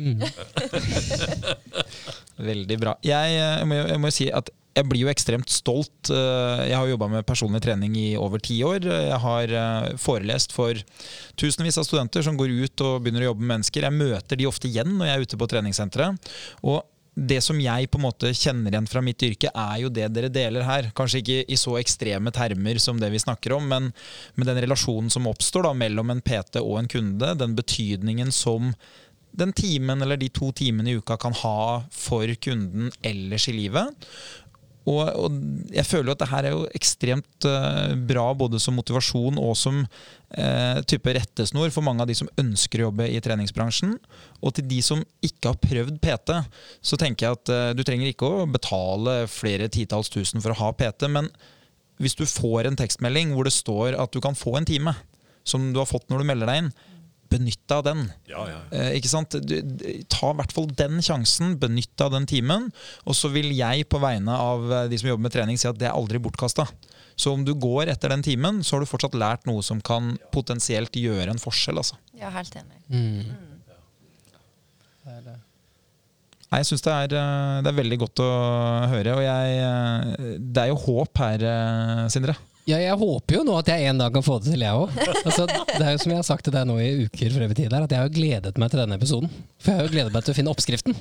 Veldig 2.51 2.77
bra. 2.81 2.93
Jeg, 3.05 3.25
eh, 3.37 3.57
jeg, 3.61 3.67
må, 3.69 3.73
jeg 3.89 3.99
må 4.01 4.05
jo 4.11 4.15
si 4.19 4.27
at 4.29 4.47
jeg 4.71 4.87
blir 4.87 5.03
jo 5.03 5.11
ekstremt 5.11 5.51
stolt. 5.51 6.11
Eh, 6.13 6.61
Jeg 6.69 6.77
har 6.77 6.87
jobba 6.87 7.09
med 7.11 7.25
personlig 7.27 7.61
trening 7.63 7.95
i 7.99 8.15
over 8.15 8.39
ti 8.39 8.61
år. 8.63 8.85
Jeg 8.87 9.19
har 9.19 9.51
eh, 9.51 9.97
forelest 9.99 10.55
for 10.55 10.77
tusenvis 11.35 11.79
av 11.81 11.87
studenter 11.87 12.23
som 12.23 12.37
går 12.39 12.53
ut 12.63 12.85
og 12.87 13.01
begynner 13.03 13.25
å 13.25 13.31
jobbe 13.31 13.43
med 13.43 13.57
mennesker. 13.57 13.83
Jeg 13.87 13.99
møter 13.99 14.39
de 14.39 14.47
ofte 14.47 14.69
igjen 14.71 14.95
når 14.95 15.09
jeg 15.09 15.17
er 15.17 15.27
ute 15.27 15.41
på 15.41 15.49
treningssenteret. 15.51 16.31
Og 16.63 16.81
det 17.11 17.41
som 17.43 17.59
jeg 17.59 17.89
på 17.91 17.99
en 17.99 18.05
måte 18.05 18.31
kjenner 18.31 18.71
igjen 18.71 18.87
fra 18.87 19.03
mitt 19.03 19.19
yrke, 19.27 19.51
er 19.51 19.81
jo 19.83 19.91
det 19.91 20.07
dere 20.15 20.31
deler 20.31 20.63
her. 20.63 20.89
Kanskje 20.95 21.19
ikke 21.19 21.39
i 21.51 21.59
så 21.59 21.75
ekstreme 21.81 22.31
termer 22.31 22.79
som 22.79 23.01
det 23.01 23.11
vi 23.11 23.19
snakker 23.19 23.57
om, 23.57 23.67
men 23.67 23.91
med 24.39 24.47
den 24.47 24.61
relasjonen 24.63 25.11
som 25.11 25.27
oppstår 25.27 25.67
da, 25.67 25.75
mellom 25.75 26.15
en 26.15 26.23
PT 26.23 26.63
og 26.63 26.77
en 26.79 26.91
kunde, 26.91 27.35
den 27.35 27.57
betydningen 27.59 28.31
som 28.31 28.71
den 29.31 29.53
timen 29.55 30.01
eller 30.03 30.19
de 30.19 30.27
to 30.33 30.51
timene 30.55 30.91
i 30.91 30.97
uka 30.99 31.15
kan 31.19 31.35
ha 31.41 31.83
for 31.95 32.31
kunden 32.43 32.91
ellers 33.03 33.47
i 33.47 33.55
livet. 33.55 34.07
Og, 34.89 35.01
og 35.05 35.35
jeg 35.75 35.85
føler 35.85 36.09
jo 36.09 36.15
at 36.15 36.21
det 36.23 36.29
her 36.31 36.47
er 36.47 36.55
jo 36.55 36.63
ekstremt 36.77 37.45
uh, 37.45 37.93
bra 38.09 38.25
både 38.37 38.57
som 38.61 38.73
motivasjon 38.79 39.37
og 39.37 39.53
som 39.59 39.83
uh, 39.83 40.79
type 40.89 41.13
rettesnor 41.17 41.69
for 41.73 41.85
mange 41.85 42.01
av 42.01 42.09
de 42.09 42.15
som 42.17 42.31
ønsker 42.41 42.81
å 42.81 42.87
jobbe 42.89 43.05
i 43.11 43.21
treningsbransjen. 43.21 43.93
Og 44.41 44.55
til 44.57 44.65
de 44.71 44.81
som 44.85 45.03
ikke 45.21 45.53
har 45.53 45.61
prøvd 45.61 46.01
PT, 46.01 46.33
så 46.81 46.97
tenker 46.97 47.27
jeg 47.27 47.39
at 47.39 47.53
uh, 47.53 47.69
du 47.77 47.85
trenger 47.85 48.09
ikke 48.09 48.29
å 48.29 48.49
betale 48.49 49.21
flere 49.29 49.69
titalls 49.69 50.09
tusen 50.09 50.41
for 50.41 50.55
å 50.55 50.61
ha 50.63 50.73
PT, 50.77 51.11
men 51.13 51.29
hvis 52.01 52.17
du 52.17 52.25
får 52.25 52.65
en 52.65 52.79
tekstmelding 52.79 53.35
hvor 53.35 53.45
det 53.45 53.53
står 53.53 53.99
at 54.01 54.13
du 54.13 54.21
kan 54.23 54.37
få 54.37 54.55
en 54.57 54.65
time, 54.65 54.95
som 55.45 55.69
du 55.73 55.77
har 55.81 55.89
fått 55.89 56.09
når 56.09 56.21
du 56.21 56.29
melder 56.31 56.49
deg 56.49 56.63
inn, 56.63 56.73
benytt 57.31 57.61
deg 57.65 57.77
av 57.79 57.85
den. 57.87 58.05
Ja, 58.29 58.43
ja. 58.49 58.59
Eh, 58.75 58.95
ikke 58.99 59.11
sant? 59.11 59.35
Du, 59.47 59.55
ta 60.11 60.31
i 60.31 60.37
hvert 60.39 60.55
fall 60.55 60.69
den 60.77 61.01
sjansen, 61.03 61.55
benytt 61.61 61.91
deg 61.95 62.07
av 62.09 62.15
den 62.17 62.27
timen. 62.29 62.69
Og 63.07 63.17
så 63.17 63.31
vil 63.33 63.51
jeg 63.55 63.87
på 63.91 64.01
vegne 64.03 64.35
av 64.35 64.67
eh, 64.67 64.87
de 64.91 64.99
som 65.01 65.11
jobber 65.11 65.27
med 65.27 65.35
trening 65.35 65.59
si 65.59 65.69
at 65.69 65.79
det 65.79 65.89
er 65.89 65.95
aldri 65.97 66.21
bortkasta. 66.23 66.67
Så 67.19 67.33
om 67.35 67.45
du 67.45 67.53
går 67.59 67.91
etter 67.91 68.13
den 68.13 68.23
timen, 68.25 68.61
så 68.65 68.75
har 68.75 68.83
du 68.83 68.89
fortsatt 68.89 69.17
lært 69.17 69.47
noe 69.49 69.63
som 69.65 69.81
kan 69.83 70.15
potensielt 70.33 70.95
gjøre 70.97 71.33
en 71.33 71.41
forskjell. 71.41 71.79
Altså. 71.81 71.99
Ja, 72.17 72.31
helt 72.33 72.55
enig. 72.57 72.83
Mm. 72.91 73.49
Nei, 76.51 76.59
jeg 76.59 76.67
syns 76.67 76.83
det, 76.83 76.91
er, 76.91 77.13
eh, 77.15 77.57
det 77.63 77.71
er 77.71 77.81
veldig 77.81 77.99
godt 78.01 78.23
å 78.25 78.31
høre. 78.91 79.17
Og 79.17 79.23
jeg, 79.23 79.59
eh, 79.63 80.39
det 80.39 80.65
er 80.65 80.73
jo 80.73 80.81
håp 80.83 81.23
her, 81.23 81.45
Sindre. 82.11 82.35
Ja, 82.69 82.77
jeg 82.77 82.93
håper 82.93 83.39
jo 83.39 83.43
nå 83.45 83.55
at 83.57 83.69
jeg 83.71 83.89
en 83.89 84.01
dag 84.01 84.13
kan 84.13 84.23
få 84.25 84.37
det 84.41 84.51
til, 84.53 84.61
jeg 84.61 84.77
òg. 84.77 84.93
Altså, 85.25 85.47
det 85.49 85.81
er 85.81 85.95
jo 85.95 86.01
som 86.03 86.13
jeg 86.13 86.19
har 86.19 86.27
sagt 86.27 86.45
til 86.45 86.53
deg 86.53 86.67
nå 86.69 86.77
i 86.77 87.07
uker 87.07 87.33
for 87.33 87.45
evig 87.47 87.57
tid, 87.57 87.73
at 87.73 87.95
jeg 87.95 88.03
har 88.03 88.13
gledet 88.13 88.61
meg 88.61 88.71
til 88.71 88.83
denne 88.83 88.97
episoden. 88.99 89.31
For 89.57 89.71
jeg 89.71 89.79
har 89.79 89.87
jo 89.87 89.93
gledet 89.95 90.13
meg 90.13 90.25
til 90.27 90.35
å 90.35 90.37
finne 90.37 90.53
oppskriften. 90.53 90.97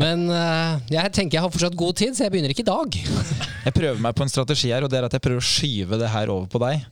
Men 0.00 0.24
eh, 0.26 0.78
jeg 0.90 1.12
tenker 1.14 1.38
jeg 1.38 1.44
har 1.44 1.52
fortsatt 1.54 1.76
god 1.78 1.98
tid, 2.00 2.16
så 2.16 2.24
jeg 2.26 2.34
begynner 2.34 2.50
ikke 2.54 2.64
i 2.64 2.70
dag. 2.70 2.96
Jeg 3.64 3.74
prøver 3.76 4.00
meg 4.02 4.16
på 4.18 4.24
en 4.26 4.32
strategi 4.32 4.72
her, 4.74 4.84
og 4.84 4.90
det 4.92 4.98
er 4.98 5.06
at 5.06 5.14
jeg 5.16 5.22
prøver 5.24 5.40
å 5.40 5.46
skyve 5.46 5.98
det 6.00 6.10
her 6.12 6.32
over 6.34 6.48
på 6.50 6.60
deg. 6.64 6.82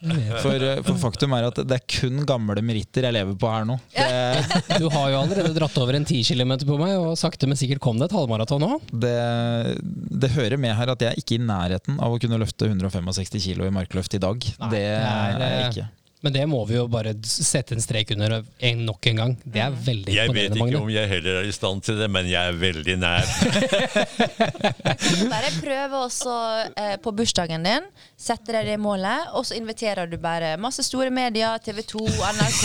For, 0.44 0.66
eh, 0.68 0.82
for 0.86 1.00
faktum 1.02 1.34
er 1.36 1.48
at 1.50 1.58
det 1.66 1.78
er 1.80 1.84
kun 1.98 2.22
gamle 2.28 2.62
meritter 2.64 3.08
jeg 3.08 3.16
lever 3.18 3.36
på 3.38 3.50
her 3.50 3.66
nå. 3.68 3.78
Det, 3.96 4.78
Du 4.78 4.86
har 4.92 5.10
jo 5.12 5.18
allerede 5.20 5.52
dratt 5.56 5.76
over 5.82 5.98
en 5.98 6.06
10 6.06 6.22
km 6.30 6.54
på 6.68 6.78
meg, 6.80 6.94
og 7.00 7.18
sakte, 7.20 7.50
men 7.50 7.58
sikkert 7.60 7.82
kom 7.82 7.98
det 8.00 8.08
et 8.10 8.16
halvmaraton 8.16 8.68
òg. 8.68 8.92
det, 9.02 9.16
det 10.22 10.32
hører 10.36 10.60
med 10.60 10.76
her 10.78 10.94
at 10.94 11.02
jeg 11.02 11.12
er 11.12 11.20
ikke 11.20 11.36
i 11.40 11.42
nærheten 11.42 11.98
av 12.02 12.14
å 12.14 12.20
kunne 12.22 12.38
løfte 12.40 12.70
165 12.70 13.42
kilo 13.42 13.66
i 13.66 13.74
markløft 13.74 14.14
i 14.16 14.22
dag. 14.22 14.46
Nei, 14.62 14.70
det 14.72 14.82
det 14.82 14.88
er, 15.00 15.36
er 15.42 15.52
jeg 15.56 15.58
eh, 15.58 15.68
ikke. 15.72 15.88
Men 16.22 16.34
det 16.36 16.44
må 16.46 16.60
vi 16.68 16.76
jo 16.76 16.84
bare 16.90 17.12
sette 17.26 17.74
en 17.74 17.82
strek 17.82 18.12
under 18.14 18.36
en, 18.38 18.82
nok 18.86 19.06
en 19.10 19.16
gang. 19.18 19.32
Det 19.42 19.62
er 19.64 19.74
veldig 19.74 20.14
Jeg 20.14 20.30
vet 20.36 20.54
ikke 20.54 20.78
om 20.78 20.90
jeg 20.92 21.08
heller 21.10 21.40
er 21.40 21.48
i 21.50 21.54
stand 21.54 21.82
til 21.82 21.98
det, 21.98 22.06
men 22.14 22.28
jeg 22.30 22.52
er 22.52 22.58
veldig 22.60 22.94
nær. 23.02 23.26
Bare 25.32 25.50
prøve 25.58 26.02
også 26.06 26.34
eh, 26.78 26.94
på 27.02 27.12
bursdagen 27.16 27.66
din. 27.66 27.88
Sette 28.22 28.54
deg 28.54 28.68
det 28.70 28.76
målet, 28.80 29.32
og 29.34 29.46
så 29.48 29.56
inviterer 29.58 30.06
du 30.10 30.14
bare 30.22 30.52
masse 30.60 30.84
store 30.86 31.10
medier, 31.14 31.58
TV 31.64 31.80
2, 31.90 32.04
NRK. 32.06 32.62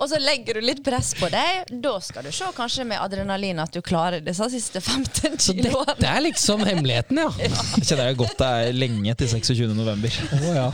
Og 0.00 0.06
så 0.10 0.18
legger 0.18 0.58
du 0.58 0.64
litt 0.66 0.82
press 0.86 1.12
på 1.18 1.28
deg. 1.32 1.70
Da 1.84 1.94
skal 2.02 2.26
du 2.26 2.32
se 2.34 2.48
kanskje 2.56 2.86
med 2.90 2.98
adrenalin 3.02 3.62
at 3.62 3.74
du 3.74 3.80
klarer 3.86 4.22
disse 4.24 4.48
siste 4.52 4.82
15 4.82 5.38
Så 5.38 5.54
kiloene. 5.54 5.94
dette 5.94 6.10
er 6.10 6.24
liksom 6.26 6.64
hemmeligheten, 6.66 7.22
ja. 7.22 7.30
Jeg 7.78 7.86
kjenner 7.86 8.10
jeg 8.10 8.18
godt 8.18 8.36
det 8.40 8.50
er 8.64 8.74
lenge 8.76 9.14
til 9.20 9.30
26. 9.30 9.74
november. 9.76 10.18
Ja. 10.44 10.66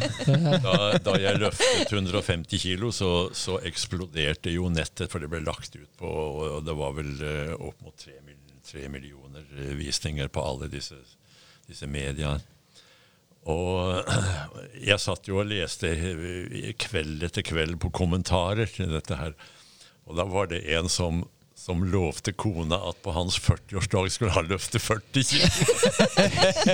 Da, 0.65 0.75
da 1.05 1.15
jeg 1.21 1.41
løftet 1.43 1.90
150 1.97 2.59
kilo, 2.59 2.91
så, 2.93 3.31
så 3.35 3.59
eksploderte 3.67 4.53
jo 4.55 4.69
nettet, 4.73 5.11
for 5.11 5.23
det 5.23 5.31
ble 5.33 5.43
lagt 5.45 5.75
ut 5.77 5.91
på 5.99 6.11
Og 6.11 6.63
det 6.67 6.77
var 6.79 6.95
vel 6.97 7.11
eh, 7.27 7.53
opp 7.57 7.81
mot 7.85 7.97
tre, 7.97 8.87
millioner 8.89 9.47
eh, 9.59 9.75
visninger 9.79 10.31
på 10.33 10.45
alle 10.45 10.71
disse, 10.73 10.99
disse 11.67 11.89
mediene. 11.91 12.39
Og 13.51 14.05
jeg 14.91 15.01
satt 15.01 15.29
jo 15.31 15.41
og 15.41 15.49
leste 15.51 15.95
kveld 16.81 17.25
etter 17.27 17.47
kveld 17.47 17.81
på 17.81 17.93
kommentarer 18.03 18.69
til 18.71 18.93
dette 18.93 19.17
her. 19.17 19.37
Og 20.07 20.19
da 20.19 20.27
var 20.29 20.51
det 20.51 20.65
en 20.77 20.91
som, 20.93 21.25
som 21.61 21.83
lovte 21.85 22.33
kona 22.33 22.79
at 22.89 23.03
på 23.05 23.13
hans 23.13 23.37
40-årsdag 23.45 24.07
skulle 24.15 24.33
han 24.33 24.49
løfte 24.49 24.81
40 24.81 25.25
kilo. 25.29 25.49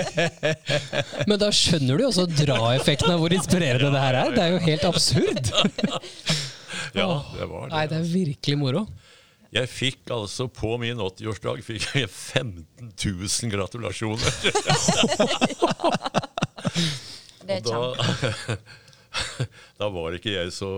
Men 1.27 1.41
da 1.41 1.49
skjønner 1.51 1.99
du 1.99 2.05
jo 2.05 2.11
også 2.13 2.23
draeffekten 2.31 3.11
av 3.11 3.19
hvor 3.19 3.35
inspirerende 3.35 3.91
det 3.91 4.03
her 4.05 4.15
er. 4.21 4.31
Det 4.31 4.45
er 4.45 4.53
jo 4.55 4.61
helt 4.69 4.85
absurd. 4.87 5.51
Ja, 6.95 7.07
det 7.35 7.45
var 7.49 7.67
det. 7.67 7.73
Nei, 7.73 7.81
det. 7.91 7.97
er 7.97 8.05
virkelig 8.09 8.57
moro. 8.57 8.81
Jeg 9.53 9.69
fikk 9.69 10.11
altså 10.13 10.47
på 10.49 10.77
min 10.81 10.97
80-årsdag 11.03 11.59
15 12.07 12.93
000 12.95 13.51
gratulasjoner. 13.51 14.31
Det 17.47 17.59
er 17.59 17.67
kjempe. 17.67 18.57
da, 19.79 19.89
var 19.93 20.15
ikke 20.17 20.33
jeg 20.33 20.51
så, 20.55 20.69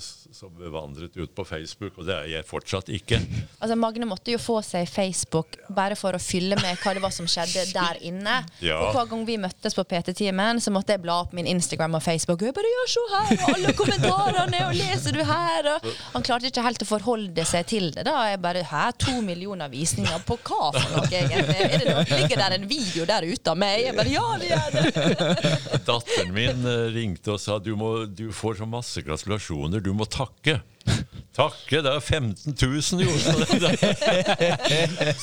så 0.00 0.48
bevandret 0.58 1.16
ut 1.18 1.32
på 1.36 1.44
Facebook, 1.46 1.98
og 1.98 2.08
det 2.08 2.16
er 2.16 2.28
jeg 2.36 2.46
fortsatt 2.48 2.90
ikke. 2.92 3.20
Altså, 3.58 3.76
Magne 3.78 4.08
måtte 4.08 4.34
jo 4.34 4.40
få 4.42 4.58
seg 4.66 4.88
Facebook 4.90 5.58
bare 5.72 5.96
for 5.98 6.16
å 6.16 6.20
fylle 6.22 6.58
med 6.60 6.80
hva 6.82 6.94
det 6.96 7.02
var 7.04 7.14
som 7.14 7.28
skjedde 7.30 7.66
der 7.78 8.00
inne. 8.08 8.40
Ja. 8.64 8.78
Og 8.86 8.96
Hver 8.96 9.10
gang 9.12 9.24
vi 9.28 9.38
møttes 9.42 9.76
på 9.78 9.84
PT-timen, 9.88 10.60
så 10.62 10.72
måtte 10.74 10.96
jeg 10.96 11.02
bla 11.04 11.20
opp 11.24 11.34
min 11.36 11.48
Instagram 11.50 11.98
og 11.98 12.04
Facebook. 12.04 12.42
Og 12.42 12.50
jeg 12.50 12.56
bare, 12.58 12.72
ja, 12.72 12.86
se 12.92 13.06
her, 13.12 13.32
og 13.36 13.56
alle 13.56 13.74
kommentarene, 13.78 14.62
og 14.68 14.76
leser 14.78 15.16
du 15.16 15.22
her? 15.28 15.70
Og 15.76 15.90
han 16.16 16.26
klarte 16.26 16.50
ikke 16.50 16.64
helt 16.66 16.84
å 16.84 16.88
forholde 16.88 17.46
seg 17.48 17.68
til 17.70 17.90
det. 17.94 18.06
da. 18.08 18.16
Jeg 18.32 18.42
bare, 18.44 18.64
hæ, 18.68 18.84
To 19.02 19.18
millioner 19.24 19.70
visninger 19.72 20.20
på 20.28 20.36
hva 20.46 20.68
for 20.76 20.92
noe, 20.94 21.08
egentlig? 21.10 21.56
Er 21.64 21.80
det 21.82 21.88
noe, 21.88 22.04
ligger 22.06 22.38
der 22.38 22.54
en 22.58 22.66
video 22.70 23.06
der 23.08 23.24
ute 23.26 23.50
av 23.50 23.58
meg? 23.58 23.80
Jeg 23.86 23.96
bare, 23.96 24.12
ja, 24.12 24.26
det 24.38 24.50
gjør 24.50 24.76
det. 24.76 25.52
Datteren 25.88 26.30
min 26.36 26.68
eh, 26.68 26.84
ringte 26.94 27.34
og 27.34 27.40
sa 27.42 27.56
du, 27.62 27.72
må, 27.78 27.81
du 28.08 28.28
får 28.34 28.60
så 28.60 28.68
masse 28.68 29.02
gratulasjoner, 29.06 29.82
du 29.84 29.92
må 29.96 30.06
takke. 30.10 30.60
Takke? 31.32 31.78
Det 31.80 31.88
er 31.88 32.00
15 32.04 32.52
000, 32.60 33.00
jo! 33.06 33.12
Så, 33.16 33.32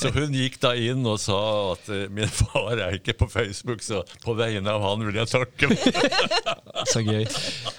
så 0.02 0.10
hun 0.16 0.34
gikk 0.34 0.56
da 0.64 0.72
inn 0.74 1.06
og 1.06 1.20
sa 1.22 1.38
at 1.76 1.92
eh, 1.94 2.08
min 2.10 2.32
far 2.34 2.80
er 2.82 2.96
ikke 2.98 3.14
på 3.20 3.28
Facebook, 3.30 3.84
så 3.86 4.02
på 4.24 4.34
vegne 4.38 4.74
av 4.74 4.82
han 4.88 5.06
vil 5.06 5.20
jeg 5.22 5.30
takke. 5.30 5.70
Så 6.90 7.02
gøy. 7.04 7.26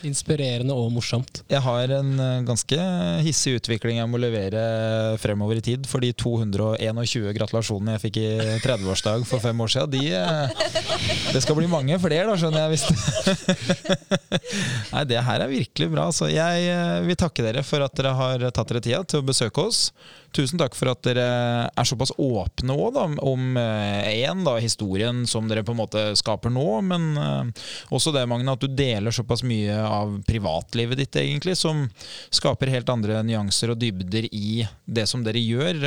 Inspirerende 0.07 0.75
og 0.77 0.91
morsomt. 0.93 1.41
Jeg 1.51 1.63
har 1.65 1.95
en 1.97 2.13
eh, 2.23 2.43
ganske 2.47 2.79
hissig 3.25 3.57
utvikling 3.59 3.99
jeg 3.99 4.11
må 4.13 4.21
levere 4.21 5.17
fremover 5.19 5.59
i 5.59 5.65
tid. 5.65 5.89
For 5.91 6.05
de 6.05 6.13
221 6.15 7.33
gratulasjonene 7.35 7.97
jeg 7.97 8.05
fikk 8.05 8.21
i 8.21 8.29
30-årsdag 8.63 9.27
for 9.27 9.43
fem 9.43 9.65
år 9.65 9.75
siden, 9.75 9.91
de, 9.97 10.05
eh, 10.15 10.47
det 11.35 11.43
skal 11.43 11.59
bli 11.59 11.67
mange 11.73 11.99
flere, 11.99 12.29
da, 12.31 12.39
skjønner 12.39 12.69
jeg. 12.69 12.71
Hvis 12.77 12.87
Nei, 14.95 15.05
det 15.11 15.25
her 15.27 15.47
er 15.49 15.51
virkelig 15.51 15.91
bra. 15.97 16.07
Så 16.15 16.31
jeg 16.31 16.79
vil 17.09 17.19
takke 17.19 17.49
dere 17.49 17.67
for 17.71 17.85
at 17.85 17.95
dere 17.99 18.15
har 18.19 18.49
tatt 18.51 18.73
dere 18.73 18.83
tida 18.85 19.05
til 19.07 19.23
å 19.23 19.27
besøke 19.27 19.63
oss. 19.63 19.91
Tusen 20.35 20.61
takk 20.61 20.77
for 20.79 20.93
at 20.93 21.03
dere 21.03 21.25
er 21.71 21.89
såpass 21.89 22.13
åpne 22.19 22.77
da, 22.95 23.07
om 23.27 23.57
én, 23.59 24.45
da, 24.47 24.57
historien 24.63 25.25
som 25.27 25.49
dere 25.51 25.65
på 25.67 25.75
en 25.75 25.81
måte 25.81 26.05
skaper 26.19 26.53
nå, 26.55 26.67
men 26.87 27.09
eh, 27.19 27.65
også 27.95 28.13
det, 28.15 28.27
Magne, 28.31 28.55
at 28.55 28.63
du 28.63 28.71
deler 28.71 29.15
såpass 29.15 29.43
mye 29.47 29.75
av 29.83 30.21
privatlivet 30.29 31.01
ditt, 31.01 31.19
egentlig, 31.19 31.57
som 31.59 31.87
skaper 32.31 32.71
helt 32.75 32.93
andre 32.93 33.23
nyanser 33.27 33.75
og 33.75 33.81
dybder 33.83 34.29
i 34.31 34.67
det 34.87 35.07
som 35.11 35.25
dere 35.27 35.43
gjør. 35.43 35.83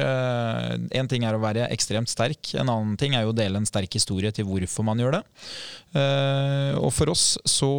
Én 0.91 1.09
ting 1.11 1.23
er 1.27 1.37
å 1.37 1.43
være 1.43 1.69
ekstremt 1.73 2.11
sterk, 2.11 2.53
en 2.59 2.71
annen 2.71 2.99
ting 2.99 3.15
er 3.15 3.23
jo 3.23 3.31
å 3.31 3.37
dele 3.37 3.61
en 3.61 3.69
sterk 3.69 3.95
historie 3.95 4.31
til 4.35 4.47
hvorfor 4.49 4.87
man 4.87 4.99
gjør 4.99 5.19
det. 5.19 5.23
Eh, 5.93 6.73
og 6.79 6.89
for 6.95 7.11
oss 7.13 7.35
så 7.45 7.69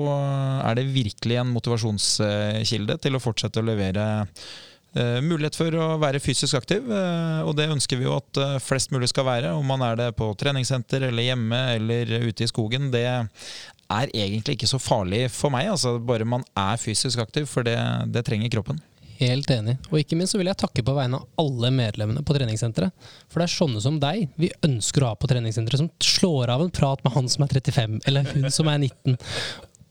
er 0.63 0.77
det 0.79 0.85
virkelig 0.95 1.39
en 1.41 1.51
motivasjonskilde 1.51 2.99
til 3.03 3.17
å 3.17 3.23
fortsette 3.23 3.59
å 3.59 3.67
levere 3.67 3.94
eh, 4.01 5.21
mulighet 5.25 5.59
for 5.59 5.77
å 5.79 5.89
være 6.03 6.23
fysisk 6.23 6.59
aktiv, 6.59 6.87
eh, 6.89 7.43
og 7.45 7.55
det 7.59 7.71
ønsker 7.73 8.01
vi 8.01 8.09
jo 8.09 8.17
at 8.19 8.41
eh, 8.43 8.57
flest 8.63 8.95
mulig 8.95 9.11
skal 9.13 9.29
være. 9.29 9.53
Om 9.59 9.71
man 9.75 9.85
er 9.87 10.01
det 10.01 10.09
på 10.19 10.31
treningssenter 10.41 11.09
eller 11.11 11.31
hjemme 11.31 11.61
eller 11.77 12.17
ute 12.29 12.47
i 12.47 12.51
skogen, 12.51 12.91
det 12.95 13.07
er 13.07 14.17
egentlig 14.17 14.59
ikke 14.59 14.71
så 14.71 14.81
farlig 14.83 15.27
for 15.35 15.55
meg. 15.55 15.71
Altså, 15.75 15.97
bare 15.99 16.27
man 16.29 16.47
er 16.59 16.81
fysisk 16.81 17.23
aktiv, 17.25 17.49
for 17.51 17.67
det, 17.67 17.79
det 18.15 18.27
trenger 18.27 18.53
kroppen. 18.55 18.83
Helt 19.15 19.51
enig. 19.55 19.77
Og 19.93 20.01
ikke 20.01 20.17
minst 20.19 20.35
så 20.35 20.41
vil 20.41 20.49
jeg 20.51 20.59
takke 20.59 20.83
på 20.85 20.95
vegne 20.97 21.21
av 21.21 21.45
alle 21.45 21.71
medlemmene 21.75 22.25
på 22.27 22.35
treningssenteret. 22.35 22.95
For 23.31 23.41
det 23.41 23.47
er 23.47 23.55
sånne 23.55 23.83
som 23.85 24.01
deg 24.03 24.27
vi 24.41 24.51
ønsker 24.67 25.05
å 25.05 25.13
ha 25.13 25.19
på 25.19 25.31
treningssenteret, 25.31 25.85
som 25.85 25.93
slår 26.03 26.51
av 26.57 26.65
en 26.65 26.73
prat 26.75 27.03
med 27.07 27.15
han 27.15 27.31
som 27.31 27.47
er 27.47 27.55
35, 27.55 28.01
eller 28.11 28.27
hun 28.33 28.51
som 28.55 28.71
er 28.73 28.83
19. 28.83 29.15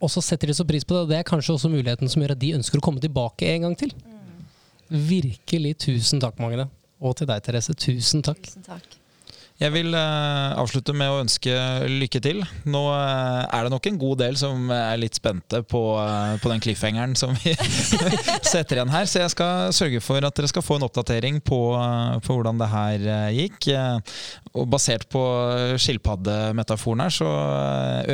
Og 0.03 0.11
så 0.11 0.23
setter 0.23 0.51
de 0.51 0.55
så 0.57 0.65
pris 0.67 0.83
på 0.83 0.97
det, 0.97 1.03
og 1.05 1.11
det 1.13 1.19
er 1.21 1.27
kanskje 1.27 1.55
også 1.55 1.71
muligheten 1.71 2.11
som 2.11 2.23
gjør 2.23 2.35
at 2.35 2.41
de 2.41 2.55
ønsker 2.57 2.81
å 2.81 2.83
komme 2.83 3.03
tilbake 3.03 3.47
en 3.53 3.69
gang 3.69 3.77
til. 3.79 3.93
Virkelig 4.91 5.77
tusen 5.85 6.19
takk, 6.23 6.41
Magne. 6.43 6.67
Og 7.03 7.15
til 7.19 7.29
deg, 7.29 7.39
Therese. 7.45 7.75
Tusen 7.79 8.23
takk. 8.25 8.43
Tusen 8.43 8.67
takk. 8.67 8.99
Jeg 9.63 9.71
vil 9.71 9.93
eh, 9.95 10.53
avslutte 10.59 10.91
med 10.97 11.07
å 11.07 11.21
ønske 11.21 11.53
lykke 11.87 12.19
til. 12.23 12.41
Nå 12.67 12.81
eh, 12.91 13.43
er 13.47 13.63
det 13.63 13.71
nok 13.71 13.85
en 13.87 13.99
god 14.01 14.19
del 14.19 14.35
som 14.35 14.67
er 14.75 14.97
litt 14.99 15.15
spente 15.15 15.61
på, 15.63 15.81
eh, 16.01 16.33
på 16.43 16.51
den 16.51 16.63
cliffhangeren 16.63 17.13
som 17.15 17.31
vi 17.39 17.53
setter 18.51 18.81
igjen 18.81 18.91
her, 18.91 19.07
så 19.07 19.21
jeg 19.21 19.31
skal 19.31 19.71
sørge 19.75 20.01
for 20.03 20.19
at 20.27 20.35
dere 20.35 20.49
skal 20.51 20.65
få 20.65 20.75
en 20.79 20.87
oppdatering 20.89 21.39
på, 21.47 21.61
på 22.25 22.35
hvordan 22.35 22.59
det 22.59 22.69
her 22.73 23.05
gikk. 23.37 23.69
Og 24.51 24.67
basert 24.69 25.07
på 25.11 25.21
skilpaddemetaforen 25.79 27.05
her, 27.05 27.15
så 27.15 27.29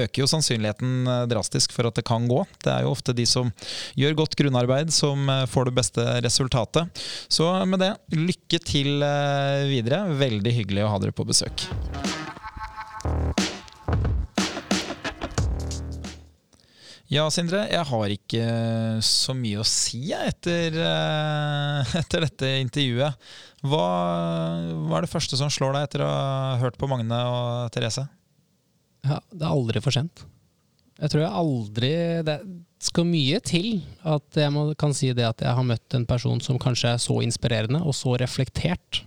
øker 0.04 0.24
jo 0.24 0.30
sannsynligheten 0.30 1.10
drastisk 1.32 1.74
for 1.74 1.90
at 1.90 1.98
det 1.98 2.06
kan 2.08 2.30
gå. 2.30 2.44
Det 2.62 2.76
er 2.76 2.86
jo 2.86 2.94
ofte 2.94 3.16
de 3.18 3.26
som 3.30 3.50
gjør 3.98 4.20
godt 4.22 4.38
grunnarbeid, 4.40 4.94
som 4.94 5.26
får 5.50 5.72
det 5.72 5.76
beste 5.82 6.08
resultatet. 6.26 7.04
Så 7.32 7.50
med 7.66 7.82
det, 7.82 7.92
lykke 8.14 8.62
til 8.62 9.02
videre. 9.72 10.06
Veldig 10.20 10.56
hyggelig 10.62 10.86
å 10.86 10.94
ha 10.94 11.02
dere 11.02 11.16
på 11.16 11.26
besøk. 11.26 11.39
Ja, 17.10 17.24
Sindre. 17.34 17.64
Jeg 17.72 17.86
har 17.90 18.12
ikke 18.14 18.42
så 19.02 19.34
mye 19.34 19.64
å 19.64 19.66
si 19.66 20.12
etter, 20.14 20.76
eh, 20.78 21.94
etter 22.04 22.26
dette 22.28 22.52
intervjuet. 22.62 23.32
Hva, 23.66 23.86
hva 24.86 25.00
er 25.00 25.08
det 25.08 25.12
første 25.12 25.40
som 25.40 25.50
slår 25.50 25.74
deg 25.74 25.88
etter 25.88 26.04
å 26.06 26.10
ha 26.10 26.60
hørt 26.62 26.78
på 26.78 26.90
Magne 26.92 27.18
og 27.26 27.72
Therese? 27.74 28.06
Ja, 29.08 29.18
det 29.34 29.42
er 29.42 29.50
aldri 29.50 29.82
for 29.82 29.96
sent. 29.96 30.22
Jeg 31.00 31.14
tror 31.14 31.22
jeg 31.24 31.40
aldri 31.40 31.90
Det 32.28 32.34
skal 32.84 33.06
mye 33.08 33.38
til 33.40 33.80
at 34.08 34.36
jeg 34.36 34.52
må, 34.52 34.66
kan 34.80 34.94
si 34.96 35.10
det 35.16 35.26
at 35.26 35.42
jeg 35.44 35.56
har 35.56 35.66
møtt 35.66 35.96
en 35.96 36.06
person 36.08 36.42
som 36.44 36.60
kanskje 36.62 36.94
er 36.94 37.02
så 37.02 37.18
inspirerende 37.24 37.82
og 37.82 37.96
så 37.96 38.14
reflektert. 38.20 39.02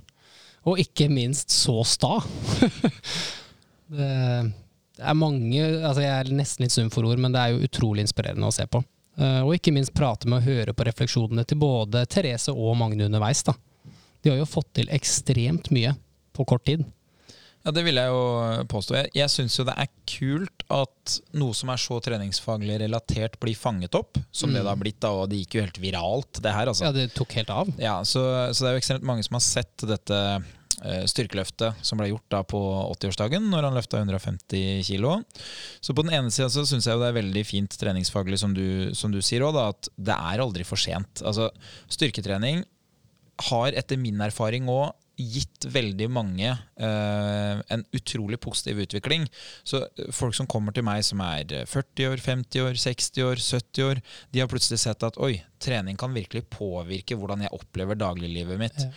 Og 0.68 0.78
ikke 0.78 1.08
minst 1.10 1.50
så 1.50 1.80
sta. 1.88 2.20
det, 3.92 4.10
er 5.02 5.18
mange 5.18 5.62
altså 5.62 6.04
Jeg 6.04 6.12
er 6.14 6.30
nesten 6.36 6.66
litt 6.66 6.74
sum 6.74 6.90
for 6.92 7.08
ord, 7.08 7.20
men 7.22 7.34
det 7.34 7.42
er 7.42 7.54
jo 7.54 7.66
utrolig 7.66 8.06
inspirerende 8.06 8.48
å 8.48 8.54
se 8.54 8.68
på. 8.70 8.82
Eh, 9.18 9.40
og 9.42 9.56
ikke 9.56 9.74
minst 9.74 9.94
prate 9.96 10.30
med 10.30 10.40
og 10.40 10.48
høre 10.48 10.74
på 10.76 10.86
refleksjonene 10.88 11.44
til 11.48 11.60
både 11.60 12.06
Therese 12.10 12.54
og 12.54 12.76
Magne 12.78 13.08
underveis. 13.10 13.42
da. 13.46 13.56
De 14.22 14.30
har 14.30 14.38
jo 14.38 14.48
fått 14.48 14.70
til 14.78 14.90
ekstremt 14.94 15.72
mye 15.74 15.96
på 16.32 16.46
kort 16.48 16.64
tid. 16.68 16.86
Ja, 17.62 17.70
Det 17.70 17.84
vil 17.86 17.98
jeg 18.00 18.10
jo 18.10 18.22
påstå. 18.70 18.96
Jeg, 18.98 19.10
jeg 19.20 19.30
syns 19.30 19.58
jo 19.58 19.66
det 19.68 19.74
er 19.78 19.90
kult 20.10 20.64
at 20.72 21.18
noe 21.38 21.54
som 21.54 21.70
er 21.70 21.78
så 21.82 21.98
treningsfaglig 22.02 22.80
relatert, 22.82 23.38
blir 23.42 23.54
fanget 23.58 23.94
opp, 23.98 24.18
som 24.34 24.50
det 24.54 24.64
det 24.64 24.70
har 24.72 24.80
blitt. 24.80 24.98
da, 25.02 25.12
Og 25.22 25.28
det 25.30 25.42
gikk 25.44 25.58
jo 25.60 25.66
helt 25.66 25.78
viralt, 25.82 26.40
det 26.42 26.54
her. 26.56 26.70
altså. 26.72 26.88
Ja, 26.88 26.96
det 26.96 27.12
tok 27.14 27.36
helt 27.38 27.52
av. 27.54 27.70
Ja, 27.78 28.00
så, 28.08 28.24
så 28.50 28.64
det 28.64 28.70
er 28.72 28.76
jo 28.78 28.82
ekstremt 28.82 29.06
mange 29.06 29.22
som 29.26 29.38
har 29.38 29.44
sett 29.46 29.84
dette 29.86 30.18
eh, 30.82 31.04
styrkeløftet 31.06 31.84
som 31.86 32.00
ble 32.00 32.08
gjort 32.10 32.26
da 32.34 32.40
på 32.48 32.58
80-årsdagen, 32.96 33.46
når 33.52 33.68
han 33.68 33.78
løfta 33.78 34.00
150 34.02 34.82
kilo. 34.88 35.20
Så 35.84 35.94
på 35.94 36.02
den 36.06 36.16
ene 36.18 36.34
sida 36.34 36.48
så 36.50 36.64
syns 36.66 36.88
jeg 36.88 36.96
jo 36.98 37.02
det 37.04 37.12
er 37.12 37.20
veldig 37.20 37.44
fint 37.46 37.78
treningsfaglig, 37.78 38.40
som 38.42 38.56
du, 38.58 38.90
som 38.98 39.14
du 39.14 39.20
sier 39.22 39.44
òg, 39.46 39.60
at 39.62 39.92
det 40.02 40.16
er 40.18 40.42
aldri 40.42 40.66
for 40.66 40.80
sent. 40.82 41.22
Altså, 41.22 41.52
styrketrening 41.94 42.64
har 43.52 43.78
etter 43.78 43.98
min 43.98 44.18
erfaring 44.22 44.66
òg 44.70 44.90
gitt 45.18 45.66
veldig 45.68 46.08
mange 46.12 46.48
eh, 46.48 47.60
en 47.74 47.84
utrolig 47.94 48.38
positiv 48.42 48.80
utvikling. 48.86 49.26
Så 49.64 49.82
eh, 49.84 50.10
folk 50.14 50.36
som 50.36 50.48
kommer 50.50 50.74
til 50.74 50.86
meg 50.86 51.04
som 51.06 51.22
er 51.24 51.66
40 51.68 52.12
år, 52.12 52.22
50 52.24 52.66
år, 52.66 52.80
60 52.80 53.26
år, 53.28 53.42
70 53.42 53.88
år, 53.88 54.02
de 54.32 54.42
har 54.42 54.50
plutselig 54.50 54.80
sett 54.84 55.06
at 55.06 55.20
oi, 55.22 55.34
trening 55.62 55.98
kan 56.00 56.14
virkelig 56.16 56.46
påvirke 56.52 57.18
hvordan 57.18 57.44
jeg 57.46 57.54
opplever 57.56 57.98
dagliglivet 58.00 58.60
mitt. 58.60 58.84
Ja. 58.86 58.92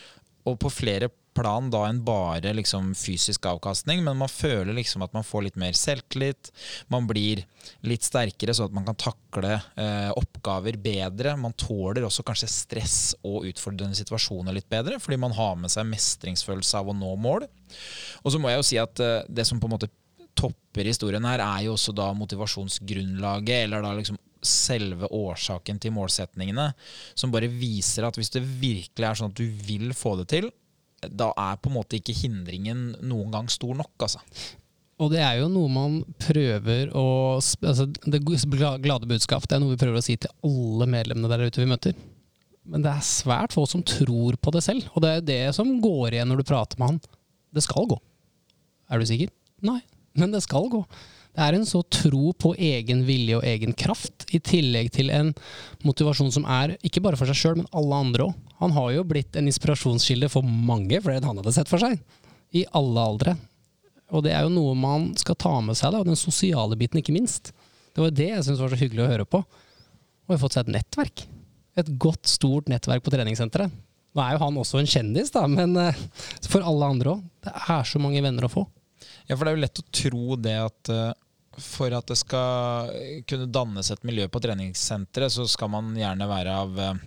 Og 0.50 0.60
på 0.62 0.72
flere 0.74 1.10
plan 1.36 1.68
da 1.72 1.84
enn 1.90 2.02
bare 2.06 2.54
liksom 2.56 2.94
fysisk 2.98 3.46
avkastning, 3.50 4.04
men 4.06 4.18
man 4.20 4.32
føler 4.32 4.74
liksom 4.78 5.04
at 5.06 5.14
man 5.16 5.26
får 5.28 5.48
litt 5.48 5.60
mer 5.60 5.76
selvtillit. 5.78 6.52
Man 6.92 7.08
blir 7.10 7.44
litt 7.88 8.06
sterkere, 8.08 8.56
så 8.56 8.68
at 8.68 8.76
man 8.76 8.88
kan 8.88 8.98
takle 9.00 9.58
eh, 9.58 10.12
oppgaver 10.16 10.80
bedre. 10.82 11.36
Man 11.40 11.56
tåler 11.60 12.06
også 12.08 12.26
kanskje 12.28 12.52
stress 12.52 13.00
og 13.26 13.48
utfordrende 13.50 13.98
situasjoner 13.98 14.56
litt 14.56 14.70
bedre, 14.72 15.00
fordi 15.02 15.20
man 15.22 15.36
har 15.36 15.58
med 15.60 15.74
seg 15.74 15.88
mestringsfølelse 15.92 16.82
av 16.82 16.92
å 16.92 16.98
nå 16.98 17.14
mål. 17.22 17.48
Og 18.24 18.34
så 18.34 18.42
må 18.42 18.52
jeg 18.52 18.62
jo 18.62 18.68
si 18.72 18.82
at 18.82 19.04
eh, 19.04 19.22
det 19.28 19.48
som 19.48 19.62
på 19.62 19.70
en 19.70 19.78
måte 19.78 19.92
topper 20.36 20.88
historien 20.88 21.24
her, 21.28 21.42
er 21.44 21.66
jo 21.68 21.76
også 21.78 21.94
da 21.96 22.10
motivasjonsgrunnlaget, 22.18 23.66
eller 23.66 23.84
da 23.86 23.94
liksom 23.96 24.20
selve 24.46 25.08
årsaken 25.16 25.80
til 25.82 25.94
målsetningene, 25.96 26.70
som 27.18 27.32
bare 27.34 27.50
viser 27.50 28.06
at 28.06 28.20
hvis 28.20 28.34
det 28.36 28.44
virkelig 28.44 29.08
er 29.08 29.18
sånn 29.18 29.32
at 29.32 29.40
du 29.40 29.48
vil 29.66 29.94
få 29.98 30.16
det 30.20 30.28
til, 30.36 30.52
da 31.12 31.32
er 31.38 31.58
på 31.62 31.72
en 31.72 31.78
måte 31.78 32.00
ikke 32.00 32.16
hindringen 32.18 32.94
noen 33.06 33.34
gang 33.34 33.50
stor 33.52 33.76
nok, 33.78 33.94
altså. 34.08 34.22
Og 34.96 35.12
det 35.12 35.20
er 35.20 35.42
jo 35.42 35.50
noe 35.52 35.68
man 35.72 35.96
prøver 36.24 36.92
å 36.96 37.36
altså 37.36 37.84
Det 37.92 38.22
glade 38.24 39.10
budskap 39.10 39.44
det 39.44 39.58
er 39.58 39.60
noe 39.60 39.74
vi 39.74 39.82
prøver 39.82 40.00
å 40.00 40.06
si 40.06 40.16
til 40.16 40.32
alle 40.48 40.88
medlemmene 40.88 41.32
der 41.34 41.50
ute 41.50 41.60
vi 41.60 41.68
møter. 41.68 41.98
Men 42.66 42.86
det 42.86 42.94
er 42.94 43.04
svært 43.06 43.54
få 43.54 43.66
som 43.70 43.84
tror 43.86 44.38
på 44.42 44.54
det 44.56 44.64
selv. 44.66 44.88
Og 44.96 45.04
det 45.04 45.12
er 45.12 45.26
det 45.28 45.42
som 45.58 45.76
går 45.84 46.16
igjen 46.16 46.32
når 46.32 46.42
du 46.42 46.48
prater 46.48 46.80
med 46.80 46.94
han. 46.94 47.02
Det 47.54 47.66
skal 47.66 47.90
gå. 47.92 48.00
Er 48.90 49.02
du 49.02 49.10
sikker? 49.10 49.30
Nei, 49.68 49.82
men 50.18 50.32
det 50.34 50.42
skal 50.46 50.70
gå. 50.72 50.82
Det 51.36 51.44
er 51.44 51.58
en 51.58 51.66
så 51.68 51.82
tro 51.92 52.30
på 52.40 52.54
egen 52.56 53.02
vilje 53.08 53.36
og 53.36 53.44
egen 53.48 53.76
kraft, 53.76 54.24
i 54.32 54.40
tillegg 54.40 54.94
til 54.96 55.12
en 55.12 55.34
motivasjon 55.84 56.32
som 56.32 56.46
er 56.48 56.78
ikke 56.86 57.04
bare 57.04 57.20
for 57.20 57.28
seg 57.28 57.40
sjøl, 57.40 57.58
men 57.60 57.72
alle 57.76 58.00
andre 58.06 58.30
òg. 58.30 58.38
Han 58.64 58.72
har 58.72 58.94
jo 58.96 59.04
blitt 59.04 59.36
en 59.36 59.50
inspirasjonskilde 59.52 60.30
for 60.32 60.48
mange 60.48 61.02
flere 61.04 61.20
enn 61.20 61.28
han 61.28 61.42
hadde 61.42 61.52
sett 61.58 61.68
for 61.68 61.84
seg. 61.84 62.00
I 62.56 62.64
alle 62.78 63.04
aldre. 63.04 63.34
Og 64.16 64.24
det 64.24 64.32
er 64.32 64.46
jo 64.46 64.54
noe 64.54 64.78
man 64.80 65.10
skal 65.20 65.36
ta 65.36 65.58
med 65.60 65.76
seg, 65.76 65.92
da, 65.92 66.00
og 66.00 66.08
den 66.08 66.20
sosiale 66.20 66.78
biten 66.80 67.02
ikke 67.02 67.16
minst. 67.16 67.52
Det 67.92 68.04
var 68.04 68.16
det 68.16 68.30
jeg 68.30 68.46
syntes 68.46 68.64
var 68.64 68.72
så 68.72 68.80
hyggelig 68.80 69.04
å 69.04 69.12
høre 69.12 69.28
på. 69.28 69.42
Og 69.44 70.32
jeg 70.32 70.38
har 70.38 70.44
fått 70.46 70.56
seg 70.56 70.70
et 70.70 70.78
nettverk. 70.78 71.26
Et 71.76 71.92
godt, 72.00 72.32
stort 72.32 72.72
nettverk 72.72 73.04
på 73.04 73.12
treningssenteret. 73.12 73.76
Nå 74.16 74.24
er 74.24 74.38
jo 74.38 74.44
han 74.46 74.62
også 74.62 74.80
en 74.80 74.88
kjendis, 74.88 75.34
da, 75.36 75.44
men 75.52 75.76
uh, 75.76 76.04
for 76.48 76.64
alle 76.64 76.88
andre 76.96 77.18
òg. 77.18 77.28
Det 77.44 77.52
er 77.76 77.88
så 77.92 78.00
mange 78.00 78.24
venner 78.24 78.48
å 78.48 78.52
få. 78.52 78.64
Ja, 79.28 79.36
for 79.36 79.44
det 79.44 79.52
er 79.52 79.58
jo 79.58 79.64
lett 79.66 79.82
å 79.82 79.88
tro 80.00 80.38
det 80.40 80.56
at 80.62 80.92
uh, 80.94 81.12
for 81.62 81.94
at 81.96 82.08
det 82.12 82.18
skal 82.20 82.94
kunne 83.30 83.52
dannes 83.52 83.92
et 83.92 84.08
miljø 84.08 84.28
på 84.32 84.42
treningssenteret, 84.44 85.34
så 85.34 85.48
skal 85.50 85.72
man 85.74 85.94
gjerne 85.98 86.30
være 86.30 86.56
av 86.64 86.80
uh, 86.80 87.04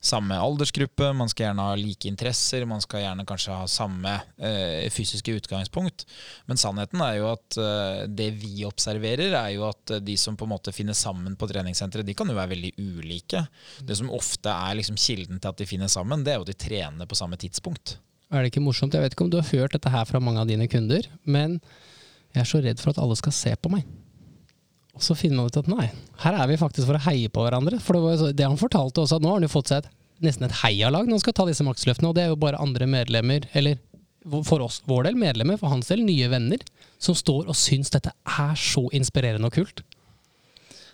samme 0.00 0.36
aldersgruppe, 0.38 1.12
man 1.12 1.28
skal 1.28 1.48
gjerne 1.48 1.66
ha 1.66 1.74
like 1.78 2.08
interesser, 2.08 2.66
man 2.68 2.82
skal 2.84 3.04
gjerne 3.04 3.26
kanskje 3.28 3.56
ha 3.56 3.66
samme 3.70 4.12
eh, 4.38 4.86
fysiske 4.92 5.34
utgangspunkt. 5.38 6.06
Men 6.46 6.60
sannheten 6.60 7.02
er 7.04 7.18
jo 7.18 7.30
at 7.32 7.58
eh, 7.60 8.04
det 8.06 8.30
vi 8.42 8.66
observerer, 8.68 9.34
er 9.38 9.54
jo 9.56 9.66
at 9.70 9.96
de 10.04 10.16
som 10.20 10.38
på 10.38 10.46
en 10.46 10.54
måte 10.54 10.74
finner 10.74 10.96
sammen 10.98 11.38
på 11.40 11.48
treningssenteret, 11.50 12.06
de 12.06 12.16
kan 12.16 12.30
jo 12.30 12.38
være 12.38 12.54
veldig 12.54 12.74
ulike. 12.78 13.46
Det 13.80 13.98
som 13.98 14.12
ofte 14.14 14.52
er 14.52 14.78
liksom 14.80 15.00
kilden 15.00 15.40
til 15.40 15.54
at 15.54 15.60
de 15.60 15.68
finner 15.68 15.90
sammen, 15.92 16.24
det 16.24 16.34
er 16.34 16.40
jo 16.40 16.46
at 16.46 16.52
de 16.52 16.60
trener 16.66 17.10
på 17.10 17.18
samme 17.18 17.40
tidspunkt. 17.40 17.98
Er 18.32 18.42
det 18.42 18.52
ikke 18.52 18.64
morsomt? 18.64 18.94
Jeg 18.96 19.04
vet 19.04 19.14
ikke 19.14 19.26
om 19.26 19.32
du 19.32 19.40
har 19.40 19.50
hørt 19.52 19.74
dette 19.76 19.90
her 19.92 20.06
fra 20.08 20.20
mange 20.22 20.42
av 20.42 20.48
dine 20.50 20.68
kunder, 20.70 21.06
men 21.24 21.60
jeg 22.34 22.42
er 22.42 22.50
så 22.50 22.60
redd 22.62 22.80
for 22.82 22.90
at 22.90 23.00
alle 23.02 23.16
skal 23.18 23.34
se 23.34 23.54
på 23.56 23.70
meg. 23.72 23.86
Og 24.94 25.02
så 25.02 25.16
finner 25.18 25.40
man 25.40 25.50
ut 25.50 25.58
at 25.58 25.70
nei, 25.70 25.88
her 26.22 26.36
er 26.38 26.50
vi 26.50 26.58
faktisk 26.58 26.86
for 26.86 26.98
å 26.98 27.04
heie 27.08 27.30
på 27.30 27.42
hverandre. 27.42 27.80
For 27.82 27.96
det, 27.96 28.02
var 28.04 28.14
jo 28.14 28.30
det 28.34 28.46
han 28.46 28.60
fortalte 28.60 29.02
også, 29.02 29.18
at 29.18 29.24
nå 29.24 29.30
har 29.30 29.40
han 29.40 29.46
jo 29.46 29.54
fått 29.54 29.72
seg 29.72 29.82
et, 29.82 29.90
nesten 30.24 30.46
et 30.46 30.56
heialag 30.60 31.08
når 31.08 31.18
han 31.18 31.24
skal 31.24 31.36
ta 31.38 31.46
disse 31.48 31.66
maksløftene. 31.66 32.10
Og 32.10 32.16
det 32.18 32.24
er 32.24 32.30
jo 32.32 32.40
bare 32.42 32.60
andre 32.62 32.88
medlemmer, 32.90 33.46
eller 33.58 33.80
for 34.46 34.62
oss, 34.64 34.80
vår 34.88 35.08
del 35.08 35.18
medlemmer, 35.20 35.58
for 35.60 35.72
hans 35.72 35.90
del 35.90 36.04
nye 36.06 36.30
venner, 36.32 36.62
som 37.02 37.16
står 37.18 37.50
og 37.50 37.58
syns 37.58 37.92
dette 37.92 38.14
er 38.14 38.54
så 38.58 38.86
inspirerende 38.96 39.50
og 39.50 39.58
kult. 39.58 39.84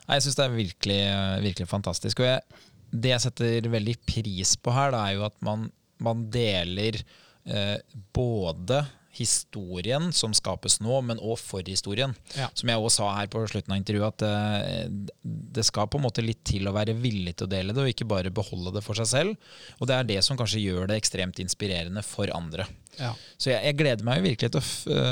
Nei, 0.08 0.16
Jeg 0.16 0.26
syns 0.26 0.38
det 0.40 0.46
er 0.46 0.56
virkelig, 0.56 1.02
virkelig 1.44 1.68
fantastisk. 1.70 2.24
Og 2.24 2.30
jeg, 2.30 2.62
det 2.90 3.12
jeg 3.12 3.24
setter 3.26 3.68
veldig 3.70 3.96
pris 4.08 4.56
på 4.58 4.74
her, 4.74 4.96
da, 4.96 5.04
er 5.06 5.20
jo 5.20 5.28
at 5.28 5.36
man, 5.46 5.68
man 6.02 6.24
deler 6.32 6.98
eh, 7.00 7.76
både 8.16 8.82
historien 9.10 10.12
som 10.14 10.34
skapes 10.36 10.78
nå, 10.82 11.00
men 11.02 11.18
òg 11.18 11.38
forhistorien. 11.42 12.12
Ja. 12.38 12.46
Som 12.54 12.70
jeg 12.70 12.78
også 12.78 13.02
sa 13.02 13.08
her 13.16 13.30
på 13.32 13.42
slutten 13.50 13.74
av 13.74 13.80
intervjuet, 13.80 14.14
at 14.14 14.90
det, 14.90 15.16
det 15.56 15.64
skal 15.66 15.88
på 15.90 15.98
en 15.98 16.06
måte 16.06 16.24
litt 16.24 16.42
til 16.46 16.68
å 16.70 16.74
være 16.74 16.94
villig 16.98 17.34
til 17.36 17.48
å 17.48 17.50
dele 17.50 17.74
det, 17.74 17.82
og 17.82 17.90
ikke 17.90 18.08
bare 18.10 18.32
beholde 18.34 18.74
det 18.76 18.84
for 18.86 18.98
seg 18.98 19.10
selv. 19.10 19.50
Og 19.80 19.90
det 19.90 19.96
er 19.96 20.06
det 20.12 20.20
som 20.26 20.38
kanskje 20.38 20.62
gjør 20.62 20.90
det 20.90 21.00
ekstremt 21.00 21.42
inspirerende 21.42 22.04
for 22.06 22.30
andre. 22.36 22.68
Ja. 23.00 23.10
Så 23.40 23.50
jeg, 23.52 23.64
jeg 23.66 23.78
gleder 23.80 24.06
meg 24.06 24.20
jo 24.20 24.26
virkelig 24.28 24.52
til 24.54 24.62
å, 24.62 25.02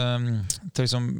til 0.70 0.82
å 0.82 0.86
liksom 0.86 1.10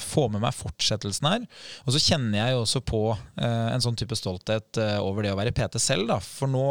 få 0.00 0.28
med 0.32 0.44
meg 0.44 0.56
fortsettelsen 0.56 1.28
her. 1.28 1.46
Og 1.84 1.94
så 1.94 2.02
kjenner 2.02 2.38
jeg 2.40 2.56
jo 2.56 2.64
også 2.64 2.84
på 2.88 3.02
øh, 3.12 3.68
en 3.68 3.84
sånn 3.84 3.98
type 3.98 4.16
stolthet 4.18 4.80
over 5.02 5.26
det 5.26 5.34
å 5.34 5.38
være 5.40 5.54
PT 5.56 5.82
selv. 5.82 6.08
Da. 6.08 6.20
For 6.24 6.50
nå, 6.50 6.66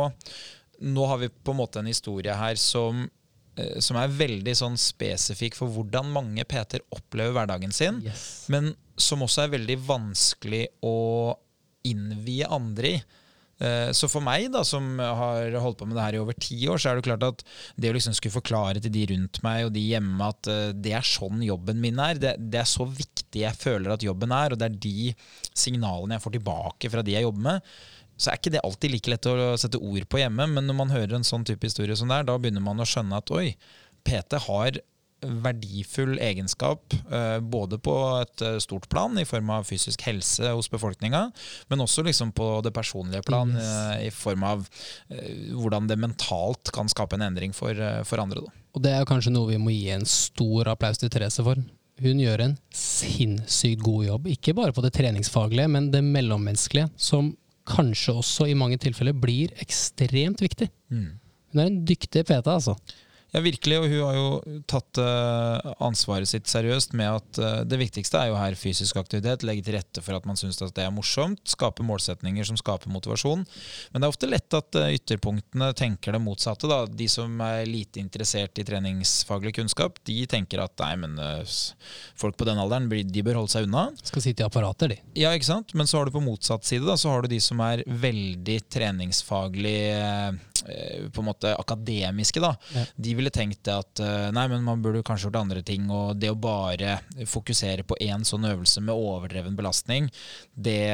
nå 0.81 1.09
har 1.09 1.21
vi 1.21 1.29
på 1.29 1.53
en 1.53 1.61
måte 1.61 1.81
en 1.81 1.89
historie 1.89 2.33
her 2.37 2.57
som, 2.59 3.05
som 3.83 3.97
er 4.01 4.07
veldig 4.19 4.53
sånn 4.57 4.77
spesifikk 4.79 5.55
for 5.59 5.71
hvordan 5.73 6.11
mange 6.13 6.43
PT-er 6.47 6.83
opplever 6.95 7.33
hverdagen 7.39 7.73
sin, 7.75 8.01
Yes. 8.05 8.45
men 8.49 8.73
som 8.97 9.23
også 9.25 9.45
er 9.47 9.55
veldig 9.57 9.79
vanskelig 9.87 10.65
å 10.85 10.95
innvie 11.87 12.45
andre 12.51 12.95
i. 12.95 13.01
Eh, 13.61 13.91
Så 13.93 14.07
for 14.09 14.21
meg, 14.25 14.47
da, 14.53 14.63
som 14.65 14.97
har 14.97 15.51
holdt 15.61 15.77
på 15.79 15.85
med 15.85 15.95
det 15.97 16.03
her 16.07 16.15
i 16.17 16.21
over 16.21 16.33
ti 16.33 16.57
år, 16.69 16.77
så 16.81 16.89
er 16.91 16.95
det 16.99 17.05
klart 17.05 17.23
at 17.27 17.43
det 17.77 17.91
å 17.91 17.93
liksom 17.97 18.13
skulle 18.17 18.33
forklare 18.39 18.81
til 18.81 18.91
de 18.93 19.05
rundt 19.13 19.37
meg 19.45 19.65
og 19.67 19.73
de 19.75 19.83
hjemme 19.91 20.29
at 20.33 20.47
eh, 20.49 20.71
det 20.73 20.93
er 20.97 21.05
sånn 21.05 21.41
jobben 21.45 21.81
min 21.81 21.99
er, 22.01 22.17
det, 22.21 22.35
det 22.51 22.61
er 22.63 22.69
så 22.69 22.85
viktig 22.89 23.43
jeg 23.45 23.57
føler 23.61 23.93
at 23.93 24.01
jobben 24.05 24.33
er, 24.33 24.53
og 24.53 24.57
det 24.61 24.69
er 24.71 24.79
de 24.81 25.13
signalene 25.53 26.17
jeg 26.17 26.25
får 26.25 26.37
tilbake 26.39 26.89
fra 26.93 27.03
de 27.05 27.13
jeg 27.17 27.25
jobber 27.27 27.45
med, 27.51 27.61
så 28.21 28.29
er 28.31 28.37
ikke 28.37 28.53
det 28.53 28.61
alltid 28.61 28.93
like 28.93 29.09
lett 29.15 29.27
å 29.31 29.35
sette 29.57 29.81
ord 29.81 30.05
på 30.11 30.21
hjemme. 30.21 30.45
Men 30.53 30.69
når 30.69 30.77
man 30.77 30.93
hører 30.93 31.17
en 31.17 31.25
sånn 31.27 31.45
type 31.47 31.65
historie 31.65 31.97
som 31.97 32.11
det 32.11 32.21
er, 32.21 32.29
da 32.29 32.37
begynner 32.37 32.63
man 32.63 32.81
å 32.83 32.87
skjønne 32.87 33.17
at 33.17 33.33
oi, 33.33 33.55
PT 34.05 34.37
har 34.45 34.77
verdifull 35.21 36.15
egenskap, 36.17 36.93
eh, 37.13 37.39
både 37.39 37.77
på 37.77 37.93
et 38.21 38.41
eh, 38.41 38.57
stort 38.63 38.87
plan 38.89 39.17
i 39.21 39.25
form 39.27 39.51
av 39.53 39.67
fysisk 39.69 40.01
helse 40.07 40.49
hos 40.49 40.69
befolkninga, 40.71 41.27
men 41.69 41.83
også 41.83 42.01
liksom 42.07 42.31
på 42.37 42.47
det 42.65 42.73
personlige 42.73 43.21
plan 43.27 43.53
Yes. 43.53 43.67
eh, 43.67 44.07
i 44.07 44.09
form 44.13 44.43
av 44.47 44.65
hvordan 45.11 45.87
det 45.89 45.99
mentalt 45.99 46.71
kan 46.73 46.89
skape 46.89 47.17
en 47.17 47.27
endring 47.27 47.53
for, 47.53 47.75
for 48.07 48.21
andre. 48.23 48.41
Da. 48.41 48.63
Og 48.73 48.83
det 48.85 48.95
er 48.95 49.05
kanskje 49.05 49.33
noe 49.35 49.51
vi 49.51 49.59
må 49.61 49.73
gi 49.75 49.91
en 49.93 50.07
stor 50.09 50.71
applaus 50.73 51.01
til 51.01 51.11
Therese 51.13 51.43
for. 51.45 51.61
Hun 52.01 52.21
gjør 52.21 52.41
en 52.47 52.57
sinnssykt 52.73 53.83
god 53.85 54.05
jobb. 54.07 54.29
Ikke 54.31 54.55
bare 54.57 54.73
på 54.73 54.81
det 54.81 54.93
treningsfaglige, 54.95 55.69
men 55.69 55.91
det 55.93 56.01
mellommenneskelige, 56.07 56.89
som 56.97 57.35
kanskje 57.69 58.15
også 58.17 58.47
i 58.49 58.57
mange 58.57 58.79
tilfeller 58.81 59.15
blir 59.17 59.53
ekstremt 59.61 60.41
viktig. 60.43 60.69
Mm. 60.89 61.09
Hun 61.51 61.61
er 61.61 61.69
en 61.69 61.81
dyktig 61.87 62.25
PT, 62.25 62.47
altså. 62.47 62.77
Ja, 63.31 63.39
virkelig. 63.39 63.77
Og 63.79 63.87
hun 63.87 64.01
har 64.03 64.17
jo 64.17 64.61
tatt 64.69 64.99
uh, 64.99 65.71
ansvaret 65.83 66.27
sitt 66.27 66.49
seriøst 66.51 66.95
med 66.99 67.07
at 67.15 67.39
uh, 67.39 67.61
det 67.63 67.79
viktigste 67.79 68.19
er 68.19 68.31
jo 68.31 68.39
her 68.39 68.57
fysisk 68.59 68.99
aktivitet. 68.99 69.45
Legge 69.47 69.63
til 69.67 69.77
rette 69.77 70.03
for 70.03 70.17
at 70.17 70.27
man 70.27 70.39
syns 70.39 70.59
det 70.59 70.83
er 70.83 70.91
morsomt. 70.91 71.39
Skape 71.47 71.85
målsetninger 71.87 72.47
som 72.47 72.59
skaper 72.59 72.91
motivasjon. 72.91 73.45
Men 73.91 74.03
det 74.03 74.07
er 74.07 74.15
ofte 74.15 74.31
lett 74.31 74.59
at 74.59 74.79
uh, 74.79 74.89
ytterpunktene 74.91 75.71
tenker 75.79 76.17
det 76.17 76.23
motsatte. 76.23 76.67
Da. 76.71 76.83
De 76.85 77.07
som 77.11 77.39
er 77.47 77.63
lite 77.69 78.03
interessert 78.03 78.59
i 78.59 78.67
treningsfaglig 78.67 79.55
kunnskap, 79.61 80.03
de 80.07 80.19
tenker 80.29 80.65
at 80.65 80.75
nei, 80.81 80.93
men 80.99 81.17
folk 82.17 82.35
på 82.39 82.45
den 82.47 82.59
alderen 82.59 82.89
de 82.89 83.23
bør 83.23 83.41
holde 83.41 83.53
seg 83.53 83.67
unna. 83.67 83.87
Skal 84.03 84.23
sitte 84.25 84.43
i 84.43 84.47
apparater, 84.47 84.91
de. 84.91 84.99
Ja, 85.21 85.31
ikke 85.35 85.47
sant. 85.47 85.75
Men 85.77 85.87
så 85.87 85.99
har 85.99 86.09
du 86.09 86.15
på 86.15 86.23
motsatt 86.23 86.67
side, 86.67 86.83
da, 86.87 86.97
så 86.99 87.13
har 87.13 87.23
du 87.23 87.31
de 87.31 87.39
som 87.43 87.61
er 87.63 87.85
veldig 87.87 88.57
treningsfaglig 88.71 89.77
på 91.11 91.21
en 91.21 91.25
måte 91.25 91.55
akademiske. 91.55 92.39
da. 92.39 92.55
Ja. 92.75 92.85
De 92.95 93.15
ville 93.17 93.33
tenkt 93.33 93.67
at 93.71 93.99
eh, 93.99 94.29
nei, 94.33 94.47
men 94.51 94.63
man 94.65 94.81
burde 94.83 95.03
kanskje 95.05 95.29
gjort 95.29 95.39
andre 95.41 95.63
ting. 95.65 95.89
Og 95.89 96.19
det 96.21 96.31
å 96.31 96.37
bare 96.39 96.99
fokusere 97.29 97.85
på 97.87 97.97
én 98.01 98.25
sånn 98.27 98.47
øvelse 98.49 98.83
med 98.85 98.95
overdreven 98.95 99.57
belastning, 99.57 100.09
det, 100.53 100.87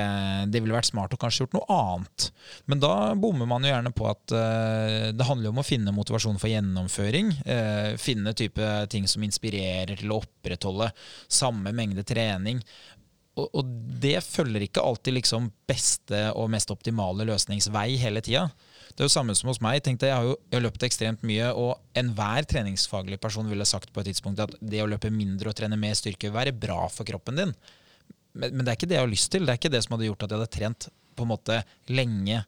det 0.47 0.61
ville 0.61 0.75
vært 0.75 0.91
smart 0.91 1.15
å 1.15 1.21
kanskje 1.21 1.45
gjort 1.45 1.57
noe 1.59 1.77
annet. 1.77 2.29
Men 2.65 2.83
da 2.83 2.93
bommer 3.19 3.49
man 3.49 3.65
jo 3.65 3.71
gjerne 3.73 3.93
på 3.95 4.09
at 4.09 4.35
uh, 4.35 5.09
det 5.15 5.27
handler 5.27 5.51
om 5.51 5.61
å 5.61 5.67
finne 5.67 5.95
motivasjon 5.95 6.39
for 6.41 6.51
gjennomføring. 6.51 7.33
Uh, 7.47 7.95
finne 8.01 8.35
type 8.37 8.69
ting 8.91 9.07
som 9.09 9.25
inspirerer 9.25 9.97
til 9.99 10.13
å 10.13 10.21
opprettholde 10.21 10.91
samme 11.27 11.73
mengde 11.75 12.05
trening. 12.07 12.61
Og 13.37 13.67
det 14.01 14.17
følger 14.25 14.63
ikke 14.65 14.81
alltid 14.81 15.19
liksom 15.19 15.51
beste 15.69 16.23
og 16.33 16.49
mest 16.49 16.71
optimale 16.73 17.27
løsningsvei 17.27 17.91
hele 18.01 18.23
tida. 18.25 18.47
Det 18.93 19.03
er 19.03 19.09
jo 19.09 19.13
samme 19.13 19.35
som 19.37 19.51
hos 19.51 19.61
meg. 19.63 19.79
Tenkte 19.85 20.09
jeg, 20.09 20.15
har 20.15 20.27
jo 20.27 20.35
jeg 20.47 20.57
har 20.57 20.65
løpt 20.65 20.85
ekstremt 20.87 21.25
mye, 21.27 21.49
og 21.53 21.77
enhver 21.97 22.47
treningsfaglig 22.49 23.19
person 23.23 23.49
ville 23.49 23.67
sagt 23.67 23.91
på 23.93 24.03
et 24.03 24.11
tidspunkt 24.11 24.43
at 24.43 24.55
det 24.61 24.83
å 24.83 24.89
løpe 24.89 25.11
mindre 25.13 25.51
og 25.51 25.57
trene 25.57 25.79
mer 25.79 25.97
styrke 25.97 26.29
vil 26.29 26.37
være 26.37 26.55
bra 26.55 26.85
for 26.93 27.07
kroppen 27.07 27.41
din. 27.41 27.55
Men, 28.37 28.53
men, 28.53 28.63
det 28.63 28.71
er 28.71 28.79
ikke 28.79 28.89
det 28.91 28.99
jeg 28.99 29.05
har 29.05 29.15
lyst 29.15 29.31
til. 29.33 29.45
Det 29.45 29.53
er 29.53 29.61
ikke 29.61 29.73
det 29.73 29.83
som 29.85 29.97
hadde 29.97 30.09
gjort 30.11 30.27
at 30.27 30.33
jeg 30.33 30.41
hadde 30.41 30.55
trent 30.57 30.89
på 31.17 31.25
en 31.25 31.33
måte 31.33 31.61
lenge 31.89 32.43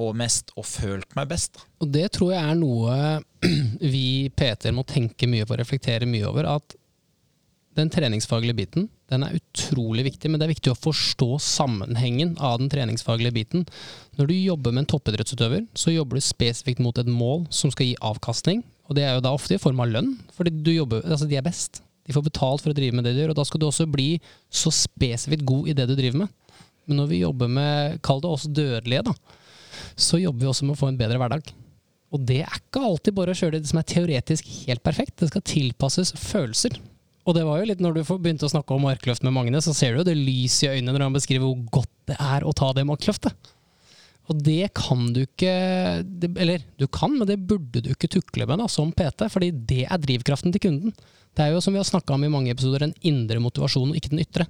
og 0.00 0.16
mest 0.16 0.52
og 0.56 0.64
følt 0.68 1.16
meg 1.16 1.28
best. 1.32 1.60
Og 1.82 1.90
det 1.92 2.06
tror 2.16 2.34
jeg 2.34 2.52
er 2.52 2.58
noe 2.60 2.96
vi 3.94 4.30
PT-er 4.36 4.76
må 4.76 4.84
tenke 4.88 5.28
mye 5.28 5.46
på 5.46 5.56
og 5.56 5.62
reflektere 5.62 6.08
mye 6.08 6.28
over. 6.28 6.48
At 6.56 6.76
den 7.78 7.90
treningsfaglige 7.92 8.58
biten 8.58 8.88
den 9.10 9.24
er 9.26 9.34
utrolig 9.34 10.04
viktig, 10.06 10.30
men 10.30 10.38
det 10.38 10.46
er 10.46 10.52
viktig 10.52 10.70
å 10.72 10.78
forstå 10.78 11.34
sammenhengen 11.42 12.36
av 12.38 12.60
den 12.60 12.70
treningsfaglige 12.70 13.34
biten. 13.34 13.64
Når 14.18 14.30
du 14.30 14.34
jobber 14.36 14.74
med 14.74 14.84
en 14.84 14.90
toppidrettsutøver, 14.92 15.64
så 15.74 15.94
jobber 15.94 16.18
du 16.18 16.22
spesifikt 16.22 16.82
mot 16.82 16.98
et 16.98 17.10
mål 17.10 17.48
som 17.54 17.72
skal 17.74 17.88
gi 17.88 17.96
avkastning. 18.06 18.62
Og 18.86 18.94
det 18.98 19.06
er 19.06 19.16
jo 19.16 19.24
da 19.26 19.34
ofte 19.34 19.56
i 19.56 19.62
form 19.62 19.82
av 19.82 19.90
lønn, 19.90 20.12
fordi 20.36 20.76
jobber, 20.76 21.02
altså 21.02 21.26
de 21.30 21.38
er 21.38 21.46
best. 21.46 21.82
De 22.06 22.14
får 22.14 22.26
betalt 22.26 22.62
for 22.62 22.72
å 22.72 22.76
drive 22.76 22.94
med 22.94 23.06
det 23.06 23.16
de 23.16 23.24
gjør, 23.24 23.34
og 23.34 23.40
da 23.40 23.46
skal 23.46 23.62
du 23.62 23.66
også 23.66 23.88
bli 23.90 24.12
så 24.46 24.70
spesifikt 24.74 25.46
god 25.46 25.70
i 25.70 25.74
det 25.78 25.88
du 25.90 25.96
driver 25.98 26.22
med. 26.22 26.62
Men 26.86 27.02
når 27.02 27.10
vi 27.10 27.22
jobber 27.24 27.50
med, 27.50 27.98
kall 28.06 28.22
det 28.22 28.30
oss 28.30 28.46
dødelige, 28.46 29.02
da, 29.10 29.14
så 29.98 30.22
jobber 30.22 30.44
vi 30.44 30.50
også 30.50 30.66
med 30.66 30.78
å 30.78 30.80
få 30.80 30.90
en 30.90 30.98
bedre 30.98 31.18
hverdag. 31.22 31.50
Og 32.10 32.22
det 32.26 32.40
er 32.42 32.58
ikke 32.58 32.82
alltid 32.82 33.14
bare 33.14 33.34
å 33.34 33.38
kjøre 33.38 33.58
det 33.58 33.70
som 33.70 33.78
er 33.78 33.90
teoretisk 33.90 34.46
helt 34.68 34.82
perfekt. 34.86 35.18
Det 35.18 35.30
skal 35.30 35.46
tilpasses 35.46 36.14
følelser. 36.18 36.78
Og 37.28 37.36
det 37.36 37.44
var 37.44 37.60
jo 37.60 37.68
litt 37.68 37.82
når 37.84 37.98
du 37.98 38.02
begynte 38.16 38.48
å 38.48 38.52
snakke 38.52 38.74
om 38.74 38.86
markløft 38.88 39.24
med 39.26 39.34
Magne, 39.36 39.60
så 39.62 39.74
ser 39.76 39.92
du 39.92 40.00
jo 40.00 40.08
det 40.08 40.16
lyset 40.16 40.66
i 40.66 40.70
øynene 40.76 40.96
når 40.96 41.06
han 41.08 41.16
beskriver 41.16 41.46
hvor 41.46 41.80
godt 41.80 41.96
det 42.10 42.16
er 42.16 42.46
å 42.46 42.54
ta 42.56 42.70
det 42.76 42.86
markløftet. 42.88 43.50
Og 44.30 44.38
det 44.46 44.70
kan 44.78 45.08
du 45.10 45.24
ikke 45.24 45.52
Eller 46.38 46.62
du 46.78 46.86
kan, 46.86 47.16
men 47.18 47.26
det 47.26 47.40
burde 47.50 47.82
du 47.82 47.90
ikke 47.90 48.10
tukle 48.12 48.46
med 48.46 48.62
da, 48.62 48.68
som 48.70 48.92
PT, 48.94 49.26
fordi 49.32 49.50
det 49.50 49.84
er 49.88 50.02
drivkraften 50.02 50.54
til 50.54 50.62
kunden. 50.68 50.94
Det 51.34 51.44
er 51.44 51.54
jo 51.54 51.62
som 51.64 51.74
vi 51.74 51.80
har 51.80 51.88
snakka 51.88 52.14
om 52.14 52.24
i 52.26 52.30
mange 52.32 52.52
episoder, 52.54 52.86
den 52.86 52.94
indre 53.06 53.42
motivasjonen, 53.42 53.96
ikke 53.98 54.12
den 54.14 54.22
ytre. 54.22 54.46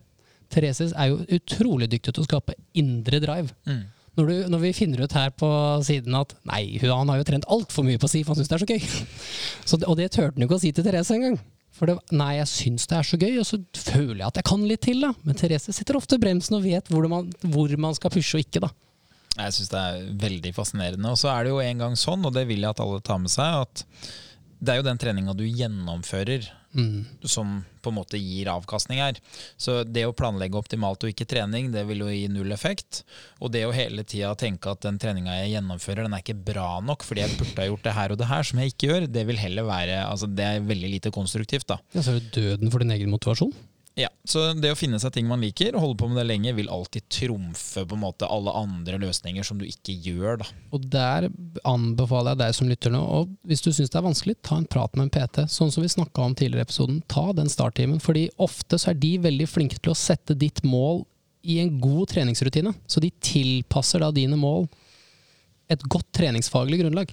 Therese 0.50 0.90
er 0.90 1.12
jo 1.12 1.22
utrolig 1.36 1.88
dyktig 1.90 2.12
til 2.12 2.24
å 2.24 2.28
skape 2.28 2.56
indre 2.76 3.20
drive. 3.22 3.54
Mm. 3.68 3.82
Når, 4.18 4.26
du, 4.26 4.36
når, 4.52 4.62
vi 4.64 4.72
finner 4.74 5.04
ut 5.06 5.14
her 5.14 5.30
på 5.38 5.48
siden 5.86 6.16
at 6.18 6.34
nei, 6.50 6.64
han 6.82 7.12
har 7.12 7.20
jo 7.20 7.28
trent 7.28 7.46
altfor 7.48 7.86
mye 7.86 8.00
på 8.02 8.10
SIF, 8.10 8.28
han 8.28 8.36
syns 8.36 8.50
det 8.50 8.56
er 8.58 8.64
så 8.64 8.68
gøy. 8.68 8.82
Så, 9.70 9.78
og 9.86 9.96
det 10.00 10.10
turte 10.10 10.34
han 10.34 10.42
jo 10.42 10.50
ikke 10.50 10.58
å 10.58 10.62
si 10.64 10.74
til 10.74 10.84
Therese 10.84 11.14
engang. 11.14 11.38
For 11.80 11.88
det, 11.88 11.96
nei, 12.12 12.34
jeg 12.36 12.48
syns 12.50 12.84
det 12.90 12.98
er 12.98 13.06
så 13.08 13.16
gøy, 13.16 13.38
og 13.40 13.46
så 13.48 13.56
føler 13.72 14.18
jeg 14.20 14.26
at 14.28 14.38
jeg 14.42 14.48
kan 14.50 14.64
litt 14.68 14.82
til. 14.84 15.00
da. 15.00 15.14
Men 15.24 15.38
Therese 15.40 15.72
sitter 15.72 15.96
ofte 15.96 16.18
i 16.18 16.20
bremsen 16.20 16.58
og 16.58 16.66
vet 16.66 16.90
hvor 16.92 17.06
man, 17.08 17.30
hvor 17.40 17.72
man 17.80 17.96
skal 17.96 18.12
pushe 18.12 18.36
og 18.36 18.44
ikke. 18.44 18.60
da. 18.66 18.68
Jeg 19.38 19.54
syns 19.56 19.72
det 19.72 19.80
er 19.80 20.02
veldig 20.20 20.52
fascinerende. 20.52 21.14
Og 21.14 21.16
så 21.16 21.30
er 21.32 21.46
det 21.46 21.54
jo 21.54 21.62
en 21.64 21.80
gang 21.86 21.96
sånn, 21.96 22.26
og 22.28 22.36
det 22.36 22.44
vil 22.50 22.60
jeg 22.60 22.74
at 22.74 22.82
alle 22.84 23.00
tar 23.06 23.22
med 23.22 23.32
seg, 23.32 23.64
at 23.64 23.84
det 24.60 24.74
er 24.74 24.82
jo 24.82 24.88
den 24.90 25.00
treninga 25.00 25.32
du 25.32 25.46
gjennomfører 25.48 26.50
mm. 26.74 27.26
som 27.28 27.60
på 27.80 27.90
en 27.90 27.96
måte 27.96 28.18
gir 28.20 28.50
avkastning 28.52 29.00
her. 29.00 29.18
Så 29.56 29.80
det 29.84 30.04
å 30.06 30.14
planlegge 30.16 30.58
optimalt 30.58 31.04
og 31.04 31.12
ikke 31.12 31.28
trening, 31.28 31.70
det 31.72 31.86
vil 31.88 32.04
jo 32.04 32.10
gi 32.12 32.26
null 32.32 32.52
effekt. 32.54 33.02
Og 33.40 33.52
det 33.54 33.64
å 33.66 33.74
hele 33.74 34.04
tida 34.04 34.34
tenke 34.38 34.72
at 34.72 34.84
den 34.84 35.00
treninga 35.00 35.38
jeg 35.40 35.54
gjennomfører, 35.54 36.04
den 36.06 36.16
er 36.16 36.24
ikke 36.24 36.38
bra 36.52 36.68
nok 36.84 37.06
fordi 37.06 37.24
jeg 37.24 37.38
burde 37.40 37.62
ha 37.62 37.70
gjort 37.70 37.86
det 37.88 37.96
her 37.96 38.14
og 38.14 38.20
det 38.20 38.30
her, 38.30 38.46
som 38.46 38.60
jeg 38.60 38.74
ikke 38.74 38.90
gjør, 38.90 39.08
det 39.10 39.26
vil 39.28 39.40
heller 39.40 39.68
være 39.68 40.02
altså 40.04 40.28
Det 40.30 40.46
er 40.46 40.66
veldig 40.66 40.94
lite 40.96 41.12
konstruktivt, 41.14 41.68
da. 41.70 41.80
Ja, 41.94 42.02
Så 42.02 42.14
er 42.14 42.20
det 42.20 42.34
døden 42.36 42.72
for 42.72 42.82
din 42.82 42.94
egen 42.94 43.12
motivasjon? 43.12 43.54
Ja, 44.00 44.08
så 44.24 44.46
det 44.56 44.70
å 44.72 44.78
finne 44.78 45.00
seg 45.02 45.12
ting 45.14 45.26
man 45.28 45.42
liker, 45.44 45.74
og 45.74 45.84
holde 45.84 45.98
på 46.00 46.08
med 46.08 46.20
det 46.20 46.26
lenge, 46.30 46.54
vil 46.56 46.70
alltid 46.72 47.08
trumfe 47.12 47.84
på 47.84 47.96
en 47.96 48.02
måte 48.04 48.28
alle 48.30 48.54
andre 48.56 49.00
løsninger 49.02 49.44
som 49.46 49.60
du 49.60 49.66
ikke 49.68 49.94
gjør. 50.06 50.40
da. 50.40 50.48
Og 50.72 50.86
Der 50.92 51.28
anbefaler 51.68 52.32
jeg 52.32 52.42
deg 52.42 52.56
som 52.56 52.70
lytter 52.70 52.94
nå, 52.94 53.00
og 53.00 53.34
hvis 53.48 53.64
du 53.64 53.70
syns 53.72 53.92
det 53.92 54.00
er 54.00 54.06
vanskelig, 54.06 54.38
ta 54.46 54.58
en 54.60 54.68
prat 54.70 54.96
med 54.96 55.08
en 55.08 55.14
PT. 55.14 55.46
Sånn 55.52 55.72
som 55.74 55.84
vi 55.84 55.92
snakka 55.92 56.24
om 56.24 56.36
tidligere 56.38 56.64
i 56.64 56.68
episoden, 56.68 57.02
ta 57.10 57.30
den 57.36 57.52
starttimen. 57.52 58.00
fordi 58.00 58.28
ofte 58.38 58.78
så 58.78 58.90
er 58.90 59.00
de 59.00 59.16
veldig 59.18 59.48
flinke 59.48 59.78
til 59.78 59.92
å 59.92 59.98
sette 59.98 60.34
ditt 60.38 60.62
mål 60.64 61.04
i 61.42 61.58
en 61.60 61.78
god 61.80 62.08
treningsrutine. 62.12 62.72
Så 62.86 63.00
de 63.00 63.10
tilpasser 63.20 64.00
da 64.00 64.10
dine 64.12 64.36
mål 64.36 64.68
et 65.70 65.82
godt 65.88 66.08
treningsfaglig 66.16 66.80
grunnlag. 66.82 67.12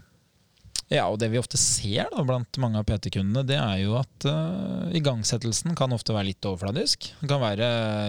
Ja, 0.88 1.04
og 1.12 1.18
det 1.20 1.28
vi 1.34 1.40
ofte 1.40 1.60
ser 1.60 2.08
da, 2.14 2.22
blant 2.24 2.58
mange 2.64 2.80
av 2.80 2.86
PT-kundene, 2.88 3.44
det 3.48 3.58
er 3.60 3.82
jo 3.82 3.98
at 4.00 4.28
uh, 4.30 4.88
igangsettelsen 4.96 5.76
kan 5.76 5.92
ofte 5.92 6.14
være 6.16 6.30
litt 6.30 6.48
overfladisk. 6.48 7.10
Det 7.20 7.28
kan 7.28 7.42
være 7.44 7.68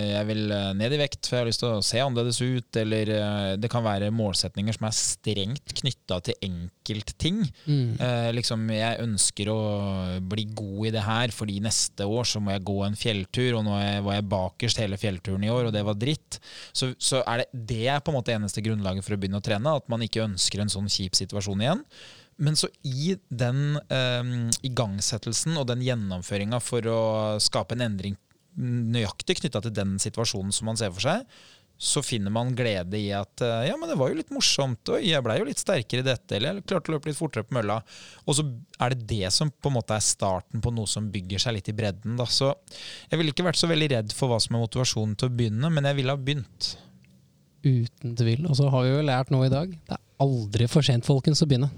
jeg 0.08 0.26
vil 0.28 0.52
eh, 0.54 0.68
ned 0.78 0.94
i 0.94 1.00
vekt 1.00 1.26
for 1.26 1.36
jeg 1.36 1.42
har 1.42 1.48
lyst 1.48 1.62
til 1.64 1.72
å 1.72 1.82
se 1.84 1.98
annerledes 2.02 2.38
ut, 2.38 2.78
eller 2.78 3.10
uh, 3.10 3.54
det 3.58 3.70
kan 3.72 3.82
være 3.82 4.12
målsetninger 4.14 4.76
som 4.76 4.86
er 4.86 4.94
strengt 4.94 5.74
knytta 5.80 6.20
til 6.28 6.38
enkeltting. 6.46 7.40
Mm. 7.66 7.96
Uh, 7.98 8.28
liksom, 8.38 8.62
jeg 8.70 9.02
ønsker 9.08 9.50
å 9.50 9.58
bli 10.30 10.46
god 10.52 10.92
i 10.92 10.94
det 10.94 11.02
her, 11.08 11.34
fordi 11.34 11.58
neste 11.64 12.06
år 12.06 12.30
så 12.30 12.42
må 12.42 12.54
jeg 12.54 12.66
gå 12.70 12.78
en 12.86 13.00
fjelltur, 13.00 13.58
og 13.58 13.66
nå 13.66 13.74
var 14.06 14.20
jeg 14.20 14.28
bakerst 14.30 14.84
hele 14.84 15.00
fjellturen 15.02 15.48
i 15.48 15.50
år, 15.50 15.72
og 15.72 15.74
det 15.74 15.82
var 15.88 15.98
dritt. 15.98 16.38
Så, 16.70 16.92
så 16.94 17.24
er 17.26 17.42
det, 17.42 17.50
det 17.74 17.82
er 17.90 17.98
på 18.06 18.14
en 18.14 18.20
måte 18.20 18.38
eneste 18.38 18.62
grunnlaget 18.62 19.02
for 19.02 19.18
å 19.18 19.20
begynne 19.20 19.42
å 19.42 19.44
trene, 19.50 19.76
at 19.82 19.90
man 19.90 20.06
ikke 20.06 20.28
ønsker 20.28 20.62
en 20.62 20.70
sånn 20.70 20.90
kjip 20.92 21.18
situasjon 21.18 21.66
igjen. 21.66 21.84
Men 22.38 22.56
så 22.58 22.70
i 22.86 23.16
den 23.28 23.78
eh, 23.90 24.32
igangsettelsen 24.66 25.58
og 25.58 25.68
den 25.70 25.82
gjennomføringa 25.82 26.62
for 26.62 26.86
å 26.90 27.02
skape 27.42 27.74
en 27.74 27.86
endring 27.88 28.18
nøyaktig 28.58 29.38
knytta 29.38 29.62
til 29.62 29.74
den 29.74 29.98
situasjonen 30.02 30.54
som 30.54 30.66
man 30.70 30.78
ser 30.78 30.90
for 30.94 31.04
seg, 31.04 31.26
så 31.78 32.02
finner 32.02 32.32
man 32.34 32.50
glede 32.58 32.98
i 32.98 33.12
at 33.14 33.42
eh, 33.44 33.68
ja, 33.68 33.76
men 33.78 33.90
det 33.90 33.96
var 34.00 34.10
jo 34.10 34.18
litt 34.18 34.32
morsomt, 34.34 34.90
og 34.90 35.04
jeg 35.04 35.22
blei 35.22 35.36
jo 35.38 35.46
litt 35.46 35.62
sterkere 35.62 36.02
i 36.02 36.08
dette, 36.08 36.34
eller 36.34 36.58
jeg 36.58 36.66
klarte 36.66 36.90
å 36.90 36.96
løpe 36.96 37.10
litt 37.10 37.18
fortere 37.18 37.46
på 37.46 37.54
mølla. 37.54 37.76
Og 38.26 38.34
så 38.34 38.44
er 38.82 38.94
det 38.94 39.06
det 39.12 39.30
som 39.34 39.52
på 39.52 39.70
en 39.70 39.76
måte 39.76 39.94
er 39.94 40.02
starten 40.02 40.62
på 40.64 40.72
noe 40.74 40.90
som 40.90 41.06
bygger 41.14 41.44
seg 41.44 41.54
litt 41.54 41.70
i 41.70 41.76
bredden. 41.78 42.18
Da. 42.18 42.26
Så 42.26 42.50
jeg 43.06 43.20
ville 43.20 43.30
ikke 43.34 43.46
vært 43.46 43.60
så 43.62 43.70
veldig 43.70 43.92
redd 43.94 44.14
for 44.16 44.32
hva 44.32 44.40
som 44.42 44.58
er 44.58 44.64
motivasjonen 44.66 45.14
til 45.18 45.30
å 45.30 45.36
begynne, 45.38 45.70
men 45.70 45.86
jeg 45.86 46.00
ville 46.00 46.18
ha 46.18 46.18
begynt. 46.18 46.72
Uten 47.62 48.18
tvil. 48.18 48.42
Og 48.50 48.58
så 48.58 48.66
har 48.74 48.86
vi 48.86 48.96
jo 48.96 49.06
lært 49.06 49.30
noe 49.34 49.46
i 49.46 49.54
dag, 49.54 49.70
det 49.70 49.94
er 50.00 50.02
aldri 50.26 50.66
for 50.70 50.86
sent, 50.86 51.06
folkens, 51.06 51.44
å 51.46 51.50
begynne. 51.50 51.70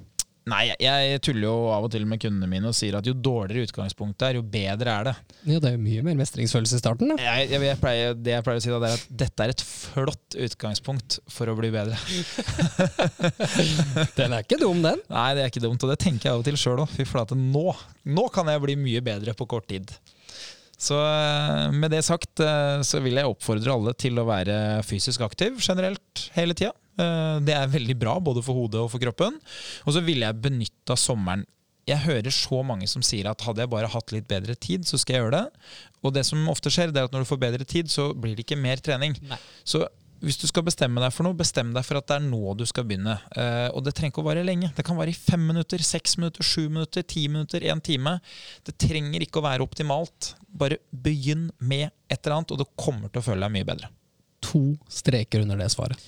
Nei, 0.49 0.71
jeg 0.81 1.21
tuller 1.21 1.45
jo 1.45 1.55
av 1.69 1.85
og 1.85 1.91
til 1.93 2.07
med 2.09 2.21
kundene 2.23 2.49
mine 2.49 2.71
og 2.71 2.77
sier 2.77 2.97
at 2.97 3.07
jo 3.07 3.13
dårligere 3.13 3.69
utgangspunktet 3.69 4.25
er, 4.31 4.39
jo 4.39 4.45
bedre 4.49 4.95
er 4.95 5.09
det. 5.11 5.15
Ja, 5.45 5.59
Det 5.61 5.69
er 5.69 5.75
jo 5.75 5.83
mye 5.83 6.05
mer 6.07 6.17
mestringsfølelse 6.23 6.79
i 6.79 6.81
starten, 6.81 7.13
da. 7.13 7.19
Jeg, 7.21 7.51
jeg, 7.53 7.63
jeg 7.69 7.81
pleier, 7.83 8.17
det 8.17 8.33
jeg 8.33 8.47
pleier 8.47 8.63
å 8.63 8.65
si, 8.65 8.73
da, 8.73 8.81
er 8.89 8.97
at 8.97 9.05
dette 9.23 9.45
er 9.45 9.53
et 9.53 9.65
flott 9.67 10.39
utgangspunkt 10.49 11.19
for 11.31 11.53
å 11.53 11.57
bli 11.61 11.71
bedre. 11.75 11.99
den 14.19 14.33
er 14.33 14.47
ikke 14.47 14.61
dum, 14.63 14.81
den. 14.87 15.05
Nei, 15.13 15.29
det 15.37 15.45
er 15.45 15.53
ikke 15.53 15.65
dumt, 15.67 15.85
og 15.85 15.93
det 15.93 16.01
tenker 16.03 16.31
jeg 16.31 16.39
av 16.39 16.43
og 16.43 16.49
til 16.49 16.59
sjøl 16.61 16.85
òg. 16.87 16.97
Fy 16.97 17.07
flate, 17.09 17.37
nå, 17.39 17.69
nå 18.09 18.27
kan 18.33 18.49
jeg 18.51 18.65
bli 18.65 18.79
mye 18.81 19.05
bedre 19.05 19.37
på 19.37 19.49
kort 19.51 19.69
tid. 19.71 19.93
Så 20.81 20.97
eh, 20.97 21.67
med 21.77 21.93
det 21.93 22.01
sagt 22.07 22.41
eh, 22.41 22.81
så 22.87 23.03
vil 23.05 23.21
jeg 23.21 23.29
oppfordre 23.29 23.75
alle 23.75 23.93
til 24.01 24.17
å 24.17 24.25
være 24.25 24.81
fysisk 24.89 25.21
aktiv 25.27 25.61
generelt 25.61 26.31
hele 26.39 26.57
tida. 26.57 26.73
Eh, 26.99 27.37
det 27.47 27.55
er 27.57 27.73
veldig 27.73 27.97
bra 28.01 28.19
både 28.23 28.43
for 28.47 28.59
hodet 28.59 28.83
og 28.83 28.91
for 28.93 29.03
kroppen. 29.03 29.39
Og 29.87 29.97
så 29.97 30.03
ville 30.05 30.27
jeg 30.27 30.43
benytta 30.43 30.99
sommeren 30.99 31.47
jeg 31.89 32.05
hører 32.05 32.35
så 32.35 32.61
mange 32.67 32.89
som 32.91 33.05
sier 33.05 33.29
at 33.31 33.43
hadde 33.47 33.65
jeg 33.65 33.73
bare 33.73 33.89
hatt 33.91 34.13
litt 34.15 34.29
bedre 34.31 34.57
tid, 34.59 34.85
så 34.87 34.99
skal 35.01 35.17
jeg 35.17 35.25
gjøre 35.25 35.39
det. 35.39 35.71
Og 36.05 36.15
det 36.15 36.27
som 36.29 36.51
ofte 36.53 36.73
skjer, 36.73 36.93
det 36.93 37.03
er 37.03 37.09
at 37.09 37.15
når 37.15 37.25
du 37.25 37.31
får 37.31 37.41
bedre 37.43 37.67
tid, 37.69 37.91
så 37.93 38.11
blir 38.15 38.37
det 38.37 38.47
ikke 38.47 38.61
mer 38.61 38.83
trening. 38.85 39.17
Nei. 39.31 39.39
Så 39.67 39.83
hvis 40.21 40.37
du 40.37 40.45
skal 40.51 40.65
bestemme 40.67 41.01
deg 41.01 41.13
for 41.15 41.25
noe, 41.25 41.37
bestem 41.37 41.71
deg 41.73 41.85
for 41.87 41.97
at 42.01 42.09
det 42.11 42.19
er 42.19 42.27
nå 42.27 42.55
du 42.59 42.67
skal 42.69 42.85
begynne. 42.89 43.17
Uh, 43.33 43.69
og 43.73 43.85
det 43.87 43.95
trenger 43.97 44.13
ikke 44.13 44.25
å 44.25 44.29
vare 44.29 44.45
lenge. 44.45 44.69
Det 44.77 44.85
kan 44.87 44.99
vare 44.99 45.13
i 45.13 45.17
fem 45.17 45.47
minutter, 45.49 45.81
seks 45.85 46.19
minutter, 46.21 46.45
sju 46.45 46.67
minutter, 46.69 47.07
ti 47.09 47.25
minutter, 47.33 47.65
én 47.73 47.81
time. 47.85 48.19
Det 48.67 48.77
trenger 48.81 49.25
ikke 49.25 49.41
å 49.41 49.47
være 49.49 49.65
optimalt. 49.65 50.35
Bare 50.61 50.83
begynn 50.93 51.49
med 51.59 51.89
et 52.11 52.21
eller 52.21 52.41
annet, 52.41 52.53
og 52.53 52.61
det 52.61 52.69
kommer 52.81 53.09
til 53.09 53.23
å 53.23 53.29
føle 53.31 53.47
deg 53.47 53.57
mye 53.57 53.71
bedre. 53.73 53.91
To 54.51 54.63
streker 54.93 55.47
under 55.47 55.61
det 55.61 55.73
svaret. 55.73 56.05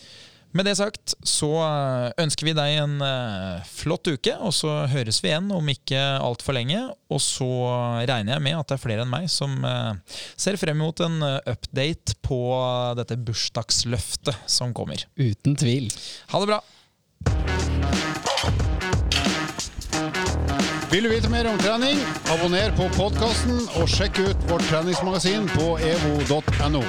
Med 0.52 0.68
det 0.68 0.74
sagt 0.76 1.14
så 1.24 1.48
eh, 1.64 2.10
ønsker 2.20 2.44
vi 2.44 2.52
deg 2.56 2.76
en 2.82 2.98
eh, 3.04 3.62
flott 3.64 4.08
uke, 4.12 4.34
og 4.36 4.52
så 4.52 4.82
høres 4.92 5.22
vi 5.24 5.30
igjen 5.30 5.48
om 5.54 5.70
ikke 5.72 6.00
altfor 6.20 6.56
lenge. 6.56 6.82
Og 7.12 7.22
så 7.24 7.48
regner 8.08 8.36
jeg 8.36 8.44
med 8.44 8.58
at 8.58 8.68
det 8.68 8.76
er 8.76 8.82
flere 8.82 9.06
enn 9.06 9.12
meg 9.12 9.30
som 9.32 9.56
eh, 9.64 10.18
ser 10.36 10.60
frem 10.60 10.82
mot 10.82 11.00
en 11.04 11.24
update 11.24 12.18
på 12.24 12.42
dette 13.00 13.16
bursdagsløftet 13.16 14.44
som 14.50 14.76
kommer. 14.76 15.06
Uten 15.16 15.56
tvil. 15.56 15.88
Ha 16.34 16.44
det 16.44 16.52
bra! 16.52 16.60
Vil 20.92 21.06
du 21.06 21.08
vite 21.08 21.30
mer 21.32 21.48
om 21.48 21.56
trening, 21.56 21.96
abonner 22.28 22.74
på 22.76 22.90
podkasten 22.98 23.62
og 23.80 23.88
sjekk 23.88 24.20
ut 24.26 24.48
vårt 24.50 24.68
treningsmagasin 24.68 25.48
på 25.54 25.72
evo.no. 25.80 26.84